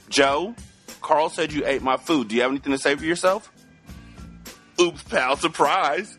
Joe, 0.10 0.56
Carl 1.02 1.30
said 1.30 1.54
you 1.54 1.68
ate 1.68 1.84
my 1.84 1.98
food. 1.98 2.30
Do 2.30 2.36
you 2.36 2.42
have 2.42 2.52
anything 2.52 2.72
to 2.72 2.80
say 2.80 2.96
for 2.96 3.06
yourself? 3.06 3.52
Oops, 4.80 5.04
pal, 5.04 5.38
surprise. 5.38 6.18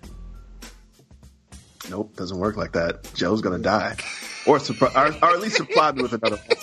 Nope, 1.88 2.14
doesn't 2.16 2.38
work 2.38 2.56
like 2.56 2.72
that. 2.72 3.12
Joe's 3.14 3.40
gonna 3.40 3.58
die, 3.58 3.96
or, 4.46 4.58
surpri- 4.58 4.94
or, 4.94 5.24
or 5.24 5.34
at 5.34 5.40
least 5.40 5.56
supply 5.56 5.92
me 5.92 6.02
with 6.02 6.12
another. 6.12 6.36
one. 6.36 6.56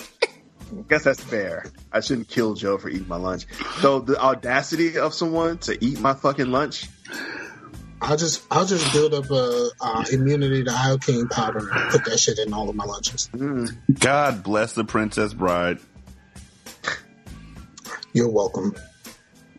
I 0.80 0.82
guess 0.88 1.04
that's 1.04 1.22
fair. 1.22 1.64
I 1.92 2.00
shouldn't 2.00 2.28
kill 2.28 2.54
Joe 2.54 2.76
for 2.78 2.88
eating 2.88 3.08
my 3.08 3.16
lunch. 3.16 3.46
So 3.80 4.00
the 4.00 4.20
audacity 4.20 4.98
of 4.98 5.14
someone 5.14 5.58
to 5.58 5.82
eat 5.82 5.98
my 5.98 6.12
fucking 6.14 6.50
lunch, 6.50 6.86
I'll 8.00 8.16
just 8.16 8.44
I'll 8.50 8.66
just 8.66 8.92
build 8.92 9.14
up 9.14 9.30
a 9.30 9.70
uh, 9.80 10.04
immunity 10.12 10.64
to 10.64 10.70
iocane 10.70 11.30
powder 11.30 11.68
and 11.70 11.90
put 11.90 12.04
that 12.04 12.18
shit 12.18 12.38
in 12.38 12.52
all 12.52 12.68
of 12.68 12.76
my 12.76 12.84
lunches. 12.84 13.28
God 13.98 14.42
bless 14.42 14.74
the 14.74 14.84
Princess 14.84 15.32
Bride. 15.34 15.78
You're 18.12 18.30
welcome. 18.30 18.74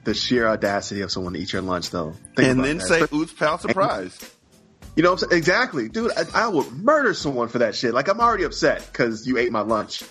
The 0.09 0.15
sheer 0.15 0.47
audacity 0.47 1.01
of 1.01 1.11
someone 1.11 1.33
to 1.33 1.39
eat 1.39 1.53
your 1.53 1.61
lunch, 1.61 1.91
though. 1.91 2.13
Think 2.35 2.49
and 2.49 2.63
then 2.63 2.79
that. 2.79 2.87
say, 2.87 3.03
oops, 3.13 3.31
pal, 3.31 3.59
surprise. 3.59 4.17
You 4.95 5.03
know 5.03 5.11
what 5.11 5.21
I'm 5.21 5.29
saying? 5.29 5.37
Exactly. 5.37 5.87
Dude, 5.87 6.11
I, 6.17 6.23
I 6.33 6.47
would 6.47 6.71
murder 6.71 7.13
someone 7.13 7.47
for 7.47 7.59
that 7.59 7.75
shit. 7.75 7.93
Like, 7.93 8.07
I'm 8.07 8.19
already 8.19 8.43
upset 8.43 8.83
because 8.91 9.27
you 9.27 9.37
ate 9.37 9.51
my 9.51 9.61
lunch. 9.61 10.01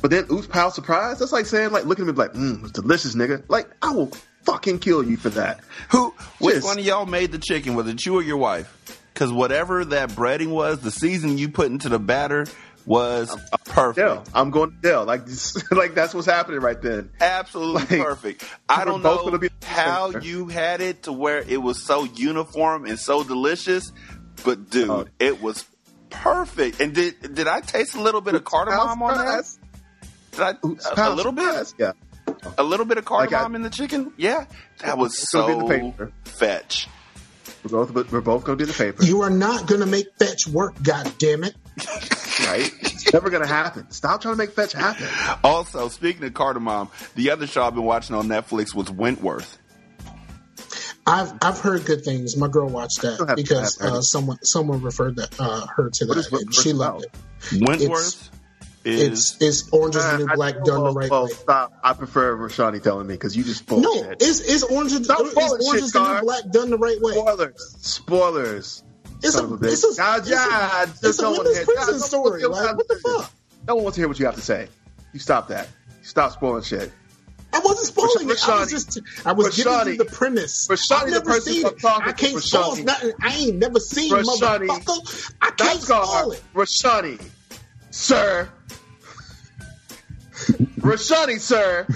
But 0.00 0.10
then, 0.10 0.24
oops, 0.32 0.46
pal, 0.46 0.70
surprise? 0.70 1.18
That's 1.18 1.30
like 1.30 1.44
saying, 1.44 1.72
like, 1.72 1.84
looking 1.84 2.08
at 2.08 2.14
me 2.14 2.18
like, 2.18 2.32
mmm, 2.32 2.62
it's 2.62 2.72
delicious, 2.72 3.14
nigga. 3.14 3.44
Like, 3.48 3.68
I 3.82 3.90
will 3.90 4.12
fucking 4.44 4.78
kill 4.78 5.04
you 5.04 5.18
for 5.18 5.28
that. 5.28 5.60
Who, 5.90 6.14
which 6.38 6.54
Just- 6.54 6.66
one 6.66 6.78
of 6.78 6.86
y'all 6.86 7.04
made 7.04 7.30
the 7.30 7.38
chicken? 7.38 7.74
Was 7.74 7.86
it 7.86 8.06
you 8.06 8.14
or 8.14 8.22
your 8.22 8.38
wife? 8.38 8.98
Because 9.12 9.30
whatever 9.30 9.84
that 9.84 10.08
breading 10.08 10.52
was, 10.52 10.80
the 10.80 10.90
seasoning 10.90 11.36
you 11.36 11.50
put 11.50 11.70
into 11.70 11.90
the 11.90 11.98
batter 11.98 12.46
was 12.86 13.34
perfect. 13.64 13.96
Dell. 13.96 14.24
I'm 14.34 14.50
going 14.50 14.70
to 14.72 14.76
Dell. 14.76 15.04
Like, 15.04 15.22
like 15.70 15.94
that's 15.94 16.14
what's 16.14 16.26
happening 16.26 16.60
right 16.60 16.80
then. 16.80 17.10
Absolutely 17.20 17.98
Like, 17.98 18.06
perfect. 18.06 18.44
I 18.68 18.84
don't 18.84 19.02
know 19.02 19.38
be- 19.38 19.48
how 19.62 20.10
you 20.22 20.48
had 20.48 20.80
it 20.80 21.04
to 21.04 21.12
where 21.12 21.38
it 21.38 21.60
was 21.62 21.82
so 21.82 22.04
uniform 22.04 22.84
and 22.86 22.98
so 22.98 23.22
delicious, 23.24 23.92
but 24.44 24.70
dude, 24.70 24.90
Oh. 24.90 25.06
it 25.18 25.40
was 25.42 25.64
perfect. 26.10 26.80
And 26.80 26.94
did 26.94 27.34
did 27.34 27.48
I 27.48 27.60
taste 27.60 27.94
a 27.94 28.00
little 28.00 28.20
bit 28.20 28.34
of 28.34 28.44
cardamom 28.44 29.02
on 29.02 29.16
that? 29.18 29.44
Did 30.32 30.40
I, 30.40 30.54
Oops, 30.66 30.86
a, 30.86 31.08
a 31.10 31.14
little 31.14 31.32
bit? 31.32 31.44
surprise. 31.66 31.74
Yeah. 31.78 31.92
A 32.58 32.62
little 32.62 32.86
bit 32.86 32.98
of 32.98 33.08
Like 33.10 33.28
I- 33.28 33.30
cardamom 33.30 33.56
in 33.56 33.62
the 33.62 33.70
chicken? 33.70 34.12
Yeah, 34.16 34.46
that 34.80 34.98
was 34.98 35.12
It's 35.14 35.22
be 35.32 35.38
so 35.38 35.58
the 35.60 35.66
paper. 35.68 36.12
fetch. 36.24 36.88
We're 37.62 37.84
both, 37.86 38.12
we're 38.12 38.20
both 38.20 38.44
going 38.44 38.58
to 38.58 38.64
do 38.66 38.70
the 38.70 38.76
paper. 38.76 39.04
You 39.04 39.22
are 39.22 39.30
not 39.30 39.66
gonna 39.66 39.86
make 39.86 40.06
fetch 40.18 40.46
work. 40.46 40.74
God 40.82 41.10
damn 41.18 41.44
it! 41.44 41.54
Right? 41.76 42.70
It's 42.80 43.12
never 43.12 43.30
going 43.30 43.42
to 43.42 43.48
happen. 43.48 43.90
Stop 43.90 44.20
trying 44.22 44.34
to 44.34 44.38
make 44.38 44.52
fetch 44.52 44.72
happen. 44.72 45.06
Also, 45.42 45.88
speaking 45.88 46.24
of 46.24 46.34
cardamom, 46.34 46.88
the 47.14 47.30
other 47.30 47.46
show 47.46 47.64
I've 47.64 47.74
been 47.74 47.84
watching 47.84 48.14
on 48.16 48.28
Netflix 48.28 48.74
was 48.74 48.90
Wentworth. 48.90 49.58
I've 51.06 51.32
I've 51.42 51.58
heard 51.60 51.84
good 51.84 52.04
things. 52.04 52.36
My 52.36 52.48
girl 52.48 52.68
watched 52.68 53.02
that 53.02 53.34
because 53.36 53.80
uh, 53.80 54.00
someone 54.00 54.38
someone 54.42 54.80
referred 54.82 55.16
that 55.16 55.38
uh, 55.38 55.66
her 55.76 55.90
to 55.90 56.06
What 56.06 56.14
that, 56.16 56.26
is 56.32 56.32
and 56.32 56.54
she 56.54 56.72
loved 56.72 57.04
about? 57.04 57.14
it. 57.52 57.68
Wentworth 57.68 58.30
is 58.86 59.36
It's 59.36 59.42
it's 59.42 59.68
Orange 59.70 59.96
is 59.96 60.04
the 60.04 60.16
New 60.18 60.24
Uh, 60.24 60.32
I- 60.32 60.34
Black 60.36 60.54
I- 60.56 60.64
done 60.64 60.84
the 60.84 60.92
right 60.92 61.10
well, 61.10 61.24
way. 61.26 61.30
Stop. 61.32 61.72
I 61.82 61.92
prefer 61.92 62.36
Rashanii 62.36 62.82
telling 62.82 63.06
me 63.06 63.14
because 63.14 63.36
you 63.36 63.44
just 63.44 63.70
No, 63.70 63.80
bullshit. 63.82 64.22
it's 64.22 64.40
it's 64.40 64.62
Orange 64.62 64.92
is 64.92 65.04
Stop 65.04 65.20
it's 65.20 65.30
spoiling 65.32 65.50
Orange 65.52 65.72
shit, 65.72 65.82
is 65.84 65.92
the 65.92 66.14
New 66.14 66.20
Black 66.22 66.42
done 66.52 66.70
the 66.70 66.78
right 66.78 67.00
way. 67.00 67.12
Spoilers. 67.12 67.76
Spoilers. 67.80 68.82
It's 69.24 69.32
Son 69.34 69.44
a 69.44 69.46
of 69.46 69.52
a 69.52 69.56
bitch. 69.58 69.72
it's 69.72 69.84
a 69.84 69.88
it's 69.88 70.28
yeah, 70.28 70.82
a, 70.82 70.88
it's 71.08 71.18
a 71.22 71.30
women's 71.30 71.58
prison 71.64 71.86
don't 71.86 72.00
story. 72.00 72.46
wanna 72.46 72.62
Like 72.66 72.76
what 72.76 72.88
the 72.88 72.96
fuck? 72.96 73.32
No 73.66 73.74
one 73.76 73.84
wants 73.84 73.96
to 73.96 74.00
hear 74.02 74.08
what 74.08 74.18
you 74.18 74.26
have 74.26 74.34
to 74.34 74.40
say. 74.42 74.68
You 75.12 75.18
stop 75.20 75.48
that. 75.48 75.66
You 76.00 76.06
stop 76.06 76.32
spoiling 76.32 76.62
shit. 76.62 76.92
I 77.52 77.60
wasn't 77.60 77.86
spoiling 77.86 78.28
it. 78.30 78.48
I 78.48 78.60
was 78.60 78.70
just 78.70 78.98
I 79.24 79.32
was 79.32 79.56
giving 79.56 79.72
Rashanii. 79.72 79.86
you 79.92 79.96
the 79.98 80.04
premise. 80.06 80.68
Rashanii, 80.68 80.92
I've 81.02 81.10
never 81.10 81.24
person 81.24 81.52
seen 81.52 81.66
it. 81.66 81.84
I 81.84 82.12
can't 82.12 82.42
spoil 82.42 82.76
Rashanii. 82.76 82.84
nothing. 82.84 83.12
I 83.22 83.34
ain't 83.36 83.56
never 83.56 83.80
seen 83.80 84.12
Rashanii. 84.12 84.66
motherfucker. 84.68 85.32
I 85.40 85.50
can't 85.52 85.80
spoil 85.80 86.32
it. 86.32 86.42
Rashanii. 86.54 87.30
Sir. 87.90 88.48
Rashanii, 90.80 91.38
sir. 91.40 91.86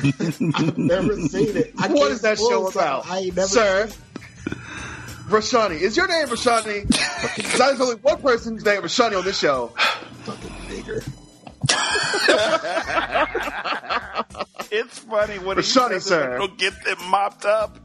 I've 0.54 0.78
never 0.78 1.16
seen 1.16 1.56
it. 1.56 1.74
I 1.78 1.88
What 1.88 2.22
that 2.22 2.38
show 2.38 2.68
about? 2.68 3.06
I 3.10 3.18
ain't 3.18 3.36
never 3.36 3.48
Sir. 3.48 3.88
Rashanii. 5.28 5.80
Is 5.80 5.96
your 5.96 6.08
name 6.08 6.26
Rashanii? 6.28 6.86
Because 7.36 7.58
there's 7.58 7.80
only 7.80 7.96
one 7.96 8.20
person 8.20 8.54
whose 8.54 8.64
name 8.64 8.84
is 8.84 8.92
Rashanii 8.92 9.18
on 9.18 9.24
this 9.24 9.38
show. 9.38 9.68
fucking 10.24 10.50
nigger. 10.68 11.04
It's 14.70 14.98
funny 14.98 15.38
when 15.38 15.56
he 15.56 15.62
Rashanii, 15.62 15.88
says 15.94 16.04
sir. 16.04 16.38
Go 16.38 16.48
get 16.48 16.74
them 16.84 16.98
mopped 17.10 17.44
up. 17.44 17.78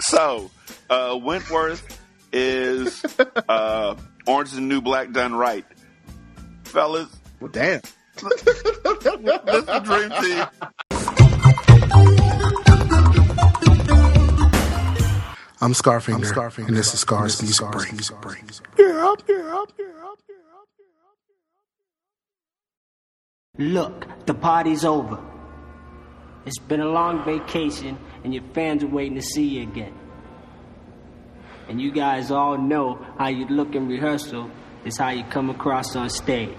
so, 0.00 0.50
uh, 0.90 1.18
Wentworth 1.22 2.00
is 2.32 3.04
uh, 3.48 3.94
Orange 4.26 4.48
is 4.48 4.54
the 4.54 4.60
New 4.60 4.80
Black 4.80 5.12
done 5.12 5.34
right, 5.34 5.64
fellas. 6.64 7.08
Well, 7.40 7.50
damn. 7.50 7.80
This 8.14 8.46
is 8.46 9.64
the 9.64 9.80
dream 9.84 10.10
team. 12.50 12.61
I'm 15.62 15.74
Scarfinger, 15.74 16.14
I'm 16.14 16.22
Scarfinger 16.22 16.66
and 16.66 16.76
this 16.76 16.92
is 16.92 16.98
Scar's 16.98 17.40
Music 17.40 17.70
Break. 17.70 18.42
Look, 23.58 24.26
the 24.26 24.34
party's 24.34 24.84
over. 24.84 25.20
It's 26.46 26.58
been 26.58 26.80
a 26.80 26.88
long 26.88 27.24
vacation, 27.24 27.96
and 28.24 28.34
your 28.34 28.42
fans 28.52 28.82
are 28.82 28.88
waiting 28.88 29.14
to 29.14 29.22
see 29.22 29.44
you 29.44 29.62
again. 29.62 29.94
And 31.68 31.80
you 31.80 31.92
guys 31.92 32.32
all 32.32 32.58
know 32.58 32.94
how 33.16 33.28
you 33.28 33.46
look 33.46 33.76
in 33.76 33.86
rehearsal 33.86 34.50
is 34.84 34.98
how 34.98 35.10
you 35.10 35.22
come 35.22 35.48
across 35.48 35.94
on 35.94 36.10
stage. 36.10 36.58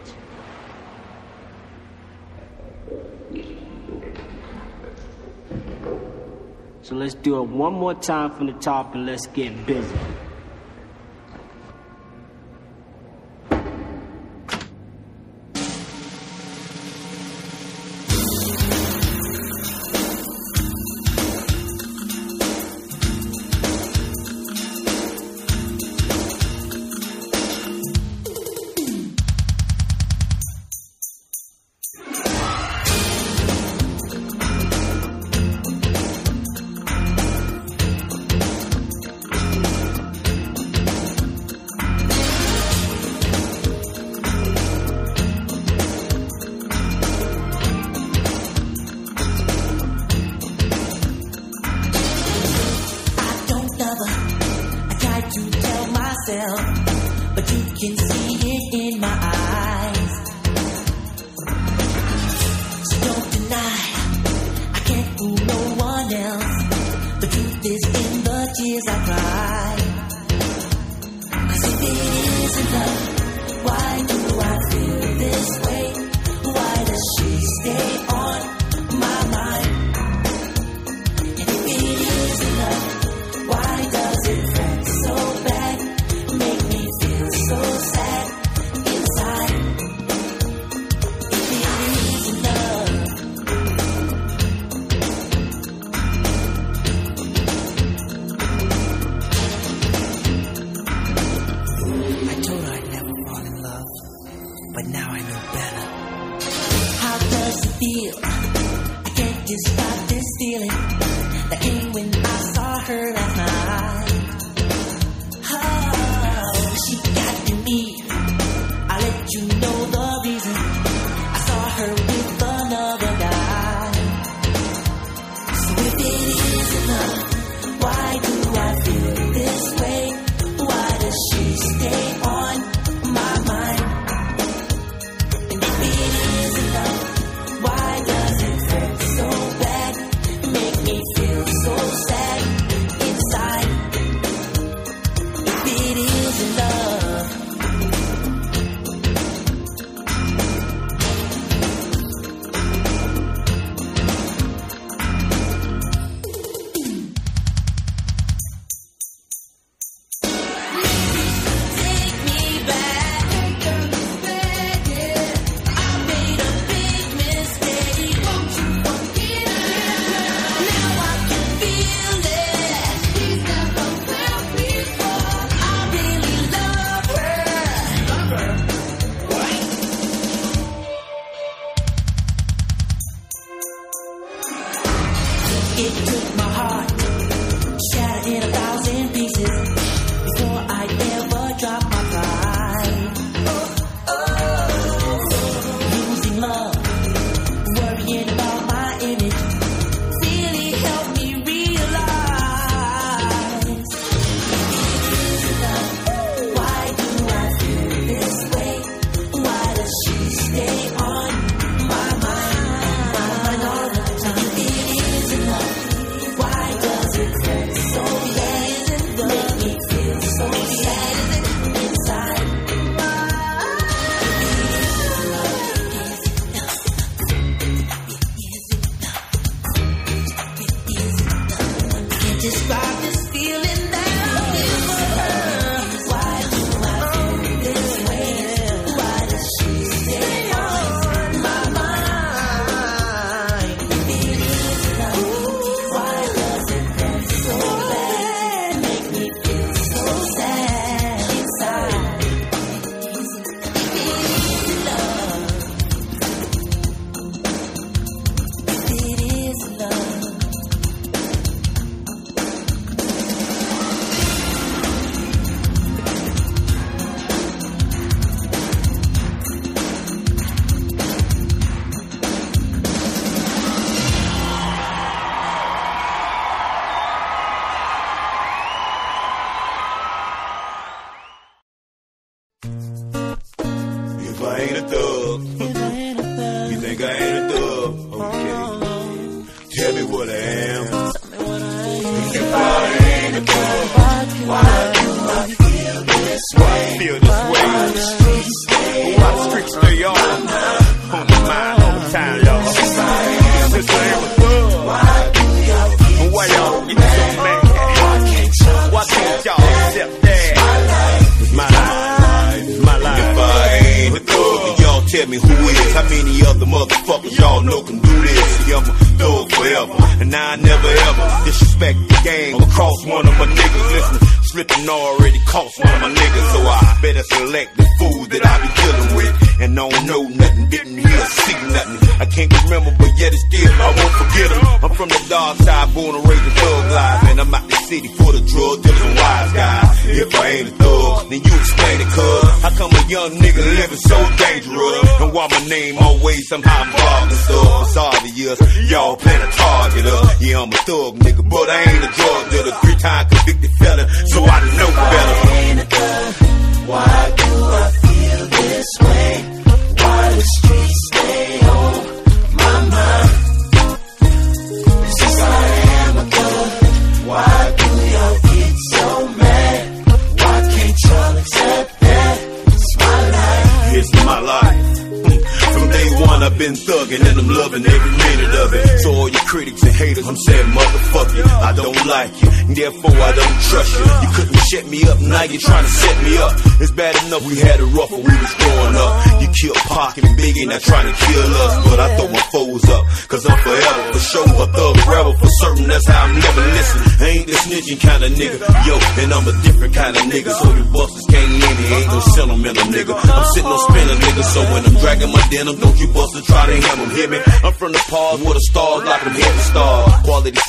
So 6.83 6.95
let's 6.95 7.13
do 7.13 7.41
it 7.41 7.47
one 7.47 7.71
more 7.71 7.93
time 7.93 8.31
from 8.31 8.47
the 8.47 8.53
top 8.59 8.93
and 8.93 9.05
let's 9.05 9.25
get 9.27 9.65
busy. 9.65 9.97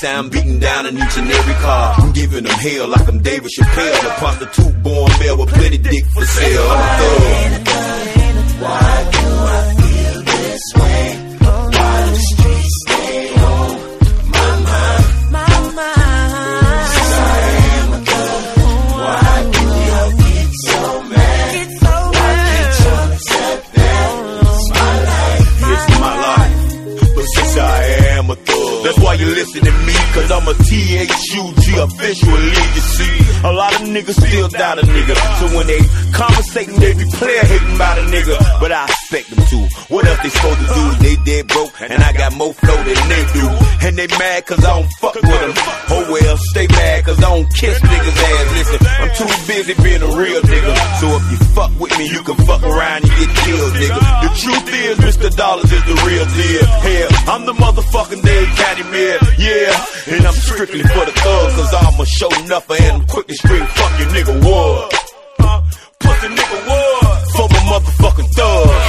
sound 0.05 0.31
beating 0.31 0.59
down 0.59 0.85
on 0.85 0.95
you 0.95 1.09
tonight. 1.09 1.24
busy 49.55 49.75
being 49.83 50.03
a 50.03 50.11
real 50.19 50.41
nigga. 50.43 50.75
So 50.99 51.07
if 51.15 51.25
you 51.31 51.39
fuck 51.55 51.71
with 51.79 51.95
me, 51.99 52.07
you 52.11 52.23
can 52.23 52.35
fuck 52.43 52.63
around 52.63 53.05
and 53.07 53.13
get 53.15 53.31
killed, 53.47 53.73
nigga. 53.79 54.01
The 54.25 54.31
truth 54.43 54.67
is, 54.75 54.95
Mr. 54.99 55.29
Dollars 55.37 55.71
is 55.71 55.85
the 55.87 55.97
real 56.07 56.27
deal. 56.35 56.67
Hell, 56.83 57.11
I'm 57.33 57.47
the 57.47 57.55
motherfucking 57.55 58.23
Dade 58.23 58.49
County 58.59 58.85
mayor, 58.91 59.19
yeah. 59.39 60.15
And 60.15 60.27
I'm 60.27 60.35
strictly 60.35 60.83
for 60.83 61.05
the 61.07 61.15
thugs, 61.15 61.55
cause 61.55 61.75
I'm 61.75 62.01
a 62.01 62.07
show 62.07 62.31
nuffer 62.51 62.75
and 62.83 63.03
I'm 63.03 63.07
quick 63.07 63.27
to 63.29 63.35
scream, 63.35 63.65
fuck 63.79 63.93
your 64.01 64.09
nigga, 64.11 64.35
war. 64.45 64.89
Uh, 65.39 65.63
pussy 66.01 66.29
nigga, 66.29 66.59
war. 66.67 67.17
For 67.35 67.47
my 67.55 67.61
motherfucking 67.71 68.31
thugs. 68.35 68.84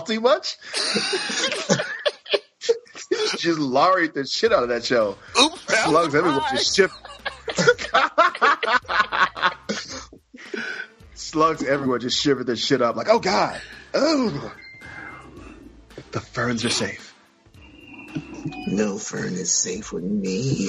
Salty 0.00 0.18
much? 0.18 0.56
just 3.38 3.58
lorried 3.58 4.14
the 4.14 4.26
shit 4.26 4.52
out 4.52 4.62
of 4.62 4.68
that 4.70 4.84
show. 4.84 5.16
Oops, 5.40 5.60
Slugs 5.84 6.14
everywhere 6.14 6.42
just 6.50 6.76
shift. 6.76 6.94
Slugs 11.14 11.62
everywhere 11.62 11.98
just 11.98 12.20
shivered 12.20 12.46
their 12.46 12.56
shit 12.56 12.82
up 12.82 12.96
like, 12.96 13.08
oh 13.10 13.18
god, 13.18 13.60
oh. 13.94 14.54
The 16.12 16.20
ferns 16.20 16.64
are 16.64 16.70
safe. 16.70 17.14
No 18.66 18.98
fern 18.98 19.34
is 19.34 19.52
safe 19.52 19.92
with 19.92 20.02
me. 20.02 20.68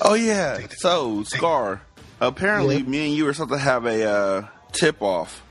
Oh 0.00 0.14
yeah. 0.14 0.60
So 0.76 1.24
Scar, 1.24 1.82
apparently 2.20 2.82
me 2.82 3.06
and 3.06 3.16
you 3.16 3.26
are 3.26 3.32
supposed 3.32 3.52
to 3.52 3.58
have 3.58 3.86
a 3.86 4.04
uh, 4.04 4.46
tip 4.72 5.02
off. 5.02 5.42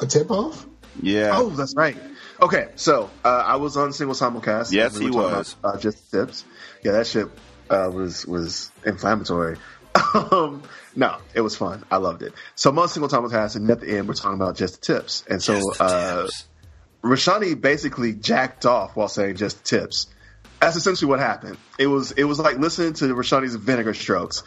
A 0.00 0.06
tip 0.06 0.30
off? 0.30 0.66
Yeah. 1.02 1.32
Oh, 1.34 1.50
that's 1.50 1.74
right. 1.74 1.96
Okay, 2.40 2.68
so 2.76 3.10
uh, 3.24 3.28
I 3.46 3.56
was 3.56 3.76
on 3.76 3.92
single 3.92 4.14
simulcast. 4.14 4.72
Yes, 4.72 4.98
We 4.98 5.06
he 5.06 5.10
was. 5.10 5.54
About, 5.54 5.76
uh, 5.76 5.78
just 5.78 6.10
tips. 6.10 6.44
Yeah, 6.82 6.92
that 6.92 7.06
shit 7.06 7.28
uh, 7.70 7.90
was 7.92 8.26
was 8.26 8.70
inflammatory. 8.84 9.56
um, 10.14 10.62
no, 10.94 11.18
it 11.34 11.40
was 11.40 11.56
fun. 11.56 11.84
I 11.90 11.96
loved 11.96 12.22
it. 12.22 12.34
So 12.54 12.70
I'm 12.70 12.78
on 12.78 12.88
single 12.88 13.08
simulcast, 13.08 13.56
and 13.56 13.70
at 13.70 13.80
the 13.80 13.96
end, 13.96 14.08
we're 14.08 14.14
talking 14.14 14.40
about 14.40 14.56
just 14.56 14.80
the 14.80 14.94
tips. 14.94 15.24
And 15.28 15.42
so 15.42 15.60
uh, 15.80 16.28
Rashanii 17.02 17.60
basically 17.60 18.12
jacked 18.12 18.66
off 18.66 18.96
while 18.96 19.08
saying 19.08 19.36
just 19.36 19.64
tips. 19.64 20.08
That's 20.60 20.76
essentially 20.76 21.08
what 21.08 21.20
happened. 21.20 21.56
It 21.78 21.86
was 21.86 22.12
it 22.12 22.24
was 22.24 22.38
like 22.38 22.58
listening 22.58 22.94
to 22.94 23.14
Rashanii's 23.14 23.54
vinegar 23.56 23.94
strokes. 23.94 24.42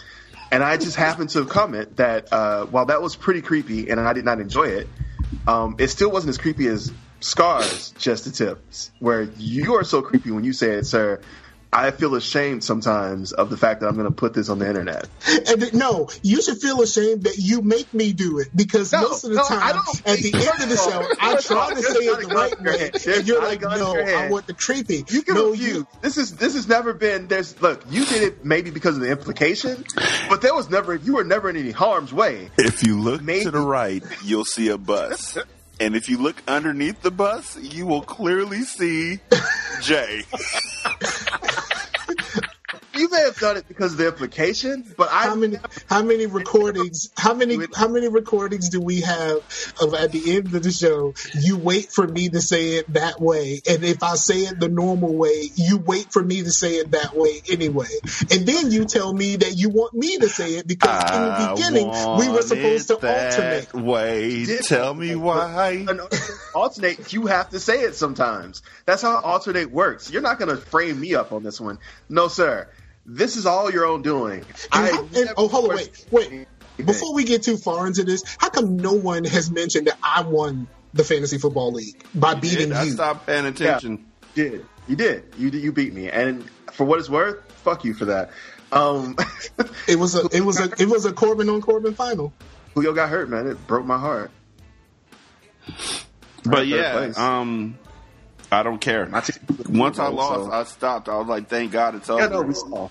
And 0.51 0.63
I 0.63 0.77
just 0.77 0.95
happened 0.95 1.30
to 1.31 1.45
comment 1.45 1.97
that 1.97 2.34
uh, 2.34 2.65
while 2.65 2.85
that 2.88 3.03
was 3.03 3.15
pretty 3.15 3.41
creepy 3.41 3.89
and 3.89 3.99
I 3.99 4.13
did 4.13 4.26
not 4.26 4.39
enjoy 4.39 4.63
it, 4.63 4.88
um, 5.47 5.76
it 5.80 5.89
still 5.89 6.11
wasn't 6.11 6.30
as 6.31 6.38
creepy 6.38 6.68
as 6.68 6.93
Scars 7.22 7.93
Just 7.97 8.26
the 8.26 8.31
Tips, 8.31 8.91
where 8.99 9.23
you 9.38 9.76
are 9.76 9.84
so 9.84 10.01
creepy 10.01 10.31
when 10.31 10.43
you 10.43 10.53
say 10.53 10.73
it, 10.73 10.85
sir. 10.85 11.23
I 11.72 11.91
feel 11.91 12.16
ashamed 12.16 12.64
sometimes 12.64 13.32
of 13.32 13.52
the 13.52 13.58
fact 13.58 13.82
that 13.82 13.88
I'm 13.88 13.96
going 13.96 14.08
to 14.08 14.14
put 14.14 14.34
this 14.34 14.50
on 14.50 14.58
the 14.58 14.68
internet. 14.68 15.08
And 15.48 15.62
th- 15.62 15.74
no, 15.74 16.10
you 16.24 16.41
should 16.41 16.60
feel 16.60 16.82
ashamed 16.82 17.24
that 17.24 17.38
you 17.38 17.62
make 17.62 17.94
me 17.94 18.12
do 18.12 18.40
it 18.40 18.48
because 18.56 18.91
No, 18.91 19.02
most 19.02 19.24
of 19.24 19.30
the 19.30 19.36
no, 19.36 19.44
time, 19.48 19.76
at 20.06 20.18
the 20.18 20.34
end 20.34 20.64
of 20.64 20.70
the 20.70 20.78
show, 20.78 21.08
I 21.22 21.40
try 21.40 21.74
to 21.74 21.82
say 21.82 22.06
it 22.06 22.28
the 22.28 22.34
right 22.34 22.58
to 22.58 22.64
your 22.64 22.74
way, 22.74 22.80
head. 22.80 23.08
And 23.20 23.28
you're 23.28 23.41
like, 23.41 23.62
"No, 23.62 23.96
I 23.96 24.30
want 24.30 24.48
the 24.48 24.56
creepy." 24.56 25.06
You 25.10 25.22
can 25.22 25.36
no, 25.36 25.52
refuse. 25.52 25.86
This 26.02 26.18
is 26.18 26.36
this 26.36 26.56
has 26.56 26.68
never 26.68 26.94
been. 26.94 27.28
There's 27.28 27.62
look. 27.62 27.84
You 27.90 28.06
did 28.06 28.24
it 28.24 28.44
maybe 28.44 28.72
because 28.72 28.96
of 28.96 29.02
the 29.02 29.12
implication, 29.12 29.86
but 30.28 30.41
there 30.41 30.56
was 30.56 30.70
never. 30.70 30.96
You 30.96 31.16
were 31.16 31.24
never 31.24 31.50
in 31.50 31.58
any 31.58 31.72
harm's 31.72 32.12
way. 32.12 32.50
If 32.58 32.84
you 32.84 33.00
look 33.00 33.22
maybe. 33.22 33.46
to 33.46 33.52
the 33.52 33.60
right, 33.60 34.04
you'll 34.26 34.46
see 34.46 34.70
a 34.70 34.78
bus. 34.78 35.38
And 35.80 35.95
if 35.95 36.10
you 36.10 36.18
look 36.18 36.41
underneath 36.47 37.01
the 37.01 37.11
bus, 37.11 37.57
you 37.57 37.85
will 37.85 38.01
clearly 38.01 38.64
see 38.64 39.19
Jay. 39.81 40.23
You 42.99 43.09
may 43.09 43.21
have 43.21 43.38
done 43.39 43.55
it 43.55 43.67
because 43.67 43.93
of 43.93 43.97
the 43.97 44.07
implication, 44.07 44.84
but 44.97 45.09
I 45.09 45.27
how 45.27 45.35
many 45.35 45.57
how 45.88 46.03
many 46.03 46.26
recordings 46.26 47.09
how 47.17 47.34
many 47.34 47.57
how 47.73 47.88
many 47.88 48.09
recordings 48.09 48.69
do 48.69 48.81
we 48.81 49.01
have 49.01 49.38
of 49.81 49.93
at 49.93 50.11
the 50.11 50.35
end 50.35 50.53
of 50.53 50.63
the 50.63 50.71
show 50.71 51.13
you 51.39 51.57
wait 51.57 51.91
for 51.91 52.05
me 52.05 52.27
to 52.30 52.41
say 52.41 52.76
it 52.77 52.93
that 52.93 53.21
way 53.21 53.61
and 53.69 53.84
if 53.84 54.03
I 54.03 54.15
say 54.15 54.41
it 54.41 54.59
the 54.59 54.67
normal 54.67 55.15
way 55.15 55.49
you 55.55 55.77
wait 55.77 56.11
for 56.11 56.21
me 56.21 56.43
to 56.43 56.51
say 56.51 56.73
it 56.76 56.91
that 56.91 57.15
way 57.15 57.41
anyway 57.49 57.88
and 58.31 58.45
then 58.45 58.71
you 58.71 58.85
tell 58.85 59.13
me 59.13 59.38
that 59.38 59.55
you 59.55 59.69
want 59.69 59.93
me 59.93 60.17
to 60.17 60.27
say 60.27 60.55
it 60.55 60.67
because 60.67 61.03
in 61.11 61.21
the 61.21 61.53
beginning 61.55 61.88
we 62.17 62.30
were 62.30 62.41
supposed 62.41 62.88
to 62.89 62.95
alternate 62.95 63.73
Way, 63.73 64.45
tell 64.63 64.93
me 64.93 65.15
why. 65.15 65.85
alternate. 66.53 67.13
You 67.13 67.27
have 67.27 67.49
to 67.49 67.59
say 67.59 67.81
it 67.81 67.95
sometimes. 67.95 68.61
That's 68.85 69.01
how 69.01 69.19
alternate 69.21 69.71
works. 69.71 70.11
You're 70.11 70.21
not 70.21 70.39
going 70.39 70.49
to 70.49 70.57
frame 70.57 70.99
me 70.99 71.15
up 71.15 71.31
on 71.31 71.43
this 71.43 71.59
one. 71.59 71.80
No, 72.09 72.27
sir. 72.27 72.67
This 73.05 73.38
is 73.38 73.45
all 73.45 73.71
your 73.71 73.85
own 73.85 74.01
doing. 74.01 74.45
And 74.71 74.91
how- 74.95 75.03
and- 75.15 75.30
oh, 75.38 75.47
hold 75.47 75.71
on, 75.71 75.76
wait, 75.77 76.05
wait. 76.11 76.47
Before 76.77 77.13
we 77.13 77.23
get 77.26 77.43
too 77.43 77.57
far 77.57 77.88
into 77.88 78.03
this, 78.03 78.23
how 78.38 78.49
come 78.49 78.77
no 78.77 78.93
one 78.93 79.26
has 79.26 79.51
mentioned 79.51 79.88
that 79.88 79.97
I 80.01 80.21
won 80.21 80.67
the 80.93 81.03
fantasy 81.03 81.38
football 81.38 81.73
league 81.73 82.01
by 82.15 82.35
beating 82.35 82.71
I 82.71 82.84
you? 82.84 82.91
stopped 82.91 83.26
paying 83.26 83.45
attention. 83.45 84.05
Yeah, 84.35 84.43
you 84.45 84.49
did. 84.51 84.65
You 84.88 84.95
did. 84.95 85.23
You 85.38 85.51
did. 85.51 85.61
You 85.63 85.71
beat 85.73 85.93
me. 85.93 86.09
And 86.09 86.49
for 86.71 86.85
what 86.85 86.99
it's 86.99 87.09
worth, 87.09 87.38
fuck 87.63 87.84
you 87.84 87.93
for 87.93 88.05
that. 88.05 88.31
Um, 88.71 89.17
it 89.88 89.97
was 89.97 90.15
a 90.15 90.26
it 90.31 90.41
was 90.41 90.59
a 90.59 90.71
it 90.81 90.88
was 90.88 91.05
a 91.05 91.11
Corbin 91.11 91.49
on 91.49 91.61
Corbin 91.61 91.95
final. 91.95 92.31
Julio 92.76 92.93
got 92.93 93.09
hurt, 93.09 93.30
man. 93.30 93.47
It 93.47 93.67
broke 93.67 93.85
my 93.85 93.97
heart. 93.97 94.31
But 96.45 96.59
Third 96.59 96.67
yeah, 96.67 97.11
um, 97.17 97.77
I 98.51 98.63
don't 98.63 98.80
care. 98.80 99.09
Once 99.69 99.99
I 99.99 100.07
lost, 100.07 100.51
I 100.51 100.63
stopped. 100.63 101.09
I 101.09 101.17
was 101.17 101.27
like, 101.27 101.47
thank 101.49 101.71
God 101.71 101.95
it's 101.95 102.09
over. 102.09 102.21
Yeah, 102.21 102.30
no, 102.30 102.41
we 102.41 102.53
saw. 102.53 102.89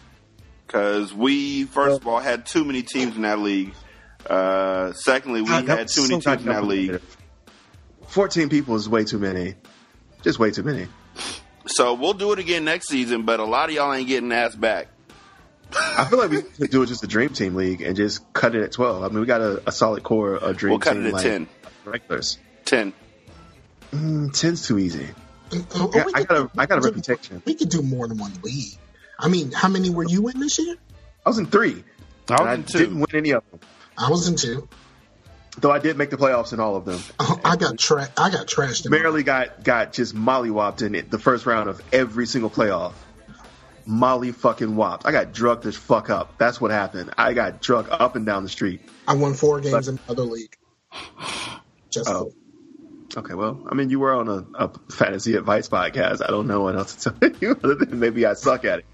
Because 0.66 1.14
we, 1.14 1.64
first 1.64 2.00
of 2.00 2.06
all, 2.06 2.20
had 2.20 2.46
too 2.46 2.64
many 2.64 2.82
teams 2.82 3.16
in 3.16 3.22
that 3.22 3.38
league. 3.38 3.72
Uh, 4.28 4.92
secondly, 4.92 5.42
we 5.42 5.48
God, 5.48 5.66
had 5.66 5.88
too 5.88 6.02
many 6.02 6.20
so 6.20 6.30
teams 6.30 6.46
in 6.46 6.52
that 6.52 6.64
league. 6.64 7.00
Fourteen 8.06 8.48
people 8.48 8.76
is 8.76 8.88
way 8.88 9.04
too 9.04 9.18
many. 9.18 9.54
Just 10.22 10.38
way 10.38 10.50
too 10.50 10.62
many. 10.62 10.86
So 11.66 11.94
we'll 11.94 12.14
do 12.14 12.32
it 12.32 12.38
again 12.38 12.64
next 12.64 12.88
season, 12.88 13.24
but 13.24 13.40
a 13.40 13.44
lot 13.44 13.68
of 13.68 13.74
y'all 13.74 13.92
ain't 13.92 14.08
getting 14.08 14.32
ass 14.32 14.54
back. 14.54 14.88
I 15.74 16.04
feel 16.06 16.18
like 16.18 16.30
we 16.30 16.42
could 16.42 16.70
do 16.70 16.82
it 16.82 16.86
just 16.86 17.04
a 17.04 17.06
dream 17.06 17.30
team 17.30 17.54
league 17.54 17.82
and 17.82 17.94
just 17.96 18.32
cut 18.32 18.54
it 18.54 18.62
at 18.62 18.72
twelve. 18.72 19.02
I 19.02 19.08
mean, 19.08 19.20
we 19.20 19.26
got 19.26 19.40
a, 19.40 19.62
a 19.66 19.72
solid 19.72 20.02
core 20.02 20.34
of 20.34 20.56
dream. 20.56 20.70
Team. 20.70 20.70
We'll 20.70 20.78
cut 20.80 20.92
team, 20.94 21.04
it 21.04 21.08
at 21.08 21.12
like, 21.14 21.22
10. 21.22 21.48
Regulars. 21.84 22.38
Ten. 22.64 22.92
Mm, 23.92 24.38
ten's 24.38 24.66
too 24.66 24.78
easy. 24.78 25.08
Oh, 25.52 25.66
oh, 25.74 25.90
Yeah, 25.94 26.04
I 26.14 26.22
got 26.24 26.36
a 26.36 26.50
I 26.56 26.66
got 26.66 26.78
a 26.78 26.80
reputation. 26.82 27.42
We 27.44 27.54
could 27.54 27.68
do 27.68 27.82
more 27.82 28.06
than 28.08 28.18
one 28.18 28.32
league. 28.42 28.76
I 29.18 29.28
mean, 29.28 29.50
how 29.52 29.68
many 29.68 29.90
were 29.90 30.04
you 30.04 30.28
in 30.28 30.38
this 30.40 30.58
year? 30.58 30.76
I 31.24 31.30
was 31.30 31.38
in 31.38 31.46
three. 31.46 31.82
I 32.30 32.42
was 32.42 32.58
in 32.58 32.64
two. 32.64 32.78
didn't 32.78 33.00
win 33.00 33.08
any 33.14 33.30
of 33.30 33.42
them. 33.50 33.60
I 33.96 34.10
was 34.10 34.28
in 34.28 34.36
two. 34.36 34.68
Though 35.58 35.72
I 35.72 35.80
did 35.80 35.96
make 35.96 36.10
the 36.10 36.16
playoffs 36.16 36.52
in 36.52 36.60
all 36.60 36.76
of 36.76 36.84
them. 36.84 37.00
Oh, 37.18 37.40
I 37.44 37.56
got 37.56 37.78
tra- 37.78 38.08
I 38.16 38.30
got 38.30 38.46
trashed. 38.46 38.88
Barely 38.90 39.24
got 39.24 39.64
got 39.64 39.92
just 39.92 40.14
mollywopped 40.14 40.82
in 40.82 40.94
it 40.94 41.10
the 41.10 41.18
first 41.18 41.46
round 41.46 41.68
of 41.68 41.80
every 41.92 42.26
single 42.26 42.50
playoff. 42.50 42.92
Molly 43.84 44.32
fucking 44.32 44.76
whopped. 44.76 45.06
I 45.06 45.12
got 45.12 45.32
drugged 45.32 45.64
as 45.66 45.74
fuck 45.74 46.10
up. 46.10 46.36
That's 46.38 46.60
what 46.60 46.70
happened. 46.70 47.10
I 47.16 47.32
got 47.32 47.60
drugged 47.62 47.88
up 47.90 48.16
and 48.16 48.26
down 48.26 48.42
the 48.42 48.48
street. 48.50 48.82
I 49.08 49.14
won 49.14 49.34
four 49.34 49.60
games 49.60 49.88
in 49.88 49.96
the 49.96 50.02
other 50.12 50.24
league. 50.24 50.54
Just 51.90 52.08
Oh. 52.08 52.32
Okay, 53.18 53.34
well, 53.34 53.60
I 53.68 53.74
mean, 53.74 53.90
you 53.90 53.98
were 53.98 54.14
on 54.14 54.28
a, 54.28 54.46
a 54.54 54.70
fantasy 54.92 55.34
advice 55.34 55.68
podcast. 55.68 56.22
I 56.24 56.28
don't 56.28 56.46
know 56.46 56.62
what 56.62 56.76
else 56.76 56.94
to 56.94 57.10
tell 57.10 57.30
you 57.40 57.50
other 57.50 57.74
than 57.74 57.98
maybe 57.98 58.24
I 58.24 58.34
suck 58.34 58.64
at 58.64 58.78
it. 58.78 58.84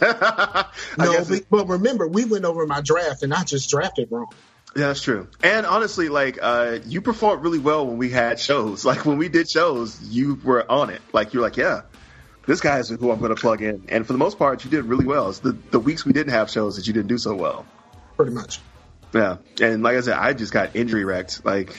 no, 0.98 1.24
but, 1.24 1.44
but 1.48 1.68
remember, 1.68 2.08
we 2.08 2.24
went 2.24 2.44
over 2.44 2.66
my 2.66 2.80
draft, 2.80 3.22
and 3.22 3.32
I 3.32 3.44
just 3.44 3.70
drafted 3.70 4.08
wrong. 4.10 4.26
Yeah, 4.74 4.88
that's 4.88 5.02
true. 5.02 5.28
And 5.44 5.64
honestly, 5.64 6.08
like 6.08 6.40
uh, 6.42 6.80
you 6.86 7.02
performed 7.02 7.44
really 7.44 7.60
well 7.60 7.86
when 7.86 7.98
we 7.98 8.10
had 8.10 8.40
shows. 8.40 8.84
Like 8.92 9.06
when 9.06 9.18
we 9.18 9.28
did 9.28 9.48
shows, 9.48 10.02
you 10.02 10.40
were 10.42 10.68
on 10.70 10.90
it. 10.90 11.00
Like 11.12 11.32
you're 11.32 11.42
like, 11.42 11.56
yeah, 11.56 11.82
this 12.46 12.60
guy 12.60 12.78
is 12.78 12.88
who 12.88 13.12
I'm 13.12 13.20
going 13.20 13.34
to 13.34 13.40
plug 13.40 13.62
in. 13.62 13.84
And 13.90 14.04
for 14.04 14.12
the 14.12 14.18
most 14.18 14.38
part, 14.38 14.64
you 14.64 14.70
did 14.70 14.86
really 14.86 15.06
well. 15.06 15.28
It's 15.28 15.38
the 15.38 15.52
the 15.52 15.78
weeks 15.78 16.04
we 16.04 16.12
didn't 16.12 16.32
have 16.32 16.50
shows 16.50 16.76
that 16.76 16.88
you 16.88 16.92
didn't 16.92 17.08
do 17.08 17.18
so 17.18 17.36
well. 17.36 17.64
Pretty 18.16 18.32
much. 18.32 18.60
Yeah, 19.14 19.36
and 19.60 19.84
like 19.84 19.96
I 19.96 20.00
said, 20.00 20.16
I 20.18 20.32
just 20.32 20.52
got 20.52 20.74
injury 20.74 21.04
wrecked. 21.04 21.44
Like 21.44 21.76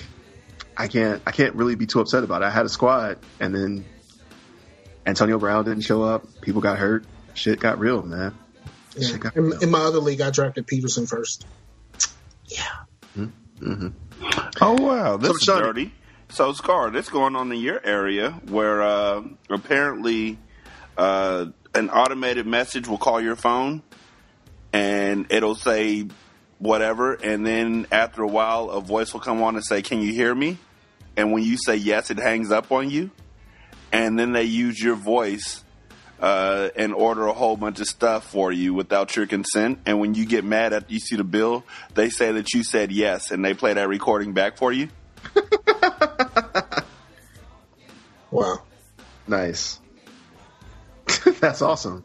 I 0.78 0.88
can't 0.88 1.22
I 1.26 1.32
can't 1.32 1.56
really 1.56 1.76
be 1.76 1.86
too 1.86 2.00
upset 2.00 2.24
about 2.24 2.42
it. 2.42 2.46
I 2.46 2.50
had 2.50 2.66
a 2.66 2.70
squad, 2.70 3.20
and 3.40 3.54
then 3.54 3.86
Antonio 5.06 5.38
Brown 5.40 5.66
didn't 5.66 5.82
show 5.84 6.04
up. 6.04 6.42
People 6.42 6.62
got 6.62 6.78
hurt. 6.78 7.06
Shit 7.34 7.60
got 7.60 7.80
real, 7.80 8.02
man. 8.04 8.36
Yeah. 8.96 9.30
In, 9.36 9.54
in 9.62 9.72
my 9.72 9.80
other 9.80 10.00
league, 10.00 10.22
I 10.22 10.30
drafted 10.30 10.68
Peterson 10.68 11.08
first. 11.08 11.46
Mm-hmm. 13.18 13.88
Oh 14.62 14.74
wow, 14.82 15.18
this 15.18 15.30
So, 15.30 15.36
is 15.36 15.42
Shawnee- 15.44 15.62
dirty. 15.64 15.92
So 16.30 16.52
Scar, 16.54 16.90
this 16.90 17.10
going 17.10 17.36
on 17.36 17.52
in 17.52 17.60
your 17.60 17.80
area 17.86 18.32
where 18.50 18.82
uh, 18.82 19.22
apparently 19.52 20.40
uh, 20.98 21.46
an 21.76 21.90
automated 21.92 22.48
message 22.48 22.88
will 22.88 22.98
call 22.98 23.22
your 23.22 23.36
phone 23.36 23.84
and 24.72 25.28
it'll 25.30 25.54
say 25.56 26.08
whatever, 26.64 27.14
and 27.14 27.46
then 27.46 27.88
after 27.92 28.24
a 28.24 28.28
while, 28.28 28.70
a 28.70 28.82
voice 28.82 29.14
will 29.14 29.20
come 29.20 29.42
on 29.44 29.56
and 29.56 29.64
say, 29.64 29.82
"Can 29.82 30.02
you 30.02 30.14
hear 30.14 30.34
me?" 30.34 30.58
And 31.16 31.32
when 31.32 31.44
you 31.44 31.58
say 31.58 31.76
yes, 31.76 32.10
it 32.10 32.18
hangs 32.18 32.52
up 32.52 32.72
on 32.72 32.90
you, 32.90 33.12
and 33.92 34.18
then 34.18 34.32
they 34.32 34.44
use 34.44 34.82
your 34.82 34.96
voice 34.96 35.64
uh, 36.20 36.70
and 36.76 36.94
order 36.94 37.28
a 37.28 37.34
whole 37.34 37.58
bunch 37.58 37.80
of 37.80 37.88
stuff 37.88 38.32
for 38.32 38.52
you 38.52 38.74
without 38.74 39.16
your 39.16 39.28
consent. 39.28 39.80
And 39.86 40.00
when 40.00 40.16
you 40.16 40.26
get 40.26 40.44
mad 40.44 40.74
after 40.74 40.92
you 40.92 41.00
see 41.00 41.16
the 41.16 41.24
bill, 41.24 41.64
they 41.94 42.10
say 42.10 42.32
that 42.32 42.54
you 42.54 42.64
said 42.64 42.92
yes, 42.92 43.32
and 43.32 43.44
they 43.46 43.54
play 43.54 43.74
that 43.74 43.88
recording 43.88 44.34
back 44.34 44.58
for 44.58 44.72
you. 44.72 44.90
Wow. 48.34 48.64
Nice. 49.28 49.80
That's 51.40 51.62
awesome. 51.62 52.04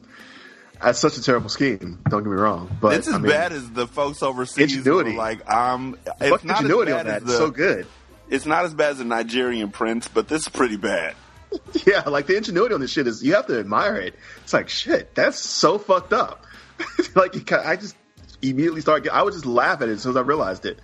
That's 0.83 0.99
such 0.99 1.17
a 1.17 1.23
terrible 1.23 1.49
scheme. 1.49 2.01
Don't 2.09 2.23
get 2.23 2.31
me 2.31 2.37
wrong, 2.37 2.77
but 2.81 2.95
it's 2.95 3.09
as 3.09 3.15
I 3.15 3.19
mean, 3.19 3.31
bad 3.33 3.53
as 3.53 3.69
the 3.71 3.87
folks 3.87 4.23
overseas. 4.23 4.77
Ingenuity. 4.77 5.17
Like 5.17 5.49
um, 5.51 5.99
it's 6.21 6.31
Fuck 6.31 6.45
not 6.45 6.61
ingenuity 6.61 6.93
as 6.93 6.99
on 7.01 7.05
bad 7.07 7.15
that. 7.15 7.23
as 7.23 7.29
the, 7.29 7.37
so 7.37 7.51
good. 7.51 7.87
It's 8.29 8.47
not 8.47 8.65
as 8.65 8.75
bad 8.75 8.93
as 8.93 8.99
the 8.99 9.05
Nigerian 9.05 9.71
prince, 9.71 10.07
but 10.09 10.29
this 10.29 10.43
is 10.43 10.49
pretty 10.49 10.77
bad. 10.77 11.15
Yeah, 11.87 12.03
like 12.03 12.27
the 12.27 12.37
ingenuity 12.37 12.75
on 12.75 12.81
this 12.83 12.91
shit 12.93 13.07
is 13.07 13.23
you 13.23 13.35
have 13.35 13.47
to 13.47 13.59
admire 13.59 13.97
it. 13.97 14.15
It's 14.43 14.53
like 14.53 14.69
shit. 14.69 15.15
That's 15.15 15.39
so 15.39 15.79
fucked 15.79 16.13
up. 16.13 16.45
like 17.15 17.35
you 17.35 17.43
I 17.57 17.77
just 17.77 17.97
immediately 18.43 18.83
start. 18.83 19.09
I 19.09 19.23
would 19.23 19.33
just 19.33 19.47
laugh 19.47 19.81
at 19.81 19.89
it 19.89 19.93
as 19.93 20.03
soon 20.03 20.11
as 20.11 20.17
I 20.17 20.21
realized 20.21 20.67
it, 20.67 20.79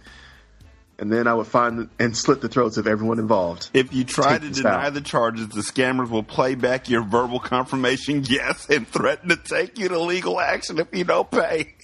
and 0.99 1.13
then 1.13 1.27
I 1.27 1.35
would 1.35 1.47
find 1.47 1.89
and 1.99 2.17
slit 2.17 2.41
the 2.41 2.49
throats 2.49 2.77
of 2.77 2.87
everyone 2.87 3.19
involved. 3.19 3.71
If 3.75 3.93
you 3.93 4.05
try 4.05 4.39
Take 4.39 4.53
to 4.53 4.63
deny 4.63 4.87
out. 4.87 4.95
the 4.95 5.01
charges, 5.01 5.49
the 5.49 5.61
scammers 5.63 6.09
will 6.09 6.23
play 6.23 6.55
back 6.55 6.89
your 6.89 7.03
verbal 7.03 7.41
confirmation 7.41 8.25
yes 8.29 8.69
and 8.71 8.87
threaten 8.87 9.29
to 9.31 9.37
take 9.37 9.79
you 9.79 9.89
to 9.89 9.99
legal 9.99 10.41
action 10.41 10.79
if 10.79 10.89
you 10.93 11.05
don't 11.05 11.31
pay. 11.31 11.75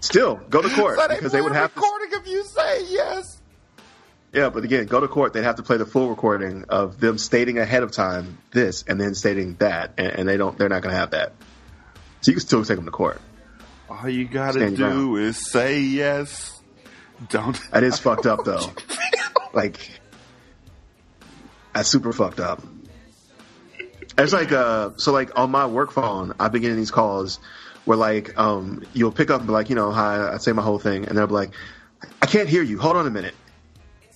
Still, 0.00 0.36
go 0.50 0.62
to 0.62 0.68
court 0.70 0.98
So 0.98 1.08
they 1.08 1.14
because 1.16 1.32
they 1.32 1.40
would 1.40 1.52
have 1.52 1.74
to. 1.74 1.80
recording 1.80 2.08
if 2.20 2.26
you 2.26 2.44
say 2.44 2.84
yes. 2.88 3.38
Yeah, 4.32 4.48
but 4.48 4.64
again, 4.64 4.86
go 4.86 4.98
to 4.98 5.08
court. 5.08 5.34
They'd 5.34 5.44
have 5.44 5.56
to 5.56 5.62
play 5.62 5.76
the 5.76 5.84
full 5.84 6.08
recording 6.08 6.64
of 6.70 6.98
them 6.98 7.18
stating 7.18 7.58
ahead 7.58 7.82
of 7.82 7.92
time 7.92 8.38
this 8.50 8.82
and 8.88 8.98
then 8.98 9.14
stating 9.14 9.56
that, 9.56 9.92
and, 9.98 10.06
and 10.06 10.28
they 10.28 10.38
don't. 10.38 10.56
They're 10.56 10.70
not 10.70 10.82
going 10.82 10.94
to 10.94 10.98
have 10.98 11.10
that. 11.10 11.34
So 12.22 12.30
you 12.30 12.34
can 12.34 12.40
still 12.40 12.64
take 12.64 12.76
them 12.76 12.86
to 12.86 12.90
court. 12.90 13.20
All 13.90 14.08
you 14.08 14.26
Stand 14.26 14.78
your 14.78 14.90
do 14.90 15.16
is 15.16 15.50
say 15.50 15.80
yes. 15.80 16.61
Don't. 17.28 17.58
That 17.70 17.82
is 17.82 17.98
fucked 17.98 18.26
up 18.26 18.44
though. 18.44 18.70
like 19.52 19.78
that's 21.74 21.88
super 21.88 22.12
fucked 22.12 22.40
up. 22.40 22.62
It's 24.18 24.32
like 24.32 24.52
uh 24.52 24.90
so 24.96 25.12
like 25.12 25.38
on 25.38 25.50
my 25.50 25.66
work 25.66 25.92
phone, 25.92 26.34
I've 26.38 26.52
been 26.52 26.62
getting 26.62 26.76
these 26.76 26.90
calls 26.90 27.38
where 27.84 27.96
like 27.96 28.38
um 28.38 28.84
you'll 28.92 29.12
pick 29.12 29.30
up 29.30 29.40
and 29.40 29.46
be 29.46 29.52
like, 29.52 29.70
you 29.70 29.76
know, 29.76 29.90
hi, 29.90 30.32
I 30.34 30.36
say 30.38 30.52
my 30.52 30.62
whole 30.62 30.78
thing, 30.78 31.06
and 31.06 31.16
they'll 31.16 31.26
be 31.26 31.34
like, 31.34 31.52
I 32.20 32.26
can't 32.26 32.48
hear 32.48 32.62
you. 32.62 32.78
Hold 32.78 32.96
on 32.96 33.06
a 33.06 33.10
minute. 33.10 33.34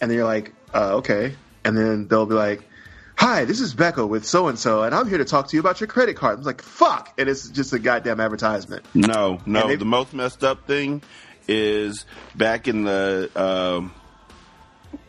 And 0.01 0.11
then 0.11 0.17
you're 0.19 0.27
like, 0.27 0.53
uh, 0.75 0.97
okay. 0.97 1.35
And 1.65 1.77
then 1.77 2.07
they'll 2.09 2.27
be 2.27 2.35
like, 2.35 2.63
Hi, 3.19 3.47
this 3.47 3.61
is 3.61 3.73
Becca 3.73 4.07
with 4.07 4.27
so 4.27 4.49
and 4.49 4.59
so, 4.59 4.83
and 4.83 4.95
I'm 4.95 5.09
here 5.09 5.17
to 5.17 5.25
talk 5.25 5.49
to 5.49 5.57
you 5.57 5.61
about 5.61 5.81
your 5.81 5.87
credit 5.87 6.17
card. 6.17 6.39
I'm 6.39 6.45
like, 6.45 6.61
fuck, 6.61 7.15
and 7.17 7.31
it's 7.31 7.49
just 7.49 7.73
a 7.73 7.79
goddamn 7.79 8.21
advertisement. 8.21 8.85
No, 8.93 9.41
no. 9.47 9.67
They- 9.69 9.77
the 9.77 9.87
most 9.87 10.13
messed 10.13 10.45
up 10.45 10.67
thing 10.67 11.03
is 11.49 12.05
back 12.35 12.69
in 12.69 12.85
the 12.85 13.31
um, 13.37 13.95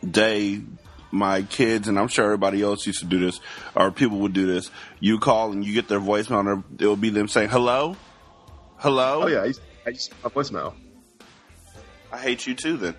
day, 0.08 0.62
my 1.10 1.42
kids 1.42 1.88
and 1.88 1.98
I'm 1.98 2.08
sure 2.08 2.24
everybody 2.24 2.62
else 2.62 2.86
used 2.86 3.00
to 3.00 3.06
do 3.06 3.18
this, 3.18 3.40
or 3.74 3.90
people 3.90 4.18
would 4.20 4.32
do 4.32 4.46
this. 4.46 4.70
You 5.00 5.18
call 5.18 5.52
and 5.52 5.64
you 5.64 5.74
get 5.74 5.88
their 5.88 6.00
voicemail, 6.00 6.40
and 6.40 6.80
it'll 6.80 6.96
be 6.96 7.10
them 7.10 7.28
saying 7.28 7.48
hello, 7.48 7.96
hello. 8.76 9.24
Oh 9.24 9.26
yeah, 9.26 9.42
I 9.42 9.44
used, 9.46 9.60
I 9.86 9.90
used 9.90 10.10
to 10.10 10.16
my 10.24 10.30
voicemail. 10.30 10.74
I 12.12 12.18
hate 12.18 12.46
you 12.46 12.54
too. 12.54 12.76
Then 12.76 12.94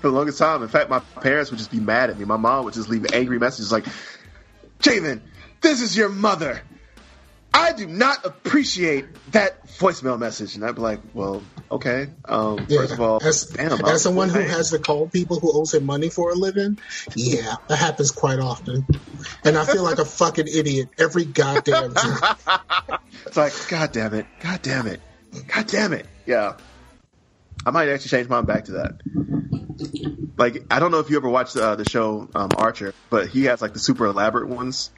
for 0.00 0.08
the 0.08 0.16
longest 0.16 0.38
time. 0.38 0.62
In 0.62 0.68
fact, 0.68 0.90
my 0.90 1.00
parents 1.20 1.50
would 1.50 1.58
just 1.58 1.70
be 1.70 1.80
mad 1.80 2.10
at 2.10 2.18
me. 2.18 2.24
My 2.24 2.36
mom 2.36 2.64
would 2.64 2.74
just 2.74 2.88
leave 2.88 3.06
angry 3.12 3.38
messages 3.38 3.72
like, 3.72 3.84
Javen, 4.80 5.20
this 5.60 5.80
is 5.80 5.96
your 5.96 6.08
mother. 6.08 6.62
I 7.54 7.72
do 7.72 7.86
not 7.86 8.26
appreciate 8.26 9.06
that 9.30 9.64
voicemail 9.78 10.18
message. 10.18 10.56
And 10.56 10.64
I'd 10.64 10.74
be 10.74 10.80
like, 10.80 11.00
well, 11.14 11.40
okay. 11.70 12.08
Um, 12.24 12.66
Yeah, 12.68 12.80
First 12.80 12.92
of 12.94 13.00
all, 13.00 13.22
as, 13.22 13.46
damn. 13.46 13.84
as 13.84 14.02
someone 14.02 14.28
who 14.28 14.40
has 14.40 14.70
to 14.70 14.80
call 14.80 15.08
people 15.08 15.38
who 15.38 15.52
owes 15.56 15.72
him 15.72 15.86
money 15.86 16.08
for 16.10 16.32
a 16.32 16.34
living, 16.34 16.78
yeah, 17.14 17.54
that 17.68 17.78
happens 17.78 18.10
quite 18.10 18.40
often. 18.40 18.84
And 19.44 19.56
I 19.56 19.64
feel 19.64 19.84
like 19.84 19.98
a 19.98 20.04
fucking 20.04 20.48
idiot 20.48 20.88
every 20.98 21.24
goddamn 21.24 21.94
time. 21.94 22.36
It's 23.26 23.36
like, 23.36 23.52
God 23.68 23.92
damn 23.92 24.14
it. 24.14 24.26
God 24.40 24.60
damn 24.62 24.88
it. 24.88 25.00
God 25.46 25.66
damn 25.68 25.92
it. 25.92 26.06
Yeah. 26.26 26.56
I 27.64 27.70
might 27.70 27.88
actually 27.88 28.08
change 28.10 28.28
mine 28.28 28.46
back 28.46 28.64
to 28.64 28.72
that. 28.72 29.00
Like, 30.36 30.64
I 30.70 30.80
don't 30.80 30.90
know 30.90 30.98
if 30.98 31.08
you 31.08 31.16
ever 31.16 31.28
watched 31.28 31.56
uh, 31.56 31.76
the 31.76 31.88
show 31.88 32.28
um, 32.34 32.50
Archer, 32.56 32.94
but 33.10 33.28
he 33.28 33.44
has 33.44 33.62
like 33.62 33.72
the 33.72 33.78
super 33.78 34.06
elaborate 34.06 34.48
ones 34.48 34.90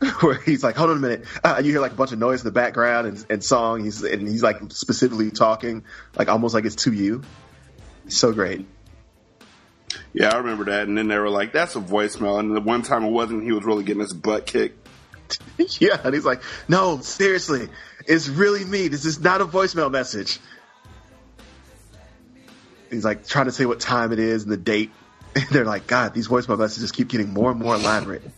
where 0.20 0.34
he's 0.34 0.62
like, 0.62 0.76
hold 0.76 0.90
on 0.90 0.96
a 0.96 1.00
minute. 1.00 1.24
Uh, 1.44 1.54
and 1.58 1.66
you 1.66 1.72
hear 1.72 1.80
like 1.80 1.92
a 1.92 1.96
bunch 1.96 2.12
of 2.12 2.18
noise 2.18 2.40
in 2.40 2.46
the 2.46 2.52
background 2.52 3.06
and, 3.06 3.26
and 3.28 3.44
song. 3.44 3.84
He's, 3.84 4.02
and 4.02 4.26
he's 4.26 4.42
like 4.42 4.58
specifically 4.70 5.30
talking, 5.30 5.84
like 6.16 6.28
almost 6.28 6.54
like 6.54 6.64
it's 6.64 6.76
to 6.76 6.92
you. 6.92 7.22
So 8.08 8.32
great. 8.32 8.66
yeah, 10.12 10.34
I 10.34 10.38
remember 10.38 10.64
that. 10.66 10.88
And 10.88 10.96
then 10.96 11.08
they 11.08 11.18
were 11.18 11.30
like, 11.30 11.52
"That's 11.52 11.76
a 11.76 11.80
voicemail." 11.80 12.40
And 12.40 12.56
the 12.56 12.60
one 12.60 12.82
time 12.82 13.04
it 13.04 13.10
wasn't, 13.10 13.44
he 13.44 13.52
was 13.52 13.64
really 13.64 13.84
getting 13.84 14.00
his 14.00 14.12
butt 14.12 14.46
kicked. 14.46 14.80
yeah. 15.80 16.00
And 16.02 16.14
he's 16.14 16.24
like, 16.24 16.42
no, 16.68 17.00
seriously, 17.00 17.68
it's 18.06 18.28
really 18.28 18.64
me. 18.64 18.88
This 18.88 19.04
is 19.04 19.20
not 19.20 19.40
a 19.40 19.46
voicemail 19.46 19.90
message. 19.90 20.38
He's 22.90 23.04
like 23.04 23.26
trying 23.26 23.46
to 23.46 23.52
say 23.52 23.66
what 23.66 23.80
time 23.80 24.12
it 24.12 24.18
is 24.18 24.42
and 24.42 24.52
the 24.52 24.56
date. 24.56 24.90
And 25.32 25.46
they're 25.50 25.64
like, 25.64 25.86
God, 25.86 26.12
these 26.12 26.26
voicemail 26.26 26.58
messages 26.58 26.90
keep 26.90 27.06
getting 27.06 27.32
more 27.32 27.52
and 27.52 27.60
more 27.60 27.76
elaborate. 27.76 28.28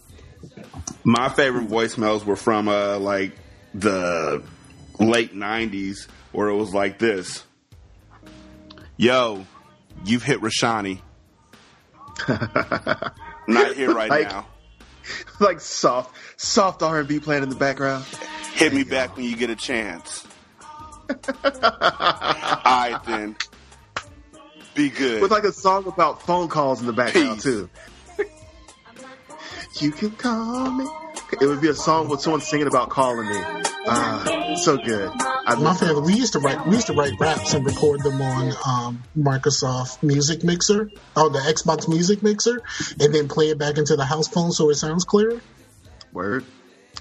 My 1.05 1.29
favorite 1.29 1.69
voicemails 1.69 2.25
were 2.25 2.37
from 2.37 2.69
uh, 2.69 2.99
like 2.99 3.33
the 3.75 4.43
late 4.99 5.35
'90s, 5.35 6.07
where 6.33 6.49
it 6.49 6.57
was 6.57 6.73
like 6.75 6.99
this: 6.99 7.45
"Yo, 8.97 9.45
you've 10.05 10.23
hit 10.23 10.41
Rashanii. 10.41 11.01
Not 13.49 13.75
here 13.75 13.93
right 13.95 14.11
Like- 14.11 14.29
now. 14.31 14.47
like 15.41 15.61
soft, 15.61 16.15
soft 16.41 16.83
R 16.83 17.01
and 17.01 17.09
B 17.09 17.19
playing 17.19 17.43
in 17.43 17.49
the 17.49 17.57
background. 17.57 18.05
Hit 18.55 18.73
me 18.73 18.85
back 18.85 19.17
when 19.17 19.25
you 19.25 19.37
get 19.37 19.51
a 19.51 19.57
chance." 19.57 20.25
All 21.09 21.43
right, 21.45 23.01
then. 23.07 23.37
Be 24.75 24.89
good. 24.89 25.21
With 25.21 25.31
like 25.31 25.45
a 25.45 25.53
song 25.53 25.87
about 25.87 26.23
phone 26.23 26.49
calls 26.49 26.81
in 26.81 26.87
the 26.87 26.93
background 26.93 27.35
Peace. 27.35 27.43
too. 27.43 27.69
You 29.81 29.91
can 29.91 30.11
call 30.11 30.71
me. 30.71 30.87
It 31.41 31.47
would 31.47 31.61
be 31.61 31.69
a 31.69 31.75
song 31.75 32.09
with 32.09 32.21
someone 32.21 32.41
singing 32.41 32.67
about 32.67 32.91
calling 32.91 33.29
me. 33.29 33.37
Ah, 33.87 34.55
so 34.63 34.77
good. 34.77 35.11
I 35.21 35.55
My 35.57 35.75
family, 35.75 36.03
we 36.03 36.15
used 36.15 36.35
to 36.35 36.41
write, 36.41 36.67
we 36.67 36.75
used 36.75 36.87
to 36.89 36.93
write 36.93 37.19
raps 37.19 37.55
and 37.55 37.65
record 37.65 38.03
them 38.03 38.21
on 38.21 38.53
um, 38.67 39.03
Microsoft 39.17 40.03
Music 40.03 40.45
Mixer, 40.45 40.91
oh, 41.17 41.29
the 41.29 41.39
Xbox 41.41 41.89
Music 41.89 42.23
Mixer, 42.23 42.63
and 43.01 43.15
then 43.15 43.29
play 43.29 43.51
it 43.51 43.59
back 43.59 43.79
into 43.79 43.97
the 43.97 44.05
house 44.05 44.29
phone 44.29 44.53
so 44.53 44.71
it 44.71 44.77
sounds 44.77 45.05
clearer. 45.05 45.41
Word. 46.13 46.45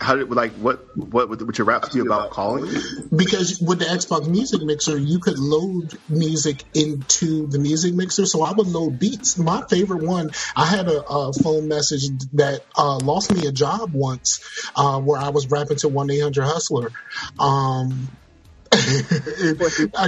How 0.01 0.15
did 0.15 0.29
like 0.31 0.51
what 0.53 0.97
what 0.97 1.29
would, 1.29 1.57
your 1.57 1.65
raps 1.65 1.89
be 1.93 1.99
about 1.99 2.31
calling? 2.31 2.73
Because 3.15 3.61
with 3.61 3.79
the 3.79 3.85
Xbox 3.85 4.27
Music 4.27 4.61
Mixer, 4.63 4.97
you 4.97 5.19
could 5.19 5.37
load 5.37 5.95
music 6.09 6.63
into 6.73 7.45
the 7.47 7.59
music 7.59 7.93
mixer. 7.93 8.25
So 8.25 8.41
I 8.41 8.51
would 8.51 8.67
load 8.67 8.97
beats. 8.97 9.37
My 9.37 9.63
favorite 9.69 10.03
one, 10.03 10.31
I 10.55 10.65
had 10.65 10.87
a, 10.87 11.03
a 11.03 11.33
phone 11.33 11.67
message 11.67 12.09
that 12.33 12.65
uh, 12.75 12.97
lost 12.97 13.31
me 13.31 13.45
a 13.45 13.51
job 13.51 13.93
once, 13.93 14.41
uh, 14.75 14.99
where 14.99 15.21
I 15.21 15.29
was 15.29 15.51
rapping 15.51 15.77
to 15.77 15.87
one 15.87 16.09
eight 16.09 16.21
hundred 16.21 16.45
hustler. 16.45 16.91
Um, 17.39 18.09
I, 18.73 20.07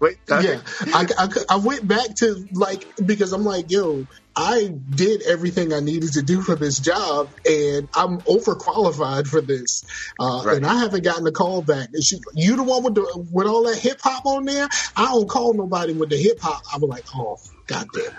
Wait, 0.00 0.18
yeah, 0.28 0.60
I, 0.92 1.06
I, 1.16 1.28
I 1.48 1.56
went 1.56 1.86
back 1.86 2.14
to 2.16 2.46
like 2.52 2.84
because 3.06 3.32
I'm 3.32 3.44
like, 3.44 3.70
yo, 3.70 4.06
I 4.42 4.72
did 4.94 5.20
everything 5.22 5.74
I 5.74 5.80
needed 5.80 6.12
to 6.14 6.22
do 6.22 6.40
for 6.40 6.56
this 6.56 6.78
job, 6.78 7.28
and 7.44 7.88
I'm 7.94 8.20
overqualified 8.22 9.26
for 9.26 9.42
this, 9.42 9.84
uh, 10.18 10.42
Right. 10.46 10.56
and 10.56 10.66
I 10.66 10.78
haven't 10.78 11.04
gotten 11.04 11.26
a 11.26 11.30
call 11.32 11.60
back. 11.60 11.90
She, 12.02 12.18
you 12.34 12.56
the 12.56 12.62
one 12.62 12.82
with 12.82 12.94
the 12.94 13.26
with 13.30 13.46
all 13.46 13.64
that 13.64 13.76
hip 13.78 14.00
hop 14.02 14.24
on 14.24 14.46
there? 14.46 14.66
I 14.96 15.06
don't 15.06 15.28
call 15.28 15.52
nobody 15.52 15.92
with 15.92 16.08
the 16.08 16.16
hip 16.16 16.40
hop. 16.40 16.62
I 16.72 16.78
was 16.78 16.88
like, 16.88 17.04
oh. 17.14 17.38
Goddamn. 17.66 18.12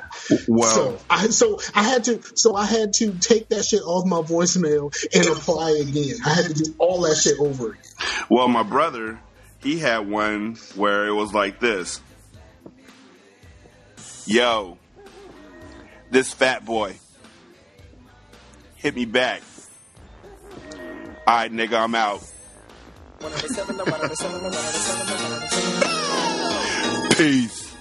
Well, 0.47 0.69
So 0.69 0.99
I 1.09 1.27
so 1.27 1.59
I 1.75 1.83
had 1.83 2.05
to 2.05 2.21
so 2.35 2.55
I 2.55 2.65
had 2.65 2.93
to 2.99 3.11
take 3.19 3.49
that 3.49 3.65
shit 3.65 3.81
off 3.81 4.05
my 4.05 4.21
voicemail 4.21 4.93
and 5.13 5.25
apply 5.27 5.71
again. 5.71 6.15
I 6.25 6.29
had 6.35 6.45
to 6.45 6.53
do 6.53 6.73
all 6.77 7.01
that 7.01 7.15
shit 7.17 7.37
over 7.37 7.71
again. 7.71 7.81
Well, 8.29 8.47
my 8.47 8.63
brother, 8.63 9.19
he 9.61 9.77
had 9.77 10.07
one 10.09 10.55
where 10.75 11.05
it 11.05 11.11
was 11.13 11.33
like 11.33 11.59
this. 11.59 11.99
Yo, 14.25 14.77
this 16.11 16.33
fat 16.33 16.65
boy 16.65 16.95
hit 18.75 18.95
me 18.95 19.05
back. 19.05 19.41
All 21.27 21.37
right, 21.37 21.51
nigga, 21.51 21.81
I'm 21.81 21.95
out. 21.95 22.21
Peace. 27.15 27.75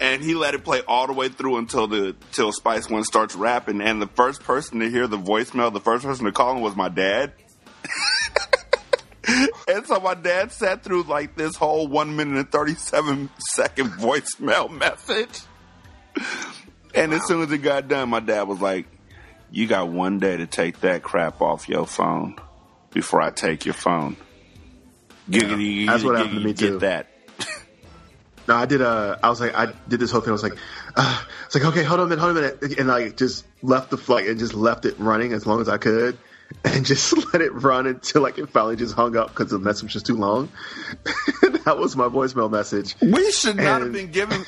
And 0.00 0.22
he 0.22 0.34
let 0.34 0.54
it 0.54 0.64
play 0.64 0.82
all 0.86 1.06
the 1.06 1.12
way 1.12 1.28
through 1.28 1.58
until 1.58 1.86
the 1.86 2.16
till 2.32 2.50
Spice 2.52 2.90
One 2.90 3.04
starts 3.04 3.36
rapping. 3.36 3.80
And 3.80 4.02
the 4.02 4.08
first 4.08 4.42
person 4.42 4.80
to 4.80 4.90
hear 4.90 5.06
the 5.06 5.16
voicemail, 5.18 5.72
the 5.72 5.80
first 5.80 6.04
person 6.04 6.26
to 6.26 6.32
call 6.32 6.56
him 6.56 6.62
was 6.62 6.74
my 6.76 6.88
dad. 6.88 7.32
And 9.68 9.86
so 9.86 10.00
my 10.00 10.14
dad 10.14 10.52
sat 10.52 10.82
through 10.82 11.04
like 11.04 11.36
this 11.36 11.56
whole 11.56 11.86
one 11.86 12.16
minute 12.16 12.36
and 12.36 12.52
37 12.52 13.30
second 13.38 13.90
voicemail 13.92 14.70
message. 14.70 15.40
And 16.94 17.12
as 17.14 17.26
soon 17.26 17.42
as 17.42 17.50
it 17.52 17.58
got 17.58 17.88
done, 17.88 18.10
my 18.10 18.20
dad 18.20 18.42
was 18.42 18.60
like, 18.60 18.86
You 19.50 19.66
got 19.66 19.88
one 19.88 20.18
day 20.18 20.36
to 20.36 20.46
take 20.46 20.80
that 20.80 21.02
crap 21.02 21.40
off 21.40 21.68
your 21.68 21.86
phone 21.86 22.36
before 22.92 23.20
I 23.20 23.30
take 23.30 23.64
your 23.64 23.74
phone. 23.74 24.16
Giggity, 25.30 25.86
That's 25.86 26.02
what 26.04 26.16
happened 26.16 26.38
to 26.38 26.44
me 26.44 26.54
too. 26.54 26.78
that. 26.80 27.08
No, 28.48 28.56
I 28.56 28.66
did. 28.66 28.82
Uh, 28.82 29.16
I 29.22 29.28
was 29.30 29.40
like, 29.40 29.54
I 29.54 29.72
did 29.86 30.00
this 30.00 30.10
whole 30.10 30.20
thing. 30.20 30.30
I 30.30 30.32
was 30.32 30.42
like, 30.42 30.56
uh, 30.96 31.22
it's 31.46 31.54
like, 31.54 31.64
okay, 31.64 31.84
hold 31.84 32.00
on 32.00 32.06
a 32.06 32.08
minute, 32.08 32.20
hold 32.20 32.36
on 32.36 32.44
a 32.44 32.56
minute, 32.56 32.78
and 32.80 32.90
I 32.90 33.10
just 33.10 33.44
left 33.62 33.90
the 33.90 33.96
flight 33.96 34.26
and 34.26 34.36
just 34.36 34.52
left 34.52 34.84
it 34.84 34.98
running 34.98 35.32
as 35.32 35.46
long 35.46 35.60
as 35.60 35.68
I 35.68 35.78
could, 35.78 36.18
and 36.64 36.84
just 36.84 37.12
let 37.32 37.40
it 37.40 37.52
run 37.52 37.86
until 37.86 38.20
like 38.22 38.38
it 38.38 38.50
finally 38.50 38.74
just 38.74 38.96
hung 38.96 39.16
up 39.16 39.28
because 39.28 39.50
the 39.50 39.60
message 39.60 39.84
was 39.84 39.92
just 39.92 40.06
too 40.06 40.16
long. 40.16 40.48
that 41.64 41.78
was 41.78 41.94
my 41.94 42.06
voicemail 42.06 42.50
message. 42.50 42.96
We 43.00 43.30
should 43.30 43.58
not 43.58 43.80
have 43.80 43.92
been 43.92 44.10
giving 44.10 44.44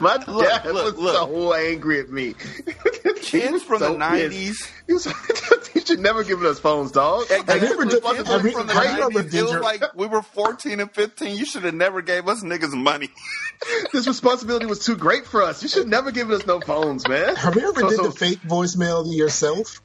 my 0.00 0.16
dad 0.18 0.28
look, 0.28 0.64
was 0.64 0.94
look. 0.96 1.14
so 1.14 1.54
angry 1.54 2.00
at 2.00 2.10
me. 2.10 2.34
kids 3.22 3.62
from 3.62 3.78
So 3.78 3.92
the 3.92 3.98
nineties. 3.98 4.66
He 4.86 4.92
you 4.94 5.00
should 5.84 6.00
never 6.00 6.24
give 6.24 6.42
us 6.42 6.58
phones, 6.58 6.90
dog. 6.92 7.26
Have 7.28 7.46
you 7.62 7.68
ever 7.68 7.84
done- 7.84 8.00
Wasn't 8.02 8.26
have 8.28 8.44
you- 8.44 8.50
from 8.52 8.66
the 8.66 8.72
have 8.74 8.84
you 8.98 9.04
ever 9.04 9.22
90s. 9.22 9.34
It 9.34 9.42
was 9.44 9.52
like 9.62 9.82
we 9.94 10.06
were 10.06 10.22
fourteen 10.22 10.80
and 10.80 10.90
fifteen. 10.92 11.36
You 11.36 11.44
should 11.44 11.64
have 11.64 11.74
never 11.74 12.02
gave 12.02 12.28
us 12.28 12.42
niggas 12.42 12.72
money. 12.74 13.10
this 13.92 14.06
responsibility 14.06 14.66
was 14.66 14.84
too 14.84 14.96
great 14.96 15.26
for 15.26 15.42
us. 15.42 15.62
You 15.62 15.68
should 15.68 15.88
never 15.88 16.10
give 16.10 16.30
us 16.30 16.46
no 16.46 16.60
phones, 16.60 17.06
man. 17.08 17.36
Have 17.36 17.54
you 17.56 17.68
ever 17.68 17.80
So- 17.80 17.88
did 17.90 17.96
so- 17.96 18.02
the 18.04 18.12
fake 18.12 18.40
voicemail 18.42 19.04
to 19.04 19.10
yourself? 19.14 19.80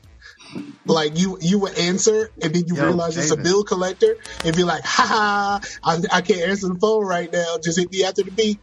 Like 0.86 1.20
you, 1.20 1.38
you 1.42 1.60
would 1.60 1.78
answer, 1.78 2.30
and 2.42 2.54
then 2.54 2.64
you 2.68 2.76
Yo, 2.76 2.86
realize 2.86 3.18
it's 3.18 3.32
a 3.32 3.36
bill 3.38 3.64
collector, 3.64 4.16
and 4.46 4.56
be 4.56 4.64
like, 4.64 4.84
"Ha 4.86 5.06
ha! 5.08 5.60
I, 5.84 6.18
I 6.18 6.22
can't 6.22 6.42
answer 6.50 6.68
the 6.70 6.76
phone 6.76 7.04
right 7.06 7.32
now. 7.32 7.58
Just 7.64 7.80
hit 7.80 7.92
me 7.92 8.04
after 8.04 8.24
the 8.24 8.32
beep." 8.32 8.60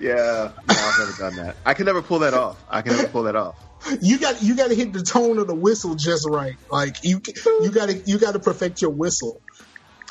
Yeah, 0.00 0.52
no, 0.66 0.74
I've 0.74 0.98
never 0.98 1.12
done 1.18 1.36
that. 1.36 1.56
I 1.66 1.74
can 1.74 1.84
never 1.86 2.00
pull 2.00 2.20
that 2.20 2.32
off. 2.32 2.62
I 2.70 2.80
can 2.82 2.96
never 2.96 3.08
pull 3.08 3.24
that 3.24 3.36
off. 3.36 3.56
You 4.00 4.18
got 4.18 4.42
you 4.42 4.56
got 4.56 4.68
to 4.68 4.74
hit 4.74 4.92
the 4.94 5.02
tone 5.02 5.38
of 5.38 5.46
the 5.46 5.54
whistle 5.54 5.94
just 5.94 6.26
right. 6.28 6.56
Like 6.70 7.04
you 7.04 7.20
you 7.60 7.70
got 7.70 7.90
to 7.90 7.94
you 8.06 8.18
got 8.18 8.32
to 8.32 8.38
perfect 8.38 8.80
your 8.80 8.90
whistle. 8.90 9.40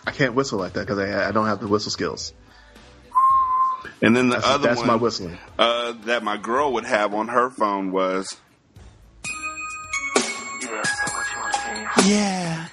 I 0.06 0.12
can't 0.12 0.36
whistle 0.36 0.60
like 0.60 0.74
that 0.74 0.82
because 0.82 1.00
I, 1.00 1.28
I 1.28 1.32
don't 1.32 1.48
have 1.48 1.60
the 1.60 1.68
whistle 1.68 1.92
skills. 1.92 2.34
And 4.02 4.16
then 4.16 4.30
the 4.30 4.36
That's, 4.36 4.48
other 4.48 4.68
that's 4.68 4.78
one 4.80 4.88
my 4.88 4.96
whistling. 4.96 5.38
uh, 5.58 5.94
that 6.06 6.24
my 6.24 6.38
girl 6.38 6.74
would 6.74 6.86
have 6.86 7.16
on 7.16 7.28
her 7.30 7.50
phone 7.50 7.92
was. 7.92 8.38
Yeah. 12.06 12.68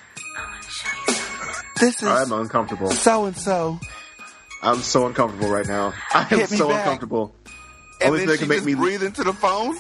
This 1.81 2.03
is 2.03 2.09
I'm 2.09 2.31
uncomfortable. 2.33 2.91
so 2.91 3.25
and 3.25 3.37
so. 3.37 3.81
I'm 4.65 4.79
so 4.81 5.07
uncomfortable 5.07 5.51
right 5.51 5.67
now. 5.67 5.93
I 6.13 6.27
am 6.31 6.47
so 6.47 6.69
back. 6.69 6.79
uncomfortable. 6.81 7.35
And 8.01 8.11
Only 8.13 8.27
then 8.27 8.35
she 8.37 8.39
can 8.41 8.49
make 8.49 8.65
me 8.65 8.75
breathe 8.75 9.03
into 9.03 9.23
the 9.23 9.33
phone. 9.33 9.77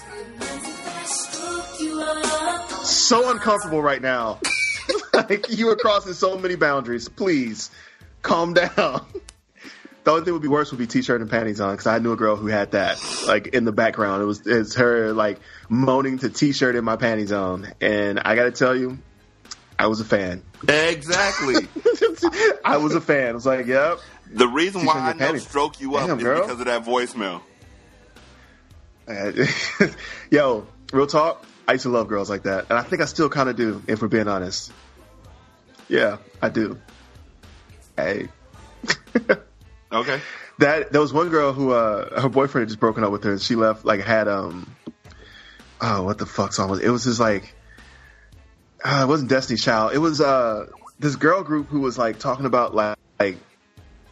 so 2.85 3.31
uncomfortable 3.31 3.83
right 3.83 4.01
now. 4.03 4.41
like 5.15 5.47
you 5.51 5.69
are 5.71 5.77
crossing 5.77 6.13
so 6.13 6.39
many 6.39 6.55
boundaries. 6.57 7.09
Please 7.09 7.71
calm 8.23 8.55
down. 8.55 9.07
The 10.05 10.11
only 10.11 10.25
thing 10.25 10.35
would 10.35 10.43
be 10.43 10.49
worse 10.49 10.71
would 10.71 10.77
be 10.77 10.87
t-shirt 10.87 11.23
and 11.23 11.31
panties 11.31 11.61
on 11.63 11.73
because 11.73 11.87
I 11.87 11.99
knew 11.99 12.13
a 12.13 12.17
girl 12.17 12.37
who 12.37 12.47
had 12.49 12.73
that 12.73 12.99
like 13.27 13.47
in 13.47 13.65
the 13.65 13.73
background. 13.73 14.21
It 14.21 14.27
was 14.27 14.47
it's 14.47 14.75
her 14.75 15.15
like 15.15 15.41
moaning 15.71 16.19
to 16.19 16.29
t-shirt 16.29 16.77
and 16.77 16.85
my 16.85 16.97
panties 16.97 17.33
on, 17.33 17.73
and 17.81 18.21
I 18.21 18.35
got 18.37 18.45
to 18.45 18.51
tell 18.51 18.77
you, 18.77 18.99
I 19.79 19.87
was 19.87 20.01
a 20.01 20.05
fan. 20.05 20.43
Exactly. 20.69 21.55
I 22.63 22.77
was 22.77 22.95
a 22.95 23.01
fan. 23.01 23.31
I 23.31 23.33
was 23.33 23.47
like, 23.47 23.65
yep. 23.65 23.99
The 24.35 24.49
reason 24.49 24.85
why 24.85 24.99
I 24.99 25.13
know 25.13 25.37
stroke 25.39 25.81
you 25.81 25.97
up 25.97 26.07
Damn, 26.09 26.19
is 26.19 26.25
girl. 26.25 26.43
because 26.43 26.61
of 26.61 26.67
that 26.67 26.85
voicemail. 26.85 27.41
Uh, 29.09 29.87
Yo, 30.31 30.67
real 30.93 31.07
talk. 31.07 31.45
I 31.67 31.73
used 31.73 31.85
to 31.85 31.89
love 31.89 32.09
girls 32.09 32.29
like 32.29 32.43
that, 32.43 32.67
and 32.69 32.79
I 32.79 32.83
think 32.83 33.01
I 33.01 33.07
still 33.07 33.29
kind 33.31 33.49
of 33.49 33.57
do, 33.57 33.83
if 33.87 34.03
we're 34.03 34.09
being 34.09 34.29
honest. 34.29 34.71
Yeah, 35.89 36.19
I 36.43 36.49
do. 36.51 36.79
Hey, 37.97 38.29
Okay. 39.93 40.21
that 40.59 40.91
there 40.91 41.01
was 41.01 41.13
one 41.13 41.29
girl 41.29 41.53
who 41.53 41.71
uh 41.71 42.21
her 42.21 42.29
boyfriend 42.29 42.63
had 42.63 42.69
just 42.69 42.81
broken 42.81 43.05
up 43.05 43.13
with 43.13 43.23
her, 43.25 43.33
and 43.33 43.41
she 43.41 43.55
left 43.55 43.85
like 43.85 44.01
had 44.01 44.27
um 44.27 44.75
oh 45.81 46.03
what 46.03 46.19
the 46.19 46.27
fuck 46.27 46.53
song 46.53 46.71
was 46.71 46.81
it? 46.81 46.87
It 46.87 46.91
was 46.91 47.05
just 47.05 47.21
like 47.21 47.55
uh, 48.85 49.01
it 49.05 49.09
wasn't 49.09 49.31
Destiny's 49.31 49.63
Child. 49.63 49.93
It 49.95 49.99
was 49.99 50.21
uh 50.21 50.67
this 50.99 51.17
girl 51.17 51.43
group 51.45 51.69
who 51.69 51.81
was 51.81 51.97
like 51.97 52.19
talking 52.19 52.47
about 52.47 52.75
like 52.75 52.97
like 53.21 53.39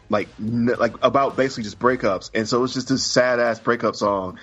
like 0.09 0.29
n- 0.39 0.71
like 0.77 0.93
about 1.03 1.35
basically 1.37 1.63
just 1.63 1.79
breakups, 1.79 2.29
and 2.33 2.47
so 2.47 2.57
it 2.57 2.61
was 2.61 2.73
just 2.73 2.89
this 2.89 3.05
sad 3.05 3.39
ass 3.39 3.59
breakup 3.59 3.95
song. 3.95 4.39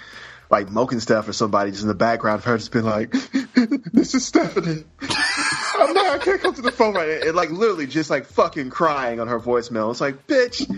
Like 0.51 0.69
Moke 0.69 0.93
stuff 0.95 1.29
or 1.29 1.33
somebody 1.33 1.71
just 1.71 1.83
in 1.83 1.89
the 1.89 1.95
background 1.95 2.39
of 2.41 2.45
her 2.45 2.59
just 2.59 2.73
been 2.73 2.85
like, 2.85 3.13
"This 3.93 4.15
is 4.17 4.27
Stephanie. 4.27 4.83
I'm 5.01 5.95
not. 5.95 6.07
I 6.07 6.19
can't 6.19 6.41
come 6.41 6.55
to 6.55 6.63
the 6.63 6.73
phone 6.73 6.93
right 6.93 7.21
now." 7.21 7.29
And 7.29 7.37
like 7.37 7.51
literally 7.51 7.87
just 7.87 8.11
like 8.11 8.27
fucking 8.27 8.71
crying 8.71 9.21
on 9.21 9.29
her 9.29 9.39
voicemail. 9.39 9.93
It's 9.93 10.01
like, 10.01 10.27
bitch, 10.27 10.69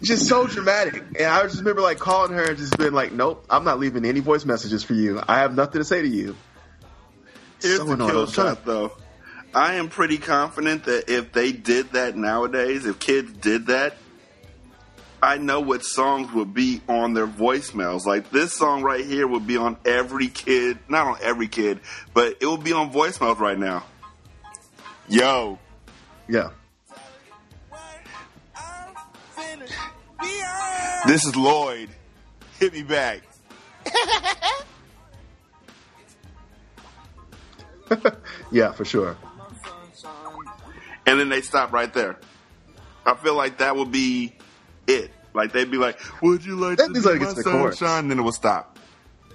just 0.00 0.26
so 0.26 0.46
dramatic. 0.46 1.02
And 1.18 1.26
I 1.26 1.42
just 1.42 1.58
remember 1.58 1.82
like 1.82 1.98
calling 1.98 2.32
her 2.32 2.44
and 2.48 2.56
just 2.56 2.78
being 2.78 2.92
like, 2.94 3.12
"Nope, 3.12 3.44
I'm 3.50 3.62
not 3.64 3.78
leaving 3.78 4.06
any 4.06 4.20
voice 4.20 4.46
messages 4.46 4.82
for 4.84 4.94
you. 4.94 5.20
I 5.28 5.40
have 5.40 5.54
nothing 5.54 5.80
to 5.82 5.84
say 5.84 6.00
to 6.00 6.08
you." 6.08 6.34
Here's 7.60 7.76
So 7.76 7.84
the 7.84 7.92
annoying. 7.92 8.10
kill 8.12 8.26
shot, 8.26 8.64
though. 8.64 8.92
I 9.54 9.74
am 9.74 9.90
pretty 9.90 10.16
confident 10.16 10.84
that 10.84 11.10
if 11.10 11.32
they 11.32 11.52
did 11.52 11.92
that 11.92 12.16
nowadays, 12.16 12.86
if 12.86 12.98
kids 12.98 13.30
did 13.32 13.66
that, 13.66 13.96
I 15.22 15.36
know 15.36 15.60
what 15.60 15.84
songs 15.84 16.32
would 16.32 16.54
be 16.54 16.80
on 16.88 17.12
their 17.14 17.26
voicemails. 17.26 18.06
Like 18.06 18.30
this 18.30 18.54
song 18.54 18.82
right 18.82 19.04
here 19.04 19.26
would 19.26 19.46
be 19.46 19.56
on 19.58 19.76
every 19.84 20.28
kid, 20.28 20.78
not 20.88 21.06
on 21.06 21.18
every 21.22 21.48
kid, 21.48 21.80
but 22.14 22.36
it 22.40 22.46
would 22.46 22.64
be 22.64 22.72
on 22.72 22.90
voicemails 22.92 23.38
right 23.38 23.58
now. 23.58 23.84
Yo, 25.08 25.58
Yeah. 26.28 26.50
this 31.06 31.24
is 31.24 31.34
Lloyd. 31.36 31.88
Hit 32.58 32.72
me 32.72 32.82
back. 32.82 33.22
Yeah, 38.52 38.72
for 38.72 38.84
sure. 38.84 39.16
and 41.06 41.18
then 41.18 41.28
they 41.28 41.40
stop 41.40 41.72
right 41.72 41.92
there. 41.92 42.16
I 43.04 43.14
feel 43.14 43.34
like 43.34 43.58
that 43.58 43.74
would 43.76 43.90
be 43.90 44.34
it. 44.94 45.10
Like 45.34 45.52
they'd 45.52 45.70
be 45.70 45.76
like, 45.78 45.98
"Would 46.22 46.44
you 46.44 46.56
like 46.56 46.78
That 46.78 46.88
to 46.88 46.92
be 46.92 47.00
like 47.00 47.20
my 47.20 47.26
it's 47.26 47.34
the 47.36 47.42
chorus. 47.44 47.78
sunshine?" 47.78 48.08
Then 48.08 48.18
it 48.18 48.22
will 48.22 48.32
stop. 48.32 48.78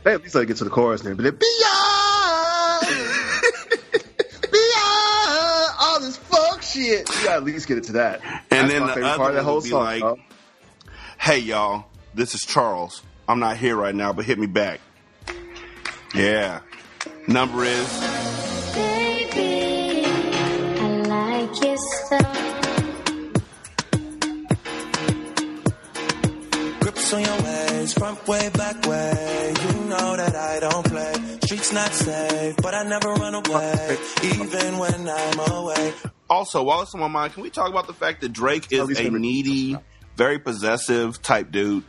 They 0.03 0.13
at 0.13 0.21
least 0.21 0.35
it 0.35 0.45
get 0.45 0.57
to 0.57 0.63
the 0.65 0.69
chorus 0.69 1.01
and 1.03 1.17
be 1.17 1.23
like, 1.23 1.39
beyond, 1.39 2.87
beyond 4.51 5.71
all 5.81 5.99
this 5.99 6.17
fuck 6.17 6.61
shit. 6.61 7.09
You 7.09 7.15
gotta 7.23 7.31
at 7.37 7.43
least 7.43 7.67
get 7.67 7.77
it 7.77 7.85
to 7.85 7.93
that. 7.93 8.21
And 8.23 8.69
That's 8.69 8.73
then 8.73 8.85
the 8.85 8.91
other 9.07 9.17
part 9.17 9.29
of 9.31 9.35
that 9.37 9.43
whole 9.43 9.55
would 9.55 9.63
be 9.63 9.69
song. 9.69 9.83
like. 9.83 10.03
"Hey 11.17 11.39
y'all, 11.39 11.85
this 12.13 12.35
is 12.35 12.41
Charles. 12.41 13.01
I'm 13.27 13.39
not 13.39 13.57
here 13.57 13.75
right 13.75 13.95
now, 13.95 14.13
but 14.13 14.25
hit 14.25 14.37
me 14.37 14.47
back." 14.47 14.79
Yeah, 16.13 16.59
number 17.27 17.63
is 17.63 17.87
Grips 27.05 27.13
on 27.13 27.21
your 27.23 27.43
ways, 27.43 27.93
front 27.93 28.27
way, 28.27 28.49
back 28.49 28.83
way. 28.87 29.53
You 29.61 29.73
know 29.89 30.17
that 30.17 30.35
I 30.35 30.59
don't 30.59 30.83
play. 30.87 31.13
Streets 31.43 31.71
not 31.71 31.91
safe, 31.91 32.55
but 32.57 32.73
I 32.73 32.81
never 32.83 33.09
run 33.13 33.35
away, 33.35 33.97
even 34.23 34.79
when 34.79 35.07
I'm 35.07 35.39
away. 35.51 35.93
also 36.27 36.63
while 36.63 36.81
it's 36.81 36.95
on 36.95 37.01
my 37.01 37.07
mind. 37.07 37.33
Can 37.33 37.43
we 37.43 37.51
talk 37.51 37.69
about 37.69 37.85
the 37.85 37.93
fact 37.93 38.21
that 38.21 38.29
Drake 38.33 38.71
is 38.71 38.97
a 38.99 39.09
needy, 39.11 39.77
very 40.15 40.39
possessive 40.39 41.21
type 41.21 41.51
dude? 41.51 41.83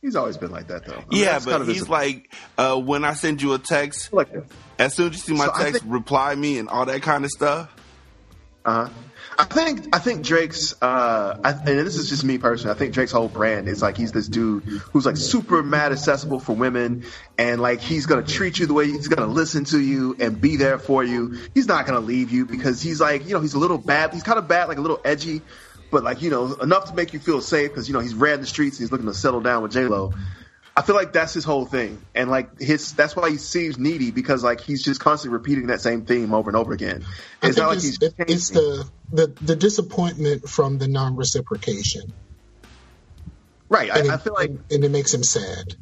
He's 0.00 0.14
always 0.14 0.36
been 0.36 0.52
like 0.52 0.68
that 0.68 0.86
though. 0.86 0.92
I 0.94 0.98
mean, 0.98 1.22
Yeah, 1.24 1.40
but 1.40 1.50
kind 1.50 1.62
of 1.62 1.66
he's 1.68 1.78
his- 1.78 1.88
like, 1.88 2.32
uh, 2.56 2.76
when 2.80 3.04
I 3.04 3.14
send 3.14 3.42
you 3.42 3.54
a 3.54 3.58
text, 3.58 4.12
like 4.12 4.28
as 4.78 4.94
soon 4.94 5.08
as 5.08 5.14
you 5.14 5.34
see 5.34 5.38
my 5.38 5.46
So 5.46 5.52
text, 5.58 5.80
think- 5.82 5.92
reply 5.92 6.36
me 6.36 6.58
and 6.58 6.68
all 6.68 6.86
that 6.86 7.02
kind 7.02 7.24
of 7.24 7.30
stuff. 7.32 7.68
Uh-huh. 8.64 8.90
I 9.38 9.44
think 9.44 9.94
I 9.94 9.98
think 9.98 10.24
Drake's 10.24 10.74
uh 10.80 11.38
I, 11.44 11.50
and 11.50 11.66
this 11.66 11.96
is 11.96 12.08
just 12.08 12.24
me 12.24 12.38
personally. 12.38 12.74
I 12.74 12.78
think 12.78 12.94
Drake's 12.94 13.12
whole 13.12 13.28
brand 13.28 13.68
is 13.68 13.82
like 13.82 13.96
he's 13.96 14.12
this 14.12 14.28
dude 14.28 14.62
who's 14.64 15.04
like 15.04 15.16
super 15.16 15.62
mad 15.62 15.92
accessible 15.92 16.40
for 16.40 16.54
women 16.54 17.04
and 17.36 17.60
like 17.60 17.80
he's 17.80 18.06
gonna 18.06 18.22
treat 18.22 18.58
you 18.58 18.66
the 18.66 18.74
way 18.74 18.86
he's 18.86 19.08
gonna 19.08 19.30
listen 19.30 19.64
to 19.66 19.80
you 19.80 20.16
and 20.18 20.40
be 20.40 20.56
there 20.56 20.78
for 20.78 21.04
you. 21.04 21.38
He's 21.54 21.68
not 21.68 21.86
gonna 21.86 22.00
leave 22.00 22.30
you 22.30 22.46
because 22.46 22.80
he's 22.80 23.00
like 23.00 23.26
you 23.26 23.34
know 23.34 23.40
he's 23.40 23.54
a 23.54 23.58
little 23.58 23.78
bad. 23.78 24.14
He's 24.14 24.22
kind 24.22 24.38
of 24.38 24.48
bad, 24.48 24.68
like 24.68 24.78
a 24.78 24.82
little 24.82 25.00
edgy, 25.04 25.42
but 25.90 26.02
like 26.02 26.22
you 26.22 26.30
know 26.30 26.54
enough 26.54 26.86
to 26.86 26.94
make 26.94 27.12
you 27.12 27.18
feel 27.18 27.40
safe 27.40 27.70
because 27.70 27.88
you 27.88 27.94
know 27.94 28.00
he's 28.00 28.14
ran 28.14 28.40
the 28.40 28.46
streets 28.46 28.76
and 28.78 28.84
he's 28.84 28.92
looking 28.92 29.06
to 29.06 29.14
settle 29.14 29.40
down 29.40 29.62
with 29.62 29.72
J 29.72 29.86
Lo. 29.86 30.14
I 30.76 30.82
feel 30.82 30.94
like 30.94 31.14
that's 31.14 31.32
his 31.32 31.44
whole 31.44 31.64
thing, 31.64 32.02
and 32.14 32.30
like 32.30 32.60
his 32.60 32.92
that's 32.92 33.16
why 33.16 33.30
he 33.30 33.38
seems 33.38 33.78
needy 33.78 34.10
because 34.10 34.44
like 34.44 34.60
he's 34.60 34.84
just 34.84 35.00
constantly 35.00 35.38
repeating 35.38 35.68
that 35.68 35.80
same 35.80 36.04
theme 36.04 36.34
over 36.34 36.50
and 36.50 36.56
over 36.56 36.74
again. 36.74 37.02
It's 37.42 37.56
not 37.56 37.68
like 37.68 37.76
it's, 37.76 37.84
he's 37.84 38.02
it- 38.02 38.14
it's 38.18 38.50
the, 38.50 38.86
the 39.10 39.32
the 39.40 39.56
disappointment 39.56 40.48
from 40.48 40.76
the 40.76 40.86
non-reciprocation, 40.86 42.12
right. 43.70 43.90
and, 43.90 44.10
I, 44.10 44.12
I 44.12 44.14
it, 44.16 44.20
feel 44.20 44.34
like 44.34 44.50
and, 44.50 44.64
and 44.70 44.84
it 44.84 44.90
makes 44.90 45.14
him 45.14 45.22
sad. 45.22 45.74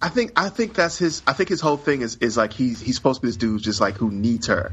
I 0.00 0.08
think 0.08 0.32
I 0.34 0.48
think 0.48 0.74
that's 0.74 0.96
his. 0.96 1.22
I 1.26 1.34
think 1.34 1.50
his 1.50 1.60
whole 1.60 1.76
thing 1.76 2.00
is 2.00 2.16
is 2.16 2.36
like 2.36 2.54
he's 2.54 2.80
he's 2.80 2.96
supposed 2.96 3.20
to 3.20 3.26
be 3.26 3.28
this 3.28 3.36
dude 3.36 3.62
just 3.62 3.80
like 3.82 3.96
who 3.96 4.10
needs 4.10 4.46
her. 4.46 4.72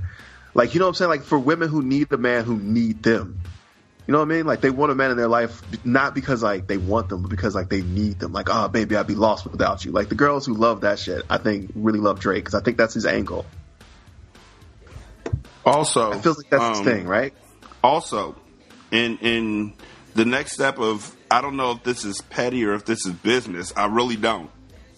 Like 0.53 0.73
you 0.73 0.79
know 0.79 0.85
what 0.85 0.91
I'm 0.91 0.95
saying? 0.95 1.09
Like 1.09 1.23
for 1.23 1.37
women 1.37 1.67
who 1.69 1.83
need 1.83 2.07
the 2.09 2.17
man 2.17 2.45
who 2.45 2.57
need 2.57 3.03
them. 3.03 3.41
You 4.09 4.13
know 4.13 4.21
what 4.21 4.31
I 4.31 4.37
mean? 4.37 4.47
Like 4.47 4.61
they 4.61 4.71
want 4.71 4.91
a 4.91 4.95
man 4.95 5.11
in 5.11 5.17
their 5.17 5.27
life 5.27 5.61
not 5.85 6.15
because 6.15 6.41
like 6.41 6.65
they 6.65 6.77
want 6.77 7.09
them, 7.09 7.21
but 7.21 7.29
because 7.29 7.53
like 7.53 7.69
they 7.69 7.83
need 7.83 8.17
them. 8.17 8.33
Like, 8.33 8.47
oh 8.49 8.67
baby, 8.67 8.95
I'd 8.95 9.05
be 9.05 9.13
lost 9.13 9.45
without 9.45 9.85
you. 9.85 9.91
Like 9.91 10.09
the 10.09 10.15
girls 10.15 10.47
who 10.47 10.55
love 10.55 10.81
that 10.81 10.97
shit, 10.97 11.21
I 11.29 11.37
think 11.37 11.69
really 11.75 11.99
love 11.99 12.19
Drake 12.19 12.43
because 12.43 12.59
I 12.59 12.63
think 12.63 12.77
that's 12.77 12.95
his 12.95 13.05
angle. 13.05 13.45
Also, 15.63 16.13
It 16.13 16.23
feels 16.23 16.37
like 16.37 16.49
that's 16.49 16.69
his 16.69 16.79
um, 16.79 16.85
thing, 16.85 17.05
right? 17.05 17.35
Also, 17.83 18.35
in 18.89 19.19
in 19.19 19.73
the 20.15 20.25
next 20.25 20.53
step 20.53 20.79
of 20.79 21.15
I 21.29 21.41
don't 21.41 21.55
know 21.55 21.73
if 21.73 21.83
this 21.83 22.03
is 22.03 22.19
petty 22.19 22.65
or 22.65 22.73
if 22.73 22.85
this 22.85 23.05
is 23.05 23.13
business. 23.13 23.73
I 23.77 23.85
really 23.85 24.15
don't. 24.15 24.49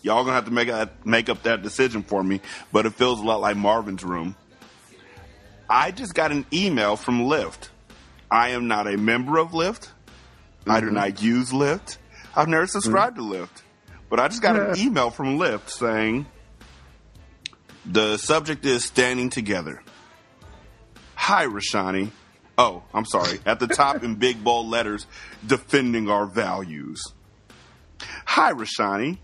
Y'all 0.04 0.24
gonna 0.24 0.36
have 0.36 0.46
to 0.46 0.52
make 0.52 0.70
that 0.70 1.06
make 1.06 1.28
up 1.28 1.44
that 1.44 1.64
decision 1.64 2.04
for 2.04 2.24
me. 2.24 2.40
But 2.72 2.86
it 2.86 2.94
feels 2.94 3.20
a 3.20 3.24
lot 3.24 3.42
like 3.42 3.58
Marvin's 3.58 4.06
room. 4.06 4.38
I 5.70 5.92
just 5.92 6.14
got 6.14 6.32
an 6.32 6.46
email 6.54 6.96
from 6.96 7.24
Lyft. 7.24 7.68
I 8.32 8.50
am 8.50 8.70
not 8.70 8.88
a 8.88 8.98
member 8.98 9.38
of 9.38 9.52
Lyft. 9.52 9.90
I 10.66 10.80
do 10.80 10.86
mm-hmm. 10.86 10.96
not 10.96 11.22
use 11.22 11.52
Lyft. 11.52 11.98
I've 12.34 12.48
never 12.48 12.66
subscribed 12.66 13.18
to 13.18 13.22
Lyft. 13.22 13.62
But 14.10 14.22
I 14.22 14.30
just 14.30 14.42
got 14.42 14.56
an 14.58 14.78
email 14.78 15.10
from 15.10 15.38
Lyft 15.38 15.70
saying 15.70 16.26
the 17.86 18.18
subject 18.18 18.66
is 18.66 18.86
standing 18.86 19.30
together. 19.30 19.84
Hi, 21.16 21.46
Rashanii. 21.46 22.12
Oh, 22.58 22.84
I'm 22.94 23.06
sorry. 23.06 23.40
At 23.46 23.60
the 23.60 23.68
top 23.68 24.04
in 24.04 24.16
big 24.16 24.44
bold 24.44 24.68
letters, 24.68 25.08
defending 25.46 26.10
our 26.10 26.26
values. 26.26 27.04
Hi, 28.26 28.54
Rashanii. 28.54 29.18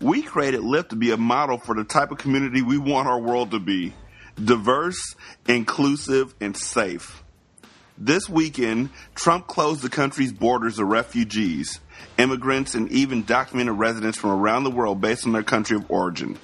We 0.00 0.22
created 0.22 0.60
Lyft 0.60 0.90
to 0.90 0.96
be 0.96 1.10
a 1.10 1.16
model 1.16 1.58
for 1.58 1.74
the 1.74 1.84
type 1.84 2.10
of 2.10 2.18
community 2.18 2.62
we 2.62 2.78
want 2.78 3.08
our 3.08 3.20
world 3.20 3.50
to 3.50 3.58
be 3.58 3.92
diverse, 4.42 5.14
inclusive, 5.46 6.34
and 6.40 6.56
safe. 6.56 7.23
This 7.96 8.28
weekend, 8.28 8.90
Trump 9.14 9.46
closed 9.46 9.82
the 9.82 9.88
country's 9.88 10.32
borders 10.32 10.76
to 10.76 10.84
refugees, 10.84 11.78
immigrants, 12.18 12.74
and 12.74 12.90
even 12.90 13.22
documented 13.22 13.78
residents 13.78 14.18
from 14.18 14.30
around 14.30 14.64
the 14.64 14.70
world 14.70 15.00
based 15.00 15.26
on 15.26 15.32
their 15.32 15.44
country 15.44 15.76
of 15.76 15.88
origin. 15.88 16.36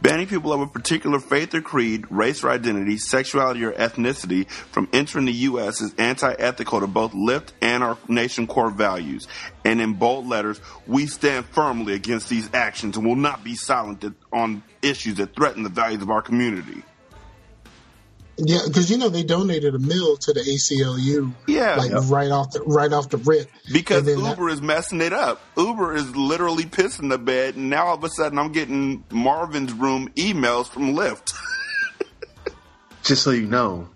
Banning 0.00 0.26
people 0.26 0.50
of 0.50 0.60
a 0.60 0.66
particular 0.66 1.20
faith 1.20 1.54
or 1.54 1.60
creed, 1.60 2.06
race 2.10 2.42
or 2.42 2.50
identity, 2.50 2.96
sexuality 2.96 3.64
or 3.64 3.72
ethnicity 3.72 4.48
from 4.48 4.88
entering 4.94 5.26
the 5.26 5.32
U.S. 5.32 5.82
is 5.82 5.94
anti-ethical 5.98 6.80
to 6.80 6.86
both 6.86 7.12
Lyft 7.12 7.50
and 7.60 7.82
our 7.82 7.98
nation 8.08 8.46
core 8.46 8.70
values. 8.70 9.28
And 9.64 9.78
in 9.78 9.94
bold 9.94 10.26
letters, 10.26 10.58
we 10.86 11.06
stand 11.06 11.44
firmly 11.46 11.92
against 11.92 12.30
these 12.30 12.48
actions 12.54 12.96
and 12.96 13.06
will 13.06 13.14
not 13.14 13.44
be 13.44 13.54
silent 13.54 14.04
on 14.32 14.62
issues 14.80 15.16
that 15.16 15.36
threaten 15.36 15.64
the 15.64 15.68
values 15.68 16.02
of 16.02 16.10
our 16.10 16.22
community. 16.22 16.82
Yeah, 18.38 18.60
because 18.66 18.90
you 18.90 18.96
know 18.96 19.08
they 19.10 19.22
donated 19.22 19.74
a 19.74 19.78
mill 19.78 20.16
to 20.16 20.32
the 20.32 20.40
ACLU. 20.40 21.32
Yeah. 21.46 21.76
like 21.76 21.90
Yep. 21.90 22.02
right 22.06 22.30
off 22.30 22.52
the 22.52 22.62
right 22.62 22.92
off 22.92 23.10
the 23.10 23.18
rip. 23.18 23.50
Because 23.70 24.06
Uber 24.06 24.48
is 24.48 24.62
messing 24.62 25.00
it 25.02 25.12
up. 25.12 25.40
Uber 25.56 25.94
is 25.94 26.16
literally 26.16 26.64
pissing 26.64 27.10
the 27.10 27.18
bed, 27.18 27.56
and 27.56 27.68
now 27.68 27.86
all 27.88 27.94
of 27.96 28.04
a 28.04 28.08
sudden 28.08 28.38
I'm 28.38 28.50
getting 28.52 29.04
Marvin's 29.10 29.72
room 29.72 30.08
emails 30.16 30.66
from 30.68 30.94
Lyft. 30.94 31.34
Just 33.02 33.22
so 33.22 33.32
you 33.32 33.46
know, 33.46 33.88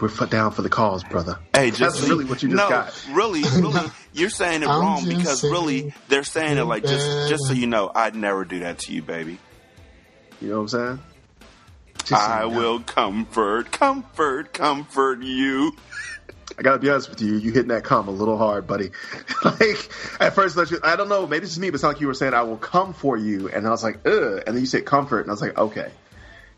we're 0.00 0.08
f- 0.10 0.28
down 0.30 0.52
for 0.52 0.62
the 0.62 0.68
cause, 0.68 1.02
brother. 1.02 1.38
Hey, 1.54 1.70
just 1.70 1.96
that's 1.96 2.08
really 2.08 2.26
what 2.26 2.42
you 2.42 2.50
just 2.50 2.62
no, 2.62 2.68
got. 2.68 3.06
really, 3.10 3.42
really, 3.42 3.90
you're 4.12 4.28
saying 4.28 4.62
it 4.62 4.66
wrong 4.66 5.02
because 5.08 5.40
saying 5.40 5.52
really 5.52 5.94
they're 6.08 6.24
saying 6.24 6.58
it 6.58 6.64
like 6.64 6.82
just 6.82 7.30
just 7.30 7.46
so 7.46 7.54
you 7.54 7.66
know, 7.66 7.90
I'd 7.94 8.14
never 8.14 8.44
do 8.44 8.60
that 8.60 8.80
to 8.80 8.92
you, 8.92 9.02
baby. 9.02 9.38
You 10.42 10.48
know 10.50 10.56
what 10.56 10.60
I'm 10.62 10.68
saying? 10.68 10.98
I 12.12 12.44
will 12.44 12.80
comfort, 12.80 13.70
comfort, 13.72 14.52
comfort 14.52 15.22
you. 15.22 15.72
I 16.56 16.62
gotta 16.62 16.78
be 16.78 16.88
honest 16.90 17.10
with 17.10 17.20
you, 17.20 17.34
you 17.36 17.50
hitting 17.52 17.68
that 17.68 17.82
cum 17.84 18.06
a 18.06 18.12
little 18.12 18.36
hard, 18.38 18.66
buddy. 18.66 18.90
like 19.44 19.90
at 20.20 20.34
first, 20.34 20.56
I 20.84 20.96
don't 20.96 21.08
know, 21.08 21.26
maybe 21.26 21.42
it's 21.44 21.52
just 21.52 21.60
me, 21.60 21.70
but 21.70 21.74
it's 21.74 21.82
not 21.82 21.90
like 21.94 22.00
you 22.00 22.06
were 22.06 22.14
saying 22.14 22.34
I 22.34 22.42
will 22.42 22.56
come 22.58 22.92
for 22.94 23.16
you, 23.16 23.48
and 23.48 23.66
I 23.66 23.70
was 23.70 23.82
like, 23.82 24.06
ugh, 24.06 24.42
and 24.46 24.54
then 24.54 24.58
you 24.58 24.66
said 24.66 24.84
comfort, 24.84 25.20
and 25.20 25.30
I 25.30 25.32
was 25.32 25.42
like, 25.42 25.58
okay, 25.58 25.90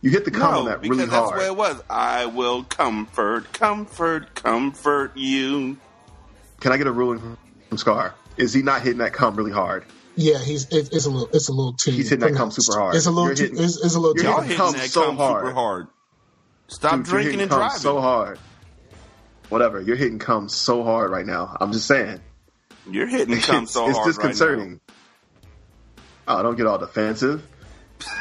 you 0.02 0.10
hit 0.10 0.24
the 0.26 0.30
cum 0.30 0.52
No, 0.52 0.58
on 0.60 0.64
that 0.66 0.82
because 0.82 0.98
really 0.98 1.10
that's 1.10 1.30
hard. 1.30 1.36
what 1.38 1.46
it 1.46 1.56
was. 1.56 1.82
I 1.88 2.26
will 2.26 2.64
comfort, 2.64 3.52
comfort, 3.54 4.34
comfort 4.34 5.16
you. 5.16 5.78
Can 6.60 6.72
I 6.72 6.76
get 6.76 6.86
a 6.86 6.92
ruling 6.92 7.18
from, 7.70 7.78
Scar? 7.78 8.14
Is 8.36 8.52
he 8.52 8.62
not 8.62 8.82
hitting 8.82 8.98
that 8.98 9.12
cum 9.14 9.34
really 9.36 9.52
hard? 9.52 9.84
Yeah, 10.16 10.38
he's 10.42 10.64
it, 10.72 10.88
it's 10.92 11.04
a 11.06 11.10
little 11.10 11.28
it's 11.32 11.48
a 11.48 11.52
little 11.52 11.74
too. 11.74 11.90
He's 11.90 12.08
hitting 12.08 12.26
that 12.32 12.36
cum 12.38 12.50
super 12.50 12.78
hard. 12.78 12.96
It's 12.96 13.06
a 13.06 13.10
little 13.10 13.26
You're 13.26 13.34
too. 13.34 13.42
hitting- 13.44 13.62
it's, 13.62 13.76
it's 13.84 13.94
a 13.94 14.00
little 14.00 14.16
you're 14.16 14.24
too. 14.24 14.30
Y'all 14.30 14.40
hitting 14.40 14.56
hitting 14.56 14.64
cum 14.64 14.72
that 14.72 14.88
so 14.90 15.04
cum 15.06 15.16
hard. 15.18 15.42
super 15.44 15.54
hard. 15.54 15.86
Stop 16.68 16.90
Dude, 16.92 17.06
you're 17.06 17.20
drinking 17.22 17.40
and 17.42 17.50
cum 17.50 17.58
driving. 17.60 17.78
so 17.78 18.00
hard. 18.00 18.38
Whatever, 19.50 19.80
you're 19.80 19.96
hitting 19.96 20.18
cum 20.18 20.48
so 20.48 20.82
hard 20.82 21.10
right 21.10 21.26
now. 21.26 21.56
I'm 21.60 21.72
just 21.72 21.86
saying. 21.86 22.20
You're 22.90 23.06
hitting 23.06 23.38
cum 23.40 23.64
it's, 23.64 23.72
so 23.72 23.88
it's 23.88 23.96
hard 23.98 24.06
right 24.06 24.14
disconcerting. 24.16 24.80
Oh, 26.26 26.42
don't 26.42 26.56
get 26.56 26.66
all 26.66 26.78
defensive. 26.78 27.46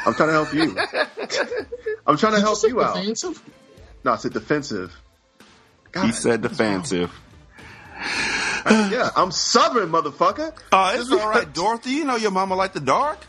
I'm 0.06 0.14
trying 0.14 0.28
to 0.28 0.32
help 0.32 0.54
you. 0.54 0.76
I'm 2.06 2.16
trying 2.16 2.34
to 2.34 2.40
help 2.40 2.62
you 2.62 2.80
out. 2.82 2.96
Defensive? 2.96 3.42
No, 4.04 4.12
I 4.12 4.16
said 4.16 4.32
defensive. 4.32 4.94
he 6.02 6.12
said 6.12 6.42
defensive. 6.42 7.10
yeah, 8.90 9.10
I'm 9.14 9.30
Southern, 9.30 9.90
motherfucker. 9.90 10.52
Uh, 10.72 10.92
oh, 10.94 11.00
it's 11.00 11.12
all 11.12 11.28
right, 11.28 11.52
Dorothy. 11.54 11.90
You 11.90 12.04
know 12.04 12.16
your 12.16 12.32
mama 12.32 12.56
like 12.56 12.72
the 12.72 12.80
dark. 12.80 13.24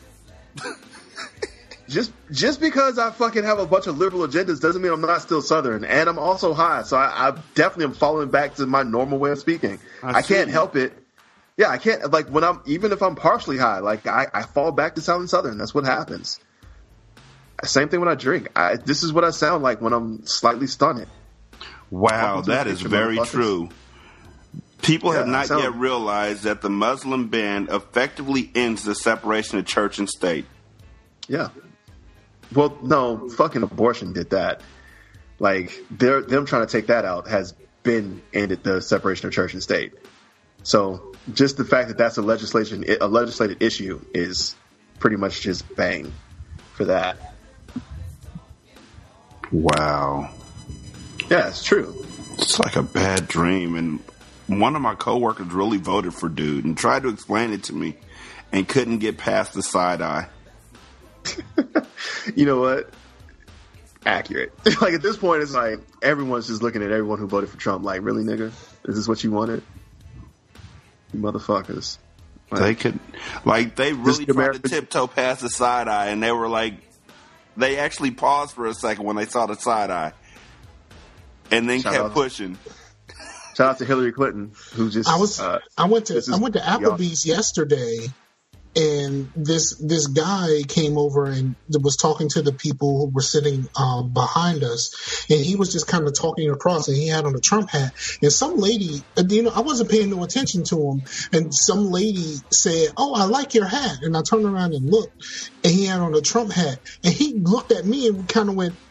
Just 1.88 2.12
just 2.32 2.60
because 2.60 2.98
I 2.98 3.12
fucking 3.12 3.44
have 3.44 3.60
a 3.60 3.66
bunch 3.66 3.88
of 3.88 3.98
liberal 3.98 4.28
agendas 4.28 4.60
doesn't 4.60 4.82
mean 4.82 4.92
I'm 4.92 5.02
not 5.02 5.22
still 5.22 5.42
Southern, 5.42 5.86
and 5.86 6.10
I'm 6.10 6.20
also 6.20 6.54
high. 6.54 6.84
So 6.84 6.98
I, 6.98 7.30
I 7.30 7.32
definitely 7.56 7.86
am 7.86 7.94
falling 7.94 8.30
back 8.30 8.56
to 8.56 8.66
my 8.66 8.84
normal 8.84 9.20
way 9.20 9.32
of 9.32 9.40
speaking. 9.40 9.80
I 10.04 10.16
I, 10.16 10.22
can't 10.22 10.50
help 10.50 10.76
it. 10.76 10.92
Yeah, 11.56 11.70
I 11.70 11.78
can't 11.78 12.12
like 12.12 12.28
when 12.28 12.44
I'm 12.44 12.62
even 12.66 12.92
if 12.92 13.02
I'm 13.02 13.16
partially 13.16 13.58
high, 13.58 13.80
like 13.80 14.06
I, 14.06 14.28
I 14.34 14.44
fall 14.44 14.72
back 14.72 14.96
to 14.96 15.02
sounding 15.02 15.28
Southern. 15.28 15.58
That's 15.58 15.74
what 15.74 15.86
happens. 15.86 16.40
Same 17.64 17.90
thing 17.90 18.00
when 18.00 18.10
I 18.10 18.16
drink. 18.16 18.50
I, 18.56 18.76
this 18.76 19.04
is 19.04 19.14
what 19.14 19.24
I 19.24 19.32
sound 19.32 19.64
like 19.64 19.82
when 19.82 19.94
I'm 19.94 20.26
slightly 20.26 20.68
stunted. 20.68 21.08
Wow, 21.90 22.42
that 22.42 22.68
is 22.68 22.82
very 22.82 23.18
true. 23.20 23.70
People 24.82 25.12
have 25.12 25.26
Yeah, 25.28 25.32
not 25.32 25.48
so- 25.48 25.60
yet 25.60 25.76
realized 25.76 26.44
that 26.44 26.62
the 26.62 26.70
Muslim 26.70 27.28
ban 27.28 27.68
effectively 27.72 28.52
ends 28.56 28.84
the 28.84 28.96
separation 28.96 29.58
of 29.58 29.66
church 29.66 29.98
and 30.00 30.08
state. 30.10 30.46
Yeah. 31.28 31.50
Well, 32.54 32.78
no, 32.82 33.28
fucking 33.30 33.64
abortion 33.64 34.14
did 34.14 34.30
that. 34.30 34.62
Like 35.40 35.84
they're 35.92 36.22
them 36.22 36.46
trying 36.46 36.66
to 36.66 36.72
take 36.72 36.88
that 36.88 37.06
out 37.06 37.28
has 37.28 37.54
been 37.84 38.22
ended 38.34 38.64
the 38.64 38.82
separation 38.82 39.28
of 39.28 39.34
church 39.34 39.54
and 39.54 39.62
state. 39.62 39.94
So 40.64 41.14
just 41.34 41.58
the 41.58 41.66
fact 41.66 41.90
that 41.90 41.98
that's 41.98 42.18
a 42.18 42.22
legislation 42.22 42.86
a 43.02 43.08
legislated 43.08 43.62
issue 43.62 44.00
is 44.14 44.56
pretty 45.00 45.18
much 45.18 45.42
just 45.42 45.76
bang 45.76 46.12
for 46.74 46.86
that. 46.86 47.36
Wow. 49.52 50.30
Yeah, 51.30 51.48
it's 51.50 51.64
true. 51.64 52.06
It's 52.34 52.60
like 52.60 52.76
a 52.76 52.84
bad 52.84 53.28
dream. 53.28 53.76
And 53.76 54.00
one 54.48 54.76
of 54.76 54.82
my 54.82 54.96
coworkers 54.96 55.48
really 55.48 55.78
voted 55.78 56.14
for 56.14 56.30
dude 56.30 56.66
and 56.66 56.78
tried 56.78 57.04
to 57.04 57.10
explain 57.10 57.54
it 57.54 57.64
to 57.64 57.74
me 57.74 57.96
and 58.52 58.68
couldn't 58.68 59.00
get 59.00 59.18
past 59.18 59.54
the 59.54 59.64
side 59.64 60.02
eye. 60.02 60.28
You 62.36 62.46
know 62.46 62.60
what? 62.60 62.90
Accurate. 64.06 64.54
like 64.82 64.94
at 64.94 65.02
this 65.02 65.18
point, 65.18 65.42
it's 65.42 65.54
like 65.54 65.80
everyone's 66.02 66.48
just 66.48 66.62
looking 66.62 66.84
at 66.84 66.92
everyone 66.92 67.20
who 67.20 67.28
voted 67.28 67.50
for 67.50 67.58
Trump. 67.58 67.84
Like, 67.84 68.02
really, 68.04 68.24
nigga? 68.24 68.52
Is 68.86 68.96
this 68.96 69.08
what 69.08 69.24
you 69.24 69.32
wanted? 69.32 69.64
You 71.14 71.20
motherfuckers. 71.20 71.98
They 72.52 72.76
could, 72.76 72.98
like, 73.44 73.76
they 73.76 73.92
really 73.92 74.26
tried 74.26 74.54
to 74.54 74.60
tiptoe 74.60 75.08
past 75.08 75.42
the 75.42 75.50
side 75.50 75.90
eye, 75.90 76.08
and 76.08 76.24
they 76.24 76.32
were 76.32 76.48
like, 76.48 76.76
they 77.58 77.78
actually 77.78 78.12
paused 78.12 78.54
for 78.54 78.68
a 78.68 78.74
second 78.74 79.04
when 79.04 79.18
they 79.18 79.26
saw 79.26 79.48
the 79.48 79.56
side 79.56 79.90
eye, 79.90 80.14
and 81.52 81.70
then 81.70 81.82
Shout 81.82 81.94
kept 81.94 82.14
pushing. 82.14 82.58
Shout 83.58 83.70
out 83.72 83.78
to 83.80 83.86
Hillary 83.86 84.12
Clinton, 84.12 84.52
who 84.76 84.88
just 84.92 85.10
I 85.10 85.18
was 85.18 85.40
uh, 85.40 85.58
I 85.76 85.88
went 85.88 86.06
to 86.08 86.18
is- 86.18 86.30
I 86.30 86.38
went 86.38 86.54
to 86.54 86.60
y'all- 86.60 86.80
Applebee's 86.96 87.26
yesterday, 87.26 88.06
and 88.76 89.32
this 89.36 89.74
this 89.78 90.06
guy 90.06 90.62
came 90.68 90.96
over 91.00 91.26
and 91.26 91.56
was 91.82 91.98
talking 91.98 92.30
to 92.30 92.44
the 92.44 92.54
people 92.54 93.00
who 93.00 93.08
were 93.08 93.24
sitting 93.24 93.68
um, 93.76 94.14
behind 94.14 94.64
us, 94.64 95.26
and 95.32 95.40
he 95.40 95.56
was 95.56 95.72
just 95.74 95.88
kind 95.88 96.06
of 96.06 96.14
talking 96.16 96.52
across, 96.52 96.88
and 96.88 96.96
he 96.96 97.08
had 97.08 97.26
on 97.26 97.34
a 97.34 97.40
Trump 97.40 97.72
hat, 97.72 97.94
and 98.22 98.32
some 98.32 98.58
lady, 98.58 99.02
you 99.28 99.42
know, 99.42 99.52
I 99.56 99.62
wasn't 99.62 99.90
paying 99.90 100.12
no 100.12 100.24
attention 100.24 100.64
to 100.66 100.92
him, 100.92 101.02
and 101.34 101.52
some 101.52 101.90
lady 101.90 102.36
said, 102.52 102.90
"Oh, 102.96 103.16
I 103.16 103.24
like 103.24 103.56
your 103.56 103.66
hat," 103.66 104.04
and 104.04 104.16
I 104.16 104.22
turned 104.22 104.46
around 104.46 104.76
and 104.76 104.88
looked, 104.88 105.50
and 105.64 105.74
he 105.74 105.86
had 105.86 106.00
on 106.00 106.14
a 106.14 106.22
Trump 106.22 106.52
hat, 106.52 106.78
and 107.04 107.12
he 107.12 107.34
looked 107.34 107.72
at 107.72 107.88
me 107.88 108.06
and 108.08 108.30
kind 108.30 108.50
of 108.50 108.56
went. 108.56 108.76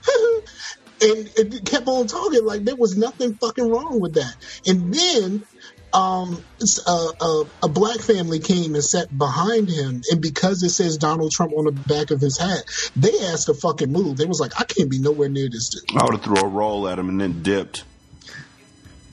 and 1.01 1.31
it 1.37 1.65
kept 1.65 1.87
on 1.89 2.07
talking 2.07 2.45
like 2.45 2.65
there 2.65 2.77
was 2.77 2.97
nothing 2.97 3.35
fucking 3.35 3.69
wrong 3.69 4.01
with 4.01 4.15
that. 4.15 4.35
And 4.67 4.93
then 4.95 5.45
um, 5.93 6.43
it's, 6.61 6.87
uh, 6.87 7.13
uh, 7.21 7.45
a 7.63 7.69
black 7.69 8.01
family 8.01 8.39
came 8.39 8.75
and 8.75 8.85
sat 8.85 9.17
behind 9.17 9.69
him, 9.71 10.03
and 10.11 10.21
because 10.21 10.63
it 10.63 10.71
says 10.71 10.99
Donald 10.99 11.33
Trump 11.33 11.53
on 11.57 11.65
the 11.65 11.73
back 11.73 12.11
of 12.11 12.21
his 12.21 12.39
hat, 12.39 12.65
they 12.97 13.13
asked 13.27 13.47
to 13.47 13.55
fucking 13.55 13.91
move. 13.91 14.17
They 14.17 14.27
was 14.27 14.41
like, 14.41 14.61
I 14.61 14.65
can't 14.65 14.91
be 14.91 14.99
nowhere 14.99 15.29
near 15.29 15.49
this 15.49 15.71
dude. 15.71 15.97
I 15.99 16.05
would 16.05 16.15
have 16.15 16.23
threw 16.23 16.37
a 16.37 16.49
roll 16.49 16.89
at 16.89 16.99
him 16.99 17.09
and 17.09 17.21
then 17.21 17.43
dipped. 17.43 17.85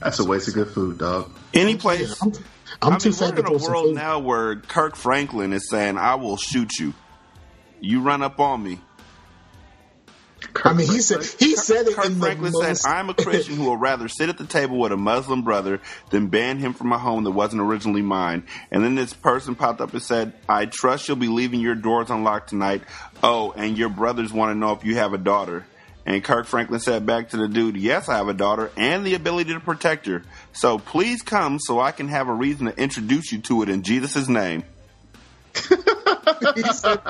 That's 0.00 0.18
a 0.18 0.24
waste 0.24 0.48
of 0.48 0.54
good 0.54 0.68
food, 0.68 0.98
dog. 0.98 1.30
Any 1.54 1.76
place. 1.76 2.20
I'm, 2.20 2.32
I'm 2.82 2.92
I 2.94 2.98
too 2.98 3.10
mean, 3.10 3.18
fat 3.18 3.30
we're 3.30 3.36
to 3.36 3.40
in 3.40 3.46
throw 3.46 3.56
a 3.56 3.70
world 3.70 3.86
food. 3.86 3.94
now 3.94 4.18
where 4.18 4.56
Kirk 4.56 4.96
Franklin 4.96 5.54
is 5.54 5.70
saying, 5.70 5.96
"I 5.96 6.16
will 6.16 6.36
shoot 6.36 6.72
you. 6.78 6.92
You 7.80 8.02
run 8.02 8.20
up 8.22 8.40
on 8.40 8.62
me." 8.62 8.80
I 10.64 10.72
mean, 10.72 10.86
he 10.86 11.00
said 11.00 11.22
he 11.22 11.56
said 11.56 11.86
it 11.86 11.96
Kirk 11.96 12.06
in 12.06 12.20
Franklin 12.20 12.52
the 12.52 12.74
said, 12.74 12.88
"I'm 12.88 13.10
a 13.10 13.14
Christian 13.14 13.56
who 13.56 13.64
will 13.64 13.76
rather 13.76 14.08
sit 14.08 14.28
at 14.28 14.38
the 14.38 14.46
table 14.46 14.78
with 14.78 14.92
a 14.92 14.96
Muslim 14.96 15.42
brother 15.42 15.80
than 16.10 16.28
ban 16.28 16.58
him 16.58 16.74
from 16.74 16.92
a 16.92 16.98
home 16.98 17.24
that 17.24 17.32
wasn't 17.32 17.62
originally 17.62 18.02
mine." 18.02 18.44
And 18.70 18.84
then 18.84 18.94
this 18.94 19.12
person 19.12 19.54
popped 19.54 19.80
up 19.80 19.92
and 19.92 20.02
said, 20.02 20.32
"I 20.48 20.66
trust 20.66 21.08
you'll 21.08 21.16
be 21.16 21.28
leaving 21.28 21.60
your 21.60 21.74
doors 21.74 22.10
unlocked 22.10 22.50
tonight. 22.50 22.82
Oh, 23.22 23.52
and 23.52 23.76
your 23.76 23.88
brothers 23.88 24.32
want 24.32 24.52
to 24.52 24.58
know 24.58 24.72
if 24.72 24.84
you 24.84 24.96
have 24.96 25.12
a 25.12 25.18
daughter." 25.18 25.64
And 26.06 26.22
Kirk 26.22 26.46
Franklin 26.46 26.80
said 26.80 27.06
back 27.06 27.30
to 27.30 27.38
the 27.38 27.48
dude, 27.48 27.76
"Yes, 27.76 28.08
I 28.08 28.16
have 28.16 28.28
a 28.28 28.34
daughter 28.34 28.70
and 28.76 29.06
the 29.06 29.14
ability 29.14 29.54
to 29.54 29.60
protect 29.60 30.06
her. 30.06 30.22
So 30.52 30.78
please 30.78 31.22
come 31.22 31.58
so 31.58 31.80
I 31.80 31.92
can 31.92 32.08
have 32.08 32.28
a 32.28 32.34
reason 32.34 32.66
to 32.66 32.78
introduce 32.78 33.32
you 33.32 33.38
to 33.38 33.62
it 33.62 33.68
in 33.68 33.82
Jesus' 33.82 34.28
name." 34.28 34.64
he 36.54 36.62
said 36.72 37.00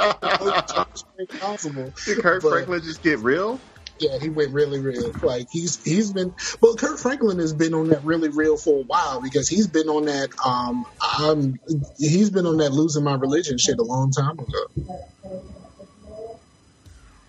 it 1.18 1.40
possible. 1.40 1.92
Did 2.04 2.18
Kirk 2.18 2.42
But- 2.42 2.50
Franklin 2.50 2.82
just 2.82 3.02
get 3.02 3.18
real? 3.20 3.60
Yeah, 4.00 4.18
he 4.18 4.28
went 4.28 4.50
really 4.52 4.80
real. 4.80 5.12
Like 5.22 5.46
he's 5.52 5.82
he's 5.84 6.12
been 6.12 6.34
well. 6.60 6.74
Kirk 6.74 6.98
Franklin 6.98 7.38
has 7.38 7.52
been 7.52 7.74
on 7.74 7.88
that 7.90 8.02
really 8.02 8.28
real 8.28 8.56
for 8.56 8.80
a 8.80 8.82
while 8.82 9.22
because 9.22 9.48
he's 9.48 9.68
been 9.68 9.88
on 9.88 10.06
that 10.06 10.30
um 10.44 10.84
um 11.20 11.60
he's 11.96 12.28
been 12.30 12.44
on 12.44 12.56
that 12.56 12.72
losing 12.72 13.04
my 13.04 13.14
religion 13.14 13.56
shit 13.56 13.78
a 13.78 13.84
long 13.84 14.10
time 14.10 14.36
ago. 14.36 14.66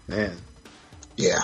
Man, 0.08 0.36
Yeah, 1.18 1.42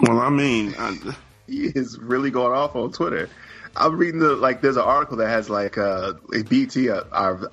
Well, 0.00 0.18
I 0.20 0.30
mean, 0.30 0.74
I, 0.78 0.98
he 1.46 1.66
is 1.66 1.98
really 1.98 2.30
going 2.30 2.52
off 2.52 2.74
on 2.74 2.90
Twitter. 2.92 3.28
I'm 3.74 3.96
reading 3.96 4.20
the 4.20 4.34
like. 4.34 4.60
There's 4.60 4.76
an 4.76 4.82
article 4.82 5.18
that 5.18 5.28
has 5.28 5.48
like 5.48 5.78
uh, 5.78 6.14
BT 6.48 6.90
uh, 6.90 7.02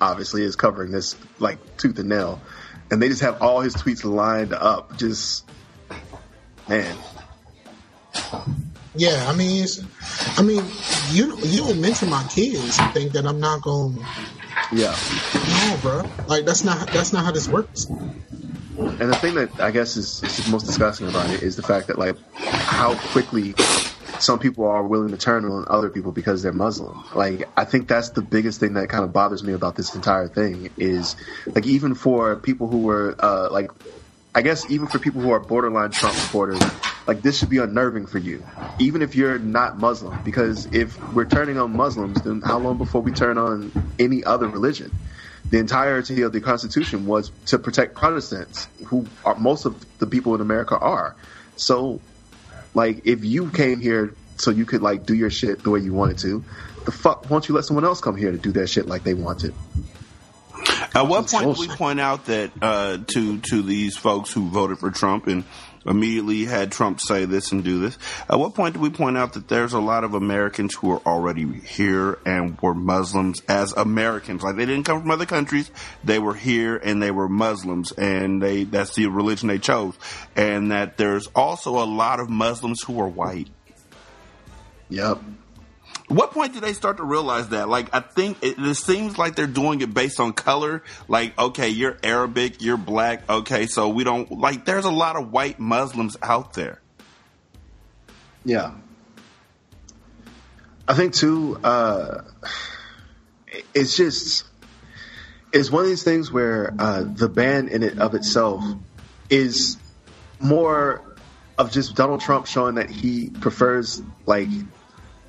obviously 0.00 0.42
is 0.42 0.56
covering 0.56 0.90
this 0.90 1.16
like 1.38 1.76
tooth 1.76 1.98
and 1.98 2.08
nail, 2.08 2.40
and 2.90 3.00
they 3.00 3.08
just 3.08 3.22
have 3.22 3.40
all 3.42 3.60
his 3.60 3.74
tweets 3.74 4.04
lined 4.04 4.52
up. 4.52 4.98
Just 4.98 5.48
man, 6.68 6.96
yeah. 8.94 9.26
I 9.28 9.34
mean, 9.34 9.62
it's, 9.64 9.82
I 10.38 10.42
mean, 10.42 10.62
you 11.10 11.36
you 11.38 11.58
don't 11.58 11.80
mention 11.80 12.10
my 12.10 12.24
kids 12.24 12.78
and 12.78 12.92
think 12.92 13.12
that 13.12 13.26
I'm 13.26 13.40
not 13.40 13.62
going. 13.62 13.98
yeah. 14.72 14.96
No, 15.34 15.78
bro. 15.80 16.02
Like 16.26 16.44
that's 16.44 16.64
not 16.64 16.88
that's 16.90 17.12
not 17.12 17.24
how 17.24 17.32
this 17.32 17.48
works. 17.48 17.86
And 17.86 19.10
the 19.10 19.16
thing 19.16 19.34
that 19.34 19.60
I 19.60 19.70
guess 19.70 19.96
is, 19.96 20.22
is 20.22 20.48
most 20.48 20.66
disgusting 20.66 21.08
about 21.08 21.30
it 21.30 21.42
is 21.42 21.56
the 21.56 21.62
fact 21.62 21.86
that 21.86 21.98
like 21.98 22.16
how 22.34 22.94
quickly 23.12 23.54
some 24.20 24.38
people 24.38 24.66
are 24.66 24.82
willing 24.82 25.10
to 25.10 25.16
turn 25.16 25.44
on 25.44 25.64
other 25.68 25.88
people 25.88 26.12
because 26.12 26.42
they're 26.42 26.52
Muslim. 26.52 27.04
Like 27.14 27.48
I 27.56 27.64
think 27.64 27.88
that's 27.88 28.10
the 28.10 28.22
biggest 28.22 28.60
thing 28.60 28.74
that 28.74 28.88
kind 28.88 29.04
of 29.04 29.12
bothers 29.12 29.42
me 29.42 29.52
about 29.52 29.76
this 29.76 29.94
entire 29.94 30.28
thing 30.28 30.70
is 30.76 31.16
like 31.46 31.66
even 31.66 31.94
for 31.94 32.36
people 32.36 32.68
who 32.68 32.78
were 32.78 33.16
uh, 33.18 33.48
like 33.50 33.70
I 34.34 34.42
guess 34.42 34.70
even 34.70 34.86
for 34.86 34.98
people 34.98 35.20
who 35.20 35.32
are 35.32 35.40
borderline 35.40 35.90
Trump 35.90 36.14
supporters, 36.14 36.60
like 37.06 37.22
this 37.22 37.38
should 37.38 37.50
be 37.50 37.58
unnerving 37.58 38.06
for 38.06 38.18
you, 38.18 38.44
even 38.78 39.02
if 39.02 39.16
you're 39.16 39.38
not 39.38 39.78
Muslim. 39.78 40.22
Because 40.22 40.66
if 40.66 40.96
we're 41.12 41.24
turning 41.24 41.58
on 41.58 41.76
Muslims, 41.76 42.22
then 42.22 42.40
how 42.40 42.58
long 42.58 42.78
before 42.78 43.00
we 43.00 43.10
turn 43.10 43.38
on 43.38 43.72
any 43.98 44.22
other 44.22 44.46
religion? 44.46 44.92
The 45.50 45.58
entirety 45.58 46.22
of 46.22 46.32
the 46.32 46.40
Constitution 46.40 47.06
was 47.06 47.32
to 47.46 47.58
protect 47.58 47.96
Protestants, 47.96 48.68
who 48.86 49.06
are 49.24 49.34
most 49.34 49.64
of 49.64 49.84
the 49.98 50.06
people 50.06 50.36
in 50.36 50.40
America 50.40 50.78
are. 50.78 51.16
So, 51.56 52.00
like, 52.74 53.06
if 53.06 53.24
you 53.24 53.50
came 53.50 53.80
here 53.80 54.14
so 54.36 54.50
you 54.50 54.64
could 54.64 54.82
like 54.82 55.06
do 55.06 55.14
your 55.14 55.30
shit 55.30 55.62
the 55.62 55.70
way 55.70 55.80
you 55.80 55.92
wanted 55.92 56.18
to, 56.18 56.44
the 56.84 56.92
fuck 56.92 57.28
won't 57.30 57.48
you 57.48 57.54
let 57.54 57.64
someone 57.64 57.84
else 57.84 58.00
come 58.00 58.16
here 58.16 58.32
to 58.32 58.38
do 58.38 58.52
their 58.52 58.66
shit 58.66 58.86
like 58.86 59.04
they 59.04 59.14
wanted? 59.14 59.54
At 60.94 61.06
what 61.06 61.28
point 61.28 61.56
do 61.56 61.60
we 61.60 61.68
point 61.68 62.00
out 62.00 62.26
that 62.26 62.50
uh, 62.60 62.98
to 63.06 63.38
to 63.38 63.62
these 63.62 63.96
folks 63.96 64.32
who 64.32 64.48
voted 64.48 64.78
for 64.78 64.90
Trump 64.90 65.26
and 65.26 65.44
immediately 65.86 66.44
had 66.44 66.72
Trump 66.72 67.00
say 67.00 67.24
this 67.24 67.52
and 67.52 67.64
do 67.64 67.80
this? 67.80 67.96
At 68.28 68.38
what 68.38 68.54
point 68.54 68.74
do 68.74 68.80
we 68.80 68.90
point 68.90 69.16
out 69.16 69.34
that 69.34 69.48
there's 69.48 69.72
a 69.72 69.80
lot 69.80 70.04
of 70.04 70.14
Americans 70.14 70.74
who 70.74 70.92
are 70.92 71.02
already 71.06 71.46
here 71.60 72.18
and 72.24 72.60
were 72.60 72.74
Muslims 72.74 73.42
as 73.48 73.72
Americans? 73.72 74.42
Like 74.42 74.56
they 74.56 74.66
didn't 74.66 74.84
come 74.84 75.00
from 75.00 75.10
other 75.10 75.26
countries; 75.26 75.70
they 76.04 76.18
were 76.18 76.34
here 76.34 76.76
and 76.76 77.02
they 77.02 77.10
were 77.10 77.28
Muslims, 77.28 77.92
and 77.92 78.42
they 78.42 78.64
that's 78.64 78.94
the 78.94 79.06
religion 79.06 79.48
they 79.48 79.58
chose. 79.58 79.94
And 80.36 80.72
that 80.72 80.96
there's 80.96 81.26
also 81.28 81.82
a 81.82 81.86
lot 81.86 82.20
of 82.20 82.28
Muslims 82.28 82.82
who 82.82 83.00
are 83.00 83.08
white. 83.08 83.48
Yep. 84.88 85.22
What 86.10 86.32
point 86.32 86.54
did 86.54 86.64
they 86.64 86.72
start 86.72 86.96
to 86.96 87.04
realize 87.04 87.50
that? 87.50 87.68
Like, 87.68 87.94
I 87.94 88.00
think 88.00 88.38
it, 88.42 88.58
it 88.58 88.74
seems 88.74 89.16
like 89.16 89.36
they're 89.36 89.46
doing 89.46 89.80
it 89.80 89.94
based 89.94 90.18
on 90.18 90.32
color. 90.32 90.82
Like, 91.06 91.38
okay, 91.38 91.68
you're 91.68 91.98
Arabic, 92.02 92.60
you're 92.60 92.76
black. 92.76 93.30
Okay, 93.30 93.66
so 93.66 93.90
we 93.90 94.02
don't 94.02 94.28
like. 94.32 94.64
There's 94.64 94.86
a 94.86 94.90
lot 94.90 95.14
of 95.14 95.30
white 95.30 95.60
Muslims 95.60 96.16
out 96.20 96.54
there. 96.54 96.80
Yeah. 98.44 98.72
I 100.88 100.94
think 100.94 101.14
too, 101.14 101.60
uh, 101.62 102.22
it's 103.72 103.96
just, 103.96 104.46
it's 105.52 105.70
one 105.70 105.84
of 105.84 105.90
these 105.90 106.02
things 106.02 106.32
where 106.32 106.74
uh, 106.76 107.04
the 107.06 107.28
ban 107.28 107.68
in 107.68 107.84
it 107.84 108.00
of 108.00 108.16
itself 108.16 108.64
is 109.28 109.76
more 110.40 111.02
of 111.56 111.70
just 111.70 111.94
Donald 111.94 112.20
Trump 112.20 112.46
showing 112.46 112.74
that 112.74 112.90
he 112.90 113.30
prefers 113.30 114.02
like 114.26 114.48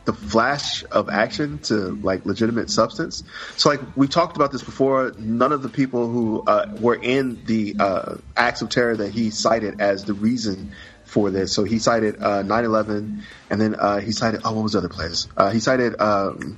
the 0.05 0.13
flash 0.13 0.83
of 0.91 1.09
action 1.09 1.59
to 1.59 1.73
like 2.01 2.25
legitimate 2.25 2.69
substance. 2.69 3.23
So 3.57 3.69
like 3.69 3.81
we 3.95 4.07
talked 4.07 4.35
about 4.35 4.51
this 4.51 4.63
before, 4.63 5.13
none 5.17 5.51
of 5.51 5.61
the 5.61 5.69
people 5.69 6.09
who 6.09 6.43
uh, 6.45 6.75
were 6.79 6.95
in 6.95 7.43
the 7.45 7.75
uh, 7.79 8.15
acts 8.35 8.61
of 8.61 8.69
terror 8.69 8.97
that 8.97 9.11
he 9.11 9.29
cited 9.29 9.79
as 9.79 10.03
the 10.05 10.13
reason 10.13 10.71
for 11.11 11.29
this. 11.29 11.53
So 11.53 11.63
he 11.63 11.79
cited 11.79 12.15
uh, 12.21 12.41
9/11, 12.43 13.21
and 13.49 13.61
then 13.61 13.75
uh, 13.75 13.99
he 13.99 14.11
cited 14.11 14.41
oh 14.43 14.53
what 14.53 14.63
was 14.63 14.71
the 14.73 14.79
other 14.79 14.89
place? 14.89 15.27
Uh, 15.37 15.51
he 15.51 15.59
cited. 15.59 15.99
Um, 15.99 16.57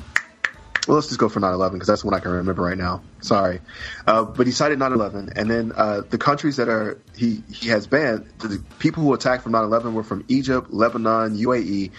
well, 0.87 0.95
let's 0.95 1.07
just 1.07 1.19
go 1.19 1.29
for 1.29 1.39
9/11 1.39 1.73
because 1.73 1.87
that's 1.87 2.01
the 2.01 2.07
one 2.07 2.13
I 2.13 2.19
can 2.19 2.31
remember 2.31 2.61
right 2.61 2.77
now. 2.77 3.03
Sorry, 3.21 3.61
uh, 4.05 4.23
but 4.25 4.47
he 4.47 4.51
cited 4.51 4.79
9/11, 4.79 5.31
and 5.35 5.49
then 5.49 5.71
uh, 5.75 6.01
the 6.01 6.17
countries 6.17 6.57
that 6.57 6.67
are 6.67 6.99
he 7.15 7.41
he 7.51 7.69
has 7.69 7.87
banned 7.87 8.25
the 8.39 8.61
people 8.79 9.01
who 9.03 9.13
attacked 9.13 9.43
from 9.43 9.53
9/11 9.53 9.93
were 9.93 10.03
from 10.03 10.25
Egypt, 10.27 10.71
Lebanon, 10.71 11.37
UAE, 11.37 11.91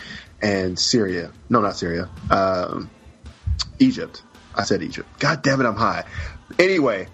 and 0.44 0.78
Syria. 0.78 1.32
No, 1.48 1.60
not 1.60 1.76
Syria. 1.76 2.10
Um, 2.30 2.90
Egypt. 3.78 4.22
I 4.54 4.62
said 4.64 4.82
Egypt. 4.82 5.08
God 5.18 5.42
damn 5.42 5.60
it, 5.60 5.66
I'm 5.66 5.74
high. 5.74 6.04
Anyway, 6.58 7.08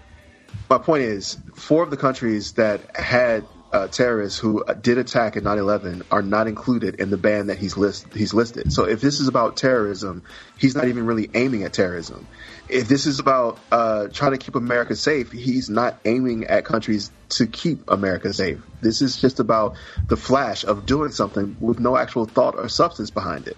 my 0.69 0.77
point 0.77 1.03
is, 1.03 1.37
four 1.55 1.81
of 1.81 1.89
the 1.89 1.97
countries 1.97 2.53
that 2.53 2.95
had 2.95 3.47
uh, 3.71 3.87
terrorists 3.87 4.37
who 4.37 4.65
did 4.81 4.97
attack 4.97 5.37
in 5.37 5.45
9/11 5.45 6.03
are 6.11 6.21
not 6.21 6.47
included 6.47 6.95
in 6.95 7.09
the 7.09 7.17
ban 7.17 7.47
that 7.47 7.57
he's 7.57 7.77
list 7.77 8.13
he's 8.13 8.33
listed. 8.33 8.71
So 8.73 8.83
if 8.83 8.99
this 8.99 9.21
is 9.21 9.29
about 9.29 9.55
terrorism, 9.55 10.23
he's 10.57 10.75
not 10.75 10.89
even 10.89 11.05
really 11.05 11.29
aiming 11.33 11.63
at 11.63 11.71
terrorism. 11.71 12.27
If 12.71 12.87
this 12.87 13.05
is 13.05 13.19
about 13.19 13.59
uh, 13.69 14.07
trying 14.07 14.31
to 14.31 14.37
keep 14.37 14.55
America 14.55 14.95
safe, 14.95 15.31
he's 15.31 15.69
not 15.69 15.99
aiming 16.05 16.45
at 16.45 16.63
countries 16.63 17.11
to 17.29 17.45
keep 17.45 17.91
America 17.91 18.33
safe. 18.33 18.59
This 18.79 19.01
is 19.01 19.19
just 19.19 19.41
about 19.41 19.75
the 20.07 20.15
flash 20.15 20.63
of 20.63 20.85
doing 20.85 21.11
something 21.11 21.57
with 21.59 21.81
no 21.81 21.97
actual 21.97 22.25
thought 22.25 22.55
or 22.55 22.69
substance 22.69 23.09
behind 23.09 23.47
it. 23.47 23.57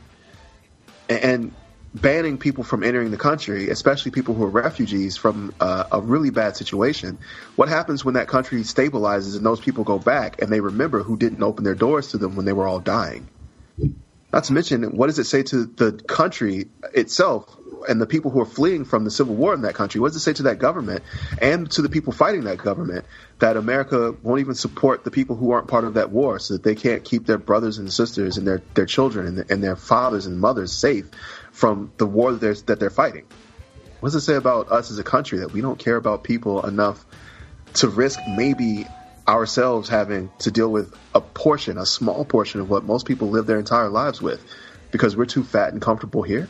And 1.09 1.53
banning 1.93 2.39
people 2.39 2.63
from 2.63 2.83
entering 2.83 3.11
the 3.11 3.17
country, 3.17 3.69
especially 3.69 4.09
people 4.09 4.33
who 4.33 4.43
are 4.45 4.49
refugees 4.49 5.15
from 5.15 5.53
uh, 5.59 5.83
a 5.91 6.01
really 6.01 6.31
bad 6.31 6.57
situation, 6.57 7.19
what 7.55 7.69
happens 7.69 8.03
when 8.03 8.15
that 8.15 8.27
country 8.27 8.61
stabilizes 8.61 9.37
and 9.37 9.45
those 9.45 9.59
people 9.59 9.83
go 9.83 9.99
back 9.99 10.41
and 10.41 10.51
they 10.51 10.59
remember 10.59 11.03
who 11.03 11.17
didn't 11.17 11.43
open 11.43 11.63
their 11.63 11.75
doors 11.75 12.09
to 12.09 12.17
them 12.17 12.35
when 12.35 12.45
they 12.45 12.53
were 12.53 12.67
all 12.67 12.79
dying? 12.79 13.27
Not 14.31 14.45
to 14.45 14.53
mention, 14.53 14.97
what 14.97 15.07
does 15.07 15.19
it 15.19 15.25
say 15.25 15.43
to 15.43 15.65
the 15.65 15.91
country 15.91 16.65
itself 16.95 17.55
and 17.87 18.01
the 18.01 18.05
people 18.05 18.31
who 18.31 18.41
are 18.41 18.45
fleeing 18.45 18.85
from 18.85 19.03
the 19.03 19.11
civil 19.11 19.35
war 19.35 19.53
in 19.53 19.61
that 19.61 19.75
country? 19.75 20.01
What 20.01 20.09
does 20.09 20.17
it 20.17 20.19
say 20.21 20.33
to 20.33 20.43
that 20.43 20.59
government 20.59 21.03
and 21.41 21.69
to 21.71 21.81
the 21.81 21.89
people 21.89 22.13
fighting 22.13 22.45
that 22.45 22.57
government 22.57 23.05
that 23.39 23.57
America 23.57 24.15
won't 24.21 24.39
even 24.39 24.55
support 24.55 25.03
the 25.03 25.11
people 25.11 25.35
who 25.35 25.51
aren't 25.51 25.67
part 25.67 25.83
of 25.83 25.95
that 25.95 26.11
war 26.11 26.39
so 26.39 26.55
that 26.55 26.63
they 26.63 26.75
can't 26.75 27.03
keep 27.03 27.25
their 27.25 27.37
brothers 27.37 27.77
and 27.77 27.91
sisters 27.91 28.37
and 28.37 28.47
their, 28.47 28.61
their 28.73 28.85
children 28.85 29.27
and, 29.27 29.51
and 29.51 29.63
their 29.63 29.75
fathers 29.75 30.25
and 30.25 30.39
mothers 30.39 30.71
safe 30.71 31.05
from 31.51 31.91
the 31.97 32.05
war 32.05 32.31
that 32.31 32.41
they're, 32.41 32.53
that 32.53 32.79
they're 32.79 32.89
fighting? 32.89 33.25
What 33.99 34.07
does 34.07 34.15
it 34.15 34.21
say 34.25 34.35
about 34.35 34.71
us 34.71 34.91
as 34.91 34.99
a 34.99 35.03
country 35.03 35.39
that 35.39 35.53
we 35.53 35.61
don't 35.61 35.79
care 35.79 35.95
about 35.95 36.23
people 36.23 36.65
enough 36.65 37.05
to 37.75 37.87
risk 37.87 38.19
maybe 38.27 38.85
ourselves 39.27 39.89
having 39.89 40.29
to 40.39 40.51
deal 40.51 40.69
with 40.69 40.93
a 41.15 41.21
portion, 41.21 41.77
a 41.77 41.85
small 41.85 42.25
portion 42.25 42.59
of 42.59 42.69
what 42.69 42.83
most 42.83 43.05
people 43.05 43.29
live 43.29 43.45
their 43.45 43.59
entire 43.59 43.89
lives 43.89 44.21
with, 44.21 44.43
because 44.91 45.15
we're 45.15 45.25
too 45.25 45.43
fat 45.43 45.73
and 45.73 45.81
comfortable 45.81 46.21
here. 46.21 46.49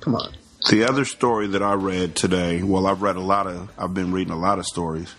Come 0.00 0.14
on. 0.14 0.34
The 0.70 0.84
other 0.84 1.04
story 1.04 1.46
that 1.48 1.62
I 1.62 1.74
read 1.74 2.16
today, 2.16 2.62
well, 2.62 2.86
I've 2.86 3.00
read 3.00 3.16
a 3.16 3.20
lot 3.20 3.46
of, 3.46 3.70
I've 3.78 3.94
been 3.94 4.12
reading 4.12 4.32
a 4.32 4.38
lot 4.38 4.58
of 4.58 4.66
stories. 4.66 5.14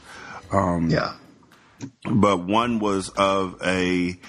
Um, 0.51 0.89
yeah. 0.89 1.15
But 2.03 2.43
one 2.45 2.79
was 2.79 3.09
of 3.09 3.59
a 3.63 4.19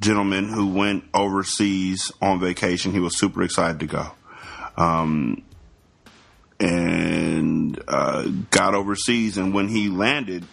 gentleman 0.00 0.48
who 0.48 0.74
went 0.74 1.04
overseas 1.14 2.12
on 2.20 2.38
vacation. 2.38 2.92
He 2.92 3.00
was 3.00 3.18
super 3.18 3.42
excited 3.42 3.80
to 3.80 3.86
go. 3.86 4.10
Um, 4.76 5.42
and 6.60 7.82
uh, 7.88 8.28
got 8.50 8.74
overseas. 8.74 9.38
And 9.38 9.54
when 9.54 9.68
he 9.68 9.88
landed, 9.88 10.44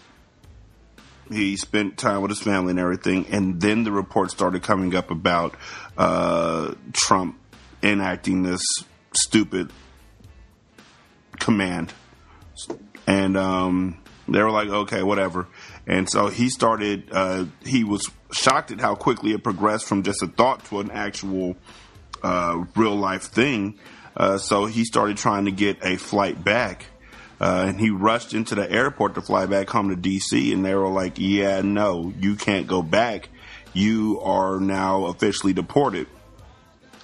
he 1.29 1.57
spent 1.57 1.97
time 1.97 2.21
with 2.21 2.31
his 2.31 2.41
family 2.41 2.71
and 2.71 2.79
everything. 2.79 3.27
And 3.31 3.59
then 3.59 3.83
the 3.83 3.91
reports 3.91 4.33
started 4.33 4.63
coming 4.63 4.95
up 4.95 5.11
about 5.11 5.55
uh, 5.97 6.73
Trump 6.93 7.37
enacting 7.83 8.43
this 8.43 8.61
stupid 9.15 9.71
command. 11.39 11.93
And 13.07 13.37
um, 13.37 13.97
they 14.27 14.41
were 14.41 14.51
like, 14.51 14.69
okay, 14.69 15.03
whatever. 15.03 15.47
And 15.87 16.09
so 16.09 16.27
he 16.27 16.49
started, 16.49 17.09
uh, 17.11 17.45
he 17.63 17.83
was 17.83 18.09
shocked 18.31 18.71
at 18.71 18.79
how 18.79 18.95
quickly 18.95 19.31
it 19.31 19.43
progressed 19.43 19.85
from 19.85 20.03
just 20.03 20.23
a 20.23 20.27
thought 20.27 20.65
to 20.65 20.79
an 20.79 20.91
actual 20.91 21.55
uh, 22.23 22.65
real 22.75 22.95
life 22.95 23.23
thing. 23.23 23.79
Uh, 24.17 24.37
so 24.37 24.65
he 24.65 24.85
started 24.85 25.17
trying 25.17 25.45
to 25.45 25.51
get 25.51 25.77
a 25.83 25.97
flight 25.97 26.43
back. 26.43 26.85
Uh, 27.39 27.65
and 27.67 27.79
he 27.79 27.89
rushed 27.89 28.33
into 28.33 28.55
the 28.55 28.69
airport 28.71 29.15
to 29.15 29.21
fly 29.21 29.45
back 29.45 29.69
home 29.69 29.89
to 29.89 29.95
DC, 29.95 30.53
and 30.53 30.63
they 30.63 30.73
were 30.73 30.87
like, 30.87 31.19
"Yeah, 31.19 31.59
no, 31.61 32.13
you 32.17 32.37
can't 32.37 32.65
go 32.65 32.81
back. 32.81 33.27
You 33.73 34.21
are 34.21 34.57
now 34.61 35.07
officially 35.07 35.51
deported." 35.51 36.07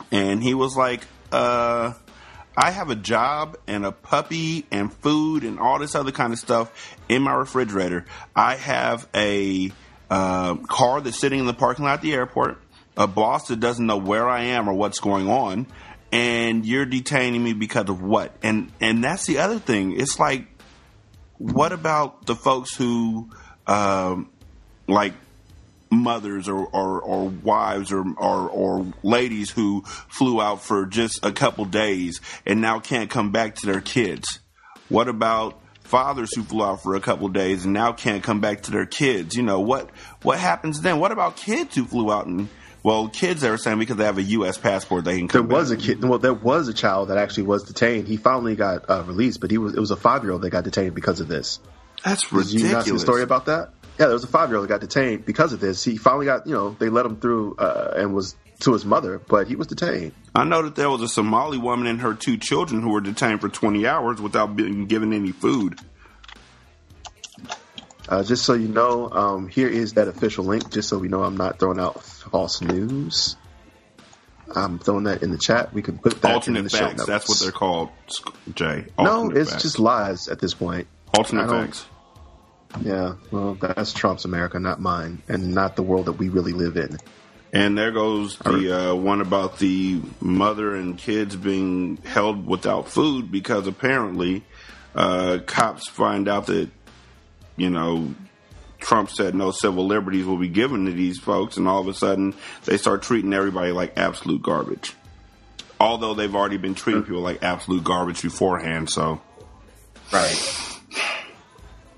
And 0.09 0.41
he 0.41 0.53
was 0.53 0.77
like, 0.77 1.01
"Uh, 1.31 1.93
I 2.55 2.71
have 2.71 2.89
a 2.89 2.95
job 2.95 3.57
and 3.67 3.85
a 3.85 3.91
puppy 3.91 4.65
and 4.71 4.91
food 4.91 5.43
and 5.43 5.59
all 5.59 5.79
this 5.79 5.95
other 5.95 6.11
kind 6.11 6.33
of 6.33 6.39
stuff 6.39 6.97
in 7.07 7.21
my 7.21 7.33
refrigerator. 7.33 8.05
I 8.35 8.55
have 8.55 9.07
a 9.15 9.71
uh, 10.09 10.55
car 10.55 10.99
that's 10.99 11.19
sitting 11.19 11.39
in 11.39 11.45
the 11.45 11.53
parking 11.53 11.85
lot 11.85 11.93
at 11.93 12.01
the 12.01 12.13
airport, 12.13 12.61
a 12.97 13.07
boss 13.07 13.47
that 13.47 13.61
doesn't 13.61 13.85
know 13.85 13.97
where 13.97 14.27
I 14.27 14.43
am 14.43 14.69
or 14.69 14.73
what's 14.73 14.99
going 14.99 15.29
on, 15.29 15.67
and 16.11 16.65
you're 16.65 16.85
detaining 16.85 17.41
me 17.41 17.53
because 17.53 17.89
of 17.89 18.01
what? 18.01 18.35
And 18.43 18.71
and 18.81 19.01
that's 19.01 19.25
the 19.25 19.37
other 19.37 19.57
thing. 19.57 19.99
It's 19.99 20.19
like, 20.19 20.47
what 21.37 21.71
about 21.71 22.25
the 22.25 22.35
folks 22.35 22.75
who, 22.75 23.29
um, 23.65 24.29
like 24.87 25.13
mothers 25.91 26.47
or, 26.47 26.65
or, 26.67 27.01
or 27.01 27.25
wives 27.29 27.91
or, 27.91 28.03
or, 28.17 28.49
or 28.49 28.85
ladies 29.03 29.49
who 29.51 29.83
flew 30.07 30.41
out 30.41 30.63
for 30.63 30.85
just 30.85 31.23
a 31.23 31.31
couple 31.31 31.65
days 31.65 32.21
and 32.45 32.61
now 32.61 32.79
can't 32.79 33.09
come 33.09 33.31
back 33.31 33.55
to 33.55 33.65
their 33.65 33.81
kids? 33.81 34.39
What 34.89 35.07
about 35.07 35.59
fathers 35.83 36.33
who 36.35 36.43
flew 36.43 36.63
out 36.63 36.81
for 36.81 36.95
a 36.95 37.01
couple 37.01 37.27
days 37.29 37.65
and 37.65 37.73
now 37.73 37.91
can't 37.91 38.23
come 38.23 38.39
back 38.39 38.61
to 38.63 38.71
their 38.71 38.85
kids? 38.85 39.35
You 39.35 39.43
know, 39.43 39.59
what, 39.59 39.89
what 40.23 40.39
happens 40.39 40.81
then? 40.81 40.99
What 40.99 41.11
about 41.11 41.35
kids 41.35 41.75
who 41.75 41.85
flew 41.85 42.11
out 42.11 42.25
and, 42.25 42.47
well, 42.83 43.09
kids 43.09 43.41
they 43.41 43.49
were 43.49 43.57
saying 43.57 43.77
because 43.79 43.97
they 43.97 44.05
have 44.05 44.17
a 44.17 44.23
U.S. 44.23 44.57
passport 44.57 45.03
they 45.05 45.17
can 45.17 45.27
Come 45.27 45.47
There 45.47 45.57
was 45.57 45.69
back. 45.71 45.79
a 45.79 45.81
kid. 45.81 46.03
Well, 46.03 46.19
there 46.19 46.33
was 46.33 46.67
a 46.67 46.73
child 46.73 47.09
that 47.09 47.17
actually 47.17 47.43
was 47.43 47.63
detained. 47.63 48.07
He 48.07 48.17
finally 48.17 48.55
got 48.55 48.89
uh, 48.89 49.03
released, 49.03 49.39
but 49.41 49.51
he 49.51 49.57
was 49.57 49.75
it 49.75 49.79
was 49.79 49.91
a 49.91 49.95
five 49.97 50.23
year 50.23 50.31
old 50.31 50.41
that 50.41 50.49
got 50.49 50.63
detained 50.63 50.95
because 50.95 51.19
of 51.19 51.27
this. 51.27 51.59
That's 52.03 52.27
Did 52.27 52.51
you 52.51 52.71
not 52.71 52.85
see 52.85 52.91
the 52.91 52.97
story 52.99 53.21
about 53.21 53.45
that? 53.45 53.69
Yeah, 54.01 54.07
there 54.07 54.15
was 54.15 54.23
a 54.23 54.27
five 54.27 54.49
year 54.49 54.57
old 54.57 54.67
that 54.67 54.69
got 54.69 54.81
detained 54.81 55.25
because 55.27 55.53
of 55.53 55.59
this. 55.59 55.83
He 55.83 55.95
finally 55.95 56.25
got 56.25 56.47
you 56.47 56.53
know 56.53 56.71
they 56.71 56.89
let 56.89 57.05
him 57.05 57.19
through 57.19 57.55
uh, 57.57 57.93
and 57.95 58.15
was 58.15 58.35
to 58.61 58.73
his 58.73 58.83
mother, 58.83 59.19
but 59.19 59.47
he 59.47 59.55
was 59.55 59.67
detained. 59.67 60.13
I 60.33 60.43
know 60.43 60.63
that 60.63 60.75
there 60.75 60.89
was 60.89 61.03
a 61.03 61.07
Somali 61.07 61.59
woman 61.59 61.85
and 61.85 62.01
her 62.01 62.15
two 62.15 62.37
children 62.37 62.81
who 62.81 62.89
were 62.89 63.01
detained 63.01 63.41
for 63.41 63.49
20 63.49 63.85
hours 63.85 64.19
without 64.19 64.55
being 64.55 64.87
given 64.87 65.13
any 65.13 65.31
food. 65.31 65.79
Uh, 68.09 68.23
just 68.23 68.43
so 68.43 68.53
you 68.55 68.69
know, 68.69 69.07
um, 69.11 69.47
here 69.47 69.67
is 69.67 69.93
that 69.93 70.07
official 70.07 70.45
link. 70.45 70.71
Just 70.71 70.89
so 70.89 70.97
we 70.97 71.07
know, 71.07 71.23
I'm 71.23 71.37
not 71.37 71.59
throwing 71.59 71.79
out 71.79 72.01
false 72.03 72.59
news. 72.59 73.35
I'm 74.55 74.79
throwing 74.79 75.03
that 75.03 75.21
in 75.21 75.29
the 75.29 75.37
chat. 75.37 75.75
We 75.75 75.83
can 75.83 75.99
put 75.99 76.19
that 76.23 76.27
in 76.27 76.33
Alternate 76.33 76.63
the 76.63 76.69
show 76.71 76.77
facts. 76.87 76.97
notes. 76.97 77.07
That's 77.07 77.29
what 77.29 77.39
they're 77.39 77.51
called, 77.51 77.89
Jay. 78.55 78.87
no, 78.97 79.29
it's 79.29 79.51
facts. 79.51 79.61
just 79.61 79.77
lies 79.77 80.27
at 80.27 80.39
this 80.39 80.55
point. 80.55 80.87
alternate 81.15 81.49
facts. 81.49 81.85
Yeah, 82.79 83.15
well, 83.31 83.55
that's 83.55 83.91
Trump's 83.93 84.25
America, 84.25 84.59
not 84.59 84.79
mine, 84.79 85.21
and 85.27 85.53
not 85.53 85.75
the 85.75 85.83
world 85.83 86.05
that 86.05 86.13
we 86.13 86.29
really 86.29 86.53
live 86.53 86.77
in. 86.77 86.97
And 87.53 87.77
there 87.77 87.91
goes 87.91 88.37
the 88.37 88.91
uh, 88.91 88.95
one 88.95 89.19
about 89.19 89.59
the 89.59 90.01
mother 90.21 90.73
and 90.73 90.97
kids 90.97 91.35
being 91.35 91.97
held 91.97 92.47
without 92.47 92.87
food 92.87 93.29
because 93.29 93.67
apparently 93.67 94.43
uh, 94.95 95.39
cops 95.45 95.89
find 95.89 96.29
out 96.29 96.47
that, 96.47 96.69
you 97.57 97.69
know, 97.69 98.15
Trump 98.79 99.09
said 99.09 99.35
no 99.35 99.51
civil 99.51 99.85
liberties 99.85 100.25
will 100.25 100.37
be 100.37 100.47
given 100.47 100.85
to 100.85 100.91
these 100.91 101.19
folks, 101.19 101.57
and 101.57 101.67
all 101.67 101.81
of 101.81 101.87
a 101.89 101.93
sudden 101.93 102.33
they 102.63 102.77
start 102.77 103.01
treating 103.01 103.33
everybody 103.33 103.73
like 103.73 103.97
absolute 103.97 104.41
garbage. 104.41 104.93
Although 105.79 106.13
they've 106.13 106.33
already 106.33 106.57
been 106.57 106.75
treating 106.75 107.03
people 107.03 107.21
like 107.21 107.43
absolute 107.43 107.83
garbage 107.83 108.21
beforehand, 108.21 108.89
so. 108.89 109.19
Right. 110.13 110.70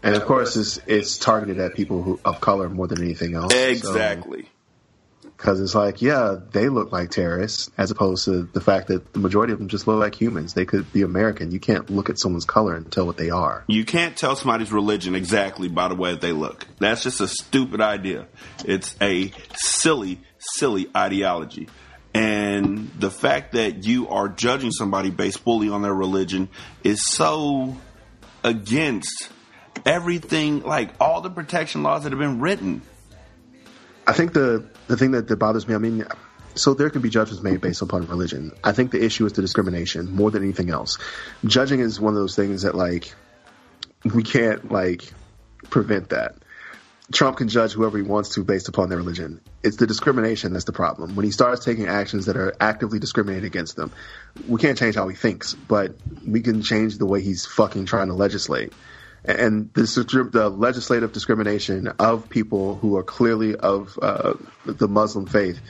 And 0.04 0.16
of 0.16 0.26
course, 0.26 0.58
it's 0.58 0.80
it's 0.86 1.18
targeted 1.18 1.60
at 1.60 1.74
people 1.74 2.04
who, 2.04 2.20
of 2.26 2.42
color 2.42 2.70
more 2.70 2.88
than 2.88 3.02
anything 3.02 3.36
else. 3.36 3.54
Exactly. 3.54 4.50
Because 5.38 5.60
it's 5.60 5.76
like, 5.76 6.02
yeah, 6.02 6.38
they 6.52 6.70
look 6.70 6.92
like 6.92 7.10
terrorists, 7.10 7.70
as 7.78 7.92
opposed 7.92 8.26
to 8.26 8.44
the 8.44 8.62
fact 8.62 8.88
that 8.88 9.12
the 9.12 9.20
majority 9.20 9.52
of 9.52 9.60
them 9.60 9.68
just 9.68 9.88
look 9.88 10.00
like 10.00 10.16
humans. 10.16 10.54
They 10.54 10.66
could 10.66 10.92
be 10.94 11.02
American. 11.02 11.52
You 11.52 11.60
can't 11.60 11.90
look 11.90 12.10
at 12.10 12.18
someone's 12.18 12.46
color 12.46 12.76
and 12.76 12.90
tell 12.90 13.06
what 13.06 13.18
they 13.18 13.30
are. 13.30 13.66
You 13.68 13.84
can't 13.84 14.16
tell 14.16 14.38
somebody's 14.38 14.72
religion 14.72 15.16
exactly 15.16 15.68
by 15.68 15.90
the 15.90 15.96
way 15.96 16.12
that 16.12 16.22
they 16.22 16.32
look. 16.32 16.66
That's 16.80 17.04
just 17.04 17.20
a 17.20 17.28
stupid 17.28 17.82
idea. 17.82 18.28
It's 18.64 18.96
a 19.02 19.34
silly, 19.56 20.22
silly 20.38 20.90
ideology. 20.96 21.68
And 22.14 22.92
the 23.00 23.12
fact 23.12 23.54
that 23.54 23.86
you 23.86 24.08
are 24.10 24.30
judging 24.30 24.72
somebody 24.72 25.10
based 25.10 25.40
fully 25.40 25.70
on 25.70 25.82
their 25.82 25.94
religion 25.94 26.48
is 26.84 27.04
so 27.06 27.76
against 28.44 29.30
everything, 29.86 30.64
like 30.64 30.90
all 31.00 31.22
the 31.22 31.30
protection 31.30 31.84
laws 31.84 32.04
that 32.04 32.12
have 32.12 32.20
been 32.20 32.40
written. 32.40 32.82
I 34.06 34.14
think 34.14 34.34
the 34.34 34.66
the 34.88 34.98
thing 34.98 35.12
that, 35.12 35.28
that 35.28 35.38
bothers 35.38 35.68
me, 35.68 35.76
I 35.76 35.78
mean, 35.78 36.06
so 36.56 36.74
there 36.74 36.90
can 36.90 37.02
be 37.02 37.10
judgments 37.10 37.44
made 37.44 37.62
based 37.62 37.82
upon 37.82 38.08
religion. 38.08 38.52
I 38.64 38.74
think 38.74 38.92
the 38.92 39.04
issue 39.04 39.26
is 39.26 39.34
the 39.34 39.42
discrimination 39.42 40.14
more 40.14 40.32
than 40.32 40.44
anything 40.44 40.70
else. 40.70 40.98
Judging 41.46 41.80
is 41.80 42.00
one 42.00 42.14
of 42.14 42.20
those 42.20 42.36
things 42.36 42.64
that 42.64 42.76
like 42.76 43.14
we 44.14 44.24
can't 44.24 44.72
like 44.72 45.12
prevent 45.70 46.10
that. 46.10 46.36
Trump 47.12 47.38
can 47.38 47.50
judge 47.50 47.74
whoever 47.74 47.98
he 47.98 48.04
wants 48.04 48.30
to 48.30 48.44
based 48.44 48.70
upon 48.70 48.90
their 48.90 48.98
religion. 48.98 49.42
It's 49.62 49.78
the 49.78 49.86
discrimination 49.86 50.54
that's 50.54 50.66
the 50.66 50.74
problem. 50.74 51.16
When 51.16 51.26
he 51.26 51.32
starts 51.32 51.64
taking 51.64 51.88
actions 51.88 52.26
that 52.26 52.38
are 52.38 52.56
actively 52.60 52.98
discriminating 52.98 53.46
against 53.46 53.76
them, 53.76 53.92
we 54.48 54.60
can't 54.60 54.78
change 54.78 54.96
how 54.96 55.08
he 55.10 55.16
thinks, 55.16 55.54
but 55.54 55.96
we 56.26 56.42
can 56.42 56.62
change 56.62 56.98
the 56.98 57.06
way 57.06 57.22
he's 57.22 57.46
fucking 57.46 57.86
trying 57.86 58.08
to 58.08 58.14
legislate. 58.14 58.74
And 59.26 59.74
the 59.74 60.54
legislative 60.56 61.14
discrimination 61.14 61.88
of 62.00 62.30
people 62.30 62.76
who 62.76 62.98
are 62.98 63.04
clearly 63.04 63.56
of 63.56 63.98
uh, 64.02 64.34
the 64.66 64.88
Muslim 64.90 65.28
faith 65.28 65.62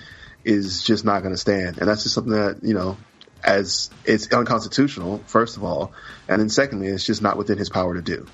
is 0.44 0.84
just 0.84 1.06
not 1.06 1.22
going 1.22 1.34
to 1.34 1.38
stand. 1.40 1.78
And 1.78 1.88
that's 1.88 2.04
just 2.04 2.16
something 2.16 2.34
that, 2.34 2.60
you 2.64 2.74
know, 2.74 2.98
as 3.44 3.92
it's 4.06 4.32
unconstitutional, 4.32 5.20
first 5.28 5.58
of 5.58 5.64
all. 5.64 5.94
And 6.28 6.42
then 6.42 6.50
secondly, 6.50 6.88
it's 6.88 7.06
just 7.06 7.22
not 7.22 7.38
within 7.38 7.58
his 7.58 7.70
power 7.70 7.94
to 7.94 8.02
do. 8.02 8.26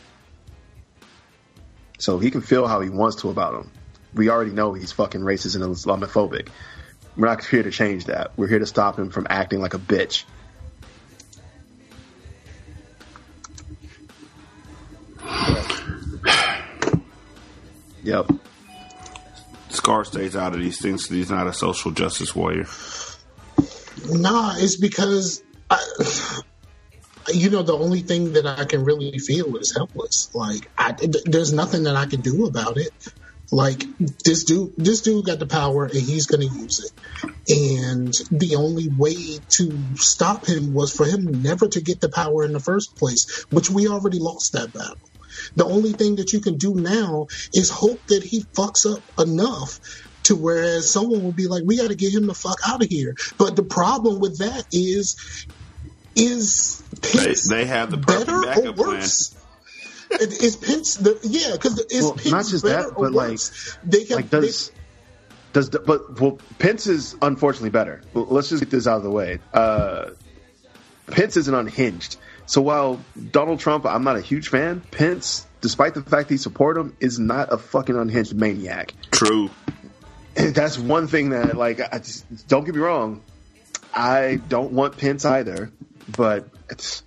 So 1.98 2.18
he 2.18 2.32
can 2.32 2.42
feel 2.42 2.66
how 2.66 2.80
he 2.80 2.90
wants 2.90 3.18
to 3.18 3.30
about 3.30 3.56
him. 3.56 3.72
We 4.14 4.30
already 4.30 4.52
know 4.52 4.74
he's 4.74 4.94
fucking 4.94 5.22
racist 5.22 5.56
and 5.56 5.64
Islamophobic. 5.66 6.48
We're 7.18 7.28
not 7.28 7.44
here 7.44 7.64
to 7.64 7.72
change 7.72 8.06
that. 8.06 8.32
We're 8.38 8.48
here 8.48 8.60
to 8.60 8.66
stop 8.66 8.98
him 8.98 9.10
from 9.10 9.28
acting 9.30 9.60
like 9.60 9.74
a 9.74 9.80
bitch. 9.80 10.24
Yep. 18.04 18.32
Scar 19.70 20.04
stays 20.04 20.36
out 20.36 20.54
of 20.54 20.60
these 20.60 20.82
things 20.82 21.08
he's 21.08 21.30
not 21.30 21.48
a 21.48 21.54
social 21.54 21.92
justice 21.92 22.36
warrior. 22.36 22.68
Nah, 24.10 24.54
it's 24.58 24.78
because 24.78 25.44
I, 25.70 25.80
you 27.32 27.50
know 27.50 27.62
the 27.62 27.78
only 27.78 28.02
thing 28.02 28.34
that 28.34 28.46
I 28.46 28.66
can 28.66 28.84
really 28.84 29.18
feel 29.20 29.56
is 29.58 29.74
helpless. 29.76 30.34
Like 30.34 30.70
I, 30.78 30.94
th- 30.94 31.24
there's 31.26 31.54
nothing 31.54 31.84
that 31.84 31.96
I 31.96 32.06
can 32.06 32.22
do 32.22 32.46
about 32.46 32.78
it. 32.78 32.92
Like 33.52 33.84
this 34.24 34.44
dude, 34.44 34.74
this 34.78 35.02
dude 35.02 35.26
got 35.26 35.40
the 35.40 35.48
power 35.48 35.86
and 35.86 35.94
he's 35.94 36.28
going 36.28 36.48
to 36.48 36.56
use 36.56 36.86
it. 36.86 37.32
And 37.50 38.14
the 38.32 38.56
only 38.56 38.90
way 38.90 39.40
to 39.50 39.96
stop 39.96 40.46
him 40.46 40.74
was 40.74 40.96
for 40.96 41.06
him 41.06 41.42
never 41.42 41.68
to 41.68 41.82
get 41.82 42.00
the 42.00 42.10
power 42.10 42.44
in 42.44 42.54
the 42.54 42.60
first 42.60 42.96
place, 42.96 43.46
which 43.50 43.70
we 43.70 43.88
already 43.88 44.20
lost 44.20 44.54
that 44.54 44.72
battle. 44.72 45.09
The 45.56 45.66
only 45.66 45.94
thing 45.94 46.16
that 46.18 46.34
you 46.34 46.40
can 46.42 46.58
do 46.58 46.76
now 46.76 47.28
is 47.54 47.70
hope 47.70 48.06
that 48.08 48.24
he 48.24 48.44
fucks 48.56 48.86
up 48.92 49.04
enough 49.20 49.80
to 50.24 50.36
whereas 50.36 50.92
someone 50.92 51.24
will 51.24 51.32
be 51.32 51.48
like, 51.48 51.64
we 51.66 51.78
got 51.78 51.90
to 51.90 51.96
get 51.96 52.14
him 52.14 52.28
the 52.28 52.34
fuck 52.34 52.58
out 52.68 52.84
of 52.84 52.90
here. 52.90 53.16
But 53.38 53.56
the 53.56 53.64
problem 53.64 54.20
with 54.20 54.40
that 54.40 54.66
is, 54.72 55.48
is 56.16 56.84
Pence 57.02 57.48
they 57.50 57.66
have 57.66 57.92
the 57.92 57.98
better 57.98 58.36
or 58.36 58.46
backup 58.46 58.76
plan. 58.76 58.76
worse? 58.76 59.36
It- 60.12 60.42
Is 60.44 60.56
Pence 60.58 60.96
the 60.96 61.20
yeah? 61.24 61.52
Because 61.54 61.80
is 61.90 62.04
Well, 62.04 62.14
Pence 62.14 62.32
not 62.32 62.46
just 62.48 62.64
better 62.64 62.90
that, 62.90 62.96
or 62.98 63.06
but 63.06 63.14
like, 63.14 63.30
worse? 63.30 63.78
they 63.84 64.02
have 64.06 64.18
like 64.18 64.30
does 64.30 64.72
does 65.54 65.70
the, 65.70 65.80
but 65.80 66.20
well, 66.20 66.40
Pence 66.60 66.88
is 66.88 67.16
unfortunately 67.22 67.70
better. 67.70 68.02
Let's 68.14 68.50
just 68.50 68.62
get 68.62 68.70
this 68.72 68.88
out 68.88 68.98
of 68.98 69.04
the 69.04 69.12
way. 69.12 69.40
Uh, 69.54 70.12
Pence 71.08 71.38
isn't 71.38 71.54
unhinged. 71.54 72.18
So 72.50 72.62
while 72.62 73.00
Donald 73.30 73.60
Trump, 73.60 73.86
I'm 73.86 74.04
not 74.04 74.16
a 74.16 74.22
huge 74.22 74.50
fan. 74.50 74.82
Pence, 74.90 75.46
despite 75.62 75.94
the 75.94 76.02
fact 76.02 76.30
that 76.30 76.34
he 76.34 76.38
support 76.38 76.78
him, 76.78 76.98
is 77.00 77.20
not 77.20 77.54
a 77.54 77.60
fucking 77.60 77.96
unhinged 77.96 78.34
maniac. 78.34 78.92
True. 79.12 79.52
And 80.36 80.56
that's 80.56 80.76
one 80.76 81.08
thing 81.08 81.30
that, 81.30 81.56
like, 81.56 81.80
I 81.80 82.00
just, 82.00 82.48
don't 82.48 82.66
get 82.66 82.74
me 82.74 82.82
wrong. 82.82 83.22
I 83.94 84.42
don't 84.50 84.72
want 84.72 84.98
Pence 84.98 85.26
either, 85.26 85.72
but 86.18 86.50
it's, 86.72 87.04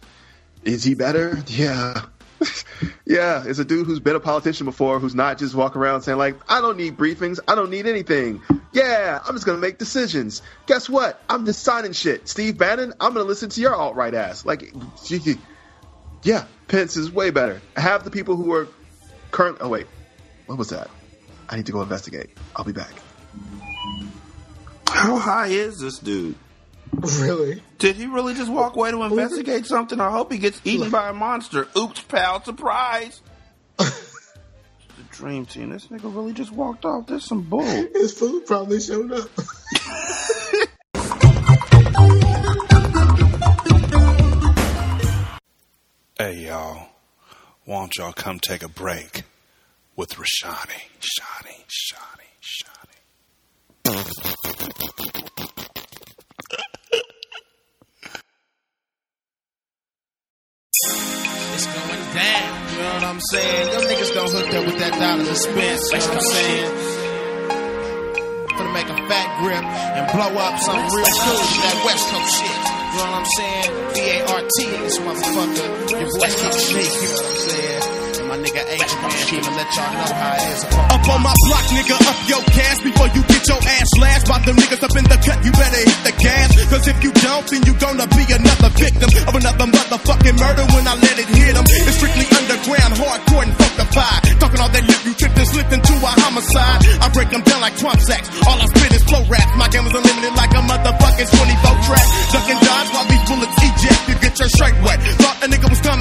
is 0.63 0.85
he 0.85 0.95
better? 0.95 1.43
Yeah. 1.49 2.03
yeah, 3.07 3.45
it's 3.47 3.59
a 3.59 3.65
dude 3.65 3.87
who's 3.87 4.01
been 4.01 4.17
a 4.17 4.21
politician 4.21 4.67
before, 4.67 4.99
who's 4.99 5.15
not 5.15 5.39
just 5.39 5.55
walking 5.55 5.81
around 5.81 6.03
saying 6.03 6.19
like, 6.19 6.37
"I 6.49 6.61
don't 6.61 6.77
need 6.77 6.97
briefings, 6.97 7.41
I 7.47 7.55
don't 7.55 7.71
need 7.71 7.87
anything." 7.87 8.43
Yeah, 8.73 9.21
I'm 9.27 9.35
just 9.35 9.47
gonna 9.47 9.59
make 9.59 9.79
decisions. 9.79 10.43
Guess 10.67 10.89
what? 10.89 11.23
I'm 11.29 11.45
just 11.45 11.63
signing 11.63 11.93
shit. 11.93 12.29
Steve 12.29 12.59
Bannon, 12.59 12.95
I'm 13.01 13.13
gonna 13.13 13.25
listen 13.25 13.51
to 13.51 13.61
your 13.61 13.75
alt 13.75 13.97
right 13.97 14.15
ass. 14.15 14.45
Like, 14.45 14.73
yeah, 16.23 16.45
Pence 16.69 16.97
is 16.97 17.11
way 17.11 17.31
better. 17.31 17.61
Have 17.77 18.05
the 18.05 18.11
people 18.11 18.37
who 18.37 18.53
are 18.53 18.69
current. 19.31 19.59
Oh 19.61 19.69
wait, 19.69 19.87
what 20.47 20.59
was 20.59 20.71
that? 20.71 20.89
I 21.49 21.57
need 21.57 21.67
to 21.67 21.73
go 21.73 21.83
investigate. 21.83 22.31
I'll 22.57 22.65
be 22.65 22.73
back. 22.73 22.93
How 24.89 25.17
high 25.19 25.49
is 25.49 25.81
this 25.81 25.99
dude? 25.99 26.37
Really? 26.93 27.63
Did 27.79 27.97
he 27.97 28.07
really 28.07 28.35
just 28.35 28.51
walk 28.51 28.77
away 28.77 28.91
to 28.91 29.03
investigate 29.03 29.67
something? 29.67 30.01
I 30.01 30.11
hope 30.11 30.31
he 30.31 30.39
gets 30.39 30.61
eaten 30.65 30.91
by 30.91 31.09
a 31.09 31.13
monster. 31.13 31.67
Oops, 31.77 32.01
pal, 32.03 32.45
surprise. 32.45 33.21
the 33.79 33.93
dream 35.11 35.47
team. 35.47 35.71
This 35.71 35.87
nigga 35.89 36.15
really 36.15 36.33
just 36.33 36.53
walked 36.53 36.85
off. 36.85 37.07
There's 37.07 37.25
some 37.25 37.43
bull. 37.43 37.63
His 37.93 38.13
food 38.13 38.47
probably 38.47 38.81
showed 38.81 39.13
up. 39.13 39.29
Hey 46.19 46.47
y'all, 46.47 46.89
why 47.65 47.81
don't 47.81 47.97
y'all 47.97 48.13
come 48.13 48.39
take 48.39 48.63
a 48.63 48.69
break 48.69 49.25
with 49.97 50.11
Rashanii, 50.11 50.85
Shani, 51.01 51.65
Shani, 51.67 52.29
Shani. 53.85 55.32
It's 61.63 61.71
going 61.79 62.03
down. 62.19 62.75
You 62.75 62.79
know 62.83 62.91
what 62.91 63.05
I'm 63.07 63.21
saying? 63.31 63.71
Them 63.71 63.83
niggas 63.87 64.11
don't 64.15 64.33
hook 64.35 64.51
up 64.51 64.67
with 64.67 64.79
that 64.83 64.99
dollar 64.99 65.23
dispense. 65.23 65.95
You 65.95 66.03
know 66.03 66.11
what 66.11 66.19
I'm 66.19 66.27
saying? 66.35 66.75
Gonna 68.59 68.75
make 68.75 68.91
a 68.91 68.99
fat 69.07 69.29
grip 69.39 69.63
and 69.63 70.03
blow 70.11 70.43
up 70.43 70.59
some 70.59 70.83
real 70.91 71.07
cool 71.07 71.39
with 71.39 71.63
that 71.63 71.79
West 71.87 72.11
Coast 72.11 72.35
shit. 72.35 72.51
You 72.51 72.99
know 72.99 73.15
what 73.15 73.23
I'm 73.23 73.31
saying? 73.39 73.71
B 73.95 74.03
A 74.11 74.27
R 74.27 74.43
T 74.43 74.75
in 74.75 74.83
this 74.83 74.99
motherfucker. 74.99 75.87
Your 75.87 76.11
boy 76.19 76.35
Shake. 76.35 76.83
You 76.99 77.07
know 77.07 77.15
what 77.15 77.31
I'm 77.31 77.39
saying? 77.47 77.72
And 78.33 78.41
my 78.41 78.49
nigga 78.49 78.65
I'ma 78.65 79.53
let 79.61 79.69
y'all 79.77 79.93
know 79.93 80.09
how 80.09 80.41
it 80.41 80.57
is. 80.57 80.65
Up 80.65 81.05
on 81.05 81.21
my 81.21 81.37
block, 81.37 81.67
nigga, 81.69 81.97
up 82.01 82.17
your 82.25 82.41
gas 82.57 82.81
before 82.81 83.09
you 83.13 83.21
get 83.29 83.45
your 83.45 83.61
ass 83.61 83.91
lashed 84.01 84.25
by 84.25 84.41
the 84.41 84.57
niggas 84.57 84.81
up 84.81 84.97
in 84.97 85.05
the 85.05 85.19
cut. 85.21 85.37
You 85.45 85.53
better 85.53 85.83
hit 85.85 86.01
the 86.01 86.15
gas, 86.17 86.49
cause 86.73 86.89
if 86.89 86.97
you 87.05 87.13
don't, 87.13 87.45
then 87.53 87.61
you 87.69 87.77
gonna 87.77 88.09
be 88.09 88.25
another 88.33 88.73
victim 88.73 89.11
of 89.29 89.37
another 89.37 89.69
motherfucking 89.69 90.37
murder 90.41 90.65
when 90.73 90.85
I 90.89 90.97
let 90.97 91.17
it 91.21 91.29
hit 91.29 91.45
hit 91.45 91.61
'em. 91.61 91.67
It's 91.85 92.01
strictly 92.01 92.25
underground, 92.33 92.93
hardcore 92.97 93.45
and 93.45 93.53
funkified. 93.53 94.21
Talking 94.41 94.61
all 94.65 94.73
that 94.73 94.85
lip, 94.89 95.01
you 95.05 95.13
tripped 95.13 95.37
and 95.37 95.49
slipped 95.53 95.73
into 95.77 95.93
a 95.93 96.13
homicide. 96.25 96.81
I 97.05 97.13
break 97.13 97.29
them 97.29 97.45
down 97.45 97.61
like 97.61 97.77
Trump 97.77 98.01
sacks. 98.01 98.33
All 98.49 98.57
I 98.57 98.65
spit 98.65 98.97
is 98.97 99.05
flow 99.05 99.25
rap. 99.29 99.49
My 99.61 99.69
game 99.69 99.85
is 99.85 99.93
unlimited 99.93 100.33
like 100.41 100.53
a 100.57 100.63
motherfucking 100.65 101.29
24 101.37 101.77
track. 101.85 102.07
Ducking 102.33 102.61
dodge 102.65 102.89
while 102.97 103.09
these 103.13 103.25
bullets 103.29 103.61
eject. 103.61 104.01
You 104.09 104.15
get 104.25 104.35
your 104.41 104.49
shirt 104.57 104.75
wet. 104.81 105.22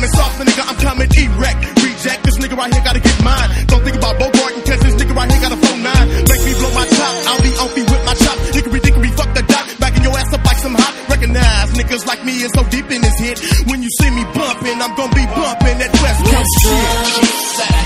Coming 0.01 0.17
soft, 0.17 0.41
nigga, 0.41 0.63
I'm 0.65 0.77
coming 0.81 1.09
erect. 1.13 1.61
Reject, 1.77 2.23
this 2.25 2.37
nigga 2.41 2.57
right 2.57 2.73
here 2.73 2.83
gotta 2.83 2.99
get 2.99 3.17
mine. 3.23 3.49
Don't 3.67 3.83
think 3.85 3.97
about 3.97 4.17
Bogart 4.17 4.53
cause 4.65 4.81
this 4.81 4.95
nigga 4.97 5.13
right 5.13 5.29
here 5.29 5.41
got 5.41 5.53
a 5.53 5.59
phone 5.61 5.83
nine. 5.83 6.07
Make 6.25 6.41
me 6.41 6.53
blow 6.57 6.73
my 6.73 6.85
top, 6.89 7.13
I'll 7.29 7.41
be 7.45 7.51
on 7.61 7.69
me 7.77 7.83
with 7.85 8.03
my 8.05 8.15
chop. 8.17 8.37
Hickory 8.49 8.79
dickory, 8.79 9.11
fuck 9.13 9.29
the 9.37 9.43
dot. 9.45 9.65
Backing 9.79 10.03
your 10.03 10.17
ass 10.17 10.33
up 10.33 10.43
like 10.43 10.57
some 10.57 10.73
hot. 10.73 10.93
Recognize 11.09 11.69
niggas 11.77 12.05
like 12.07 12.25
me 12.25 12.33
is 12.41 12.51
so 12.53 12.63
deep 12.73 12.89
in 12.89 13.01
this 13.01 13.17
hit. 13.19 13.37
When 13.69 13.81
you 13.83 13.89
see 14.01 14.09
me 14.09 14.23
bumping, 14.33 14.81
I'm 14.81 14.95
gonna 14.97 15.13
be 15.13 15.25
bumping 15.37 15.77
that 15.77 15.93
West 16.01 16.21
Coast 16.25 16.53
shit. 16.65 17.80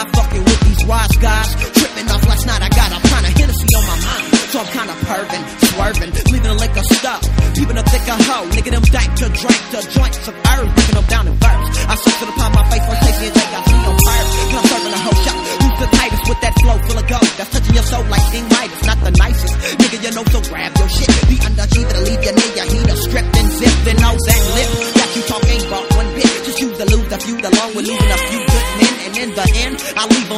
High 0.00 0.10
fucking 0.16 0.44
with 0.44 0.60
these 0.60 0.84
wise 0.86 1.16
guys. 1.20 1.48
Tripping 1.76 2.08
off 2.10 2.24
last 2.26 2.46
night. 2.46 2.62
I 2.62 2.68
got 2.68 2.88
a 2.92 3.00
pint 3.08 3.26
of 3.28 3.34
Hennessy 3.36 3.68
on 3.76 3.84
my 3.84 3.98
mind. 4.00 4.24
So 4.50 4.60
I'm 4.60 4.66
kinda 4.66 4.94
perving, 5.06 5.44
swerving, 5.68 6.10
leaving 6.32 6.50
a 6.50 6.54
liquor 6.54 6.84
stop. 6.92 7.22
Peeping 7.54 7.78
a 7.78 7.84
thicker 7.84 8.18
hoe. 8.28 8.46
Nigga 8.50 8.70
them 8.70 8.82
dank 8.82 9.10
to 9.20 9.28
drink 9.28 9.60
to 9.72 9.78
joints 9.90 10.28
of 10.28 10.34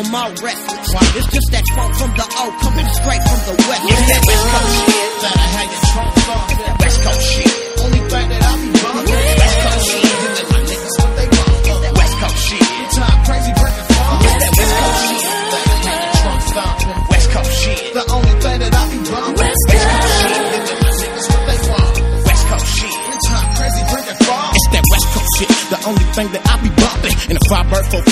Leave 0.03 0.11
them 0.11 0.17
all. 0.17 0.31
It's 0.33 1.27
just 1.31 1.51
that 1.53 1.65
funk 1.77 1.95
from 1.95 2.11
the 2.17 2.27
O 2.27 2.51
coming 2.61 2.89
straight 2.89 3.23
from 3.23 3.41
the 3.47 3.65
west. 3.69 3.83
It's 3.87 4.92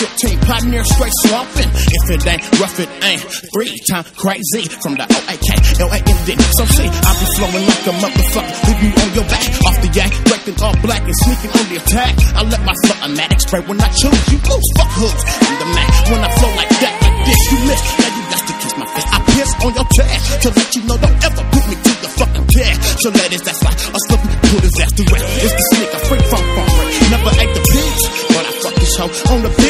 15 0.00 0.40
pioneer 0.48 0.84
straight 0.84 1.12
swamping. 1.28 1.68
If 1.68 2.04
it 2.08 2.24
ain't 2.24 2.40
rough, 2.56 2.80
it 2.80 2.88
ain't. 3.04 3.20
Three 3.52 3.76
time 3.84 4.04
crazy 4.16 4.64
from 4.80 4.96
the 4.96 5.04
OAK, 5.04 5.48
LAND. 5.76 6.40
So 6.56 6.64
see, 6.72 6.88
I 6.88 7.10
be 7.20 7.26
flowing 7.36 7.64
like 7.68 7.84
a 7.84 7.94
motherfucker. 8.00 8.54
Leave 8.64 8.80
you 8.80 8.92
on 8.96 9.10
your 9.12 9.28
back. 9.28 9.44
Off 9.68 9.76
the 9.84 9.90
yak, 9.92 10.12
wrecking 10.32 10.56
all 10.64 10.72
black 10.80 11.04
and 11.04 11.16
sneaking 11.20 11.52
on 11.52 11.64
the 11.68 11.76
attack. 11.84 12.16
I 12.32 12.40
let 12.48 12.64
my 12.64 12.72
flow 12.80 12.96
automatic 12.96 13.40
spray 13.44 13.60
when 13.68 13.76
I 13.76 13.92
choose. 13.92 14.20
You 14.32 14.40
lose, 14.40 14.68
fuck 14.80 14.92
hooks. 14.96 15.22
I'm 15.44 15.56
the 15.60 15.68
Mac. 15.76 15.90
When 16.08 16.20
I 16.24 16.30
flow 16.32 16.52
like 16.56 16.72
that, 16.80 16.94
like 17.04 17.18
this, 17.28 17.40
you 17.52 17.58
miss. 17.68 17.80
Now 18.00 18.10
you 18.16 18.22
got 18.32 18.42
to 18.48 18.54
kiss 18.56 18.74
my 18.80 18.88
face. 18.96 19.08
I 19.12 19.18
piss 19.36 19.50
on 19.60 19.72
your 19.76 19.88
chest 19.92 20.24
to 20.40 20.48
let 20.48 20.68
you 20.76 20.82
know 20.88 20.96
don't 20.96 21.18
ever 21.28 21.44
put 21.44 21.64
me 21.68 21.76
to 21.76 21.92
the 22.00 22.08
fucking 22.08 22.46
test. 22.48 22.78
So 23.04 23.08
let 23.12 23.28
it, 23.36 23.42
that's 23.44 23.62
like 23.68 23.76
a 23.76 24.00
slip 24.08 24.20
put 24.48 24.62
his 24.64 24.76
ass 24.80 24.92
to 24.96 25.04
rest. 25.12 25.28
It's 25.44 25.54
the 25.60 25.64
snake, 25.76 25.92
I 25.92 25.98
freak 26.08 26.24
from 26.24 26.44
far 26.56 26.64
away. 26.72 26.88
Never 27.12 27.32
ate 27.36 27.52
the 27.52 27.64
bitch, 27.68 28.02
but 28.32 28.44
I 28.48 28.52
fuck 28.64 28.74
this 28.80 28.94
hoe 28.96 29.34
on 29.36 29.42
the 29.44 29.52
bitch. 29.60 29.69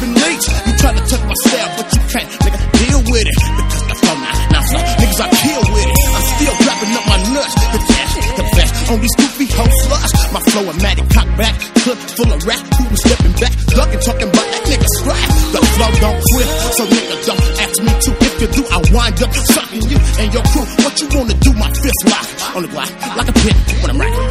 Robin 0.00 0.14
Leach. 0.16 0.46
You 0.64 0.72
try 0.80 0.92
to 0.96 1.02
touch 1.04 1.24
my 1.28 1.36
cell, 1.44 1.68
but 1.76 1.86
you 1.92 2.00
can't, 2.08 2.28
nigga. 2.40 2.58
Deal 2.80 3.00
with 3.12 3.26
it. 3.28 3.36
Because 3.36 3.84
the 3.84 3.96
flow 4.00 4.16
now, 4.16 4.34
now 4.48 4.62
flow. 4.64 4.80
Niggas 4.96 5.20
I 5.20 5.28
kill 5.28 5.62
with 5.76 5.88
it. 5.92 5.98
I'm 6.16 6.24
still 6.40 6.54
wrapping 6.64 6.92
up 6.96 7.04
my 7.04 7.18
nuts. 7.36 7.54
The 7.60 7.80
cash, 7.84 8.12
the 8.40 8.44
best 8.56 8.72
on 8.90 8.96
these 9.04 9.16
goofy 9.20 9.46
hoe 9.52 9.68
sluts. 9.84 10.12
My 10.32 10.40
flow 10.48 10.64
a 10.64 10.74
matic 10.80 11.08
cock 11.12 11.28
back, 11.36 11.54
clip 11.84 11.98
full 12.16 12.32
of 12.32 12.40
rap. 12.48 12.64
Who 12.80 12.84
was 12.88 13.00
stepping 13.04 13.34
back, 13.36 13.52
ducking, 13.76 14.00
talking 14.00 14.28
about 14.32 14.48
that 14.48 14.62
nigga 14.72 14.88
scrap. 14.96 15.28
The 15.52 15.60
flow 15.76 15.90
don't 16.00 16.20
quit, 16.32 16.48
so 16.48 16.82
nigga 16.88 17.16
don't 17.28 17.44
ask 17.60 17.76
me 17.84 17.92
to. 17.92 18.10
If 18.24 18.32
you 18.40 18.48
do, 18.56 18.62
I 18.72 18.78
wind 18.96 19.20
up 19.20 19.32
sucking 19.52 19.84
you 19.84 19.98
and 20.16 20.28
your 20.32 20.44
crew. 20.48 20.64
What 20.80 20.96
you 20.96 21.06
wanna 21.12 21.36
do? 21.44 21.52
My 21.60 21.68
fist 21.76 22.00
lock 22.08 22.56
on 22.56 22.62
the 22.64 22.68
block, 22.72 22.88
like 23.20 23.28
a 23.28 23.36
pit 23.36 23.56
when 23.84 23.90
I'm 23.92 24.00
racking 24.00 24.24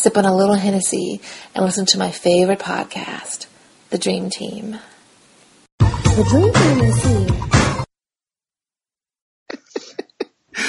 sip 0.00 0.16
on 0.16 0.24
a 0.24 0.34
little 0.34 0.54
Hennessy 0.54 1.20
and 1.54 1.62
listen 1.62 1.84
to 1.86 1.98
my 1.98 2.10
favorite 2.10 2.58
podcast, 2.58 3.46
The 3.90 3.98
Dream 3.98 4.30
Team. 4.30 4.78
The 5.78 6.26
Dream 6.30 6.52
Team 6.54 6.80
is 6.84 7.04
here. 7.04 7.26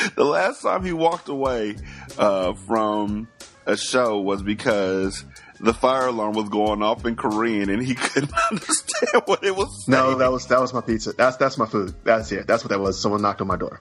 the 0.18 0.26
last 0.26 0.62
time 0.62 0.84
he 0.84 0.92
walked 0.92 1.30
away 1.30 1.78
uh, 2.18 2.54
from 2.54 3.30
a 3.66 3.78
show 3.78 4.20
was 4.20 4.44
because 4.44 5.24
the 5.62 5.74
fire 5.74 6.08
alarm 6.08 6.34
was 6.34 6.50
going 6.50 6.84
off 6.84 7.06
in 7.06 7.16
Korean 7.16 7.70
and 7.70 7.82
he 7.82 7.96
couldn't 7.96 8.34
understand 8.52 9.24
what 9.26 9.46
it 9.46 9.56
was 9.56 9.86
saying. 9.86 9.98
No, 9.98 10.16
that 10.16 10.30
was 10.30 10.46
that 10.48 10.60
was 10.60 10.74
my 10.74 10.82
pizza. 10.82 11.14
That's 11.14 11.38
that's 11.38 11.58
my 11.58 11.68
food. 11.68 11.96
That's 12.04 12.34
it. 12.34 12.48
That's 12.48 12.66
what 12.66 12.70
that 12.72 12.82
was. 12.82 13.02
Someone 13.02 13.22
knocked 13.22 13.40
on 13.40 13.48
my 13.48 13.56
door. 13.56 13.80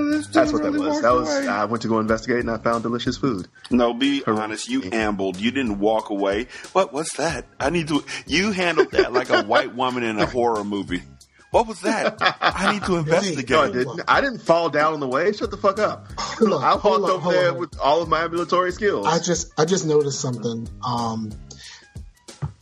Oh, 0.00 0.20
That's 0.32 0.52
what 0.52 0.62
really 0.62 0.78
that 0.78 0.88
was. 0.88 1.02
That 1.02 1.12
was. 1.12 1.36
away. 1.38 1.48
I 1.48 1.64
went 1.66 1.82
to 1.82 1.88
go 1.88 1.98
investigate 2.00 2.40
and 2.40 2.50
I 2.50 2.58
found 2.58 2.82
delicious 2.82 3.16
food. 3.16 3.48
No, 3.70 3.92
be 3.94 4.22
honest. 4.26 4.68
You 4.68 4.82
ambled. 4.92 5.36
You 5.38 5.50
didn't 5.50 5.78
walk 5.78 6.10
away. 6.10 6.46
What? 6.72 6.92
What's 6.92 7.16
that? 7.16 7.46
I 7.58 7.70
need 7.70 7.88
to. 7.88 8.04
You 8.26 8.52
handled 8.52 8.90
that 8.92 9.12
like 9.12 9.30
a 9.30 9.42
white 9.42 9.74
woman 9.74 10.02
in 10.02 10.18
a 10.18 10.26
horror 10.26 10.64
movie. 10.64 11.02
What 11.50 11.66
was 11.66 11.80
that? 11.80 12.16
I 12.40 12.72
need 12.72 12.84
to 12.84 12.96
investigate. 12.98 13.50
No, 13.50 13.60
I 13.62 13.70
didn't. 13.72 14.00
I 14.06 14.20
didn't 14.20 14.38
fall 14.40 14.70
down 14.70 14.92
on 14.92 15.00
the 15.00 15.08
way. 15.08 15.32
Shut 15.32 15.50
the 15.50 15.56
fuck 15.56 15.78
up. 15.80 16.06
Hold 16.18 16.52
on, 16.52 16.62
I 16.62 16.70
walked 16.74 16.82
hold 16.82 17.04
on, 17.04 17.10
over 17.10 17.18
hold 17.20 17.34
there 17.34 17.50
on. 17.50 17.58
with 17.58 17.78
all 17.80 18.02
of 18.02 18.08
my 18.08 18.22
ambulatory 18.22 18.70
skills. 18.72 19.06
I 19.06 19.18
just 19.18 19.52
I 19.58 19.64
just 19.64 19.84
noticed 19.84 20.20
something. 20.20 20.68
Um, 20.84 21.32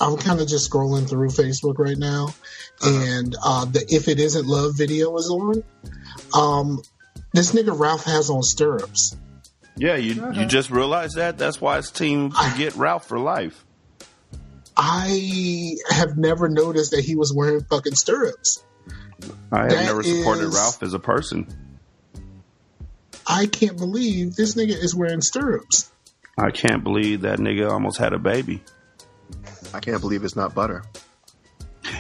I'm 0.00 0.16
kind 0.16 0.40
of 0.40 0.48
just 0.48 0.70
scrolling 0.70 1.08
through 1.08 1.28
Facebook 1.28 1.78
right 1.78 1.98
now, 1.98 2.28
and 2.82 3.36
uh, 3.44 3.66
the 3.66 3.84
"If 3.90 4.08
It 4.08 4.18
Isn't 4.20 4.46
Love" 4.46 4.74
video 4.76 5.14
is 5.18 5.28
on. 5.28 5.62
Um, 6.34 6.82
this 7.32 7.52
nigga 7.52 7.78
Ralph 7.78 8.04
has 8.04 8.30
on 8.30 8.42
stirrups. 8.42 9.16
Yeah, 9.76 9.96
you 9.96 10.32
you 10.32 10.46
just 10.46 10.70
realized 10.70 11.16
that. 11.16 11.38
That's 11.38 11.60
why 11.60 11.78
it's 11.78 11.90
team 11.90 12.32
get 12.56 12.74
Ralph 12.74 13.06
for 13.06 13.18
life. 13.18 13.64
I 14.76 15.76
have 15.90 16.16
never 16.16 16.48
noticed 16.48 16.92
that 16.92 17.04
he 17.04 17.16
was 17.16 17.32
wearing 17.34 17.64
fucking 17.64 17.94
stirrups. 17.94 18.62
I 19.52 19.62
have 19.62 19.70
That 19.70 19.84
never 19.86 20.02
supported 20.02 20.44
is- 20.44 20.54
Ralph 20.54 20.82
as 20.82 20.94
a 20.94 20.98
person. 20.98 21.46
I 23.26 23.46
can't 23.46 23.76
believe 23.76 24.34
this 24.36 24.54
nigga 24.54 24.70
is 24.70 24.94
wearing 24.94 25.20
stirrups. 25.20 25.90
I 26.38 26.50
can't 26.50 26.82
believe 26.82 27.22
that 27.22 27.38
nigga 27.38 27.70
almost 27.70 27.98
had 27.98 28.12
a 28.12 28.18
baby. 28.18 28.62
I 29.74 29.80
can't 29.80 30.00
believe 30.00 30.24
it's 30.24 30.36
not 30.36 30.54
butter. 30.54 30.82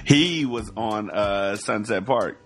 He 0.04 0.46
was 0.46 0.70
on 0.76 1.10
uh, 1.10 1.56
Sunset 1.56 2.06
Park. 2.06 2.38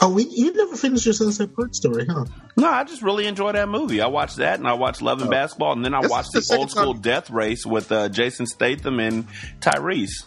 Oh, 0.00 0.10
we, 0.10 0.24
you 0.24 0.52
never 0.52 0.76
finished 0.76 1.04
your 1.06 1.12
Sunset 1.12 1.54
Park 1.54 1.74
story, 1.74 2.06
huh? 2.08 2.24
No, 2.56 2.68
I 2.68 2.84
just 2.84 3.02
really 3.02 3.26
enjoy 3.26 3.52
that 3.52 3.68
movie. 3.68 4.00
I 4.00 4.06
watched 4.06 4.36
that, 4.36 4.58
and 4.58 4.68
I 4.68 4.74
watched 4.74 5.02
Love 5.02 5.20
and 5.20 5.30
Basketball, 5.30 5.72
and 5.72 5.84
then 5.84 5.94
I 5.94 6.02
This 6.02 6.10
watched 6.10 6.32
the 6.32 6.40
the, 6.40 6.56
old 6.56 6.70
school 6.70 6.94
Death 6.94 7.30
Race 7.30 7.66
with 7.66 7.90
uh, 7.90 8.08
Jason 8.08 8.46
Statham 8.46 9.00
and 9.00 9.26
Tyrese. 9.60 10.24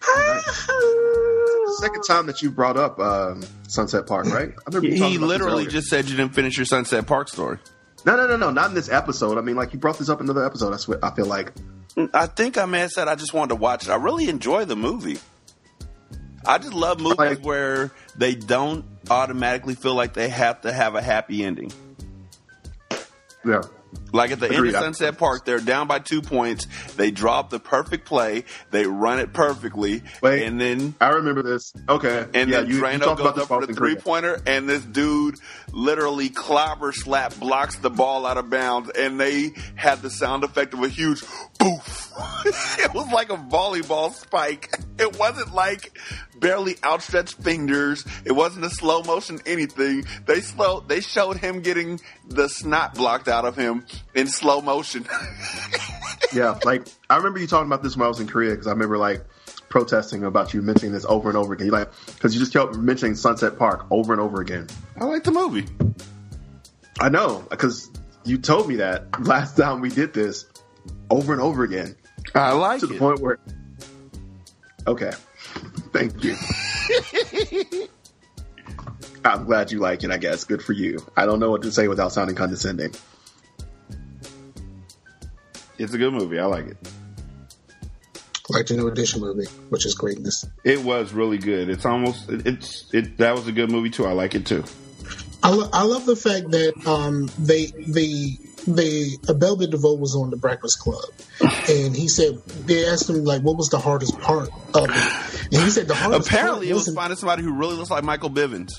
Second 1.78 2.02
time 2.02 2.26
that 2.26 2.42
you 2.42 2.50
brought 2.50 2.76
up 2.76 2.98
um, 2.98 3.42
Sunset 3.68 4.06
Park, 4.06 4.26
right? 4.26 4.50
I 4.50 4.62
remember 4.66 4.88
He 4.88 4.98
talking 4.98 5.16
about 5.16 5.26
this 5.28 5.38
literally 5.38 5.66
just 5.66 5.88
said 5.88 6.08
you 6.08 6.16
didn't 6.16 6.34
finish 6.34 6.56
your 6.56 6.66
Sunset 6.66 7.06
Park 7.06 7.28
story. 7.28 7.58
No, 8.04 8.16
no, 8.16 8.26
no, 8.26 8.36
no, 8.36 8.50
not 8.50 8.68
in 8.70 8.74
this 8.74 8.90
episode. 8.90 9.38
I 9.38 9.42
mean, 9.42 9.56
like 9.56 9.72
you 9.72 9.78
brought 9.78 9.98
this 9.98 10.08
up 10.08 10.20
in 10.20 10.26
another 10.26 10.44
episode. 10.44 10.72
I 10.72 10.76
swear, 10.76 10.98
I 11.04 11.14
feel 11.14 11.26
like 11.26 11.52
I 12.14 12.26
think 12.26 12.58
I 12.58 12.64
may 12.64 12.80
have 12.80 12.90
said 12.90 13.08
I 13.08 13.14
just 13.16 13.34
wanted 13.34 13.50
to 13.50 13.54
watch 13.56 13.84
it. 13.86 13.90
I 13.90 13.96
really 13.96 14.28
enjoy 14.28 14.64
the 14.64 14.76
movie. 14.76 15.18
I 16.46 16.58
just 16.58 16.72
love 16.72 17.00
movies 17.00 17.38
where 17.40 17.90
they 18.16 18.34
don't 18.34 18.84
automatically 19.10 19.74
feel 19.74 19.94
like 19.94 20.14
they 20.14 20.28
have 20.28 20.62
to 20.62 20.72
have 20.72 20.94
a 20.94 21.02
happy 21.02 21.44
ending. 21.44 21.72
Yeah. 23.44 23.62
Like 24.12 24.30
at 24.30 24.40
the 24.40 24.46
Agreed. 24.46 24.74
end 24.74 24.76
of 24.76 24.82
Sunset 24.82 25.18
Park, 25.18 25.44
they're 25.44 25.60
down 25.60 25.86
by 25.86 25.98
two 25.98 26.22
points. 26.22 26.66
They 26.96 27.10
drop 27.10 27.50
the 27.50 27.58
perfect 27.58 28.06
play. 28.06 28.44
They 28.70 28.86
run 28.86 29.18
it 29.18 29.32
perfectly, 29.32 30.02
Wait, 30.22 30.44
and 30.44 30.60
then 30.60 30.94
I 31.00 31.10
remember 31.10 31.42
this. 31.42 31.72
Okay, 31.88 32.26
and 32.34 32.50
yeah, 32.50 32.60
then 32.60 32.68
you, 32.68 32.76
you 32.76 32.82
Drano 32.82 33.00
talked 33.00 33.18
goes 33.18 33.32
about 33.32 33.38
up 33.38 33.48
for 33.48 33.66
the 33.66 33.74
three 33.74 33.96
pointer, 33.96 34.40
and 34.46 34.68
this 34.68 34.82
dude 34.82 35.36
literally 35.72 36.30
clobber 36.30 36.92
slap 36.92 37.34
blocks 37.36 37.76
the 37.76 37.90
ball 37.90 38.26
out 38.26 38.38
of 38.38 38.48
bounds, 38.48 38.90
and 38.90 39.20
they 39.20 39.50
had 39.74 40.00
the 40.00 40.10
sound 40.10 40.44
effect 40.44 40.72
of 40.74 40.82
a 40.82 40.88
huge 40.88 41.22
poof. 41.58 42.12
it 42.78 42.94
was 42.94 43.10
like 43.12 43.30
a 43.30 43.36
volleyball 43.36 44.12
spike. 44.12 44.70
It 44.98 45.18
wasn't 45.18 45.54
like 45.54 45.98
barely 46.40 46.76
outstretched 46.84 47.34
fingers. 47.34 48.04
It 48.24 48.32
wasn't 48.32 48.64
a 48.64 48.70
slow 48.70 49.02
motion 49.02 49.40
anything. 49.46 50.04
They 50.26 50.40
slow. 50.40 50.80
They 50.80 51.00
showed 51.00 51.38
him 51.38 51.60
getting 51.60 52.00
the 52.26 52.48
snot 52.48 52.94
blocked 52.94 53.28
out 53.28 53.44
of 53.44 53.56
him 53.56 53.84
in 54.14 54.26
slow 54.26 54.60
motion. 54.60 55.06
yeah, 56.32 56.58
like 56.64 56.86
I 57.08 57.16
remember 57.16 57.38
you 57.38 57.46
talking 57.46 57.66
about 57.66 57.82
this 57.82 57.96
when 57.96 58.04
I 58.04 58.08
was 58.08 58.20
in 58.20 58.26
Korea 58.26 58.50
because 58.50 58.66
I 58.66 58.70
remember 58.70 58.98
like 58.98 59.24
protesting 59.68 60.24
about 60.24 60.54
you 60.54 60.62
mentioning 60.62 60.92
this 60.92 61.04
over 61.04 61.28
and 61.28 61.36
over 61.36 61.52
again. 61.52 61.66
You 61.66 61.72
like 61.72 61.90
because 62.06 62.34
you 62.34 62.40
just 62.40 62.52
kept 62.52 62.76
mentioning 62.76 63.14
Sunset 63.14 63.58
Park 63.58 63.86
over 63.90 64.12
and 64.12 64.20
over 64.20 64.40
again. 64.40 64.66
I 64.96 65.04
like 65.04 65.24
the 65.24 65.32
movie. 65.32 65.66
I 67.00 67.08
know 67.08 67.46
because 67.50 67.90
you 68.24 68.38
told 68.38 68.68
me 68.68 68.76
that 68.76 69.20
last 69.26 69.56
time 69.56 69.80
we 69.80 69.88
did 69.88 70.12
this 70.12 70.46
over 71.10 71.32
and 71.32 71.42
over 71.42 71.64
again. 71.64 71.96
I 72.34 72.52
like 72.52 72.80
to 72.80 72.86
the 72.86 72.98
point 72.98 73.20
where. 73.20 73.38
Okay, 74.86 75.12
thank 75.92 76.24
you. 76.24 76.36
I'm 79.24 79.44
glad 79.44 79.72
you 79.72 79.78
like 79.78 80.04
it. 80.04 80.10
I 80.10 80.16
guess 80.16 80.44
good 80.44 80.62
for 80.62 80.72
you. 80.72 80.98
I 81.16 81.26
don't 81.26 81.40
know 81.40 81.50
what 81.50 81.62
to 81.62 81.72
say 81.72 81.88
without 81.88 82.12
sounding 82.12 82.36
condescending. 82.36 82.94
It's 85.78 85.92
a 85.92 85.98
good 85.98 86.12
movie. 86.12 86.38
I 86.38 86.46
like 86.46 86.66
it. 86.66 86.76
Like 88.50 88.66
the 88.66 88.74
new 88.74 88.88
edition 88.88 89.20
movie, 89.20 89.44
which 89.68 89.84
is 89.84 89.94
greatness. 89.94 90.46
It 90.64 90.82
was 90.82 91.12
really 91.12 91.36
good. 91.36 91.68
It's 91.68 91.84
almost 91.84 92.30
it, 92.30 92.46
it's 92.46 92.86
it. 92.94 93.18
That 93.18 93.34
was 93.34 93.46
a 93.46 93.52
good 93.52 93.70
movie 93.70 93.90
too. 93.90 94.06
I 94.06 94.12
like 94.12 94.34
it 94.34 94.46
too. 94.46 94.64
I, 95.42 95.50
lo- 95.50 95.68
I 95.72 95.82
love 95.84 96.06
the 96.06 96.16
fact 96.16 96.50
that 96.52 96.86
um, 96.86 97.28
they 97.38 97.66
they 97.66 98.38
they 98.76 99.16
Bell 99.26 99.56
Biv 99.56 99.70
DeVoe 99.70 99.94
was 99.94 100.14
on 100.14 100.30
the 100.30 100.36
Breakfast 100.36 100.78
Club, 100.80 101.04
and 101.68 101.96
he 101.96 102.08
said 102.08 102.42
they 102.66 102.86
asked 102.86 103.08
him 103.08 103.24
like 103.24 103.42
what 103.42 103.56
was 103.56 103.68
the 103.68 103.78
hardest 103.78 104.18
part 104.20 104.48
of 104.74 104.84
it, 104.90 105.52
and 105.52 105.62
he 105.62 105.70
said 105.70 105.88
the 105.88 105.94
hardest 105.94 106.28
Apparently, 106.28 106.70
it 106.70 106.74
was 106.74 106.92
finding 106.94 107.16
somebody 107.16 107.42
who 107.42 107.54
really 107.54 107.76
looks 107.76 107.90
like 107.90 108.04
Michael 108.04 108.30
Bivins. 108.30 108.72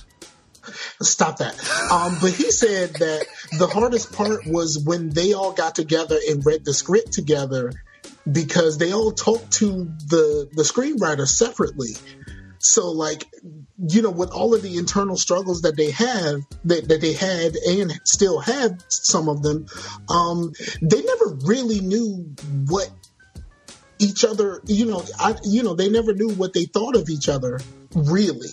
Stop 1.02 1.38
that. 1.38 1.54
Um, 1.92 2.18
but 2.22 2.32
he 2.32 2.52
said 2.52 2.94
that 2.96 3.26
the 3.58 3.68
hardest 3.68 4.14
part 4.14 4.46
was 4.46 4.84
when 4.84 5.10
they 5.10 5.34
all 5.34 5.54
got 5.54 5.74
together 5.76 6.18
and 6.30 6.46
read 6.46 6.66
the 6.66 6.74
script 6.74 7.14
together 7.14 7.72
because 8.30 8.78
they 8.78 8.94
all 8.94 9.12
talked 9.12 9.52
to 9.54 9.86
the 10.08 10.50
the 10.52 10.64
screenwriter 10.64 11.28
separately. 11.28 11.90
So 12.60 12.92
like 12.92 13.26
you 13.88 14.02
know, 14.02 14.12
with 14.12 14.32
all 14.32 14.54
of 14.54 14.62
the 14.62 14.78
internal 14.78 15.18
struggles 15.18 15.62
that 15.62 15.78
they 15.78 15.92
have 15.92 16.42
that, 16.66 16.88
that 16.90 17.02
they 17.02 17.14
had 17.14 17.56
and 17.56 18.00
still 18.04 18.40
have 18.40 18.84
some 18.90 19.30
of 19.30 19.42
them, 19.42 19.66
um, 20.10 20.54
they 20.82 21.02
never 21.02 21.38
really 21.46 21.80
knew 21.80 22.36
what 22.68 22.90
each 24.00 24.24
other 24.24 24.62
you 24.66 24.86
know 24.86 25.04
I 25.20 25.36
you 25.44 25.62
know 25.62 25.76
they 25.76 25.90
never 25.90 26.14
knew 26.14 26.30
what 26.30 26.54
they 26.54 26.64
thought 26.64 26.96
of 26.96 27.10
each 27.10 27.28
other 27.28 27.60
really 27.94 28.48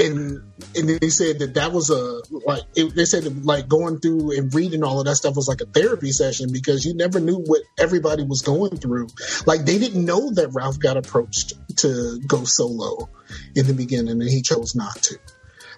and 0.00 0.42
and 0.74 0.88
they 0.88 1.10
said 1.10 1.40
that 1.40 1.54
that 1.54 1.72
was 1.72 1.90
a 1.90 2.22
like 2.46 2.62
it, 2.74 2.94
they 2.94 3.04
said 3.04 3.24
that, 3.24 3.44
like 3.44 3.68
going 3.68 4.00
through 4.00 4.36
and 4.36 4.52
reading 4.54 4.82
all 4.82 4.98
of 4.98 5.06
that 5.06 5.16
stuff 5.16 5.36
was 5.36 5.48
like 5.48 5.60
a 5.60 5.66
therapy 5.66 6.10
session 6.10 6.50
because 6.52 6.84
you 6.84 6.94
never 6.94 7.20
knew 7.20 7.36
what 7.36 7.62
everybody 7.78 8.22
was 8.24 8.42
going 8.42 8.76
through. 8.76 9.08
Like 9.46 9.64
they 9.64 9.78
didn't 9.78 10.04
know 10.04 10.32
that 10.32 10.50
Ralph 10.52 10.78
got 10.78 10.96
approached 10.96 11.52
to 11.78 12.20
go 12.26 12.44
solo 12.44 13.08
in 13.54 13.66
the 13.66 13.74
beginning, 13.74 14.20
and 14.20 14.30
he 14.30 14.42
chose 14.42 14.74
not 14.74 14.96
to. 15.02 15.18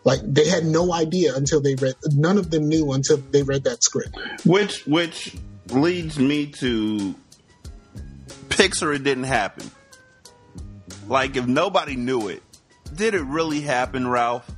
Like 0.05 0.21
they 0.25 0.49
had 0.49 0.65
no 0.65 0.93
idea 0.93 1.35
until 1.35 1.61
they 1.61 1.75
read. 1.77 1.95
None 2.07 2.39
of 2.39 2.51
them 2.51 2.69
knew 2.69 2.93
until 2.93 3.19
they 3.19 3.43
read 3.43 3.65
that 3.65 3.85
script. 3.85 4.17
Which 4.45 4.85
which 4.87 5.37
leads 5.69 6.19
me 6.19 6.47
to 6.47 7.15
Pixar. 8.49 8.95
It 8.97 9.05
didn't 9.05 9.25
happen. 9.25 9.71
Like 11.07 11.37
if 11.37 11.47
nobody 11.47 11.97
knew 11.97 12.29
it, 12.29 12.43
did 12.95 13.15
it 13.15 13.23
really 13.23 13.61
happen, 13.61 14.09
Ralph? 14.09 14.51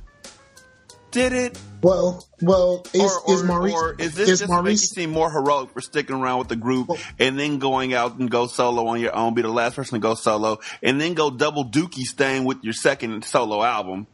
Did 1.15 1.31
it? 1.31 1.57
Well, 1.81 2.27
well, 2.41 2.85
is, 2.93 3.01
or, 3.01 3.33
is 3.33 3.43
Maurice? 3.43 3.73
or 3.73 3.95
is 3.97 4.15
this 4.15 4.27
is 4.27 4.39
just 4.39 4.41
to 4.41 4.47
make 4.47 4.57
you 4.57 4.63
Maurice? 4.63 4.89
seem 4.89 5.11
more 5.11 5.31
heroic 5.31 5.71
for 5.71 5.79
sticking 5.79 6.13
around 6.13 6.39
with 6.39 6.49
the 6.49 6.57
group 6.57 6.89
and 7.17 7.39
then 7.39 7.57
going 7.57 7.93
out 7.93 8.19
and 8.19 8.29
go 8.29 8.47
solo 8.47 8.87
on 8.87 8.99
your 8.99 9.15
own, 9.15 9.33
be 9.33 9.41
the 9.41 9.47
last 9.47 9.77
person 9.77 9.93
to 9.93 10.01
go 10.01 10.13
solo, 10.15 10.59
and 10.83 10.99
then 10.99 11.13
go 11.13 11.31
double 11.31 11.63
dookie 11.63 12.03
staying 12.03 12.43
with 12.43 12.57
your 12.63 12.73
second 12.73 13.23
solo 13.23 13.63
album? 13.63 14.07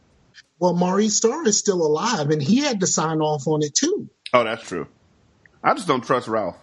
Well, 0.59 0.75
Maurice 0.75 1.17
Starr 1.17 1.47
is 1.47 1.57
still 1.57 1.81
alive, 1.81 2.29
and 2.29 2.39
he 2.39 2.59
had 2.59 2.81
to 2.81 2.87
sign 2.87 3.19
off 3.19 3.47
on 3.47 3.63
it 3.63 3.73
too. 3.73 4.07
Oh, 4.31 4.43
that's 4.43 4.61
true. 4.61 4.85
I 5.63 5.73
just 5.73 5.87
don't 5.87 6.05
trust 6.05 6.27
Ralph. 6.27 6.57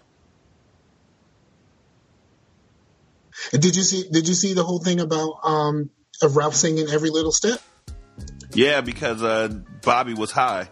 Did 3.50 3.74
you 3.74 3.82
see? 3.82 4.08
Did 4.08 4.28
you 4.28 4.34
see 4.34 4.54
the 4.54 4.62
whole 4.62 4.78
thing 4.78 5.00
about 5.00 5.40
um, 5.42 5.90
of 6.22 6.36
Ralph 6.36 6.54
singing 6.54 6.86
"Every 6.88 7.10
Little 7.10 7.32
Step"? 7.32 7.60
Yeah, 8.54 8.80
because 8.80 9.22
uh, 9.22 9.48
Bobby 9.88 10.12
was 10.14 10.30
high. 10.30 10.68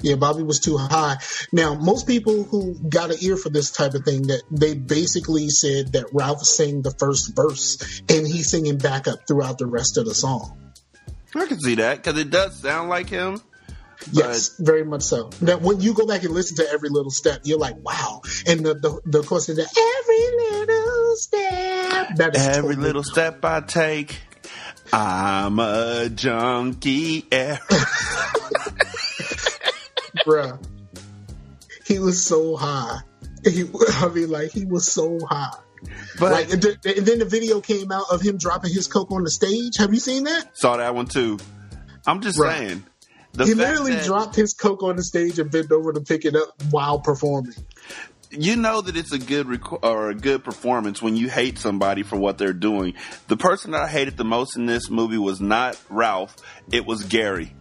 Yeah, 0.00 0.16
Bobby 0.16 0.42
was 0.42 0.58
too 0.58 0.76
high. 0.76 1.18
Now, 1.52 1.74
most 1.74 2.08
people 2.08 2.42
who 2.42 2.74
got 2.88 3.10
an 3.12 3.18
ear 3.20 3.36
for 3.36 3.50
this 3.50 3.70
type 3.70 3.94
of 3.94 4.04
thing, 4.04 4.22
that 4.26 4.42
they 4.50 4.74
basically 4.74 5.48
said 5.48 5.92
that 5.92 6.06
Ralph 6.12 6.42
sang 6.42 6.82
the 6.82 6.90
first 6.90 7.36
verse 7.36 8.02
and 8.08 8.26
he's 8.26 8.50
singing 8.50 8.78
backup 8.78 9.28
throughout 9.28 9.58
the 9.58 9.66
rest 9.66 9.96
of 9.98 10.06
the 10.06 10.14
song. 10.14 10.58
I 11.36 11.46
can 11.46 11.60
see 11.60 11.76
that 11.76 11.98
because 12.02 12.18
it 12.18 12.30
does 12.30 12.58
sound 12.60 12.88
like 12.88 13.08
him. 13.08 13.40
Yes, 14.10 14.56
very 14.58 14.84
much 14.84 15.02
so. 15.02 15.30
Now, 15.40 15.58
when 15.58 15.80
you 15.80 15.94
go 15.94 16.04
back 16.08 16.24
and 16.24 16.34
listen 16.34 16.56
to 16.56 16.68
every 16.68 16.88
little 16.88 17.12
step, 17.12 17.42
you're 17.44 17.60
like, 17.60 17.76
wow. 17.76 18.22
And 18.48 18.66
the 18.66 18.74
the, 18.74 19.00
the 19.04 19.22
chorus 19.22 19.48
is 19.48 19.56
that 19.56 19.70
every 19.70 20.66
little 20.66 21.16
step. 21.16 22.16
That 22.16 22.34
is 22.36 22.42
Every 22.44 22.74
totally- 22.74 22.86
little 22.88 23.04
step 23.04 23.44
I 23.44 23.60
take, 23.60 24.18
I'm 24.92 25.58
a 25.58 26.08
junkie. 26.10 27.22
bruh. 30.26 30.58
He 31.86 31.98
was 31.98 32.24
so 32.24 32.56
high. 32.56 33.00
He, 33.44 33.64
I 33.98 34.08
mean, 34.08 34.30
like 34.30 34.50
he 34.52 34.64
was 34.66 34.90
so 34.90 35.18
high. 35.24 35.56
But- 36.18 36.32
like, 36.32 36.52
and, 36.52 36.62
then 36.62 37.18
the 37.18 37.24
video 37.28 37.60
came 37.60 37.90
out 37.90 38.04
of 38.10 38.20
him 38.20 38.36
dropping 38.36 38.72
his 38.72 38.86
coke 38.86 39.10
on 39.10 39.24
the 39.24 39.30
stage. 39.30 39.78
Have 39.78 39.92
you 39.92 40.00
seen 40.00 40.24
that? 40.24 40.56
Saw 40.56 40.76
that 40.76 40.94
one 40.94 41.06
too. 41.06 41.38
I'm 42.06 42.20
just 42.20 42.38
Right. 42.38 42.58
saying. 42.68 42.84
He 43.38 43.54
literally 43.54 43.96
dropped 44.04 44.36
his 44.36 44.52
coke 44.52 44.82
on 44.82 44.96
the 44.96 45.02
stage 45.02 45.38
and 45.38 45.50
bent 45.50 45.72
over 45.72 45.92
to 45.94 46.02
pick 46.02 46.26
it 46.26 46.36
up 46.36 46.50
while 46.70 47.00
performing. 47.00 47.54
You 48.32 48.56
know 48.56 48.80
that 48.80 48.96
it's 48.96 49.12
a 49.12 49.18
good 49.18 49.46
rec- 49.46 49.84
or 49.84 50.08
a 50.10 50.14
good 50.14 50.42
performance 50.42 51.02
when 51.02 51.16
you 51.16 51.28
hate 51.28 51.58
somebody 51.58 52.02
for 52.02 52.16
what 52.16 52.38
they're 52.38 52.52
doing. 52.52 52.94
The 53.28 53.36
person 53.36 53.72
that 53.72 53.82
I 53.82 53.88
hated 53.88 54.16
the 54.16 54.24
most 54.24 54.56
in 54.56 54.66
this 54.66 54.88
movie 54.90 55.18
was 55.18 55.40
not 55.40 55.78
Ralph; 55.90 56.34
it 56.70 56.86
was 56.86 57.04
Gary. 57.04 57.54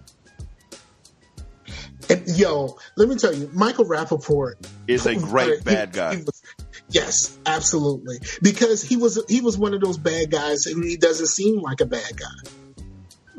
And 2.09 2.27
yo, 2.27 2.77
let 2.97 3.07
me 3.07 3.15
tell 3.15 3.33
you, 3.33 3.49
Michael 3.53 3.85
Rapaport 3.85 4.55
Is 4.87 5.05
a 5.05 5.15
great 5.19 5.59
he- 5.59 5.63
bad 5.63 5.89
he 5.89 5.95
guy. 5.95 6.15
was- 6.25 6.41
yes, 6.89 7.37
absolutely. 7.45 8.17
Because 8.41 8.81
he 8.81 8.97
was 8.97 9.23
he 9.29 9.41
was 9.41 9.57
one 9.57 9.73
of 9.73 9.81
those 9.81 9.97
bad 9.97 10.31
guys 10.31 10.65
and 10.65 10.83
he 10.83 10.97
doesn't 10.97 11.27
seem 11.27 11.59
like 11.61 11.79
a 11.81 11.85
bad 11.85 12.17
guy. 12.17 12.51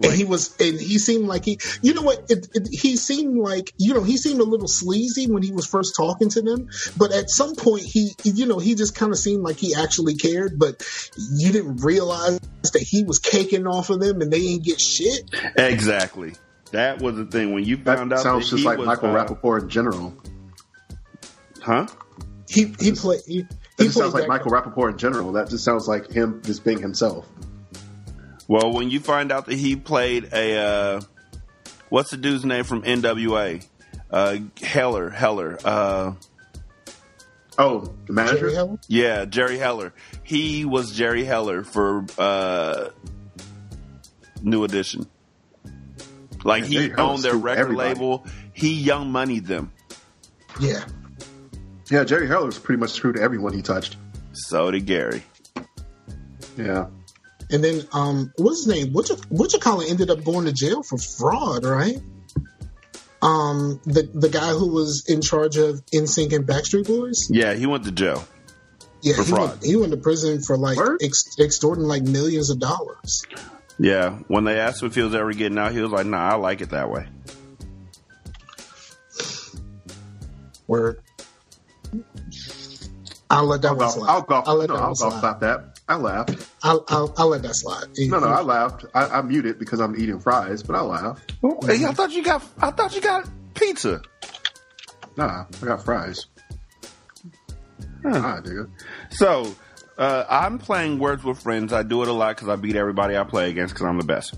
And 0.03 0.13
he 0.13 0.25
was, 0.25 0.57
and 0.59 0.81
he 0.81 0.99
seemed 0.99 1.27
like 1.27 1.45
he, 1.45 1.59
you 1.83 1.95
know 1.95 2.03
what? 2.03 2.31
It, 2.31 2.49
it, 2.55 2.69
he 2.73 2.97
seemed 2.97 3.37
like, 3.39 3.73
you 3.79 3.95
know, 3.95 4.03
he 4.03 4.17
seemed 4.17 4.41
a 4.41 4.45
little 4.45 4.69
sleazy 4.69 5.31
when 5.31 5.43
he 5.43 5.53
was 5.53 5.67
first 5.67 5.95
talking 5.97 6.29
to 6.31 6.43
them. 6.43 6.69
But 6.97 7.13
at 7.13 7.29
some 7.29 7.55
point, 7.57 7.83
he, 7.83 8.13
you 8.25 8.47
know, 8.47 8.59
he 8.59 8.75
just 8.75 8.95
kind 8.95 9.13
of 9.13 9.19
seemed 9.19 9.43
like 9.43 9.57
he 9.57 9.75
actually 9.75 10.15
cared. 10.15 10.59
But 10.59 10.83
you 11.17 11.53
didn't 11.53 11.77
realize 11.79 12.41
that 12.73 12.83
he 12.83 13.05
was 13.05 13.19
caking 13.19 13.67
off 13.67 13.91
of 13.91 14.01
them 14.01 14.21
and 14.23 14.33
they 14.33 14.41
didn't 14.41 14.65
get 14.65 14.81
shit. 14.81 15.31
Exactly. 15.57 16.35
That 16.73 17.03
was 17.03 17.17
the 17.17 17.27
thing 17.27 17.53
when 17.53 17.65
you 17.65 17.77
found 17.77 18.13
out 18.13 18.21
Sounds 18.21 18.47
that 18.47 18.57
just 18.57 18.61
he 18.61 18.67
like 18.67 18.79
was, 18.79 18.87
Michael 18.87 19.15
uh, 19.15 19.25
Rapaport 19.25 19.63
in 19.63 19.69
general. 19.69 20.17
Huh? 21.61 21.87
He 22.49 22.75
he 22.81 22.93
played. 22.93 23.21
He, 23.27 23.43
That 23.43 23.49
he 23.79 23.85
just 23.85 23.99
sounds 23.99 24.15
like 24.15 24.27
Michael 24.27 24.51
Rapaport 24.51 24.93
in 24.93 24.99
general. 24.99 25.33
That 25.33 25.51
just 25.51 25.65
sounds 25.65 25.87
like 25.87 26.11
him 26.11 26.43
just 26.43 26.65
being 26.65 26.81
himself. 26.81 27.27
Well, 28.49 28.73
when 28.73 28.91
you 28.91 29.01
find 29.01 29.31
out 29.33 29.47
that 29.47 29.55
he 29.55 29.77
played 29.77 30.31
a, 30.33 30.57
uh, 30.59 31.01
what's 31.89 32.11
the 32.11 32.17
dude's 32.17 32.45
name 32.45 32.65
from 32.65 32.83
NWA? 32.83 33.65
Uh, 34.11 34.39
Heller, 34.61 35.09
Heller. 35.11 35.59
Uh, 35.65 36.13
oh, 37.59 37.95
the 38.07 38.13
manager? 38.13 38.39
Jerry 38.39 38.55
Heller? 38.55 38.79
Yeah, 38.89 39.25
Jerry 39.25 39.59
Heller. 39.59 39.95
He 40.23 40.65
was 40.65 40.93
Jerry 40.93 41.25
Heller 41.25 41.65
for 41.65 42.05
uh, 42.19 42.91
New 44.43 44.65
Edition. 44.65 45.07
Like 46.45 46.65
Yeah, 46.69 46.81
he 46.81 46.93
owned 46.95 47.23
their 47.23 47.37
record 47.37 47.61
everybody. 47.61 47.89
label. 47.95 48.27
He 48.53 48.75
young 48.75 49.11
moneyed 49.13 49.47
them. 49.47 49.73
Yeah. 50.61 50.85
Yeah, 51.91 52.05
Jerry 52.05 52.27
Heller's 52.27 52.59
pretty 52.59 52.81
much 52.81 52.91
screwed 52.91 53.17
to 53.17 53.23
everyone 53.23 53.53
he 53.53 53.63
touched. 53.63 53.97
So 54.33 54.71
did 54.71 54.87
Gary. 54.87 55.23
Yeah. 56.57 56.87
And 57.53 57.63
then, 57.63 57.87
um, 57.93 58.33
what's 58.37 58.65
his 58.65 58.67
name? 58.67 58.93
What 58.93 59.11
what 59.29 59.55
call 59.61 59.81
it? 59.83 59.91
ended 59.91 60.11
up 60.11 60.25
going 60.25 60.47
to 60.47 60.53
jail 60.53 60.83
for 60.83 60.97
fraud, 60.99 61.65
right? 61.65 61.99
Um, 63.21 63.81
the 63.85 64.09
the 64.13 64.29
guy 64.29 64.49
who 64.51 64.73
was 64.73 65.05
in 65.07 65.21
charge 65.21 65.57
of 65.59 65.85
NSYNC 65.95 66.33
and 66.33 66.47
Backstreet 66.47 66.87
Boys. 66.87 67.29
Yeah, 67.31 67.55
he 67.55 67.67
went 67.67 67.85
to 67.85 67.93
jail. 67.93 68.25
Yeah, 69.03 69.15
For 69.17 69.23
he 69.25 69.31
fraud. 69.31 69.51
went, 69.51 69.65
he 69.65 69.77
went 69.77 69.93
to 69.93 69.99
prison 69.99 70.41
for 70.43 70.57
like 70.57 70.79
ex- 71.03 71.37
extorting 71.39 71.85
like 71.85 72.03
millions 72.03 72.51
of 72.51 72.59
dollars. 72.59 73.23
Yeah, 73.79 74.19
when 74.29 74.45
they 74.45 74.59
asked 74.59 74.83
him 74.83 74.89
if 74.89 74.95
he 74.95 75.03
was 75.03 75.15
ever 75.15 75.33
getting 75.33 75.59
out, 75.59 75.73
he 75.73 75.81
was 75.81 75.91
like, 75.93 76.07
"Nah, 76.07 76.31
I 76.31 76.35
like 76.37 76.61
it 76.63 76.71
that 76.71 76.89
way." 76.91 77.07
Word. 80.67 81.03
I'll 83.29 83.45
let 83.47 83.63
that 83.63 83.69
I'll 83.69 83.75
one 83.77 83.79
golf, 83.79 83.93
slide. 83.95 84.09
I'll 84.11 84.23
golf, 84.23 84.49
I'll 84.49 84.55
let 84.57 84.69
no, 84.69 84.75
that 84.77 84.81
I'll 84.83 84.89
one 84.91 84.97
golf 84.99 85.13
slide. 85.13 85.19
stop 85.19 85.41
that. 85.41 85.72
I 85.93 85.97
laughed. 85.97 86.49
I'll, 86.63 86.85
I'll, 86.89 87.15
I'll 87.19 87.29
let 87.29 87.43
that 87.43 87.55
slide. 87.55 87.85
No, 87.99 88.19
no, 88.19 88.29
I 88.29 88.41
laughed. 88.41 88.87
I, 88.95 89.19
I 89.19 89.23
muted 89.23 89.59
because 89.59 89.79
I'm 89.79 89.95
eating 90.01 90.19
fries, 90.21 90.63
but 90.63 90.75
I 90.75 90.81
laughed. 90.81 91.35
Hey, 91.67 91.85
I 91.85 91.93
thought 91.93 92.13
you 92.13 92.23
got. 92.25 92.43
I 92.61 92.71
thought 92.71 92.95
you 92.95 93.03
got 93.03 93.29
pizza. 93.55 94.01
Nah, 95.19 95.45
I 95.63 95.67
got 95.67 95.85
fries. 95.85 96.27
Ah, 98.07 98.41
nigga. 98.43 98.71
So, 99.11 99.55
uh, 99.99 100.25
I'm 100.31 100.59
playing 100.59 100.99
Words 100.99 101.23
with 101.25 101.41
Friends. 101.43 101.75
I 101.75 101.83
do 101.83 102.03
it 102.03 102.09
a 102.09 102.13
lot 102.13 102.37
because 102.37 102.49
I 102.49 102.57
beat 102.57 102.75
everybody 102.75 103.17
I 103.17 103.25
play 103.25 103.51
against 103.51 103.75
because 103.75 103.87
I'm 103.87 103.99
the 103.99 104.05
best. 104.07 104.35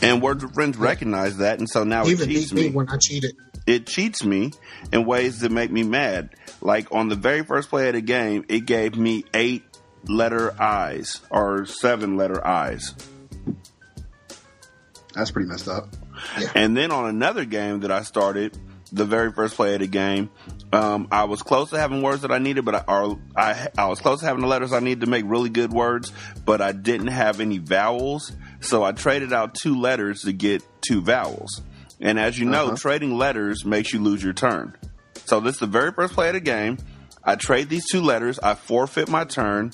And 0.00 0.22
Words 0.22 0.42
with 0.42 0.54
Friends 0.54 0.78
recognize 0.78 1.36
that, 1.36 1.58
and 1.58 1.68
so 1.68 1.84
now 1.84 2.06
Even 2.06 2.30
it 2.30 2.34
cheats 2.34 2.52
me 2.52 2.68
me. 2.68 2.70
when 2.70 2.88
I 2.88 2.96
cheated. 2.96 3.36
It 3.66 3.86
cheats 3.86 4.24
me 4.24 4.52
in 4.92 5.04
ways 5.04 5.40
that 5.40 5.52
make 5.52 5.70
me 5.70 5.82
mad. 5.82 6.30
Like 6.62 6.88
on 6.92 7.08
the 7.08 7.14
very 7.14 7.44
first 7.44 7.68
play 7.68 7.88
of 7.88 7.94
the 7.94 8.00
game, 8.00 8.44
it 8.48 8.66
gave 8.66 8.96
me 8.96 9.24
eight 9.34 9.64
letter 10.08 10.54
I's 10.60 11.20
or 11.30 11.66
seven 11.66 12.16
letter 12.16 12.44
I's. 12.46 12.94
That's 15.14 15.30
pretty 15.30 15.48
messed 15.48 15.68
up. 15.68 15.88
And 16.54 16.76
then 16.76 16.90
on 16.90 17.06
another 17.08 17.44
game 17.44 17.80
that 17.80 17.90
I 17.90 18.02
started, 18.02 18.56
the 18.92 19.04
very 19.04 19.32
first 19.32 19.56
play 19.56 19.74
of 19.74 19.80
the 19.80 19.86
game, 19.86 20.30
um, 20.72 21.08
I 21.10 21.24
was 21.24 21.42
close 21.42 21.70
to 21.70 21.78
having 21.78 22.02
words 22.02 22.22
that 22.22 22.30
I 22.30 22.38
needed, 22.38 22.64
but 22.64 22.74
I, 22.74 22.84
or 22.88 23.18
I 23.36 23.68
I 23.76 23.86
was 23.88 24.00
close 24.00 24.20
to 24.20 24.26
having 24.26 24.40
the 24.42 24.46
letters 24.48 24.72
I 24.72 24.80
needed 24.80 25.02
to 25.02 25.06
make 25.06 25.24
really 25.26 25.50
good 25.50 25.72
words, 25.72 26.12
but 26.44 26.60
I 26.62 26.72
didn't 26.72 27.08
have 27.08 27.40
any 27.40 27.58
vowels. 27.58 28.32
So 28.60 28.82
I 28.82 28.92
traded 28.92 29.32
out 29.32 29.54
two 29.54 29.78
letters 29.78 30.22
to 30.22 30.32
get 30.32 30.62
two 30.86 31.02
vowels. 31.02 31.60
And 32.00 32.18
as 32.18 32.38
you 32.38 32.46
know, 32.46 32.68
Uh-huh. 32.68 32.76
trading 32.76 33.16
letters 33.16 33.64
makes 33.64 33.92
you 33.92 34.00
lose 34.00 34.22
your 34.24 34.32
turn. 34.32 34.76
So 35.26 35.40
this 35.40 35.54
is 35.56 35.60
the 35.60 35.66
very 35.66 35.92
first 35.92 36.14
play 36.14 36.28
of 36.28 36.34
the 36.34 36.40
game. 36.40 36.78
I 37.24 37.36
trade 37.36 37.68
these 37.68 37.86
two 37.88 38.00
letters, 38.00 38.38
I 38.40 38.54
forfeit 38.54 39.08
my 39.08 39.24
turn, 39.24 39.72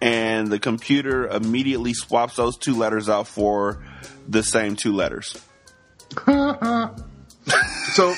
and 0.00 0.48
the 0.48 0.58
computer 0.58 1.26
immediately 1.26 1.94
swaps 1.94 2.36
those 2.36 2.56
two 2.56 2.76
letters 2.76 3.08
out 3.08 3.26
for 3.26 3.82
the 4.28 4.42
same 4.42 4.76
two 4.76 4.92
letters. 4.92 5.36
so, 6.26 6.94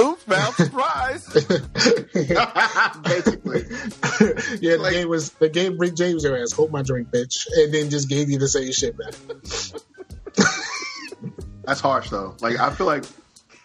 oops, 0.00 0.22
foul 0.24 0.52
surprise. 0.52 1.26
Basically, 1.32 3.62
yeah, 4.60 4.76
the 4.76 4.88
game 4.90 5.08
was 5.08 5.30
the 5.32 5.50
game. 5.52 5.78
Rick 5.78 5.94
James 5.94 6.24
your 6.24 6.36
ass. 6.36 6.52
Hold 6.52 6.72
my 6.72 6.82
drink, 6.82 7.08
bitch, 7.08 7.46
and 7.54 7.72
then 7.72 7.90
just 7.90 8.08
gave 8.08 8.30
you 8.30 8.38
the 8.38 8.48
same 8.48 8.72
shit 8.72 8.96
back. 8.96 9.14
That's 11.64 11.80
harsh 11.80 12.10
though. 12.10 12.34
Like 12.40 12.58
I 12.58 12.70
feel 12.70 12.86
like 12.86 13.04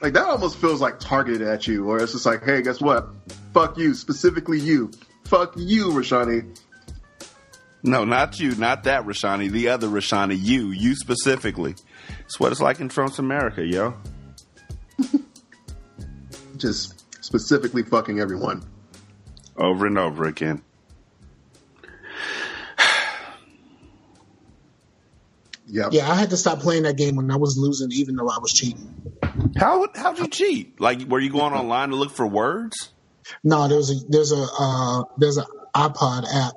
like 0.01 0.13
that 0.13 0.25
almost 0.25 0.57
feels 0.57 0.81
like 0.81 0.99
targeted 0.99 1.47
at 1.47 1.67
you, 1.67 1.89
or 1.89 2.01
it's 2.01 2.13
just 2.13 2.25
like, 2.25 2.43
hey, 2.43 2.61
guess 2.61 2.79
what? 2.79 3.09
Fuck 3.53 3.77
you, 3.77 3.93
specifically 3.93 4.59
you. 4.59 4.91
Fuck 5.27 5.53
you, 5.57 5.89
Rashanii. 5.89 6.57
No, 7.83 8.05
not 8.05 8.39
you, 8.39 8.55
not 8.55 8.85
that 8.85 9.05
Rashanii. 9.05 9.51
The 9.51 9.67
other 9.69 9.87
Rashanii, 9.87 10.37
you, 10.39 10.71
you 10.71 10.95
specifically. 10.95 11.75
It's 12.21 12.39
what 12.39 12.51
it's 12.53 12.61
like 12.61 12.79
in 12.79 12.87
Trump's 12.87 13.19
America, 13.19 13.65
yo. 13.65 13.93
Just 16.57 17.23
specifically 17.23 17.83
fucking 17.83 18.19
everyone. 18.19 18.63
Over 19.57 19.85
and 19.87 19.97
over 19.97 20.25
again. 20.25 20.61
Yep. 25.69 25.89
Yeah, 25.91 26.09
I 26.09 26.15
had 26.15 26.29
to 26.29 26.37
stop 26.37 26.61
playing 26.61 26.83
that 26.83 26.95
game 26.95 27.17
when 27.17 27.29
I 27.29 27.35
was 27.35 27.57
losing, 27.57 27.91
even 27.91 28.15
though 28.15 28.29
I 28.29 28.37
was 28.39 28.53
cheating. 28.53 28.89
How 29.57 29.85
how'd 29.95 30.17
you 30.17 30.29
cheat? 30.29 30.79
Like, 30.79 31.01
were 31.01 31.19
you 31.19 31.29
going 31.29 31.51
online 31.53 31.89
to 31.89 31.97
look 31.97 32.11
for 32.11 32.25
words? 32.25 32.91
No, 33.43 33.67
there's 33.67 33.91
a 33.91 33.95
there's 34.09 34.31
a 34.31 34.47
uh, 34.59 35.03
there's 35.17 35.37
an 35.37 35.45
iPod 35.75 36.25
app. 36.33 36.53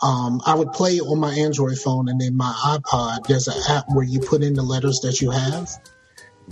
Um, 0.00 0.40
I 0.44 0.54
would 0.54 0.72
play 0.72 0.96
it 0.96 1.02
on 1.02 1.20
my 1.20 1.32
Android 1.32 1.78
phone, 1.78 2.08
and 2.08 2.20
then 2.20 2.36
my 2.36 2.52
iPod. 2.52 3.26
There's 3.26 3.48
an 3.48 3.60
app 3.68 3.84
where 3.88 4.04
you 4.04 4.20
put 4.20 4.42
in 4.42 4.54
the 4.54 4.62
letters 4.62 5.00
that 5.04 5.20
you 5.20 5.30
have, 5.30 5.68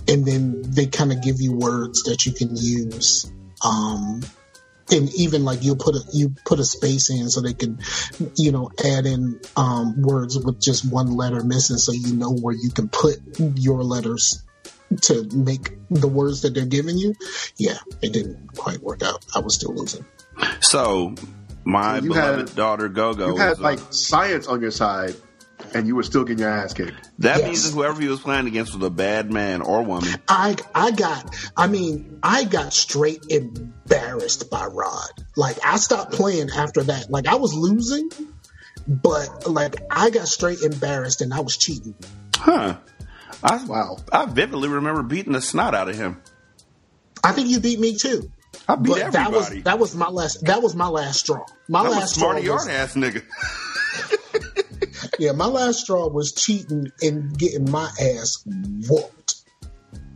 and 0.09 0.25
then 0.25 0.63
they 0.63 0.87
kind 0.87 1.13
of 1.13 1.23
give 1.23 1.41
you 1.41 1.53
words 1.53 2.05
that 2.05 2.27
you 2.27 2.33
can 2.33 2.57
use 2.57 3.31
um, 3.65 4.23
and 4.91 5.13
even 5.15 5.45
like 5.45 5.63
you 5.63 5.77
put 5.77 5.95
a 5.95 6.01
you 6.13 6.35
put 6.45 6.59
a 6.59 6.65
space 6.65 7.11
in 7.11 7.29
so 7.29 7.41
they 7.41 7.55
can 7.55 7.79
you 8.35 8.53
know 8.53 8.71
add 8.85 9.07
in 9.07 9.41
um, 9.57 10.01
words 10.03 10.39
with 10.39 10.61
just 10.61 10.91
one 10.91 11.17
letter 11.17 11.43
missing 11.45 11.77
so 11.77 11.93
you 11.93 12.15
know 12.15 12.33
where 12.33 12.55
you 12.55 12.71
can 12.71 12.89
put 12.89 13.17
your 13.39 13.83
letters 13.83 14.43
to 15.03 15.25
make 15.33 15.71
the 15.91 16.09
words 16.09 16.43
that 16.43 16.55
they're 16.55 16.67
giving 16.67 16.99
you 16.99 17.15
yeah 17.57 17.79
it 18.03 18.13
didn't 18.13 18.57
quite 18.57 18.81
work 18.83 19.03
out 19.03 19.25
i 19.35 19.39
was 19.39 19.55
still 19.55 19.75
losing 19.75 20.05
So, 20.61 21.15
my 21.65 21.99
So 21.99 22.05
you 22.05 22.11
beloved 22.13 22.49
had- 22.49 22.57
daughter 22.57 22.89
Gogo. 22.89 23.29
You 23.29 23.37
had 23.37 23.51
was, 23.51 23.59
uh, 23.59 23.63
like 23.63 23.79
science 23.91 24.47
on 24.47 24.63
your 24.63 24.71
side, 24.71 25.15
and 25.75 25.87
you 25.87 25.95
were 25.95 26.03
still 26.03 26.25
getting 26.25 26.39
your 26.41 26.49
ass 26.49 26.73
kicked. 26.73 26.95
that 27.19 27.45
means 27.45 27.63
that 27.65 27.75
whoever 27.77 28.01
he 28.01 28.09
was 28.09 28.21
playing 28.21 28.47
against 28.47 28.75
was 28.75 28.83
a 28.83 28.89
bad 28.91 29.31
man 29.31 29.61
or 29.61 29.83
woman. 29.83 30.15
I 30.29 30.57
I 30.75 30.91
got 30.93 31.35
I 31.57 31.67
mean 31.67 32.19
I 32.23 32.45
got 32.45 32.73
straight 32.73 33.27
embarrassed 33.29 34.51
by 34.51 34.65
Rod. 34.67 35.11
Like 35.37 35.59
I 35.65 35.77
stopped 35.77 36.13
playing 36.13 36.49
after 36.51 36.83
that. 36.85 37.11
Like 37.11 37.27
I 37.29 37.35
was 37.35 37.53
losing, 37.55 38.09
but 38.89 39.47
like 39.47 39.77
I 39.91 40.09
got 40.11 40.27
straight 40.29 40.63
embarrassed 40.63 41.21
and 41.21 41.35
I 41.35 41.41
was 41.41 41.57
cheating. 41.59 41.95
Huh. 42.37 42.77
I, 43.43 43.65
wow. 43.65 43.99
I 44.13 44.27
vividly 44.27 44.69
remember 44.69 45.03
beating 45.03 45.33
the 45.33 45.41
snot 45.41 45.75
out 45.75 45.89
of 45.89 45.97
him. 45.97 46.21
I 47.23 47.33
think 47.33 47.49
you 47.49 47.61
beat 47.61 47.79
me 47.79 47.97
too. 47.97 48.31
I 48.69 48.77
beat 48.77 48.95
but 48.95 49.13
that 49.13 49.31
was 49.33 49.51
that 49.63 49.79
was 49.79 49.95
my 49.95 50.09
last 50.09 50.45
that 50.45 50.63
was 50.63 50.75
my 50.75 50.89
last 50.89 51.21
straw. 51.21 51.45
My 51.69 51.81
I'm 51.81 51.87
a 51.87 51.91
last 51.91 52.15
straw 52.15 52.31
smarty 52.33 52.49
was, 52.49 52.69
ass 52.69 52.95
nigga. 52.95 53.25
yeah, 55.19 55.33
my 55.33 55.47
last 55.47 55.81
straw 55.81 56.09
was 56.09 56.33
cheating 56.33 56.91
and 57.03 57.37
getting 57.39 57.71
my 57.71 57.91
ass 58.01 58.43
whooped. 58.89 59.35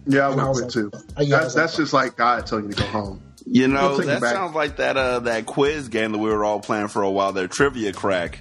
Yeah, 0.06 0.28
I 0.28 0.32
And 0.32 0.40
I 0.40 0.48
would 0.50 0.62
like, 0.62 0.70
too. 0.70 0.90
uh, 0.94 0.98
yeah, 1.22 1.36
I 1.36 1.40
That's, 1.40 1.44
was 1.44 1.54
that's 1.54 1.76
just 1.76 1.92
like 1.92 2.16
God 2.16 2.46
telling 2.46 2.66
you 2.66 2.72
to 2.72 2.82
go 2.82 2.88
home. 2.88 3.22
You 3.46 3.68
know, 3.68 3.98
that 3.98 4.20
back. 4.20 4.34
sounds 4.34 4.54
like 4.54 4.76
that 4.76 4.96
uh 4.96 5.20
that 5.20 5.46
quiz 5.46 5.88
game 5.88 6.12
that 6.12 6.18
we 6.18 6.30
were 6.30 6.44
all 6.44 6.60
playing 6.60 6.88
for 6.88 7.02
a 7.02 7.10
while 7.10 7.32
there, 7.32 7.48
Trivia 7.48 7.92
Crack. 7.92 8.40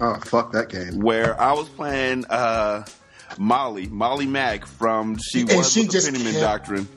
Oh 0.00 0.14
fuck 0.20 0.52
that 0.52 0.68
game. 0.68 1.00
Where 1.00 1.40
I 1.40 1.52
was 1.52 1.68
playing 1.68 2.24
uh 2.26 2.84
Molly, 3.38 3.86
Molly 3.88 4.26
Mack 4.26 4.66
from 4.66 5.16
She 5.18 5.40
And 5.42 5.52
Was 5.56 5.72
she 5.72 5.82
the 5.84 5.88
just 5.92 6.08
Pennyman 6.08 6.32
kept- 6.32 6.40
Doctrine. 6.40 6.88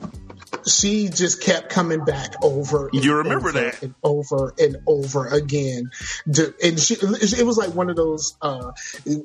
she 0.66 1.08
just 1.08 1.40
kept 1.42 1.68
coming 1.70 2.04
back 2.04 2.34
over. 2.42 2.88
and 2.92 3.04
You 3.04 3.16
remember 3.16 3.48
over 3.48 3.52
that? 3.60 3.82
and 3.82 3.94
over 4.02 4.54
and 4.58 4.76
over 4.86 5.26
again, 5.28 5.90
and 6.26 6.78
she 6.80 6.94
it 6.94 7.44
was 7.46 7.56
like 7.56 7.74
one 7.74 7.88
of 7.90 7.96
those. 7.96 8.36
uh 8.42 8.72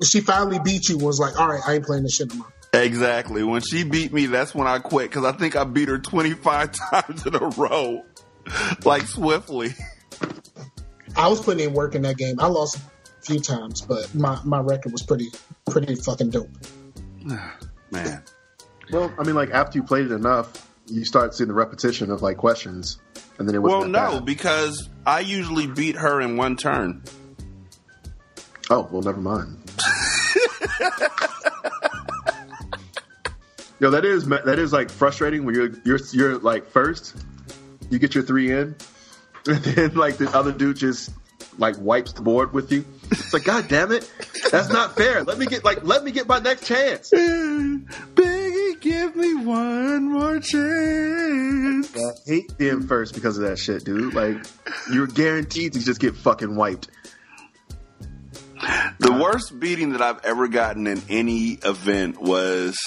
She 0.03 0.21
finally 0.21 0.59
beat 0.63 0.87
you. 0.89 0.97
Was 0.97 1.19
like, 1.19 1.39
all 1.39 1.47
right, 1.49 1.61
I 1.65 1.73
ain't 1.75 1.85
playing 1.85 2.03
this 2.03 2.15
shit 2.15 2.29
no 2.29 2.35
more. 2.35 2.47
Exactly. 2.73 3.41
When 3.43 3.61
she 3.61 3.83
beat 3.83 4.11
me, 4.11 4.25
that's 4.25 4.53
when 4.53 4.67
I 4.67 4.79
quit 4.79 5.09
because 5.09 5.23
I 5.25 5.31
think 5.31 5.55
I 5.55 5.63
beat 5.63 5.87
her 5.87 5.97
25 5.97 6.71
times 6.91 7.25
in 7.25 7.33
a 7.35 7.47
row, 7.57 8.03
like 8.83 9.03
swiftly. 9.03 9.73
I 11.15 11.27
was 11.29 11.39
putting 11.41 11.65
in 11.67 11.73
work 11.73 11.95
in 11.95 12.01
that 12.01 12.17
game. 12.17 12.35
I 12.39 12.47
lost 12.47 12.77
a 12.77 12.81
few 13.21 13.39
times, 13.39 13.81
but 13.81 14.13
my 14.13 14.39
my 14.43 14.59
record 14.59 14.91
was 14.91 15.03
pretty 15.03 15.29
pretty 15.69 15.95
fucking 15.95 16.31
dope. 16.31 16.49
Man. 17.91 18.23
Well, 18.91 19.13
I 19.17 19.23
mean, 19.23 19.35
like 19.35 19.49
after 19.51 19.77
you 19.79 19.83
played 19.83 20.05
it 20.05 20.11
enough, 20.11 20.69
you 20.87 21.03
start 21.05 21.33
seeing 21.33 21.47
the 21.47 21.53
repetition 21.53 22.11
of 22.11 22.21
like 22.21 22.37
questions, 22.37 22.99
and 23.39 23.47
then 23.47 23.55
it 23.55 23.61
Well, 23.61 23.77
wasn't. 23.77 23.93
no, 23.93 24.11
bad. 24.13 24.25
because 24.25 24.89
I 25.05 25.21
usually 25.21 25.65
beat 25.67 25.95
her 25.95 26.21
in 26.21 26.37
one 26.37 26.55
turn. 26.57 27.01
Oh 28.69 28.87
well, 28.91 29.01
never 29.01 29.19
mind. 29.21 29.57
Yo, 33.79 33.89
that 33.91 34.05
is 34.05 34.25
that 34.27 34.57
is 34.57 34.71
like 34.71 34.89
frustrating 34.89 35.43
when 35.45 35.53
you're 35.53 35.71
you're 35.83 35.99
you're 36.13 36.37
like 36.39 36.65
first, 36.67 37.15
you 37.89 37.99
get 37.99 38.15
your 38.15 38.23
three 38.23 38.51
in, 38.51 38.75
and 39.47 39.57
then 39.63 39.95
like 39.95 40.17
the 40.17 40.29
other 40.29 40.51
dude 40.53 40.77
just 40.77 41.11
like 41.57 41.77
wipes 41.77 42.13
the 42.13 42.21
board 42.21 42.53
with 42.53 42.71
you. 42.71 42.85
It's 43.11 43.33
like, 43.33 43.43
God 43.43 43.67
damn 43.67 43.91
it, 43.91 44.09
that's 44.51 44.69
not 44.69 44.95
fair. 44.95 45.23
Let 45.23 45.37
me 45.37 45.45
get 45.45 45.63
like 45.63 45.83
let 45.83 46.03
me 46.03 46.11
get 46.11 46.27
my 46.27 46.39
next 46.39 46.65
chance. 46.67 47.11
Biggie, 47.11 48.79
give 48.81 49.15
me 49.15 49.35
one 49.35 50.11
more 50.11 50.39
chance. 50.39 51.95
I 51.95 52.11
hate 52.25 52.57
being 52.57 52.87
first 52.87 53.13
because 53.13 53.37
of 53.37 53.47
that 53.47 53.57
shit, 53.57 53.83
dude. 53.83 54.13
Like 54.13 54.37
you're 54.91 55.07
guaranteed 55.07 55.73
to 55.73 55.83
just 55.83 55.99
get 55.99 56.15
fucking 56.15 56.55
wiped. 56.55 56.89
The 58.99 59.11
worst 59.11 59.59
beating 59.59 59.91
that 59.91 60.01
I've 60.01 60.23
ever 60.25 60.47
gotten 60.47 60.87
in 60.87 61.01
any 61.09 61.59
event 61.63 62.19
was 62.19 62.77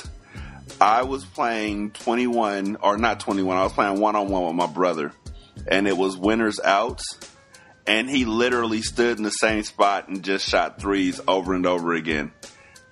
I 0.80 1.02
was 1.02 1.24
playing 1.24 1.90
21, 1.92 2.76
or 2.76 2.96
not 2.98 3.20
21, 3.20 3.56
I 3.56 3.64
was 3.64 3.72
playing 3.72 4.00
one 4.00 4.16
on 4.16 4.28
one 4.28 4.46
with 4.46 4.54
my 4.54 4.66
brother, 4.66 5.12
and 5.66 5.86
it 5.86 5.96
was 5.96 6.16
winners 6.16 6.60
outs. 6.60 7.04
And 7.88 8.08
he 8.08 8.24
literally 8.24 8.82
stood 8.82 9.16
in 9.16 9.24
the 9.24 9.30
same 9.30 9.64
spot 9.64 10.08
and 10.08 10.22
just 10.22 10.48
shot 10.48 10.80
threes 10.80 11.20
over 11.26 11.54
and 11.54 11.66
over 11.66 11.94
again. 11.94 12.32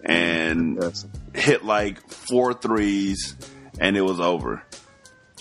And 0.02 0.81
hit 1.35 1.64
like 1.64 2.01
four 2.09 2.55
threes, 2.55 3.36
and 3.78 3.97
it 3.97 4.01
was 4.01 4.20
over. 4.20 4.62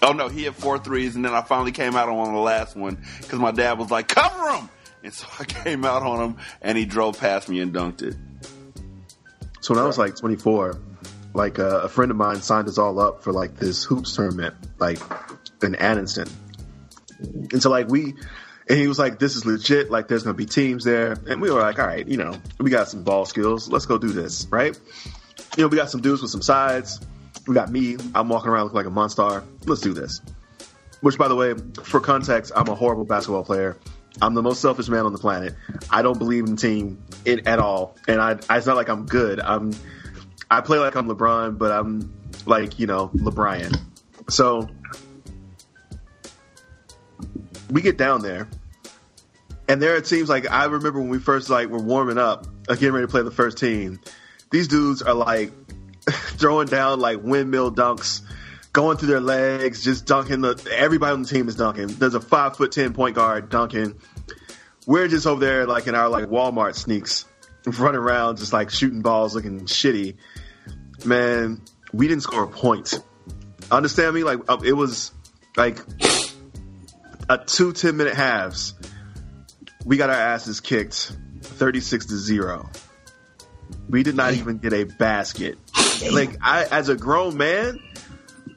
Oh 0.03 0.11
no, 0.11 0.27
he 0.27 0.43
hit 0.43 0.55
four 0.55 0.77
threes, 0.77 1.15
and 1.15 1.23
then 1.23 1.33
I 1.33 1.41
finally 1.41 1.71
came 1.71 1.95
out 1.95 2.09
on 2.09 2.33
the 2.33 2.39
last 2.39 2.75
one 2.75 3.03
because 3.21 3.39
my 3.39 3.51
dad 3.51 3.79
was 3.79 3.89
like, 3.91 4.07
cover 4.07 4.49
him! 4.51 4.69
And 5.03 5.13
so 5.13 5.25
I 5.39 5.45
came 5.45 5.85
out 5.85 6.03
on 6.03 6.21
him, 6.23 6.37
and 6.61 6.77
he 6.77 6.85
drove 6.85 7.19
past 7.19 7.47
me 7.47 7.59
and 7.61 7.73
dunked 7.73 8.01
it. 8.01 8.15
So 9.61 9.73
when 9.73 9.83
I 9.83 9.87
was 9.87 9.97
like 9.97 10.15
24, 10.15 10.79
like 11.33 11.59
uh, 11.59 11.81
a 11.81 11.89
friend 11.89 12.11
of 12.11 12.17
mine 12.17 12.41
signed 12.41 12.67
us 12.67 12.77
all 12.77 12.99
up 12.99 13.23
for 13.23 13.33
like 13.33 13.55
this 13.55 13.83
hoops 13.83 14.15
tournament, 14.15 14.55
like 14.79 14.99
in 15.63 15.73
Anniston. 15.73 16.31
And 17.19 17.61
so 17.61 17.69
like 17.69 17.87
we, 17.87 18.13
and 18.67 18.79
he 18.79 18.87
was 18.87 18.97
like, 18.97 19.19
"This 19.19 19.35
is 19.35 19.45
legit. 19.45 19.91
Like 19.91 20.07
there's 20.07 20.23
gonna 20.23 20.33
be 20.33 20.45
teams 20.45 20.83
there." 20.83 21.15
And 21.27 21.41
we 21.41 21.51
were 21.51 21.61
like, 21.61 21.79
"All 21.79 21.87
right, 21.87 22.07
you 22.07 22.17
know, 22.17 22.33
we 22.59 22.69
got 22.69 22.89
some 22.89 23.03
ball 23.03 23.25
skills. 23.25 23.69
Let's 23.69 23.85
go 23.85 23.97
do 23.97 24.09
this, 24.09 24.47
right?" 24.49 24.77
You 25.57 25.63
know, 25.63 25.67
we 25.67 25.77
got 25.77 25.89
some 25.89 26.01
dudes 26.01 26.21
with 26.21 26.31
some 26.31 26.41
sides. 26.41 26.99
We 27.47 27.53
got 27.53 27.71
me. 27.71 27.97
I'm 28.13 28.29
walking 28.29 28.49
around 28.49 28.63
looking 28.63 28.77
like 28.77 28.85
a 28.87 28.91
monster. 28.91 29.43
Let's 29.65 29.81
do 29.81 29.93
this. 29.93 30.21
Which, 31.01 31.17
by 31.17 31.27
the 31.27 31.35
way, 31.35 31.53
for 31.83 31.99
context, 31.99 32.51
I'm 32.55 32.67
a 32.67 32.75
horrible 32.75 33.05
basketball 33.05 33.43
player. 33.43 33.77
I'm 34.21 34.33
the 34.33 34.41
most 34.41 34.61
selfish 34.61 34.87
man 34.87 35.05
on 35.05 35.13
the 35.13 35.19
planet. 35.19 35.53
I 35.89 36.01
don't 36.01 36.17
believe 36.17 36.45
in 36.45 36.55
team 36.55 37.03
it, 37.25 37.47
at 37.47 37.59
all, 37.59 37.95
and 38.07 38.21
I, 38.21 38.31
it's 38.49 38.65
not 38.65 38.75
like 38.75 38.89
I'm 38.89 39.05
good. 39.05 39.39
I'm, 39.39 39.73
I 40.49 40.61
play 40.61 40.79
like 40.79 40.95
I'm 40.95 41.07
LeBron, 41.07 41.57
but 41.57 41.71
I'm 41.71 42.13
like 42.45 42.79
you 42.79 42.87
know 42.87 43.09
LeBron. 43.09 43.77
So 44.29 44.69
we 47.69 47.81
get 47.81 47.97
down 47.97 48.21
there, 48.21 48.47
and 49.67 49.81
there 49.81 49.95
it 49.95 50.07
seems 50.07 50.29
like 50.29 50.49
I 50.49 50.65
remember 50.65 50.99
when 50.99 51.09
we 51.09 51.19
first 51.19 51.49
like 51.49 51.69
were 51.69 51.81
warming 51.81 52.17
up, 52.17 52.47
uh, 52.67 52.75
getting 52.75 52.91
ready 52.91 53.07
to 53.07 53.11
play 53.11 53.23
the 53.23 53.31
first 53.31 53.57
team. 53.57 53.99
These 54.51 54.67
dudes 54.67 55.01
are 55.01 55.13
like 55.13 55.51
throwing 56.09 56.67
down 56.67 56.99
like 56.99 57.21
windmill 57.21 57.71
dunks, 57.71 58.21
going 58.71 58.97
through 58.97 59.09
their 59.09 59.21
legs, 59.21 59.83
just 59.83 60.05
dunking. 60.05 60.41
The 60.41 60.67
everybody 60.71 61.13
on 61.13 61.23
the 61.23 61.27
team 61.27 61.47
is 61.47 61.55
dunking. 61.55 61.87
There's 61.87 62.15
a 62.15 62.21
five 62.21 62.57
foot 62.57 62.71
ten 62.71 62.93
point 62.93 63.15
guard 63.15 63.49
dunking. 63.49 63.95
We're 64.85 65.07
just 65.07 65.25
over 65.25 65.43
there 65.43 65.65
like 65.65 65.87
in 65.87 65.95
our 65.95 66.09
like 66.09 66.25
Walmart 66.25 66.75
sneaks, 66.75 67.25
running 67.65 67.99
around 67.99 68.37
just 68.37 68.53
like 68.53 68.69
shooting 68.69 69.01
balls, 69.01 69.33
looking 69.33 69.61
shitty. 69.61 70.17
Man, 71.03 71.61
we 71.91 72.07
didn't 72.07 72.23
score 72.23 72.43
a 72.43 72.47
point. 72.47 72.99
Understand 73.71 74.13
me? 74.13 74.23
Like 74.23 74.39
uh, 74.47 74.59
it 74.63 74.73
was 74.73 75.11
like 75.57 75.79
a 77.29 77.37
two 77.37 77.73
10 77.73 77.97
minute 77.97 78.15
halves. 78.15 78.73
We 79.85 79.97
got 79.97 80.09
our 80.09 80.15
asses 80.15 80.59
kicked 80.61 81.15
36 81.41 82.07
to 82.07 82.17
0. 82.17 82.69
We 83.89 84.03
did 84.03 84.15
not 84.15 84.33
even 84.33 84.57
get 84.57 84.73
a 84.73 84.83
basket. 84.83 85.57
Like 86.11 86.37
I 86.41 86.65
as 86.65 86.89
a 86.89 86.95
grown 86.95 87.37
man, 87.37 87.79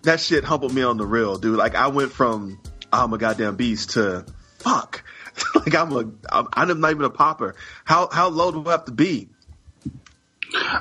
that 0.03 0.21
shit 0.21 0.45
humbled 0.45 0.75
me 0.75 0.83
on 0.83 0.97
the 0.97 1.07
real, 1.07 1.39
dude. 1.39 1.57
Like 1.57 1.75
I 1.75 1.89
went 1.89 2.13
from 2.13 2.61
I'm 2.93 3.13
a 3.13 3.19
goddamn 3.19 3.57
beast 3.57 3.91
to 3.91 4.25
fuck. 4.59 5.05
like 5.55 5.75
I'm 5.75 5.93
a 5.93 6.11
I'm, 6.31 6.49
I'm 6.53 6.81
not 6.81 6.91
even 6.91 7.05
a 7.05 7.11
popper. 7.11 7.55
How 7.85 8.09
how 8.11 8.29
low 8.29 8.51
do 8.51 8.67
I 8.67 8.73
have 8.73 8.87
to 8.87 8.93
be? 8.93 9.29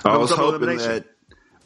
I 0.06 0.18
was 0.18 0.32
hoping 0.32 0.78
that 0.78 1.06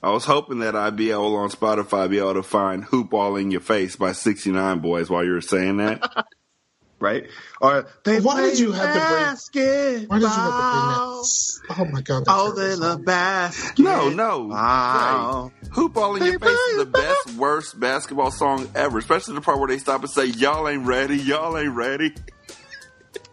I 0.03 0.09
was 0.11 0.25
hoping 0.25 0.59
that 0.59 0.75
I'd 0.75 0.95
be 0.95 1.11
able 1.11 1.35
on 1.35 1.49
Spotify 1.49 2.09
be 2.09 2.17
able 2.17 2.35
to 2.35 2.43
find 2.43 2.83
"Hoop 2.85 3.13
All 3.13 3.35
in 3.35 3.51
Your 3.51 3.61
Face" 3.61 3.95
by 3.95 4.13
69 4.13 4.81
Boyz 4.81 5.09
while 5.09 5.23
you 5.23 5.33
were 5.33 5.41
saying 5.41 5.77
that. 5.77 6.25
right? 6.99 7.27
Or 7.59 7.87
they 8.03 8.19
Why 8.19 8.41
did 8.41 8.59
you 8.59 8.71
have 8.71 8.93
to 8.93 8.99
bring? 8.99 9.23
basket 9.23 10.09
Why 10.09 10.19
did 10.19 10.23
you 10.23 10.29
have 10.29 10.57
to 10.57 10.69
bring 10.71 10.87
that? 10.87 11.01
Oh 11.77 11.85
my 11.91 12.01
god! 12.01 12.25
That's 12.25 12.41
Oh, 12.41 12.51
they 12.53 12.75
the 12.75 12.97
basket. 12.97 13.79
No, 13.79 14.09
no. 14.09 14.47
Wow. 14.47 15.51
Right. 15.53 15.69
Hoop 15.73 15.95
All 15.97 16.15
in 16.15 16.23
Your 16.23 16.39
Face 16.39 16.59
is 16.71 16.77
the 16.77 16.85
best, 16.91 17.33
worst 17.35 17.79
basketball 17.79 18.31
song 18.31 18.67
ever, 18.75 18.97
especially 18.97 19.35
the 19.35 19.41
part 19.41 19.59
where 19.59 19.67
they 19.67 19.77
stop 19.77 20.01
and 20.01 20.09
say, 20.09 20.25
Y'all 20.25 20.67
ain't 20.67 20.85
ready, 20.85 21.17
y'all 21.17 21.57
ain't 21.57 21.73
ready. 21.73 22.13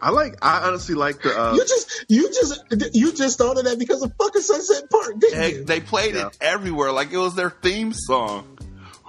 I 0.01 0.11
like. 0.11 0.37
I 0.43 0.67
honestly 0.67 0.95
like 0.95 1.23
the. 1.23 1.37
Uh, 1.39 1.53
You 1.55 1.61
just, 1.67 2.05
you 2.09 2.29
just, 2.33 2.95
you 2.95 3.13
just 3.13 3.39
thought 3.39 3.59
of 3.59 3.65
that 3.65 3.79
because 3.79 4.03
of 4.03 4.13
fucking 4.19 4.43
Sunset 4.43 4.89
Park, 4.91 5.19
didn't 5.19 5.39
They, 5.41 5.53
you? 5.55 5.65
they 5.65 5.81
played 5.81 6.15
it 6.15 6.37
everywhere 6.41 6.93
like 6.93 7.13
it 7.13 7.17
was 7.19 7.35
their 7.35 7.51
theme 7.51 7.93
song. 7.93 8.59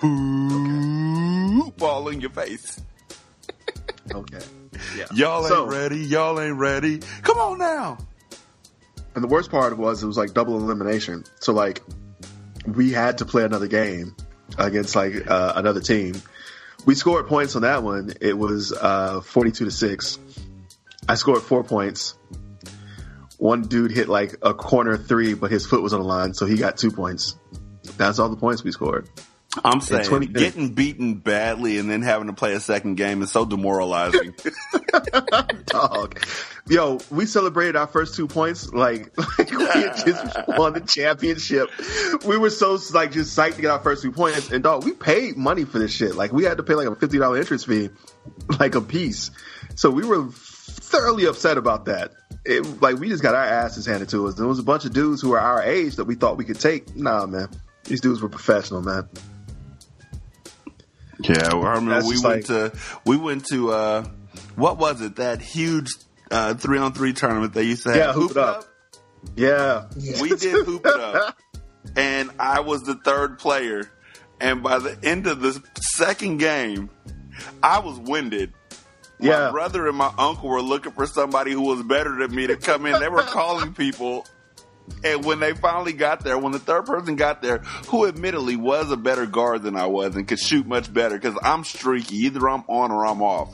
Hoop 0.01 1.81
All 1.81 2.07
in 2.09 2.21
Your 2.21 2.29
Face. 2.31 2.81
okay. 4.13 4.39
Yeah. 4.97 5.05
Y'all 5.13 5.39
ain't 5.41 5.47
So- 5.49 5.67
ready. 5.67 5.97
Y'all 5.99 6.39
ain't 6.39 6.57
ready. 6.57 6.99
Come 7.21 7.37
on 7.37 7.57
now. 7.59 7.97
And 9.15 9.23
the 9.23 9.27
worst 9.27 9.51
part 9.51 9.77
was 9.77 10.01
it 10.03 10.07
was 10.07 10.17
like 10.17 10.33
double 10.33 10.55
elimination. 10.57 11.23
So 11.39 11.53
like 11.53 11.81
we 12.65 12.91
had 12.91 13.17
to 13.19 13.25
play 13.25 13.43
another 13.43 13.67
game 13.67 14.15
against 14.57 14.95
like 14.95 15.29
uh, 15.29 15.53
another 15.55 15.81
team. 15.81 16.21
We 16.85 16.95
scored 16.95 17.27
points 17.27 17.55
on 17.57 17.63
that 17.63 17.83
one. 17.83 18.13
It 18.21 18.37
was 18.37 18.71
uh, 18.71 19.19
forty-two 19.21 19.65
to 19.65 19.71
six. 19.71 20.17
I 21.09 21.15
scored 21.15 21.41
four 21.41 21.63
points. 21.63 22.13
One 23.39 23.63
dude 23.63 23.91
hit 23.91 24.07
like 24.07 24.35
a 24.43 24.53
corner 24.53 24.95
three, 24.95 25.33
but 25.33 25.49
his 25.49 25.65
foot 25.65 25.81
was 25.81 25.91
on 25.91 26.01
the 26.01 26.05
line, 26.05 26.35
so 26.35 26.45
he 26.45 26.55
got 26.55 26.77
two 26.77 26.91
points. 26.91 27.35
That's 27.97 28.19
all 28.19 28.29
the 28.29 28.35
points 28.35 28.63
we 28.63 28.71
scored. 28.71 29.09
I'm 29.65 29.81
saying 29.81 30.05
20 30.05 30.27
getting 30.27 30.75
beaten 30.75 31.15
badly 31.15 31.79
and 31.79 31.89
then 31.89 32.03
having 32.03 32.27
to 32.27 32.33
play 32.33 32.53
a 32.53 32.59
second 32.59 32.95
game 32.95 33.23
is 33.23 33.31
so 33.31 33.43
demoralizing. 33.43 34.35
Dog. 35.65 36.23
Yo, 36.67 36.99
we 37.09 37.25
celebrated 37.25 37.75
our 37.75 37.87
first 37.87 38.13
two 38.13 38.27
points 38.27 38.71
like, 38.71 39.11
like 39.39 39.49
we 39.49 39.65
had 39.65 40.05
just 40.05 40.47
won 40.49 40.73
the 40.73 40.81
championship. 40.81 41.71
We 42.23 42.37
were 42.37 42.51
so 42.51 42.77
like 42.93 43.11
just 43.11 43.35
psyched 43.35 43.55
to 43.55 43.61
get 43.63 43.71
our 43.71 43.79
first 43.79 44.03
two 44.03 44.11
points. 44.11 44.51
And 44.51 44.61
dog, 44.61 44.85
we 44.85 44.91
paid 44.91 45.35
money 45.35 45.65
for 45.65 45.79
this 45.79 45.91
shit. 45.91 46.13
Like 46.13 46.31
we 46.31 46.43
had 46.43 46.57
to 46.57 46.63
pay 46.63 46.75
like 46.75 46.87
a 46.87 46.95
fifty 46.95 47.17
dollar 47.17 47.39
interest 47.39 47.65
fee, 47.65 47.89
like 48.59 48.75
a 48.75 48.81
piece. 48.81 49.31
So 49.73 49.89
we 49.89 50.05
were 50.05 50.29
thoroughly 50.89 51.25
upset 51.25 51.57
about 51.57 51.85
that. 51.85 52.11
It, 52.45 52.81
like 52.81 52.97
we 52.97 53.09
just 53.09 53.21
got 53.21 53.35
our 53.35 53.43
asses 53.43 53.85
handed 53.85 54.09
to 54.09 54.27
us. 54.27 54.35
There 54.35 54.47
was 54.47 54.59
a 54.59 54.63
bunch 54.63 54.85
of 54.85 54.93
dudes 54.93 55.21
who 55.21 55.29
were 55.29 55.39
our 55.39 55.61
age 55.61 55.97
that 55.97 56.05
we 56.05 56.15
thought 56.15 56.37
we 56.37 56.45
could 56.45 56.59
take. 56.59 56.95
Nah, 56.95 57.25
man, 57.25 57.49
these 57.83 58.01
dudes 58.01 58.21
were 58.21 58.29
professional, 58.29 58.81
man. 58.81 59.07
Yeah, 61.21 61.53
well, 61.53 61.65
I 61.65 61.73
remember 61.73 62.05
we 62.07 62.13
just 62.13 62.23
went 62.23 62.45
to 62.45 62.71
we 63.05 63.17
went 63.17 63.45
to 63.47 63.71
uh 63.71 64.03
what 64.55 64.77
was 64.77 65.01
it? 65.01 65.17
That 65.17 65.41
huge 65.41 65.87
uh 66.31 66.53
three 66.53 66.79
on 66.79 66.93
three 66.93 67.13
tournament 67.13 67.53
they 67.53 67.63
used 67.63 67.83
to 67.83 67.89
have. 67.89 67.97
Yeah, 67.97 68.13
hoop 68.13 68.31
it 68.31 68.37
up. 68.37 68.65
Yeah, 69.35 69.87
We 70.21 70.29
did 70.29 70.65
hoop 70.65 70.85
it 70.85 70.99
up. 70.99 71.37
And 71.95 72.29
I 72.37 72.59
was 72.59 72.83
the 72.83 72.95
third 72.95 73.39
player. 73.39 73.89
And 74.39 74.61
by 74.61 74.79
the 74.79 74.97
end 75.01 75.27
of 75.27 75.41
the 75.41 75.59
second 75.95 76.37
game, 76.37 76.89
I 77.63 77.79
was 77.79 77.97
winded. 77.97 78.53
My 79.19 79.27
Yeah. 79.27 79.51
brother 79.51 79.87
and 79.87 79.97
my 79.97 80.11
uncle 80.17 80.49
were 80.49 80.61
looking 80.61 80.93
for 80.93 81.05
somebody 81.05 81.51
who 81.51 81.61
was 81.61 81.83
better 81.83 82.15
than 82.17 82.33
me 82.33 82.47
to 82.47 82.55
come 82.55 82.85
in. 82.85 82.99
They 82.99 83.09
were 83.09 83.23
calling 83.23 83.73
people. 83.73 84.25
And 85.03 85.23
when 85.23 85.39
they 85.39 85.53
finally 85.53 85.93
got 85.93 86.23
there, 86.23 86.37
when 86.37 86.51
the 86.51 86.59
third 86.59 86.85
person 86.85 87.15
got 87.15 87.41
there, 87.41 87.59
who 87.89 88.07
admittedly 88.07 88.55
was 88.55 88.89
a 88.91 88.97
better 88.97 89.25
guard 89.25 89.61
than 89.63 89.75
I 89.75 89.85
was 89.85 90.15
and 90.15 90.27
could 90.27 90.39
shoot 90.39 90.65
much 90.65 90.91
better 90.91 91.15
because 91.17 91.37
I'm 91.43 91.63
streaky. 91.63 92.15
Either 92.25 92.49
I'm 92.49 92.63
on 92.67 92.91
or 92.91 93.05
I'm 93.05 93.21
off. 93.21 93.53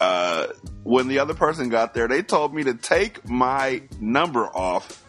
Uh, 0.00 0.48
when 0.82 1.08
the 1.08 1.20
other 1.20 1.34
person 1.34 1.68
got 1.68 1.94
there, 1.94 2.08
they 2.08 2.22
told 2.22 2.52
me 2.54 2.64
to 2.64 2.74
take 2.74 3.28
my 3.28 3.82
number 4.00 4.44
off, 4.46 5.02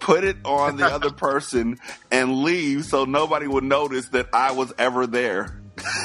put 0.00 0.24
it 0.24 0.36
on 0.44 0.76
the 0.76 0.86
other 0.86 1.10
person, 1.10 1.78
and 2.10 2.42
leave 2.42 2.84
so 2.86 3.04
nobody 3.04 3.46
would 3.46 3.64
notice 3.64 4.08
that 4.08 4.28
I 4.32 4.52
was 4.52 4.72
ever 4.78 5.06
there. 5.06 5.59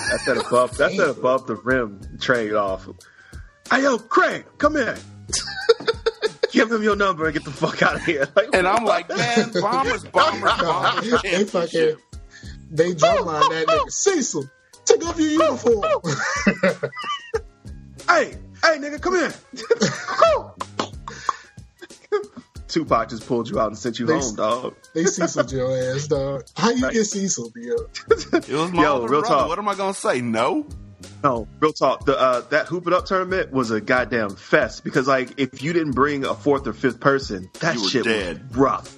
That's 0.10 0.26
that 0.26 0.38
above. 0.48 0.78
That's 0.78 0.98
that 0.98 1.10
above 1.10 1.48
the 1.48 1.56
rim 1.56 2.18
trade 2.20 2.54
off. 2.54 2.88
Hey 3.72 3.84
yo, 3.84 3.98
Craig, 3.98 4.46
come 4.58 4.76
here. 4.76 4.98
Give 6.52 6.72
him 6.72 6.84
your 6.84 6.96
number 6.96 7.26
and 7.26 7.34
get 7.34 7.44
the 7.44 7.52
fuck 7.52 7.82
out 7.82 7.96
of 7.96 8.04
here. 8.06 8.28
Like, 8.36 8.50
And 8.54 8.66
I'm 8.68 8.86
like, 8.86 9.10
man, 9.10 9.52
bombers, 9.60 10.06
bombers, 10.06 10.52
bombers. 10.62 11.22
they 11.24 11.44
fucking 11.44 11.98
they 12.72 12.94
drumline 12.94 13.50
that 13.50 13.66
nigga. 13.68 13.92
Cecil, 13.92 14.50
take 14.86 15.06
off 15.06 15.20
your 15.20 15.30
uniform. 15.30 15.84
hey, 18.10 18.38
hey, 18.64 18.78
nigga, 18.80 19.02
come 19.02 19.16
here. 19.16 19.34
Tupac 22.76 23.10
just 23.10 23.26
pulled 23.26 23.50
you 23.50 23.60
out 23.60 23.68
and 23.68 23.78
sent 23.78 24.00
you 24.00 24.06
They- 24.06 24.20
home, 24.20 24.36
dog. 24.36 24.76
they 24.94 25.06
Cecil 25.06 25.46
your 25.52 25.96
ass, 25.96 26.08
dog. 26.08 26.44
How 26.58 26.72
you 26.72 26.92
get 26.92 27.06
Cecil, 27.06 27.52
yo? 27.56 27.76
It 28.12 28.50
was 28.50 28.72
my 28.72 28.84
Yo, 28.84 28.98
real 29.00 29.08
brother. 29.08 29.28
talk. 29.28 29.48
What 29.48 29.58
am 29.58 29.70
I 29.70 29.76
gonna 29.76 29.94
say? 29.94 30.20
No. 30.22 30.68
No, 31.24 31.48
real 31.62 31.72
talk. 31.72 32.06
The 32.06 32.20
uh, 32.20 32.42
that 32.50 32.68
hoop 32.68 32.86
it 32.88 32.94
up 32.94 33.06
tournament 33.06 33.52
was 33.54 33.72
a 33.72 33.80
goddamn 33.80 34.36
fest 34.36 34.84
because 34.84 35.08
like 35.08 35.40
if 35.40 35.64
you 35.64 35.72
didn't 35.72 35.94
bring 35.94 36.26
a 36.26 36.34
fourth 36.36 36.68
or 36.68 36.74
fifth 36.74 37.00
person, 37.00 37.50
that 37.62 37.76
You 37.76 37.88
shit 37.88 38.04
dead. 38.04 38.50
was 38.50 38.58
rough. 38.58 38.96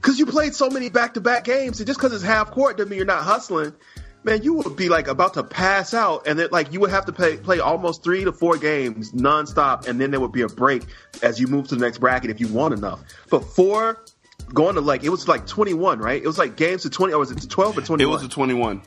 Because 0.00 0.18
you 0.18 0.26
played 0.26 0.54
so 0.54 0.68
many 0.70 0.88
back 0.88 1.14
to 1.14 1.20
back 1.20 1.44
games, 1.44 1.78
and 1.78 1.86
just 1.86 1.98
because 2.00 2.12
it's 2.12 2.24
half 2.24 2.50
court 2.50 2.78
doesn't 2.78 2.88
mean 2.90 2.96
you're 2.96 3.06
not 3.06 3.22
hustling. 3.22 3.72
Man, 4.22 4.42
you 4.42 4.52
would 4.54 4.76
be 4.76 4.90
like 4.90 5.08
about 5.08 5.34
to 5.34 5.42
pass 5.42 5.94
out, 5.94 6.26
and 6.26 6.38
then 6.38 6.48
like 6.52 6.72
you 6.72 6.80
would 6.80 6.90
have 6.90 7.06
to 7.06 7.12
play 7.12 7.38
play 7.38 7.58
almost 7.58 8.04
three 8.04 8.24
to 8.24 8.32
four 8.32 8.58
games 8.58 9.12
nonstop, 9.12 9.88
and 9.88 9.98
then 9.98 10.10
there 10.10 10.20
would 10.20 10.32
be 10.32 10.42
a 10.42 10.48
break 10.48 10.84
as 11.22 11.40
you 11.40 11.46
move 11.46 11.68
to 11.68 11.74
the 11.74 11.80
next 11.80 11.98
bracket 11.98 12.30
if 12.30 12.38
you 12.38 12.48
want 12.48 12.74
enough. 12.74 13.00
But 13.30 13.44
four 13.44 14.04
going 14.52 14.74
to 14.74 14.80
like 14.80 15.04
it 15.04 15.08
was 15.08 15.26
like 15.26 15.46
21, 15.46 16.00
right? 16.00 16.22
It 16.22 16.26
was 16.26 16.38
like 16.38 16.56
games 16.56 16.82
to 16.82 16.90
20, 16.90 17.14
or 17.14 17.18
was 17.18 17.30
it 17.30 17.38
to 17.38 17.48
12 17.48 17.78
or 17.78 17.80
twenty? 17.80 18.04
It 18.04 18.08
was 18.08 18.22
a 18.22 18.28
21. 18.28 18.82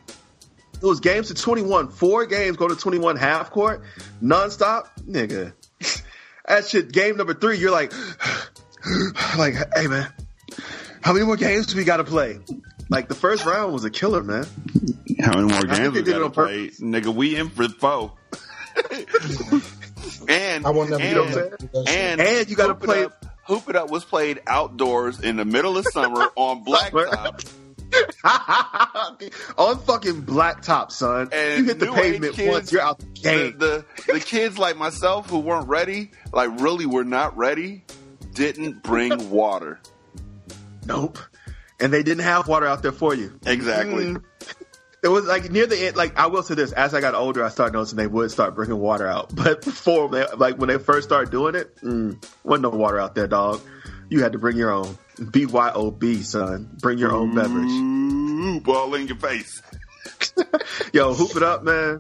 It 0.76 0.86
was 0.86 1.00
games 1.00 1.30
to 1.30 1.34
21. 1.34 1.90
Four 1.90 2.26
games 2.26 2.58
go 2.58 2.68
to 2.68 2.76
21 2.76 3.16
half 3.16 3.52
court, 3.52 3.82
nonstop. 4.22 4.90
Nigga. 5.08 5.54
That 6.46 6.68
shit, 6.68 6.92
game 6.92 7.16
number 7.16 7.34
three, 7.34 7.58
you're 7.58 7.72
like, 7.72 7.94
like, 9.38 9.56
hey 9.76 9.88
man, 9.88 10.12
how 11.02 11.14
many 11.14 11.26
more 11.26 11.38
games 11.38 11.68
do 11.68 11.78
we 11.78 11.86
got 11.86 11.98
to 11.98 12.04
play? 12.04 12.40
Like 12.90 13.08
the 13.08 13.16
first 13.16 13.46
round 13.46 13.74
was 13.74 13.84
a 13.86 13.90
killer, 13.90 14.24
man. 14.24 14.46
How 15.20 15.34
many 15.36 15.48
more 15.48 15.58
I 15.58 15.62
think 15.62 15.70
games 15.72 15.78
they 15.78 15.88
we 15.90 15.94
did 16.02 16.08
it 16.08 16.12
gotta 16.12 16.24
on 16.26 16.32
play? 16.32 16.68
Nigga, 16.70 17.14
we 17.14 17.36
in 17.36 17.50
for 17.50 17.68
four. 17.70 18.14
and 20.28 20.66
I 20.66 20.70
will 20.70 20.88
never 20.88 21.02
and, 21.04 21.16
do 21.16 21.26
that. 21.36 21.84
and, 21.88 22.22
And 22.22 22.50
you 22.50 22.56
gotta 22.56 22.74
Hoop 22.74 22.84
It 22.84 22.86
play- 22.86 23.04
Up, 23.06 23.26
Hoop 23.46 23.70
It 23.70 23.76
Up 23.76 23.90
was 23.90 24.04
played 24.04 24.42
outdoors 24.48 25.20
in 25.20 25.36
the 25.38 25.46
middle 25.46 25.78
of 25.78 25.86
summer 25.88 26.30
on 26.36 26.64
blacktop. 26.66 27.52
On 29.58 29.78
fucking 29.78 30.24
blacktop, 30.24 30.92
son. 30.92 31.30
And 31.32 31.60
you 31.60 31.66
hit 31.66 31.80
the 31.80 31.92
pavement 31.92 32.34
kids- 32.34 32.52
once, 32.52 32.72
you're 32.72 32.82
out 32.82 32.98
the 32.98 33.06
game. 33.06 33.58
The, 33.60 33.86
the 34.08 34.14
the 34.14 34.20
kids 34.20 34.58
like 34.58 34.78
myself 34.78 35.30
who 35.30 35.38
weren't 35.40 35.68
ready, 35.68 36.10
like 36.32 36.60
really 36.60 36.88
were 36.88 37.04
not 37.04 37.38
ready, 37.38 37.84
didn't 38.34 38.82
bring 38.82 39.30
water. 39.30 39.80
Nope. 40.88 41.20
And 41.84 41.92
they 41.92 42.02
didn't 42.02 42.24
have 42.24 42.48
water 42.48 42.66
out 42.66 42.82
there 42.82 42.94
for 42.94 43.14
you. 43.14 43.38
Exactly. 43.46 44.06
Mm. 44.06 44.24
It 45.04 45.10
was 45.10 45.26
like 45.26 45.52
near 45.52 45.68
the 45.68 45.78
end. 45.88 45.98
Like 45.98 46.18
I 46.18 46.28
will 46.28 46.42
say 46.42 46.56
this: 46.56 46.72
as 46.72 46.94
I 46.94 47.02
got 47.02 47.14
older, 47.14 47.44
I 47.44 47.50
started 47.50 47.74
noticing 47.74 47.98
they 47.98 48.08
would 48.08 48.32
start 48.32 48.56
bringing 48.56 48.80
water 48.80 49.06
out. 49.06 49.36
But 49.36 49.66
before, 49.66 50.08
they, 50.08 50.26
like 50.38 50.58
when 50.58 50.70
they 50.70 50.78
first 50.78 51.10
started 51.10 51.30
doing 51.30 51.56
it, 51.56 51.76
mm, 51.82 52.24
wasn't 52.46 52.64
no 52.64 52.70
water 52.70 53.00
out 53.00 53.16
there, 53.16 53.28
dog. 53.28 53.60
You 54.10 54.24
had 54.24 54.32
to 54.32 54.40
bring 54.40 54.56
your 54.56 54.72
own. 54.72 54.98
BYOB, 55.18 56.24
son. 56.24 56.70
Bring 56.80 56.98
your 56.98 57.12
own 57.12 57.36
beverage. 57.36 57.70
Ooh, 57.70 58.62
ball 58.62 58.96
in 58.96 59.08
your 59.08 59.18
face. 59.18 59.62
Yo, 60.94 61.14
hoop 61.14 61.36
it 61.36 61.44
up, 61.44 61.64
man. 61.64 62.00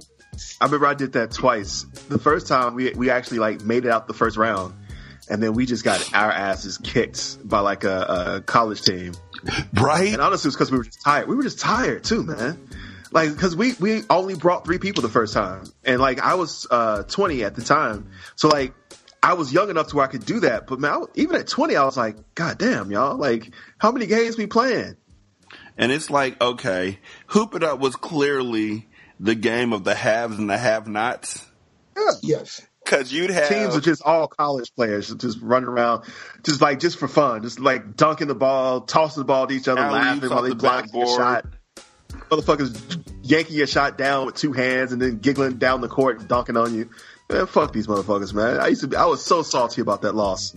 I 0.61 0.65
remember 0.65 0.87
I 0.87 0.93
did 0.93 1.13
that 1.13 1.31
twice. 1.31 1.83
The 2.07 2.17
first 2.17 2.47
time 2.47 2.73
we 2.73 2.91
we 2.93 3.09
actually 3.09 3.39
like 3.39 3.61
made 3.61 3.83
it 3.83 3.91
out 3.91 4.07
the 4.07 4.13
first 4.13 4.37
round, 4.37 4.73
and 5.29 5.43
then 5.43 5.53
we 5.53 5.65
just 5.65 5.83
got 5.83 6.13
our 6.15 6.31
asses 6.31 6.77
kicked 6.77 7.45
by 7.45 7.59
like 7.59 7.83
a, 7.83 8.35
a 8.37 8.41
college 8.41 8.81
team. 8.81 9.13
Right. 9.73 10.13
And 10.13 10.21
honestly, 10.21 10.47
it's 10.47 10.55
because 10.55 10.71
we 10.71 10.77
were 10.77 10.85
just 10.85 11.01
tired. 11.01 11.27
We 11.27 11.35
were 11.35 11.43
just 11.43 11.59
tired 11.59 12.03
too, 12.03 12.23
man. 12.23 12.69
Like, 13.11 13.29
because 13.29 13.55
we 13.55 13.73
we 13.73 14.03
only 14.09 14.35
brought 14.35 14.65
three 14.65 14.79
people 14.79 15.01
the 15.01 15.09
first 15.09 15.33
time, 15.33 15.65
and 15.83 15.99
like 15.99 16.19
I 16.19 16.35
was 16.35 16.65
uh 16.71 17.03
20 17.03 17.43
at 17.43 17.55
the 17.55 17.61
time, 17.61 18.09
so 18.35 18.47
like 18.47 18.73
I 19.21 19.33
was 19.33 19.53
young 19.53 19.69
enough 19.69 19.87
to 19.89 19.97
where 19.97 20.05
I 20.05 20.09
could 20.09 20.25
do 20.25 20.41
that. 20.41 20.67
But 20.67 20.79
man, 20.79 20.91
I, 20.91 21.03
even 21.15 21.35
at 21.35 21.47
20, 21.47 21.75
I 21.75 21.85
was 21.85 21.95
like, 21.95 22.17
God 22.35 22.57
damn, 22.57 22.91
y'all! 22.91 23.17
Like, 23.17 23.51
how 23.77 23.91
many 23.91 24.05
games 24.07 24.37
we 24.37 24.47
playing? 24.47 24.97
And 25.77 25.91
it's 25.91 26.09
like, 26.09 26.41
okay, 26.41 26.99
Hoop 27.27 27.55
It 27.55 27.63
Up 27.63 27.79
was 27.79 27.95
clearly 27.95 28.87
the 29.19 29.35
game 29.35 29.73
of 29.73 29.83
the 29.83 29.95
haves 29.95 30.37
and 30.37 30.49
the 30.49 30.57
have-nots. 30.57 31.45
Yes. 32.21 32.65
Cause 32.85 33.11
you'd 33.11 33.29
have 33.29 33.47
Teams 33.47 33.75
are 33.75 33.81
just 33.81 34.01
all 34.03 34.27
college 34.27 34.73
players, 34.75 35.13
just 35.15 35.39
running 35.41 35.69
around, 35.69 36.03
just 36.43 36.61
like 36.61 36.79
just 36.79 36.99
for 36.99 37.07
fun, 37.07 37.41
just 37.41 37.59
like 37.59 37.95
dunking 37.95 38.27
the 38.27 38.35
ball, 38.35 38.81
tossing 38.81 39.21
the 39.21 39.25
ball 39.25 39.47
to 39.47 39.53
each 39.53 39.67
other, 39.67 39.81
laughing 39.81 40.29
while 40.29 40.41
they 40.41 40.49
the 40.49 40.55
block 40.55 40.85
your 40.93 41.07
shot. 41.07 41.45
Motherfuckers 42.29 43.01
yanking 43.23 43.55
your 43.55 43.67
shot 43.67 43.97
down 43.97 44.25
with 44.25 44.35
two 44.35 44.51
hands 44.51 44.91
and 44.91 45.01
then 45.01 45.19
giggling 45.19 45.57
down 45.57 45.81
the 45.81 45.87
court 45.87 46.19
and 46.19 46.27
dunking 46.27 46.57
on 46.57 46.75
you. 46.75 46.89
Man, 47.29 47.45
fuck 47.47 47.73
these 47.73 47.87
motherfuckers, 47.87 48.33
man. 48.33 48.59
I 48.59 48.67
used 48.67 48.81
to 48.81 48.87
be, 48.87 48.95
I 48.95 49.05
was 49.05 49.23
so 49.23 49.43
salty 49.43 49.81
about 49.81 50.01
that 50.01 50.13
loss. 50.13 50.53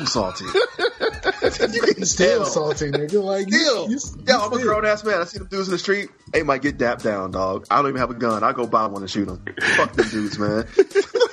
So 0.00 0.32
salty. 0.32 0.44
you 0.44 1.82
can 1.82 2.04
Still 2.06 2.44
salty, 2.44 2.90
nigga. 2.90 3.22
Like, 3.22 3.50
you, 3.50 3.58
Still. 3.58 3.90
you, 3.90 3.98
Yeah, 4.26 4.38
I'm 4.38 4.52
a 4.52 4.60
grown 4.62 4.84
ass 4.86 5.04
man. 5.04 5.20
I 5.20 5.24
see 5.24 5.38
them 5.38 5.46
dudes 5.48 5.68
in 5.68 5.72
the 5.72 5.78
street. 5.78 6.10
They 6.32 6.42
might 6.42 6.62
get 6.62 6.78
dapped 6.78 7.02
down, 7.02 7.30
dog. 7.30 7.66
I 7.70 7.76
don't 7.76 7.88
even 7.90 8.00
have 8.00 8.10
a 8.10 8.14
gun. 8.14 8.42
I 8.42 8.52
go 8.52 8.66
buy 8.66 8.86
one 8.86 9.02
and 9.02 9.10
shoot 9.10 9.26
them. 9.26 9.44
Fuck 9.76 9.92
them 9.94 10.08
dudes, 10.08 10.38
man. 10.38 10.66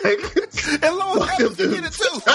Like, 0.03 0.83
and 0.83 0.95
Lord 0.95 1.19
fuck 1.29 1.37
them 1.37 1.45
Evans 1.51 1.57
did 1.57 1.71
it 1.73 1.81
dudes. 1.83 1.97
too. 1.97 2.19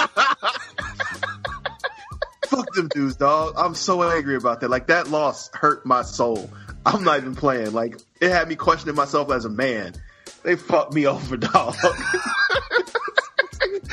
Fuck 2.46 2.72
them 2.74 2.88
dudes, 2.88 3.16
dog. 3.16 3.54
I'm 3.56 3.74
so 3.74 4.02
angry 4.08 4.36
about 4.36 4.60
that. 4.60 4.70
Like 4.70 4.86
that 4.86 5.08
loss 5.10 5.50
hurt 5.52 5.84
my 5.84 6.02
soul. 6.02 6.48
I'm 6.84 7.02
not 7.02 7.18
even 7.18 7.34
playing. 7.34 7.72
Like 7.72 7.98
it 8.20 8.30
had 8.30 8.48
me 8.48 8.54
questioning 8.54 8.94
myself 8.94 9.32
as 9.32 9.44
a 9.44 9.48
man. 9.48 9.94
They 10.44 10.54
fucked 10.54 10.92
me 10.94 11.06
over, 11.06 11.36
dog. 11.38 11.74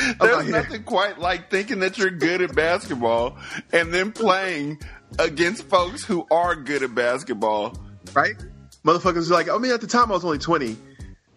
There's 0.20 0.50
nothing 0.50 0.84
quite 0.84 1.20
like 1.20 1.50
thinking 1.50 1.80
that 1.80 1.98
you're 1.98 2.10
good 2.10 2.42
at 2.42 2.56
basketball 2.56 3.38
and 3.72 3.94
then 3.94 4.12
playing 4.12 4.80
against 5.20 5.64
folks 5.70 6.04
who 6.04 6.26
are 6.32 6.56
good 6.56 6.84
at 6.84 6.94
basketball. 6.94 7.78
Right? 8.14 8.36
Motherfuckers 8.84 9.30
like, 9.30 9.48
oh, 9.48 9.56
I 9.56 9.60
mean, 9.60 9.72
at 9.72 9.82
the 9.82 9.88
time 9.88 10.12
I 10.12 10.16
was 10.16 10.26
only 10.26 10.40
20. 10.40 10.76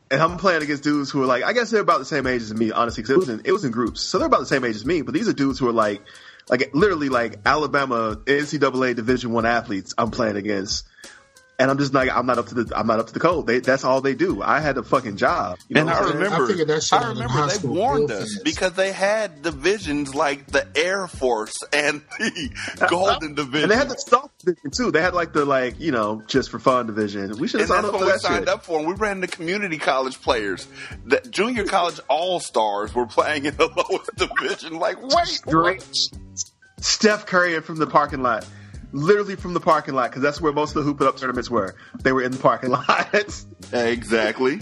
And 0.09 0.23
I'm 0.23 0.37
playing 0.37 0.63
against 0.63 0.85
dudes 0.85 1.11
who 1.11 1.23
are 1.23 1.27
like, 1.27 1.43
I 1.43 1.53
guess 1.53 1.71
they're 1.71 1.81
about 1.81 1.99
the 1.99 2.05
same 2.05 2.27
age 2.27 2.43
as 2.43 2.55
me, 2.55 2.71
honestly, 2.71 3.03
because 3.03 3.15
it 3.15 3.19
was 3.19 3.29
in 3.29 3.43
it 3.45 3.51
was 3.51 3.65
in 3.65 3.73
groups, 3.73 4.01
so 4.03 4.19
they're 4.19 4.29
about 4.29 4.39
the 4.39 4.47
same 4.47 4.65
age 4.65 4.77
as 4.77 4.87
me. 4.87 5.03
But 5.03 5.15
these 5.15 5.29
are 5.29 5.33
dudes 5.33 5.59
who 5.59 5.69
are 5.69 5.73
like, 5.73 6.01
like 6.49 6.71
literally 6.75 7.09
like 7.09 7.41
Alabama 7.45 8.17
NCAA 8.25 8.95
Division 8.95 9.33
One 9.33 9.47
athletes. 9.47 9.95
I'm 9.99 10.13
playing 10.13 10.37
against, 10.37 10.87
and 11.59 11.71
I'm 11.71 11.79
just 11.79 11.95
like, 11.95 12.11
I'm 12.15 12.27
not 12.27 12.39
up 12.39 12.47
to 12.49 12.55
the, 12.55 12.77
I'm 12.77 12.87
not 12.87 12.99
up 12.99 13.07
to 13.07 13.13
the 13.15 13.21
code. 13.21 13.47
They, 13.47 13.61
that's 13.61 13.85
all 13.85 14.01
they 14.01 14.15
do. 14.15 14.43
I 14.43 14.61
had 14.61 14.77
a 14.77 14.83
fucking 14.83 15.17
job. 15.17 15.59
You 15.69 15.75
know 15.75 15.81
and 15.83 15.91
what 15.91 15.97
I 15.97 15.99
I'm 16.01 16.07
saying? 16.07 16.17
remember, 16.19 16.93
I, 16.93 17.09
remember 17.09 17.47
they 17.47 17.69
warned 17.69 18.11
us 18.11 18.39
because 18.45 18.73
they 18.73 18.93
had 18.93 19.43
divisions 19.43 20.15
like 20.15 20.47
the 20.49 20.67
Air 20.77 21.07
Force 21.07 21.55
and 21.73 22.03
the 22.19 22.87
Golden 22.89 23.35
Division. 23.35 23.63
And 23.65 23.71
they 23.71 23.77
had 23.77 23.89
the 23.89 23.97
soft 23.97 24.39
division 24.45 24.71
too. 24.71 24.91
They 24.91 25.01
had 25.01 25.15
like 25.15 25.33
the 25.33 25.45
like 25.45 25.81
you 25.81 25.93
know 25.93 26.23
just 26.27 26.51
for 26.51 26.59
fun 26.59 26.87
division. 26.87 27.39
We 27.39 27.49
should 27.49 27.61
have 27.61 27.69
signed 27.69 27.85
that's 27.85 27.89
up 27.89 27.93
what 27.95 28.01
for 28.01 28.07
we 28.07 28.13
that 28.13 28.21
signed 28.21 28.41
shit. 28.41 28.49
up 28.49 28.65
for. 28.65 28.79
And 28.79 28.89
we 28.89 28.95
ran 28.95 29.21
the 29.21 29.29
community 29.29 29.79
college 29.79 30.21
players. 30.21 30.67
The 31.05 31.21
junior 31.31 31.65
college 31.65 32.01
all 32.09 32.41
stars 32.41 32.95
were 32.95 33.07
playing 33.07 33.47
in 33.47 33.57
the 33.57 33.69
lowest 33.91 34.15
division. 34.17 34.79
Like, 34.79 35.01
wait, 35.03 35.27
Straight 35.27 35.87
Steph 36.81 37.27
Curry 37.27 37.61
from 37.61 37.77
the 37.77 37.87
parking 37.87 38.23
lot. 38.23 38.47
Literally 38.93 39.37
from 39.37 39.53
the 39.55 39.61
parking 39.61 39.95
lot, 39.95 40.11
because 40.11 40.23
that's 40.23 40.41
where 40.41 40.53
most 40.53 40.71
of 40.77 40.83
the 40.85 40.91
hoop 40.91 41.01
it 41.01 41.07
up 41.07 41.17
tournaments 41.17 41.51
were. 41.51 41.75
They 42.03 42.13
were 42.13 42.23
in 42.23 42.33
the 42.33 42.39
parking 42.39 42.71
lot. 42.71 43.15
Exactly. 43.73 44.61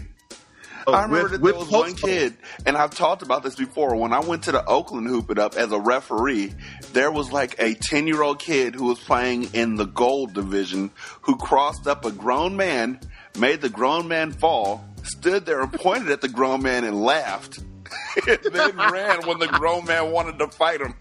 Oh, 0.87 0.93
I 0.93 1.03
remember 1.05 1.23
with- 1.23 1.33
that 1.33 1.43
there 1.43 1.55
was 1.55 1.71
one 1.71 1.95
kid, 1.95 2.35
and 2.67 2.77
I've 2.77 2.91
talked 2.91 3.23
about 3.23 3.43
this 3.43 3.55
before. 3.55 3.97
When 3.97 4.13
I 4.13 4.21
went 4.21 4.45
to 4.45 4.53
the 4.53 4.65
Oakland 4.67 5.07
Hoop 5.07 5.31
It 5.31 5.39
Up 5.39 5.55
as 5.55 5.73
a 5.73 5.79
referee, 5.79 6.53
there 6.93 7.11
was 7.11 7.33
like 7.33 7.57
a 7.59 7.75
10 7.75 8.07
year 8.07 8.23
old 8.23 8.39
kid 8.39 8.75
who 8.75 8.85
was 8.85 8.99
playing 8.99 9.55
in 9.55 9.77
the 9.77 9.87
gold 9.87 10.35
division 10.35 10.91
who 11.23 11.37
crossed 11.37 11.87
up 11.87 12.05
a 12.05 12.11
grown 12.11 12.57
man, 12.57 13.01
made 13.39 13.63
the 13.63 13.71
grown 13.71 14.09
man 14.09 14.33
fall, 14.33 14.85
stood 15.03 15.47
there 15.47 15.63
and 15.63 15.73
pointed 15.73 16.11
at 16.11 16.21
the 16.21 16.29
grown 16.29 16.63
man 16.63 16.85
and 16.85 17.01
laughed, 17.03 17.59
and 18.29 18.39
then 18.53 18.77
ran 18.77 19.27
when 19.27 19.39
the 19.39 19.49
grown 19.49 19.87
man 19.87 20.11
wanted 20.11 20.39
to 20.39 20.49
fight 20.49 20.81
him. 20.83 20.95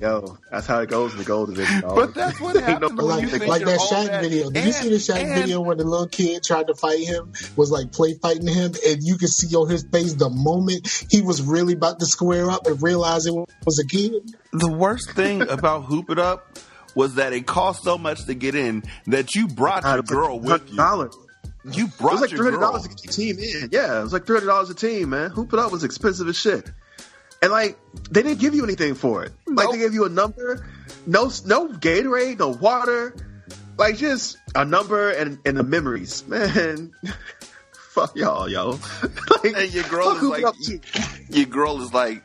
Yo, 0.00 0.38
that's 0.50 0.66
how 0.66 0.78
it 0.80 0.88
goes 0.88 1.12
in 1.12 1.18
the 1.18 1.24
gold 1.24 1.48
division. 1.48 1.80
dog. 1.82 1.94
But 1.96 2.14
that's 2.14 2.40
what 2.40 2.56
Ain't 2.56 2.66
no 2.80 2.88
happens 2.88 2.92
when 2.92 2.98
you 3.00 3.04
like, 3.06 3.28
think 3.30 3.46
like 3.48 3.64
that 3.64 3.78
all 3.80 3.90
Shaq 3.92 4.06
that- 4.06 4.22
video. 4.22 4.50
Did 4.50 4.64
you 4.66 4.72
see 4.72 4.88
the 4.90 4.94
Shaq 4.96 5.16
and- 5.24 5.34
video 5.42 5.60
where 5.60 5.74
the 5.76 5.84
little 5.84 6.06
kid 6.06 6.42
tried 6.44 6.68
to 6.68 6.74
fight 6.74 7.00
him? 7.00 7.32
Was 7.56 7.70
like 7.70 7.90
play 7.92 8.14
fighting 8.14 8.46
him, 8.46 8.72
and 8.86 9.02
you 9.02 9.16
could 9.18 9.28
see 9.30 9.54
on 9.56 9.68
his 9.68 9.82
face 9.90 10.14
the 10.14 10.30
moment 10.30 10.88
he 11.10 11.20
was 11.22 11.42
really 11.42 11.72
about 11.74 11.98
to 12.00 12.06
square 12.06 12.48
up 12.50 12.66
and 12.66 12.80
realize 12.82 13.26
it 13.26 13.34
was 13.66 13.78
a 13.78 13.86
kid. 13.86 14.12
The 14.52 14.70
worst 14.70 15.10
thing 15.12 15.42
about 15.48 15.86
Hoop 15.86 16.10
It 16.10 16.18
Up 16.18 16.58
was 16.94 17.16
that 17.16 17.32
it 17.32 17.46
cost 17.46 17.82
so 17.82 17.98
much 17.98 18.24
to 18.26 18.34
get 18.34 18.54
in 18.54 18.82
that 19.08 19.34
you 19.34 19.46
brought 19.48 19.84
your 19.84 20.02
girl 20.02 20.38
with 20.38 20.70
you. 20.70 20.76
Dollars. 20.76 21.16
You 21.72 21.86
It 21.86 21.98
brought 21.98 22.12
was 22.12 22.20
like 22.22 22.30
your 22.30 22.38
three 22.38 22.46
hundred 22.50 22.60
dollars 22.60 22.82
to 22.84 22.88
get 22.88 23.04
your 23.04 23.12
team 23.12 23.38
in. 23.38 23.68
Yeah, 23.72 23.98
it 23.98 24.02
was 24.02 24.12
like 24.12 24.26
three 24.26 24.36
hundred 24.38 24.46
dollars 24.48 24.70
a 24.70 24.74
team, 24.74 25.10
man. 25.10 25.30
Hoop 25.30 25.52
it 25.52 25.58
up 25.58 25.70
was 25.72 25.82
expensive 25.84 26.28
as 26.28 26.38
shit. 26.38 26.70
And 27.40 27.52
like 27.52 27.78
they 28.10 28.22
didn't 28.22 28.40
give 28.40 28.54
you 28.54 28.64
anything 28.64 28.94
for 28.94 29.24
it. 29.24 29.32
Like 29.46 29.70
they 29.70 29.78
gave 29.78 29.94
you 29.94 30.04
a 30.04 30.08
number, 30.08 30.66
no 31.06 31.30
no 31.46 31.68
Gatorade, 31.68 32.38
no 32.38 32.48
water, 32.48 33.14
like 33.76 33.96
just 33.96 34.38
a 34.54 34.64
number 34.64 35.10
and 35.10 35.38
and 35.44 35.56
the 35.56 35.62
memories, 35.62 36.26
man. 36.28 36.92
Fuck 37.72 38.16
y'all, 38.16 38.48
yo. 38.48 38.78
like, 39.42 39.56
and 39.56 39.72
your 39.72 39.84
girl 39.84 40.10
is 40.10 40.22
like, 40.22 40.54
your 41.30 41.46
girl 41.46 41.82
is 41.82 41.92
like, 41.92 42.22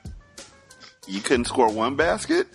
you 1.07 1.19
couldn't 1.19 1.45
score 1.45 1.71
one 1.71 1.95
basket. 1.95 2.47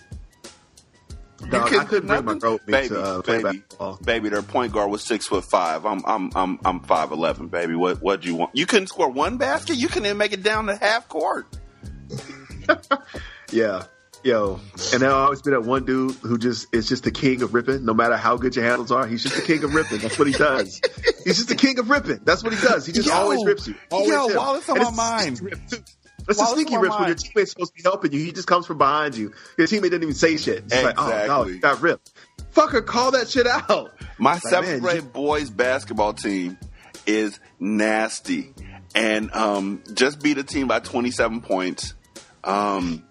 Dog, 1.49 1.73
I 1.73 1.83
couldn't 1.85 2.07
bring 2.07 2.25
my 2.25 2.35
girl 2.35 2.59
baby, 2.65 2.89
to 2.89 3.01
uh, 3.01 3.21
play 3.21 3.41
baby, 3.41 3.63
baby. 4.03 4.29
Their 4.29 4.41
point 4.41 4.73
guard 4.73 4.91
was 4.91 5.03
six 5.03 5.25
foot 5.25 5.45
five. 5.45 5.85
I'm 5.85 6.01
I'm 6.05 6.31
I'm 6.35 6.59
I'm 6.65 6.79
five 6.81 7.11
eleven, 7.11 7.47
baby. 7.47 7.75
What 7.75 8.01
what 8.01 8.21
do 8.21 8.27
you 8.27 8.35
want? 8.35 8.51
You 8.53 8.65
couldn't 8.65 8.87
score 8.87 9.09
one 9.09 9.37
basket. 9.37 9.77
You 9.77 9.87
couldn't 9.87 10.05
even 10.05 10.17
make 10.17 10.33
it 10.33 10.43
down 10.43 10.67
to 10.67 10.75
half 10.75 11.07
court. 11.07 11.47
Yeah. 13.51 13.83
Yo, 14.21 14.59
and 14.91 15.01
there'll 15.01 15.15
always 15.15 15.41
be 15.41 15.51
that 15.51 15.63
one 15.63 15.85
dude 15.85 16.13
who 16.15 16.37
just 16.37 16.67
is 16.75 16.89
just 16.89 17.05
the 17.05 17.11
king 17.11 17.41
of 17.41 17.53
ripping. 17.53 17.85
No 17.85 17.93
matter 17.93 18.17
how 18.17 18.35
good 18.35 18.53
your 18.53 18.65
handles 18.65 18.91
are, 18.91 19.07
he's 19.07 19.23
just 19.23 19.35
the 19.37 19.41
king 19.41 19.63
of 19.63 19.73
ripping. 19.73 19.99
That's 19.99 20.19
what 20.19 20.27
he 20.27 20.33
does. 20.33 20.81
he's 21.23 21.37
just 21.37 21.47
the 21.47 21.55
king 21.55 21.79
of 21.79 21.89
ripping. 21.89 22.19
That's 22.25 22.43
what 22.43 22.53
he 22.53 22.59
does. 22.61 22.85
He 22.85 22.91
just 22.91 23.07
Yo, 23.07 23.13
always 23.13 23.45
rips 23.45 23.65
you. 23.67 23.75
Always 23.89 24.09
yo, 24.09 24.27
him. 24.27 24.35
while 24.35 24.55
it's 24.55 24.67
on 24.67 24.77
my 24.77 24.91
mind. 24.91 25.37
That's 26.27 26.37
the 26.37 26.45
sneaky 26.53 26.75
rips 26.75 26.99
when 26.99 27.07
your 27.07 27.15
teammate's 27.15 27.51
supposed 27.51 27.71
to 27.73 27.81
be 27.81 27.81
helping 27.81 28.11
you. 28.11 28.19
He 28.19 28.33
just 28.33 28.45
comes 28.47 28.67
from 28.67 28.77
behind 28.77 29.15
you. 29.15 29.31
Your 29.57 29.67
teammate 29.67 29.83
didn't 29.83 30.03
even 30.03 30.13
say 30.15 30.35
shit. 30.35 30.65
It's 30.65 30.83
like, 30.83 30.99
oh 30.99 31.07
no, 31.07 31.13
Exactly. 31.15 31.53
you 31.53 31.59
got 31.59 31.81
ripped. 31.81 32.11
Fucker, 32.53 32.85
call 32.85 33.11
that 33.11 33.29
shit 33.29 33.47
out. 33.47 33.93
My 34.17 34.33
Like, 34.33 34.41
seventh 34.41 34.81
grade 34.81 35.13
boys 35.13 35.49
basketball 35.49 36.11
team 36.13 36.57
is 37.05 37.39
nasty, 37.57 38.53
and 38.93 39.33
um, 39.33 39.81
just 39.93 40.21
beat 40.21 40.37
a 40.37 40.43
team 40.43 40.67
by 40.67 40.79
twenty 40.81 41.11
seven 41.11 41.39
points. 41.39 41.93
Um, 42.43 43.03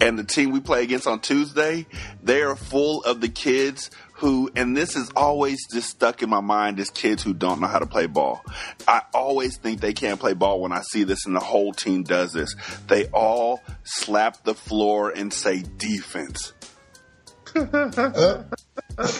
and 0.00 0.18
the 0.18 0.24
team 0.24 0.50
we 0.50 0.60
play 0.60 0.82
against 0.82 1.06
on 1.06 1.20
Tuesday, 1.20 1.86
they 2.22 2.42
are 2.42 2.56
full 2.56 3.02
of 3.04 3.20
the 3.20 3.28
kids 3.28 3.90
who, 4.14 4.50
and 4.54 4.76
this 4.76 4.96
is 4.96 5.10
always 5.16 5.58
just 5.72 5.88
stuck 5.90 6.22
in 6.22 6.28
my 6.28 6.40
mind, 6.40 6.78
is 6.78 6.90
kids 6.90 7.22
who 7.22 7.32
don't 7.32 7.60
know 7.60 7.66
how 7.66 7.78
to 7.78 7.86
play 7.86 8.06
ball. 8.06 8.42
I 8.86 9.02
always 9.14 9.56
think 9.58 9.80
they 9.80 9.92
can't 9.92 10.20
play 10.20 10.34
ball 10.34 10.60
when 10.60 10.72
I 10.72 10.82
see 10.82 11.04
this, 11.04 11.26
and 11.26 11.34
the 11.34 11.40
whole 11.40 11.72
team 11.72 12.02
does 12.02 12.32
this. 12.32 12.54
They 12.86 13.06
all 13.08 13.62
slap 13.84 14.44
the 14.44 14.54
floor 14.54 15.10
and 15.10 15.32
say 15.32 15.62
defense. 15.76 16.52
Uh, 17.54 17.62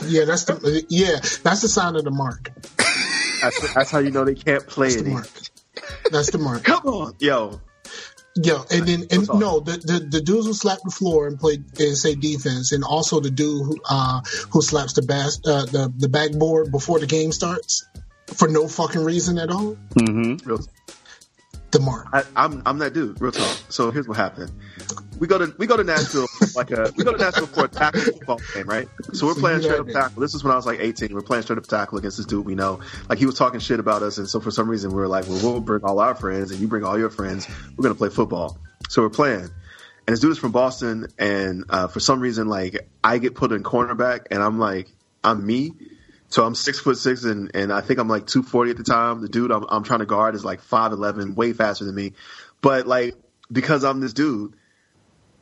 yeah, 0.06 0.24
that's 0.24 0.44
the 0.44 0.84
yeah, 0.88 1.16
that's 1.42 1.62
the 1.62 1.68
sign 1.68 1.96
of 1.96 2.04
the 2.04 2.10
mark. 2.10 2.50
That's, 3.40 3.74
that's 3.74 3.90
how 3.90 3.98
you 3.98 4.10
know 4.10 4.24
they 4.24 4.34
can't 4.34 4.66
play 4.66 4.88
That's 4.88 5.00
it. 5.00 5.04
the 5.04 5.10
mark. 5.10 5.28
That's 6.10 6.30
the 6.30 6.38
mark. 6.38 6.62
Come 6.62 6.86
on, 6.86 7.14
yo. 7.18 7.60
Yo, 8.36 8.64
and 8.70 8.86
then 8.86 9.06
and 9.10 9.28
no, 9.28 9.58
the, 9.58 9.72
the 9.72 10.06
the 10.08 10.20
dudes 10.20 10.46
who 10.46 10.54
slap 10.54 10.78
the 10.84 10.90
floor 10.90 11.26
and 11.26 11.38
play 11.38 11.58
and 11.80 11.98
say 11.98 12.14
defense, 12.14 12.70
and 12.70 12.84
also 12.84 13.18
the 13.18 13.30
dude 13.30 13.66
who 13.66 13.76
uh 13.88 14.20
who 14.50 14.62
slaps 14.62 14.92
the 14.92 15.02
bas- 15.02 15.40
uh, 15.44 15.66
the 15.66 15.92
the 15.96 16.08
backboard 16.08 16.70
before 16.70 17.00
the 17.00 17.06
game 17.06 17.32
starts 17.32 17.88
for 18.26 18.46
no 18.46 18.68
fucking 18.68 19.02
reason 19.02 19.38
at 19.38 19.50
all. 19.50 19.76
Mm-hmm. 19.94 20.48
The 21.70 21.80
mark. 21.80 22.08
I, 22.12 22.24
I'm 22.34 22.62
I'm 22.66 22.78
that 22.78 22.94
dude. 22.94 23.20
Real 23.20 23.30
talk. 23.30 23.58
So 23.68 23.90
here's 23.92 24.08
what 24.08 24.16
happened. 24.16 24.50
We 25.20 25.28
go 25.28 25.38
to 25.38 25.54
we 25.56 25.66
go 25.66 25.76
to 25.76 25.84
Nashville 25.84 26.26
for 26.26 26.46
like 26.56 26.70
a 26.72 26.92
we 26.96 27.04
go 27.04 27.12
to 27.12 27.18
Nashville 27.18 27.46
for 27.46 27.66
a 27.66 27.68
tackle 27.68 28.00
football 28.00 28.40
game, 28.54 28.68
right? 28.68 28.88
So 29.12 29.26
we're 29.26 29.34
playing 29.34 29.62
straight 29.62 29.78
up 29.78 29.88
tackle. 29.88 30.20
This 30.20 30.34
is 30.34 30.42
when 30.42 30.52
I 30.52 30.56
was 30.56 30.66
like 30.66 30.80
18. 30.80 31.14
We're 31.14 31.22
playing 31.22 31.44
straight 31.44 31.58
up 31.58 31.66
tackle 31.66 31.98
against 31.98 32.16
this 32.16 32.26
dude 32.26 32.44
we 32.44 32.56
know. 32.56 32.80
Like 33.08 33.18
he 33.18 33.26
was 33.26 33.36
talking 33.36 33.60
shit 33.60 33.78
about 33.78 34.02
us, 34.02 34.18
and 34.18 34.28
so 34.28 34.40
for 34.40 34.50
some 34.50 34.68
reason 34.68 34.90
we 34.90 34.96
were 34.96 35.08
like, 35.08 35.28
well, 35.28 35.38
we'll 35.42 35.60
bring 35.60 35.84
all 35.84 36.00
our 36.00 36.14
friends, 36.14 36.50
and 36.50 36.60
you 36.60 36.66
bring 36.66 36.82
all 36.82 36.98
your 36.98 37.10
friends. 37.10 37.46
We're 37.76 37.82
gonna 37.84 37.94
play 37.94 38.10
football. 38.10 38.58
So 38.88 39.02
we're 39.02 39.10
playing. 39.10 39.50
And 40.06 40.14
this 40.16 40.20
dude 40.20 40.32
is 40.32 40.38
from 40.38 40.50
Boston, 40.50 41.06
and 41.18 41.64
uh, 41.68 41.86
for 41.86 42.00
some 42.00 42.18
reason, 42.18 42.48
like 42.48 42.88
I 43.04 43.18
get 43.18 43.36
put 43.36 43.52
in 43.52 43.62
cornerback, 43.62 44.26
and 44.32 44.42
I'm 44.42 44.58
like, 44.58 44.88
I'm 45.22 45.46
me. 45.46 45.72
So 46.30 46.46
I'm 46.46 46.54
six 46.54 46.78
foot 46.78 46.96
six, 46.96 47.24
and, 47.24 47.50
and 47.54 47.72
I 47.72 47.80
think 47.80 47.98
I'm 47.98 48.08
like 48.08 48.26
240 48.26 48.70
at 48.70 48.76
the 48.76 48.84
time. 48.84 49.20
The 49.20 49.28
dude 49.28 49.50
I'm, 49.50 49.66
I'm 49.68 49.82
trying 49.82 49.98
to 49.98 50.06
guard 50.06 50.34
is 50.36 50.44
like 50.44 50.62
5'11, 50.62 51.34
way 51.34 51.52
faster 51.52 51.84
than 51.84 51.94
me. 51.94 52.12
But 52.60 52.86
like, 52.86 53.16
because 53.50 53.84
I'm 53.84 54.00
this 54.00 54.12
dude, 54.12 54.54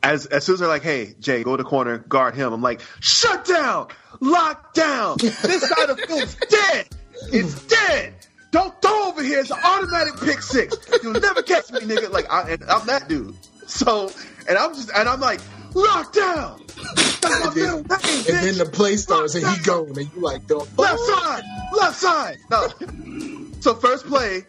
as, 0.01 0.25
as 0.25 0.43
soon 0.43 0.53
as 0.53 0.59
they're 0.61 0.69
like, 0.69 0.81
hey, 0.81 1.13
Jay, 1.19 1.43
go 1.43 1.55
to 1.55 1.63
the 1.63 1.69
corner, 1.69 1.99
guard 1.99 2.33
him, 2.33 2.51
I'm 2.51 2.61
like, 2.61 2.81
shut 3.01 3.45
down, 3.45 3.89
lock 4.19 4.73
down. 4.73 5.17
This 5.19 5.37
side 5.37 5.89
of 5.89 5.99
field's 5.99 6.35
dead. 6.35 6.87
It's 7.31 7.67
dead. 7.67 8.13
Don't 8.51 8.81
throw 8.81 9.09
over 9.09 9.21
here. 9.21 9.39
It's 9.39 9.51
an 9.51 9.59
automatic 9.63 10.19
pick 10.21 10.41
six. 10.41 10.75
You'll 11.03 11.13
never 11.13 11.43
catch 11.43 11.71
me, 11.71 11.81
nigga. 11.81 12.09
Like, 12.09 12.31
I, 12.31 12.51
and 12.51 12.63
I'm 12.63 12.87
that 12.87 13.07
dude. 13.07 13.35
So, 13.67 14.11
and 14.47 14.57
I'm 14.57 14.73
just, 14.73 14.89
and 14.89 15.07
I'm 15.07 15.19
like, 15.19 15.39
lock 15.73 16.13
down. 16.13 16.61
That's 17.21 17.45
my 17.45 17.53
middle 17.53 17.75
name, 17.77 17.77
And 17.79 17.85
bitch. 17.89 18.41
then 18.41 18.57
the 18.57 18.65
play 18.65 18.95
starts 18.97 19.35
and 19.35 19.45
he 19.45 19.63
going 19.63 19.97
and 19.97 20.09
you 20.15 20.21
like, 20.21 20.47
the 20.47 20.57
Left 20.77 20.99
side, 20.99 21.43
left 21.77 21.95
side. 21.99 22.37
No. 22.49 22.67
So 23.61 23.75
first 23.75 24.05
play, 24.05 24.45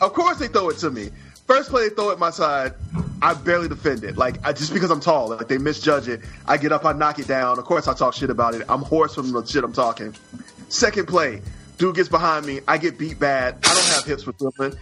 of 0.00 0.12
course 0.14 0.38
they 0.38 0.48
throw 0.48 0.70
it 0.70 0.78
to 0.78 0.90
me. 0.90 1.10
First 1.46 1.70
play 1.70 1.88
they 1.88 1.94
throw 1.94 2.10
it 2.10 2.18
my 2.18 2.30
side. 2.30 2.74
I 3.20 3.34
barely 3.34 3.68
defend 3.68 4.04
it. 4.04 4.16
Like 4.16 4.44
I, 4.46 4.52
just 4.52 4.72
because 4.72 4.90
I'm 4.90 5.00
tall, 5.00 5.28
like 5.28 5.48
they 5.48 5.58
misjudge 5.58 6.08
it. 6.08 6.20
I 6.46 6.56
get 6.56 6.72
up, 6.72 6.84
I 6.84 6.92
knock 6.92 7.18
it 7.18 7.26
down. 7.26 7.58
Of 7.58 7.64
course 7.64 7.88
I 7.88 7.94
talk 7.94 8.14
shit 8.14 8.30
about 8.30 8.54
it. 8.54 8.64
I'm 8.68 8.82
hoarse 8.82 9.14
from 9.14 9.32
the 9.32 9.44
shit 9.44 9.64
I'm 9.64 9.72
talking. 9.72 10.14
Second 10.68 11.08
play, 11.08 11.42
dude 11.78 11.96
gets 11.96 12.08
behind 12.08 12.46
me. 12.46 12.60
I 12.68 12.78
get 12.78 12.96
beat 12.98 13.18
bad. 13.18 13.56
I 13.64 13.74
don't 13.74 13.84
have 13.94 14.04
hips 14.04 14.22
for 14.22 14.32
dribbling. 14.32 14.78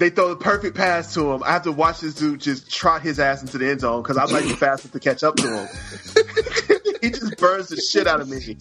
They 0.00 0.08
throw 0.08 0.30
the 0.30 0.36
perfect 0.36 0.74
pass 0.78 1.12
to 1.12 1.30
him. 1.30 1.42
I 1.42 1.52
have 1.52 1.64
to 1.64 1.72
watch 1.72 2.00
this 2.00 2.14
dude 2.14 2.40
just 2.40 2.72
trot 2.72 3.02
his 3.02 3.20
ass 3.20 3.42
into 3.42 3.58
the 3.58 3.68
end 3.68 3.80
zone 3.80 4.02
because 4.02 4.16
I'm 4.16 4.32
not 4.32 4.42
even 4.42 4.56
fast 4.56 4.86
enough 4.86 4.92
to 4.92 4.98
catch 4.98 5.22
up 5.22 5.36
to 5.36 5.46
him. 5.46 5.68
he 7.02 7.10
just 7.10 7.36
burns 7.36 7.68
the 7.68 7.76
shit 7.76 8.06
out 8.06 8.22
of 8.22 8.28
me. 8.30 8.56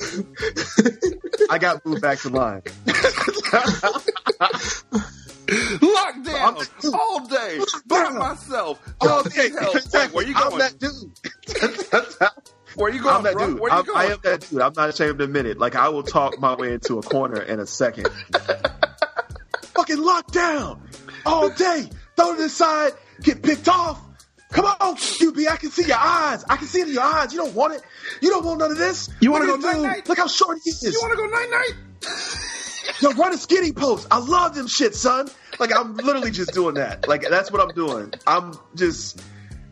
I 1.50 1.58
got 1.58 1.85
moved 1.85 2.01
back 2.01 2.19
to 2.19 2.30
line. 2.30 2.61
Lockdown. 5.80 6.24
down 6.26 6.93
all 6.93 7.26
day 7.26 7.59
by 7.88 8.09
myself. 8.09 8.82
All 9.00 9.24
day. 9.24 9.50
Wait, 9.93 10.11
where 10.11 10.27
you 10.27 10.34
I'm 10.35 10.50
going? 10.50 10.59
that 10.59 10.77
dude. 10.77 11.09
Where 12.76 12.92
you 12.92 13.01
going, 13.01 13.16
I'm 13.16 13.24
that 13.24 13.34
bro? 13.34 13.48
dude. 13.48 13.59
Where 13.61 13.72
you 13.72 13.77
I'm, 13.77 13.85
going? 13.85 13.98
I 13.98 14.06
am 14.11 14.19
that 14.24 14.42
dude. 14.42 14.59
I'm 14.59 14.74
not 14.76 14.90
ashamed 14.90 15.19
to 15.19 15.24
admit 15.24 15.45
it. 15.45 15.58
Like 15.58 15.77
I 15.77 15.88
will 15.88 16.03
talk 16.03 16.38
my 16.38 16.53
way 16.53 16.74
into 16.74 17.00
a 17.00 17.01
corner 17.01 17.42
in 17.42 17.61
a 17.61 17.66
second. 17.66 18.09
Fucking 19.74 20.00
lockdown 20.00 20.89
all 21.25 21.49
day. 21.49 21.89
Throw 22.15 22.33
it 22.33 22.39
aside. 22.39 22.93
Get 23.22 23.41
picked 23.41 23.67
off. 23.67 24.01
Come 24.51 24.65
on, 24.65 24.95
QB. 24.95 25.48
I 25.48 25.57
can 25.57 25.69
see 25.69 25.85
your 25.85 25.98
eyes. 25.98 26.43
I 26.49 26.57
can 26.57 26.67
see 26.67 26.81
it 26.81 26.88
in 26.88 26.93
your 26.95 27.03
eyes. 27.03 27.31
You 27.31 27.39
don't 27.39 27.53
want 27.53 27.75
it. 27.75 27.83
You 28.22 28.30
don't 28.30 28.43
want 28.43 28.59
none 28.59 28.72
of 28.72 28.77
this. 28.77 29.09
You 29.19 29.31
wanna 29.31 29.45
go 29.45 29.56
at 29.56 29.61
this 29.61 29.73
dude. 29.73 29.83
night-night? 29.83 30.09
Look 30.09 30.17
how 30.17 30.27
short 30.27 30.57
he 30.64 30.72
is. 30.72 30.83
You 30.83 30.99
want 31.01 31.11
to 31.11 31.17
go 31.17 31.27
night 31.27 31.49
night? 31.51 32.99
Yo, 33.01 33.11
run 33.11 33.33
a 33.33 33.38
skinny 33.38 33.72
post. 33.72 34.07
I 34.09 34.17
love 34.19 34.56
them 34.56 34.67
shit, 34.67 34.95
son. 34.95 35.30
Like 35.59 35.75
I'm 35.75 35.95
literally 35.98 36.31
just 36.31 36.53
doing 36.53 36.75
that. 36.75 37.07
Like 37.07 37.22
that's 37.30 37.51
what 37.51 37.61
I'm 37.61 37.75
doing. 37.75 38.14
I'm 38.25 38.57
just 38.75 39.22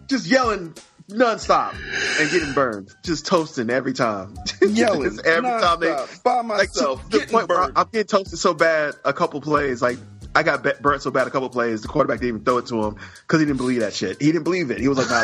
just 0.07 0.27
yelling 0.27 0.75
nonstop 1.09 1.73
and 2.19 2.31
getting 2.31 2.53
burned. 2.53 2.93
Just 3.03 3.25
toasting 3.25 3.69
every 3.69 3.93
time. 3.93 4.35
Yelling 4.61 5.19
every 5.25 5.49
time 5.49 5.79
they 5.79 5.95
by 6.23 6.41
like 6.41 6.71
to 6.73 6.83
myself, 6.83 7.09
the 7.09 7.25
point 7.29 7.49
where. 7.49 7.63
I'm 7.63 7.87
getting 7.91 8.07
toasted 8.07 8.39
so 8.39 8.53
bad 8.53 8.95
a 9.03 9.13
couple 9.13 9.41
plays 9.41 9.81
like 9.81 9.97
I 10.37 10.43
got 10.43 10.61
burnt 10.83 11.01
so 11.01 11.09
bad 11.09 11.25
a 11.25 11.31
couple 11.31 11.49
plays. 11.49 11.81
The 11.81 11.87
quarterback 11.87 12.19
didn't 12.19 12.29
even 12.29 12.45
throw 12.45 12.59
it 12.59 12.67
to 12.67 12.83
him 12.83 12.97
because 13.21 13.39
he 13.39 13.45
didn't 13.47 13.57
believe 13.57 13.79
that 13.79 13.95
shit. 13.95 14.21
He 14.21 14.27
didn't 14.27 14.43
believe 14.43 14.69
it. 14.69 14.79
He 14.79 14.87
was 14.87 14.99
like, 14.99 15.09
"Nah." 15.09 15.23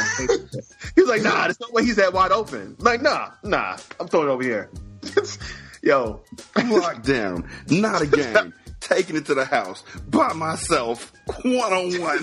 he 0.96 1.02
was 1.02 1.08
like, 1.08 1.22
"Nah, 1.22 1.44
there's 1.44 1.60
no 1.60 1.68
way 1.72 1.86
he's 1.86 1.98
that 1.98 2.14
wide 2.14 2.32
open." 2.32 2.76
I'm 2.80 2.84
like, 2.84 3.04
nah, 3.04 3.30
nah. 3.44 3.78
I'm 4.00 4.08
throwing 4.08 4.28
it 4.28 4.32
over 4.32 4.42
here. 4.42 4.72
Yo, 5.84 6.24
Lockdown. 6.56 7.48
Not 7.70 8.02
a 8.02 8.08
game. 8.08 8.56
Taking 8.80 9.16
it 9.16 9.28
to 9.28 9.36
the 9.36 9.46
house 9.46 9.84
by 10.10 10.34
myself, 10.34 11.14
one 11.44 11.72
on 11.72 12.02
one. 12.02 12.20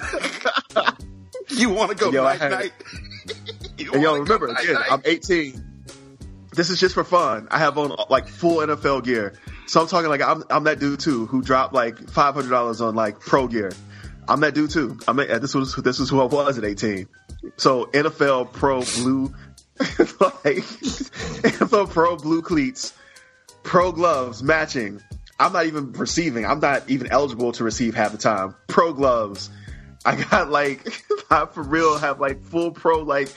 You 1.49 1.71
want 1.71 1.91
to 1.93 1.97
go 1.97 2.11
Yo, 2.11 2.25
night 2.25 2.41
night? 2.51 2.73
And 3.79 4.03
yo, 4.03 4.19
remember 4.19 4.49
again, 4.49 4.77
I'm 4.91 5.01
18. 5.05 5.87
This 6.55 6.71
is 6.71 6.81
just 6.81 6.95
for 6.95 7.05
fun. 7.05 7.47
I 7.51 7.59
have 7.59 7.79
on 7.79 7.95
like 8.11 8.29
full 8.29 8.59
NFL 8.59 9.05
gear, 9.05 9.35
so 9.71 9.81
I'm 9.81 9.87
talking 9.87 10.11
like 10.11 10.21
I'm 10.21 10.43
I'm 10.51 10.65
that 10.65 10.81
dude 10.81 10.99
too 10.99 11.27
who 11.27 11.43
dropped 11.43 11.73
like 11.73 12.11
five 12.11 12.35
hundred 12.35 12.51
dollars 12.51 12.81
on 12.81 12.97
like 12.97 13.21
pro 13.21 13.47
gear. 13.47 13.71
I'm 14.27 14.41
that 14.41 14.53
dude 14.53 14.71
too. 14.71 14.99
I 15.07 15.13
mean, 15.13 15.29
this 15.41 15.55
was 15.55 15.77
this 15.77 16.01
was 16.01 16.11
who 16.11 16.21
I 16.21 16.25
was 16.25 16.59
at 16.59 16.65
18. 16.65 17.07
So 17.57 17.85
NFL 17.87 18.53
Pro 18.53 18.81
Blue, 18.81 19.33
like 19.79 20.65
NFL 21.47 21.91
Pro 21.91 22.17
Blue 22.17 22.43
cleats, 22.43 22.93
pro 23.63 23.93
gloves 23.93 24.43
matching. 24.43 25.01
I'm 25.39 25.53
not 25.53 25.67
even 25.67 25.93
receiving. 25.93 26.45
I'm 26.45 26.59
not 26.59 26.91
even 26.91 27.07
eligible 27.13 27.53
to 27.53 27.63
receive 27.63 27.95
half 27.95 28.11
the 28.11 28.19
time. 28.19 28.57
Pro 28.67 28.93
gloves. 28.93 29.51
I 30.05 30.17
got 30.17 30.51
like 30.51 31.01
I 31.31 31.47
for 31.47 31.63
real 31.63 31.97
have 31.97 32.19
like 32.19 32.43
full 32.43 32.73
pro 32.73 33.03
like 33.03 33.29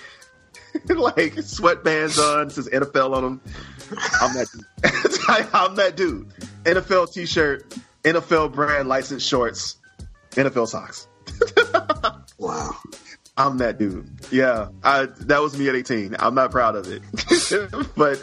like 0.90 1.36
sweatbands 1.36 2.18
on, 2.18 2.50
says 2.50 2.68
NFL 2.70 3.16
on 3.16 3.24
them. 3.24 3.42
I'm 4.22 4.34
that 4.34 4.48
dude. 4.54 5.50
I'm 5.54 5.76
that 5.76 5.96
dude. 5.96 6.30
NFL 6.64 7.14
t-shirt, 7.14 7.76
NFL 8.04 8.54
brand 8.54 8.88
licensed 8.88 9.28
shorts, 9.28 9.78
NFL 10.32 10.68
socks. 10.68 11.08
wow. 12.38 12.72
I'm 13.36 13.58
that 13.58 13.80
dude. 13.80 14.10
Yeah, 14.32 14.68
I 14.84 15.08
that 15.22 15.42
was 15.42 15.58
me 15.58 15.68
at 15.68 15.76
18. 15.76 16.16
I'm 16.20 16.36
not 16.36 16.52
proud 16.52 16.76
of 16.76 16.88
it, 16.88 17.02
but 17.96 18.22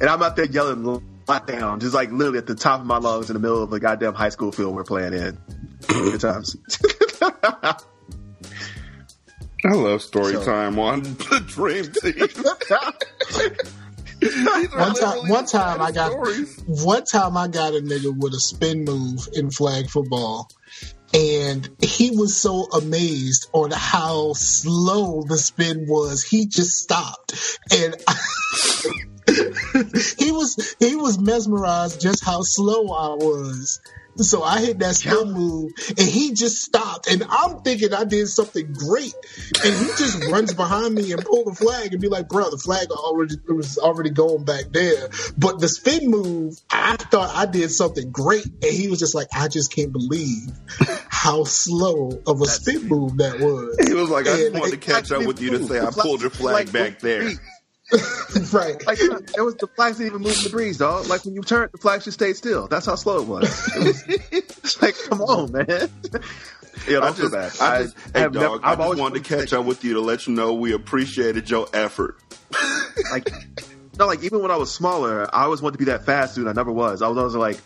and 0.00 0.08
I'm 0.10 0.20
out 0.22 0.34
there 0.34 0.46
yelling 0.46 0.82
lockdown, 1.26 1.80
just 1.80 1.94
like 1.94 2.10
literally 2.10 2.38
at 2.38 2.46
the 2.46 2.56
top 2.56 2.80
of 2.80 2.86
my 2.86 2.98
lungs 2.98 3.30
in 3.30 3.34
the 3.34 3.40
middle 3.40 3.62
of 3.62 3.72
a 3.72 3.78
goddamn 3.78 4.14
high 4.14 4.30
school 4.30 4.50
field 4.50 4.74
we're 4.74 4.82
playing 4.82 5.12
in. 5.14 5.38
Good 5.86 6.20
times. 6.20 6.56
I 9.62 9.74
love 9.74 10.02
story 10.02 10.32
So- 10.32 10.44
time 10.44 10.78
on 10.78 11.02
the 11.02 11.44
Dream 11.46 11.84
Team. 11.92 12.28
One 14.20 14.94
time, 14.94 15.28
one 15.28 15.46
time 15.46 15.80
I 15.80 15.92
got 15.92 16.12
one 16.66 17.04
time 17.04 17.36
I 17.36 17.48
got 17.48 17.74
a 17.74 17.80
nigga 17.80 18.14
with 18.16 18.34
a 18.34 18.40
spin 18.40 18.84
move 18.84 19.28
in 19.32 19.50
flag 19.50 19.88
football, 19.88 20.50
and 21.14 21.68
he 21.80 22.10
was 22.10 22.36
so 22.36 22.64
amazed 22.72 23.48
on 23.52 23.70
how 23.70 24.34
slow 24.34 25.22
the 25.22 25.38
spin 25.38 25.86
was, 25.88 26.22
he 26.22 26.46
just 26.46 26.76
stopped, 26.76 27.58
and 27.72 27.96
he 30.18 30.32
was 30.32 30.76
he 30.78 30.96
was 30.96 31.18
mesmerized 31.18 32.00
just 32.00 32.22
how 32.22 32.42
slow 32.42 32.88
I 32.88 33.14
was. 33.14 33.80
So 34.16 34.42
I 34.42 34.60
hit 34.60 34.78
that 34.80 34.96
spin 34.96 35.32
move, 35.32 35.72
and 35.88 36.00
he 36.00 36.34
just 36.34 36.62
stopped, 36.62 37.06
and 37.10 37.24
I'm 37.28 37.62
thinking 37.62 37.94
I 37.94 38.04
did 38.04 38.28
something 38.28 38.72
great, 38.72 39.14
and 39.64 39.74
he 39.74 39.86
just 39.96 40.24
runs 40.30 40.52
behind 40.52 40.94
me 40.94 41.12
and 41.12 41.24
pull 41.24 41.44
the 41.44 41.54
flag 41.54 41.92
and 41.92 42.00
be 42.00 42.08
like, 42.08 42.28
"Bro, 42.28 42.50
the 42.50 42.58
flag 42.58 42.90
already 42.90 43.34
it 43.34 43.52
was 43.52 43.78
already 43.78 44.10
going 44.10 44.44
back 44.44 44.66
there." 44.72 45.08
But 45.38 45.60
the 45.60 45.68
spin 45.68 46.10
move, 46.10 46.58
I 46.70 46.96
thought 46.96 47.34
I 47.34 47.46
did 47.46 47.70
something 47.70 48.10
great, 48.10 48.46
and 48.46 48.72
he 48.72 48.88
was 48.88 48.98
just 48.98 49.14
like, 49.14 49.28
"I 49.32 49.48
just 49.48 49.72
can't 49.72 49.92
believe 49.92 50.50
how 51.08 51.44
slow 51.44 52.20
of 52.26 52.40
a 52.40 52.46
spin 52.46 52.88
move 52.88 53.18
that 53.18 53.40
was." 53.40 53.76
He 53.86 53.94
was 53.94 54.10
like, 54.10 54.26
I 54.26 54.36
just 54.36 54.52
wanted 54.52 54.70
to 54.72 54.76
catch 54.76 55.12
up 55.12 55.24
with 55.24 55.40
you 55.40 55.50
to 55.50 55.66
say 55.66 55.80
I 55.80 55.90
pulled 55.90 56.20
your 56.20 56.30
flag 56.30 56.72
back 56.72 57.00
there. 57.00 57.30
right. 58.52 58.86
Like 58.86 59.00
uh, 59.00 59.20
it 59.36 59.40
was 59.42 59.56
the 59.56 59.66
flags 59.74 59.98
didn't 59.98 60.12
even 60.12 60.22
move 60.22 60.36
in 60.38 60.44
the 60.44 60.50
breeze, 60.50 60.78
dog. 60.78 61.06
Like 61.06 61.24
when 61.24 61.34
you 61.34 61.42
turn, 61.42 61.68
the 61.72 61.78
flag 61.78 62.02
just 62.02 62.18
stayed 62.18 62.36
still. 62.36 62.68
That's 62.68 62.86
how 62.86 62.94
slow 62.94 63.20
it 63.20 63.26
was. 63.26 63.76
It 63.76 63.84
was 63.84 64.04
it's 64.30 64.82
like, 64.82 64.94
come 65.08 65.20
on, 65.22 65.52
man. 65.52 65.66
Yeah, 66.88 66.98
I 66.98 67.00
don't 67.00 67.16
feel 67.16 67.30
just, 67.30 67.58
bad. 67.60 67.66
I 67.66 67.82
just, 67.82 67.96
hey, 68.14 68.20
have 68.20 68.32
dog, 68.32 68.42
never- 68.42 68.64
I 68.64 68.72
I've 68.72 68.78
just 68.78 68.80
always 68.84 69.00
wanted 69.00 69.24
to 69.24 69.36
catch 69.36 69.52
up 69.52 69.64
with 69.64 69.84
you 69.84 69.94
to 69.94 70.00
let 70.00 70.26
you 70.26 70.34
know 70.34 70.54
we 70.54 70.72
appreciated 70.72 71.50
your 71.50 71.68
effort. 71.72 72.16
like 73.12 73.28
no, 73.98 74.06
like 74.06 74.22
even 74.22 74.40
when 74.40 74.50
I 74.50 74.56
was 74.56 74.72
smaller, 74.72 75.28
I 75.34 75.42
always 75.44 75.60
wanted 75.60 75.72
to 75.72 75.78
be 75.78 75.84
that 75.86 76.06
fast 76.06 76.34
dude. 76.34 76.48
I 76.48 76.52
never 76.52 76.72
was. 76.72 77.02
I 77.02 77.08
was 77.08 77.18
always 77.18 77.34
like, 77.34 77.60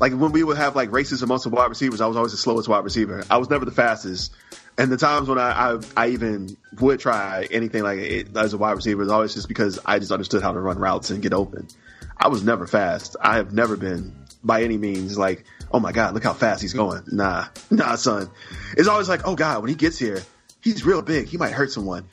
like 0.00 0.12
when 0.12 0.32
we 0.32 0.42
would 0.42 0.56
have 0.56 0.74
like 0.74 0.90
races 0.90 1.22
amongst 1.22 1.44
the 1.44 1.50
wide 1.50 1.68
receivers, 1.68 2.00
I 2.00 2.06
was 2.06 2.16
always 2.16 2.32
the 2.32 2.38
slowest 2.38 2.68
wide 2.68 2.84
receiver. 2.84 3.22
I 3.30 3.36
was 3.36 3.48
never 3.48 3.64
the 3.64 3.70
fastest. 3.70 4.32
And 4.78 4.92
the 4.92 4.96
times 4.96 5.28
when 5.28 5.38
I, 5.38 5.72
I, 5.72 5.78
I 5.96 6.08
even 6.10 6.56
would 6.80 7.00
try 7.00 7.48
anything 7.50 7.82
like 7.82 7.98
it 7.98 8.36
as 8.36 8.52
a 8.52 8.58
wide 8.58 8.76
receiver 8.76 9.00
was 9.00 9.10
always 9.10 9.34
just 9.34 9.48
because 9.48 9.80
I 9.84 9.98
just 9.98 10.12
understood 10.12 10.40
how 10.40 10.52
to 10.52 10.60
run 10.60 10.78
routes 10.78 11.10
and 11.10 11.20
get 11.20 11.32
open. 11.32 11.66
I 12.16 12.28
was 12.28 12.44
never 12.44 12.64
fast. 12.68 13.16
I 13.20 13.36
have 13.36 13.52
never 13.52 13.76
been 13.76 14.14
by 14.44 14.62
any 14.62 14.78
means 14.78 15.18
like, 15.18 15.44
oh 15.72 15.80
my 15.80 15.90
god, 15.90 16.14
look 16.14 16.22
how 16.22 16.32
fast 16.32 16.62
he's 16.62 16.74
going. 16.74 17.02
Nah, 17.10 17.46
nah, 17.70 17.96
son. 17.96 18.30
It's 18.76 18.86
always 18.86 19.08
like, 19.08 19.26
oh 19.26 19.34
god, 19.34 19.62
when 19.62 19.68
he 19.68 19.74
gets 19.74 19.98
here, 19.98 20.22
he's 20.60 20.86
real 20.86 21.02
big. 21.02 21.26
He 21.26 21.38
might 21.38 21.52
hurt 21.52 21.72
someone 21.72 22.04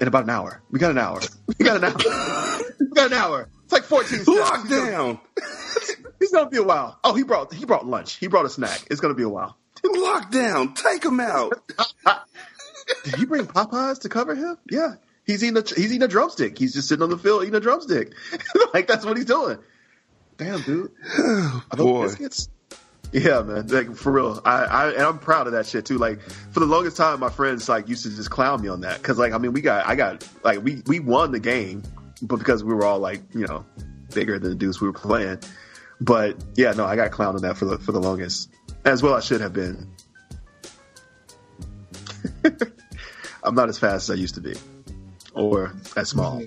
in 0.00 0.08
about 0.08 0.24
an 0.24 0.30
hour. 0.30 0.60
We 0.72 0.80
got 0.80 0.90
an 0.90 0.98
hour. 0.98 1.20
We 1.58 1.64
got 1.64 1.76
an 1.76 1.84
hour. 1.84 2.60
we 2.80 2.88
got 2.88 3.06
an 3.06 3.12
hour. 3.14 3.48
It's 3.64 3.72
like 3.72 3.84
14 3.84 4.18
steps. 4.18 4.28
Lockdown. 4.28 5.20
He's 6.18 6.32
gonna 6.32 6.50
be 6.50 6.58
a 6.58 6.62
while. 6.62 6.98
Oh, 7.04 7.14
he 7.14 7.22
brought 7.22 7.54
he 7.54 7.64
brought 7.64 7.86
lunch. 7.86 8.16
He 8.16 8.26
brought 8.26 8.44
a 8.44 8.50
snack. 8.50 8.86
It's 8.90 9.00
gonna 9.00 9.14
be 9.14 9.22
a 9.22 9.28
while. 9.28 9.56
Lockdown. 9.84 10.74
Take 10.74 11.04
him 11.04 11.20
out. 11.20 11.62
Did 13.04 13.14
he 13.16 13.24
bring 13.24 13.46
Popeyes 13.46 14.00
to 14.00 14.08
cover 14.08 14.34
him? 14.34 14.58
Yeah. 14.70 14.94
He's 15.26 15.42
eating 15.42 15.56
a 15.56 15.62
he's 15.62 15.86
eating 15.86 16.02
a 16.02 16.08
drumstick. 16.08 16.56
He's 16.56 16.72
just 16.72 16.88
sitting 16.88 17.02
on 17.02 17.10
the 17.10 17.18
field 17.18 17.42
eating 17.42 17.56
a 17.56 17.60
drumstick. 17.60 18.12
like 18.74 18.86
that's 18.86 19.04
what 19.04 19.16
he's 19.16 19.26
doing. 19.26 19.58
Damn, 20.36 20.62
dude. 20.62 20.92
Boy. 21.76 22.08
Yeah, 23.12 23.42
man. 23.42 23.66
Like 23.66 23.96
for 23.96 24.12
real. 24.12 24.40
I, 24.44 24.64
I 24.64 24.90
and 24.92 25.02
I'm 25.02 25.18
proud 25.18 25.46
of 25.48 25.52
that 25.54 25.66
shit 25.66 25.84
too. 25.84 25.98
Like 25.98 26.20
for 26.20 26.60
the 26.60 26.66
longest 26.66 26.96
time, 26.96 27.18
my 27.18 27.30
friends 27.30 27.68
like 27.68 27.88
used 27.88 28.04
to 28.04 28.10
just 28.14 28.30
clown 28.30 28.62
me 28.62 28.68
on 28.68 28.82
that 28.82 28.98
because 28.98 29.18
like 29.18 29.32
I 29.32 29.38
mean 29.38 29.52
we 29.52 29.62
got 29.62 29.86
I 29.86 29.96
got 29.96 30.26
like 30.44 30.62
we 30.62 30.82
we 30.86 31.00
won 31.00 31.32
the 31.32 31.40
game, 31.40 31.82
but 32.22 32.36
because 32.36 32.62
we 32.62 32.72
were 32.72 32.84
all 32.84 33.00
like 33.00 33.22
you 33.34 33.46
know 33.46 33.64
bigger 34.14 34.38
than 34.38 34.50
the 34.50 34.56
dudes 34.56 34.80
we 34.80 34.86
were 34.86 34.92
playing. 34.92 35.40
But 36.00 36.36
yeah, 36.54 36.72
no, 36.72 36.84
I 36.84 36.94
got 36.94 37.10
clowned 37.10 37.34
on 37.34 37.42
that 37.42 37.56
for 37.56 37.64
the 37.64 37.78
for 37.78 37.92
the 37.92 38.00
longest, 38.00 38.50
as 38.86 39.02
well 39.02 39.14
I 39.14 39.20
should 39.20 39.40
have 39.40 39.52
been. 39.52 39.88
I'm 43.42 43.54
not 43.54 43.68
as 43.68 43.78
fast 43.78 44.08
as 44.08 44.10
I 44.10 44.14
used 44.14 44.36
to 44.36 44.40
be, 44.40 44.54
or 45.34 45.74
as 45.96 46.08
small. 46.08 46.42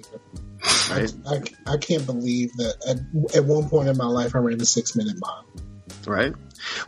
Right, 0.92 1.14
I, 1.28 1.42
I 1.74 1.78
can't 1.78 2.06
believe 2.06 2.52
that 2.58 2.76
at, 2.88 3.38
at 3.38 3.46
one 3.46 3.70
point 3.70 3.88
in 3.88 3.96
my 3.98 4.06
life 4.06 4.36
I 4.36 4.40
ran 4.40 4.60
a 4.60 4.66
six 4.66 4.96
minute 4.96 5.18
mile. 5.20 5.46
right. 6.06 6.34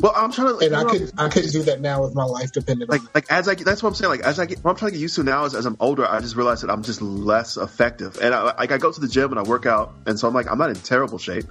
Well, 0.02 0.12
I'm 0.14 0.32
trying 0.32 0.60
to, 0.60 0.66
And 0.66 0.76
I 0.76 0.84
could 0.84 1.12
I 1.18 1.30
couldn't 1.30 1.52
do 1.52 1.64
that 1.64 1.80
now 1.80 2.04
with 2.04 2.14
my 2.14 2.26
life 2.26 2.52
dependent 2.52 2.90
like 2.90 3.02
on 3.02 3.08
like 3.16 3.32
as 3.32 3.48
I 3.48 3.56
get, 3.56 3.66
that's 3.66 3.82
what 3.82 3.90
I'm 3.90 3.96
saying. 3.96 4.10
Like 4.10 4.22
as 4.22 4.38
I 4.40 4.46
get, 4.46 4.60
what 4.60 4.72
I'm 4.72 4.78
trying 4.78 4.92
to 4.92 4.98
get 4.98 5.02
used 5.02 5.16
to 5.16 5.24
now 5.24 5.46
is 5.46 5.56
as 5.56 5.66
I'm 5.66 5.78
older, 5.80 6.06
I 6.06 6.20
just 6.20 6.36
realize 6.36 6.62
that 6.62 6.70
I'm 6.70 6.84
just 6.84 7.02
less 7.02 7.56
effective. 7.56 8.18
And 8.22 8.34
I, 8.36 8.44
like 8.44 8.72
I 8.72 8.78
go 8.78 8.92
to 8.92 9.00
the 9.00 9.08
gym 9.08 9.32
and 9.32 9.40
I 9.40 9.44
work 9.44 9.66
out, 9.66 9.94
and 10.06 10.20
so 10.20 10.28
I'm 10.28 10.34
like 10.34 10.52
I'm 10.52 10.58
not 10.58 10.70
in 10.72 10.76
terrible 10.76 11.18
shape, 11.18 11.46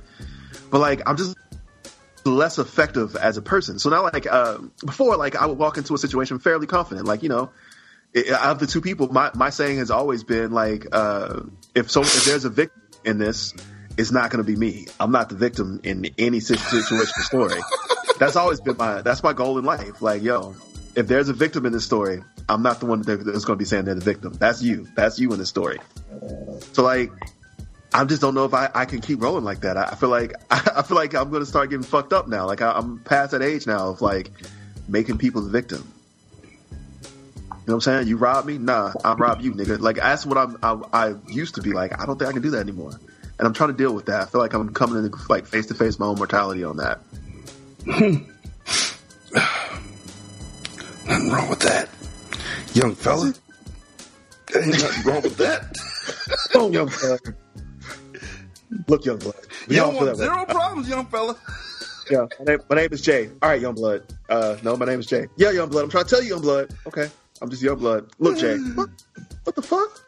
but 0.70 0.80
like 0.80 1.00
I'm 1.06 1.16
just 1.16 1.36
less 2.24 2.58
effective 2.58 3.16
as 3.16 3.36
a 3.36 3.42
person. 3.42 3.78
So 3.78 3.90
now 3.90 4.02
like 4.02 4.26
uh, 4.30 4.58
before, 4.84 5.16
like 5.16 5.36
I 5.36 5.46
would 5.46 5.58
walk 5.58 5.78
into 5.78 5.94
a 5.94 5.98
situation 5.98 6.38
fairly 6.38 6.66
confident, 6.66 7.06
like 7.06 7.22
you 7.22 7.28
know. 7.28 7.50
i 8.14 8.24
out 8.32 8.52
of 8.52 8.58
the 8.58 8.66
two 8.66 8.80
people, 8.80 9.08
my, 9.08 9.30
my 9.34 9.50
saying 9.50 9.78
has 9.78 9.90
always 9.90 10.24
been 10.24 10.52
like, 10.52 10.86
uh, 10.92 11.40
if 11.74 11.90
so, 11.90 12.02
if 12.02 12.24
there's 12.24 12.44
a 12.44 12.50
victim 12.50 12.82
in 13.04 13.18
this, 13.18 13.54
it's 13.96 14.12
not 14.12 14.30
going 14.30 14.44
to 14.44 14.50
be 14.50 14.56
me. 14.56 14.86
I'm 14.98 15.12
not 15.12 15.28
the 15.28 15.36
victim 15.36 15.80
in 15.84 16.06
any 16.18 16.40
situation 16.40 16.98
or 16.98 17.04
story. 17.06 17.60
That's 18.18 18.36
always 18.36 18.60
been 18.60 18.76
my 18.76 19.02
that's 19.02 19.22
my 19.22 19.32
goal 19.32 19.58
in 19.58 19.64
life. 19.64 20.02
Like, 20.02 20.22
yo, 20.22 20.54
if 20.94 21.06
there's 21.06 21.28
a 21.28 21.32
victim 21.32 21.66
in 21.66 21.72
this 21.72 21.84
story, 21.84 22.22
I'm 22.48 22.62
not 22.62 22.80
the 22.80 22.86
one 22.86 23.02
that's 23.02 23.22
going 23.22 23.42
to 23.42 23.56
be 23.56 23.64
saying 23.64 23.84
they're 23.84 23.94
the 23.94 24.00
victim. 24.00 24.32
That's 24.34 24.62
you. 24.62 24.88
That's 24.94 25.18
you 25.18 25.32
in 25.32 25.38
the 25.38 25.46
story. 25.46 25.78
So 26.72 26.82
like, 26.82 27.10
I 27.92 28.04
just 28.04 28.22
don't 28.22 28.34
know 28.34 28.44
if 28.44 28.54
I, 28.54 28.70
I 28.72 28.84
can 28.84 29.00
keep 29.00 29.20
rolling 29.20 29.44
like 29.44 29.60
that. 29.60 29.76
I, 29.76 29.84
I 29.84 29.94
feel 29.96 30.08
like 30.08 30.34
I 30.50 30.82
feel 30.82 30.96
like 30.96 31.14
I'm 31.14 31.30
going 31.30 31.42
to 31.42 31.46
start 31.46 31.70
getting 31.70 31.82
fucked 31.84 32.12
up 32.12 32.28
now. 32.28 32.46
Like 32.46 32.62
I, 32.62 32.72
I'm 32.72 32.98
past 33.00 33.32
that 33.32 33.42
age 33.42 33.66
now 33.66 33.90
of 33.90 34.00
like 34.00 34.30
making 34.88 35.18
people 35.18 35.42
the 35.42 35.50
victim. 35.50 35.92
You 37.60 37.66
know 37.66 37.74
what 37.74 37.74
I'm 37.74 37.80
saying? 37.80 38.08
You 38.08 38.16
rob 38.16 38.46
me? 38.46 38.58
Nah, 38.58 38.92
I 39.04 39.14
rob 39.14 39.40
you, 39.42 39.52
nigga. 39.52 39.78
Like 39.78 39.96
that's 39.96 40.24
what 40.24 40.38
I'm. 40.38 40.56
I, 40.62 40.80
I 40.92 41.14
used 41.28 41.56
to 41.56 41.62
be 41.62 41.72
like. 41.72 42.00
I 42.00 42.06
don't 42.06 42.18
think 42.18 42.28
I 42.28 42.32
can 42.32 42.42
do 42.42 42.50
that 42.50 42.60
anymore. 42.60 42.92
And 43.38 43.46
I'm 43.46 43.54
trying 43.54 43.70
to 43.70 43.76
deal 43.76 43.94
with 43.94 44.06
that. 44.06 44.22
I 44.22 44.24
feel 44.26 44.40
like 44.40 44.52
I'm 44.54 44.72
coming 44.72 45.04
into 45.04 45.16
like 45.28 45.46
face 45.46 45.66
to 45.66 45.74
face 45.74 45.98
my 45.98 46.06
own 46.06 46.16
mortality 46.16 46.64
on 46.64 46.76
that. 46.76 47.00
Nothing 51.06 51.30
wrong 51.30 51.48
with 51.48 51.60
that, 51.60 51.88
young 52.74 52.94
fella. 52.94 53.34
There 54.52 54.62
ain't 54.62 54.72
nothing 54.72 55.12
wrong 55.12 55.22
with 55.22 55.36
that. 55.38 55.76
oh, 56.54 56.70
young 56.70 56.88
fella. 56.88 57.18
Look, 58.88 59.04
young 59.04 59.18
blood. 59.18 59.34
You 59.68 59.76
Y'all 59.76 59.86
don't 59.86 59.94
feel 59.98 60.06
want 60.06 60.18
that 60.18 60.22
way. 60.22 60.34
zero 60.34 60.44
problems, 60.46 60.88
young 60.88 61.06
fella. 61.06 61.36
Yeah, 62.10 62.26
my 62.38 62.44
name, 62.44 62.58
my 62.68 62.76
name 62.76 62.88
is 62.92 63.02
Jay. 63.02 63.30
All 63.42 63.48
right, 63.50 63.60
young 63.60 63.74
blood. 63.74 64.02
Uh, 64.28 64.56
no, 64.62 64.76
my 64.76 64.86
name 64.86 65.00
is 65.00 65.06
Jay. 65.06 65.26
Yeah, 65.36 65.50
young 65.50 65.68
blood. 65.68 65.84
I'm 65.84 65.90
trying 65.90 66.04
to 66.04 66.10
tell 66.10 66.22
you, 66.22 66.30
young 66.30 66.42
blood. 66.42 66.74
Okay, 66.86 67.08
I'm 67.40 67.50
just 67.50 67.62
young 67.62 67.78
blood. 67.78 68.10
Look, 68.18 68.38
Jay. 68.38 68.56
What, 68.74 68.88
what 69.44 69.56
the 69.56 69.62
fuck? 69.62 70.00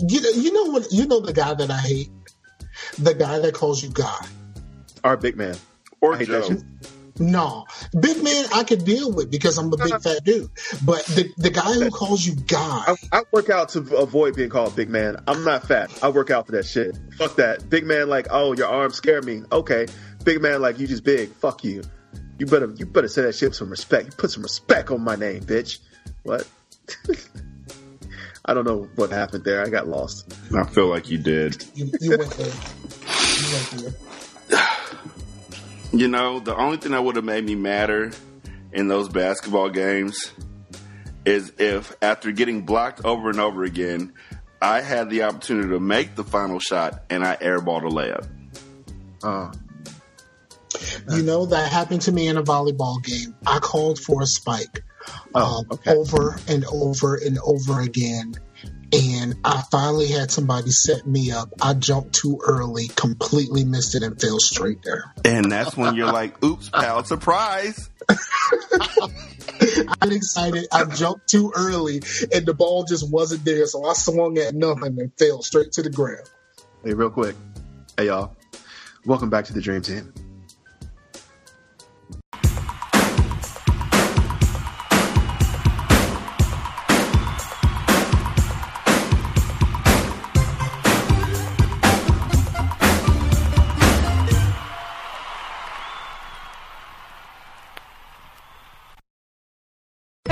You 0.00 0.20
know, 0.20 0.30
you 0.30 0.52
know 0.52 0.64
what? 0.72 0.92
You 0.92 1.06
know 1.06 1.20
the 1.20 1.32
guy 1.32 1.54
that 1.54 1.70
I 1.70 1.78
hate, 1.78 2.10
the 2.98 3.14
guy 3.14 3.38
that 3.40 3.54
calls 3.54 3.82
you 3.82 3.90
God. 3.90 4.26
Our 5.04 5.16
big 5.16 5.36
man. 5.36 5.56
Or 6.00 6.14
I 6.14 6.18
hate 6.18 6.28
that 6.28 6.46
Joe. 6.46 6.62
Shit. 7.18 7.26
No, 7.26 7.66
big 7.98 8.22
man, 8.22 8.46
I 8.54 8.64
could 8.64 8.84
deal 8.84 9.12
with 9.12 9.30
because 9.30 9.58
I'm 9.58 9.72
a 9.72 9.76
big 9.76 9.92
uh-huh. 9.92 9.98
fat 9.98 10.24
dude. 10.24 10.50
But 10.84 11.04
the 11.06 11.32
the 11.36 11.50
guy 11.50 11.72
who 11.74 11.90
calls 11.90 12.24
you 12.24 12.34
God, 12.34 12.96
I, 13.12 13.18
I 13.18 13.22
work 13.32 13.50
out 13.50 13.70
to 13.70 13.80
avoid 13.96 14.36
being 14.36 14.50
called 14.50 14.74
big 14.76 14.88
man. 14.88 15.22
I'm 15.26 15.44
not 15.44 15.66
fat. 15.66 15.90
I 16.02 16.08
work 16.08 16.30
out 16.30 16.46
for 16.46 16.52
that 16.52 16.66
shit. 16.66 16.98
Fuck 17.16 17.36
that. 17.36 17.68
Big 17.68 17.84
man, 17.84 18.08
like, 18.08 18.28
oh, 18.30 18.52
your 18.52 18.68
arms 18.68 18.94
scare 18.94 19.22
me. 19.22 19.42
Okay. 19.52 19.86
Big 20.24 20.42
man, 20.42 20.60
like, 20.60 20.78
you 20.78 20.86
just 20.86 21.04
big. 21.04 21.30
Fuck 21.30 21.64
you. 21.64 21.82
You 22.38 22.46
better, 22.46 22.72
you 22.76 22.86
better 22.86 23.08
say 23.08 23.22
that 23.22 23.34
shit 23.34 23.50
with 23.50 23.56
some 23.56 23.70
respect. 23.70 24.06
You 24.06 24.12
put 24.12 24.30
some 24.30 24.42
respect 24.42 24.90
on 24.90 25.02
my 25.02 25.16
name, 25.16 25.42
bitch. 25.42 25.80
What? 26.22 26.46
I 28.44 28.54
don't 28.54 28.64
know 28.64 28.88
what 28.94 29.10
happened 29.10 29.44
there. 29.44 29.64
I 29.64 29.68
got 29.68 29.88
lost. 29.88 30.32
I 30.56 30.64
feel 30.64 30.86
like 30.86 31.10
you 31.10 31.18
did. 31.18 31.64
you, 31.74 31.90
you 32.00 32.16
went 32.16 32.30
there. 32.30 32.46
You 32.46 33.52
went 33.52 33.94
there. 34.48 34.60
You 35.92 36.08
know, 36.08 36.38
the 36.38 36.56
only 36.56 36.76
thing 36.76 36.92
that 36.92 37.02
would 37.02 37.16
have 37.16 37.24
made 37.24 37.44
me 37.44 37.54
madder 37.54 38.12
in 38.72 38.88
those 38.88 39.08
basketball 39.08 39.70
games 39.70 40.32
is 41.24 41.52
if 41.58 41.96
after 42.02 42.30
getting 42.32 42.62
blocked 42.62 43.04
over 43.04 43.30
and 43.30 43.40
over 43.40 43.64
again, 43.64 44.12
I 44.60 44.80
had 44.80 45.08
the 45.08 45.22
opportunity 45.22 45.68
to 45.70 45.80
make 45.80 46.14
the 46.14 46.24
final 46.24 46.58
shot 46.58 47.04
and 47.10 47.24
I 47.24 47.36
airballed 47.36 47.84
a 47.84 47.90
layup. 47.90 48.28
Oh. 49.22 49.52
You 51.10 51.22
know 51.22 51.46
that 51.46 51.72
happened 51.72 52.02
to 52.02 52.12
me 52.12 52.28
in 52.28 52.36
a 52.36 52.42
volleyball 52.42 53.02
game. 53.02 53.34
I 53.46 53.58
called 53.58 53.98
for 53.98 54.22
a 54.22 54.26
spike 54.26 54.82
Oh, 55.34 55.60
um, 55.60 55.66
okay. 55.70 55.92
over 55.92 56.38
and 56.48 56.64
over 56.66 57.16
and 57.16 57.38
over 57.38 57.80
again, 57.80 58.34
and 58.92 59.36
I 59.44 59.62
finally 59.70 60.08
had 60.08 60.30
somebody 60.30 60.70
set 60.70 61.06
me 61.06 61.30
up. 61.30 61.52
I 61.60 61.74
jumped 61.74 62.14
too 62.14 62.40
early, 62.44 62.88
completely 62.88 63.64
missed 63.64 63.94
it, 63.94 64.02
and 64.02 64.20
fell 64.20 64.38
straight 64.38 64.82
there. 64.82 65.12
And 65.24 65.50
that's 65.50 65.76
when 65.76 65.94
you're 65.94 66.12
like, 66.12 66.42
oops, 66.42 66.70
pal, 66.70 67.04
surprise. 67.04 67.90
I'm 70.00 70.12
excited. 70.12 70.66
I 70.72 70.84
jumped 70.84 71.28
too 71.28 71.52
early, 71.54 72.02
and 72.32 72.46
the 72.46 72.54
ball 72.54 72.84
just 72.84 73.10
wasn't 73.10 73.44
there, 73.44 73.66
so 73.66 73.84
I 73.84 73.92
swung 73.92 74.38
at 74.38 74.54
nothing 74.54 74.98
and 75.00 75.12
fell 75.18 75.42
straight 75.42 75.72
to 75.72 75.82
the 75.82 75.90
ground. 75.90 76.28
Hey, 76.84 76.94
real 76.94 77.10
quick. 77.10 77.36
Hey, 77.96 78.06
y'all. 78.06 78.36
Welcome 79.04 79.30
back 79.30 79.44
to 79.46 79.52
the 79.52 79.60
Dream 79.60 79.82
Team. 79.82 80.12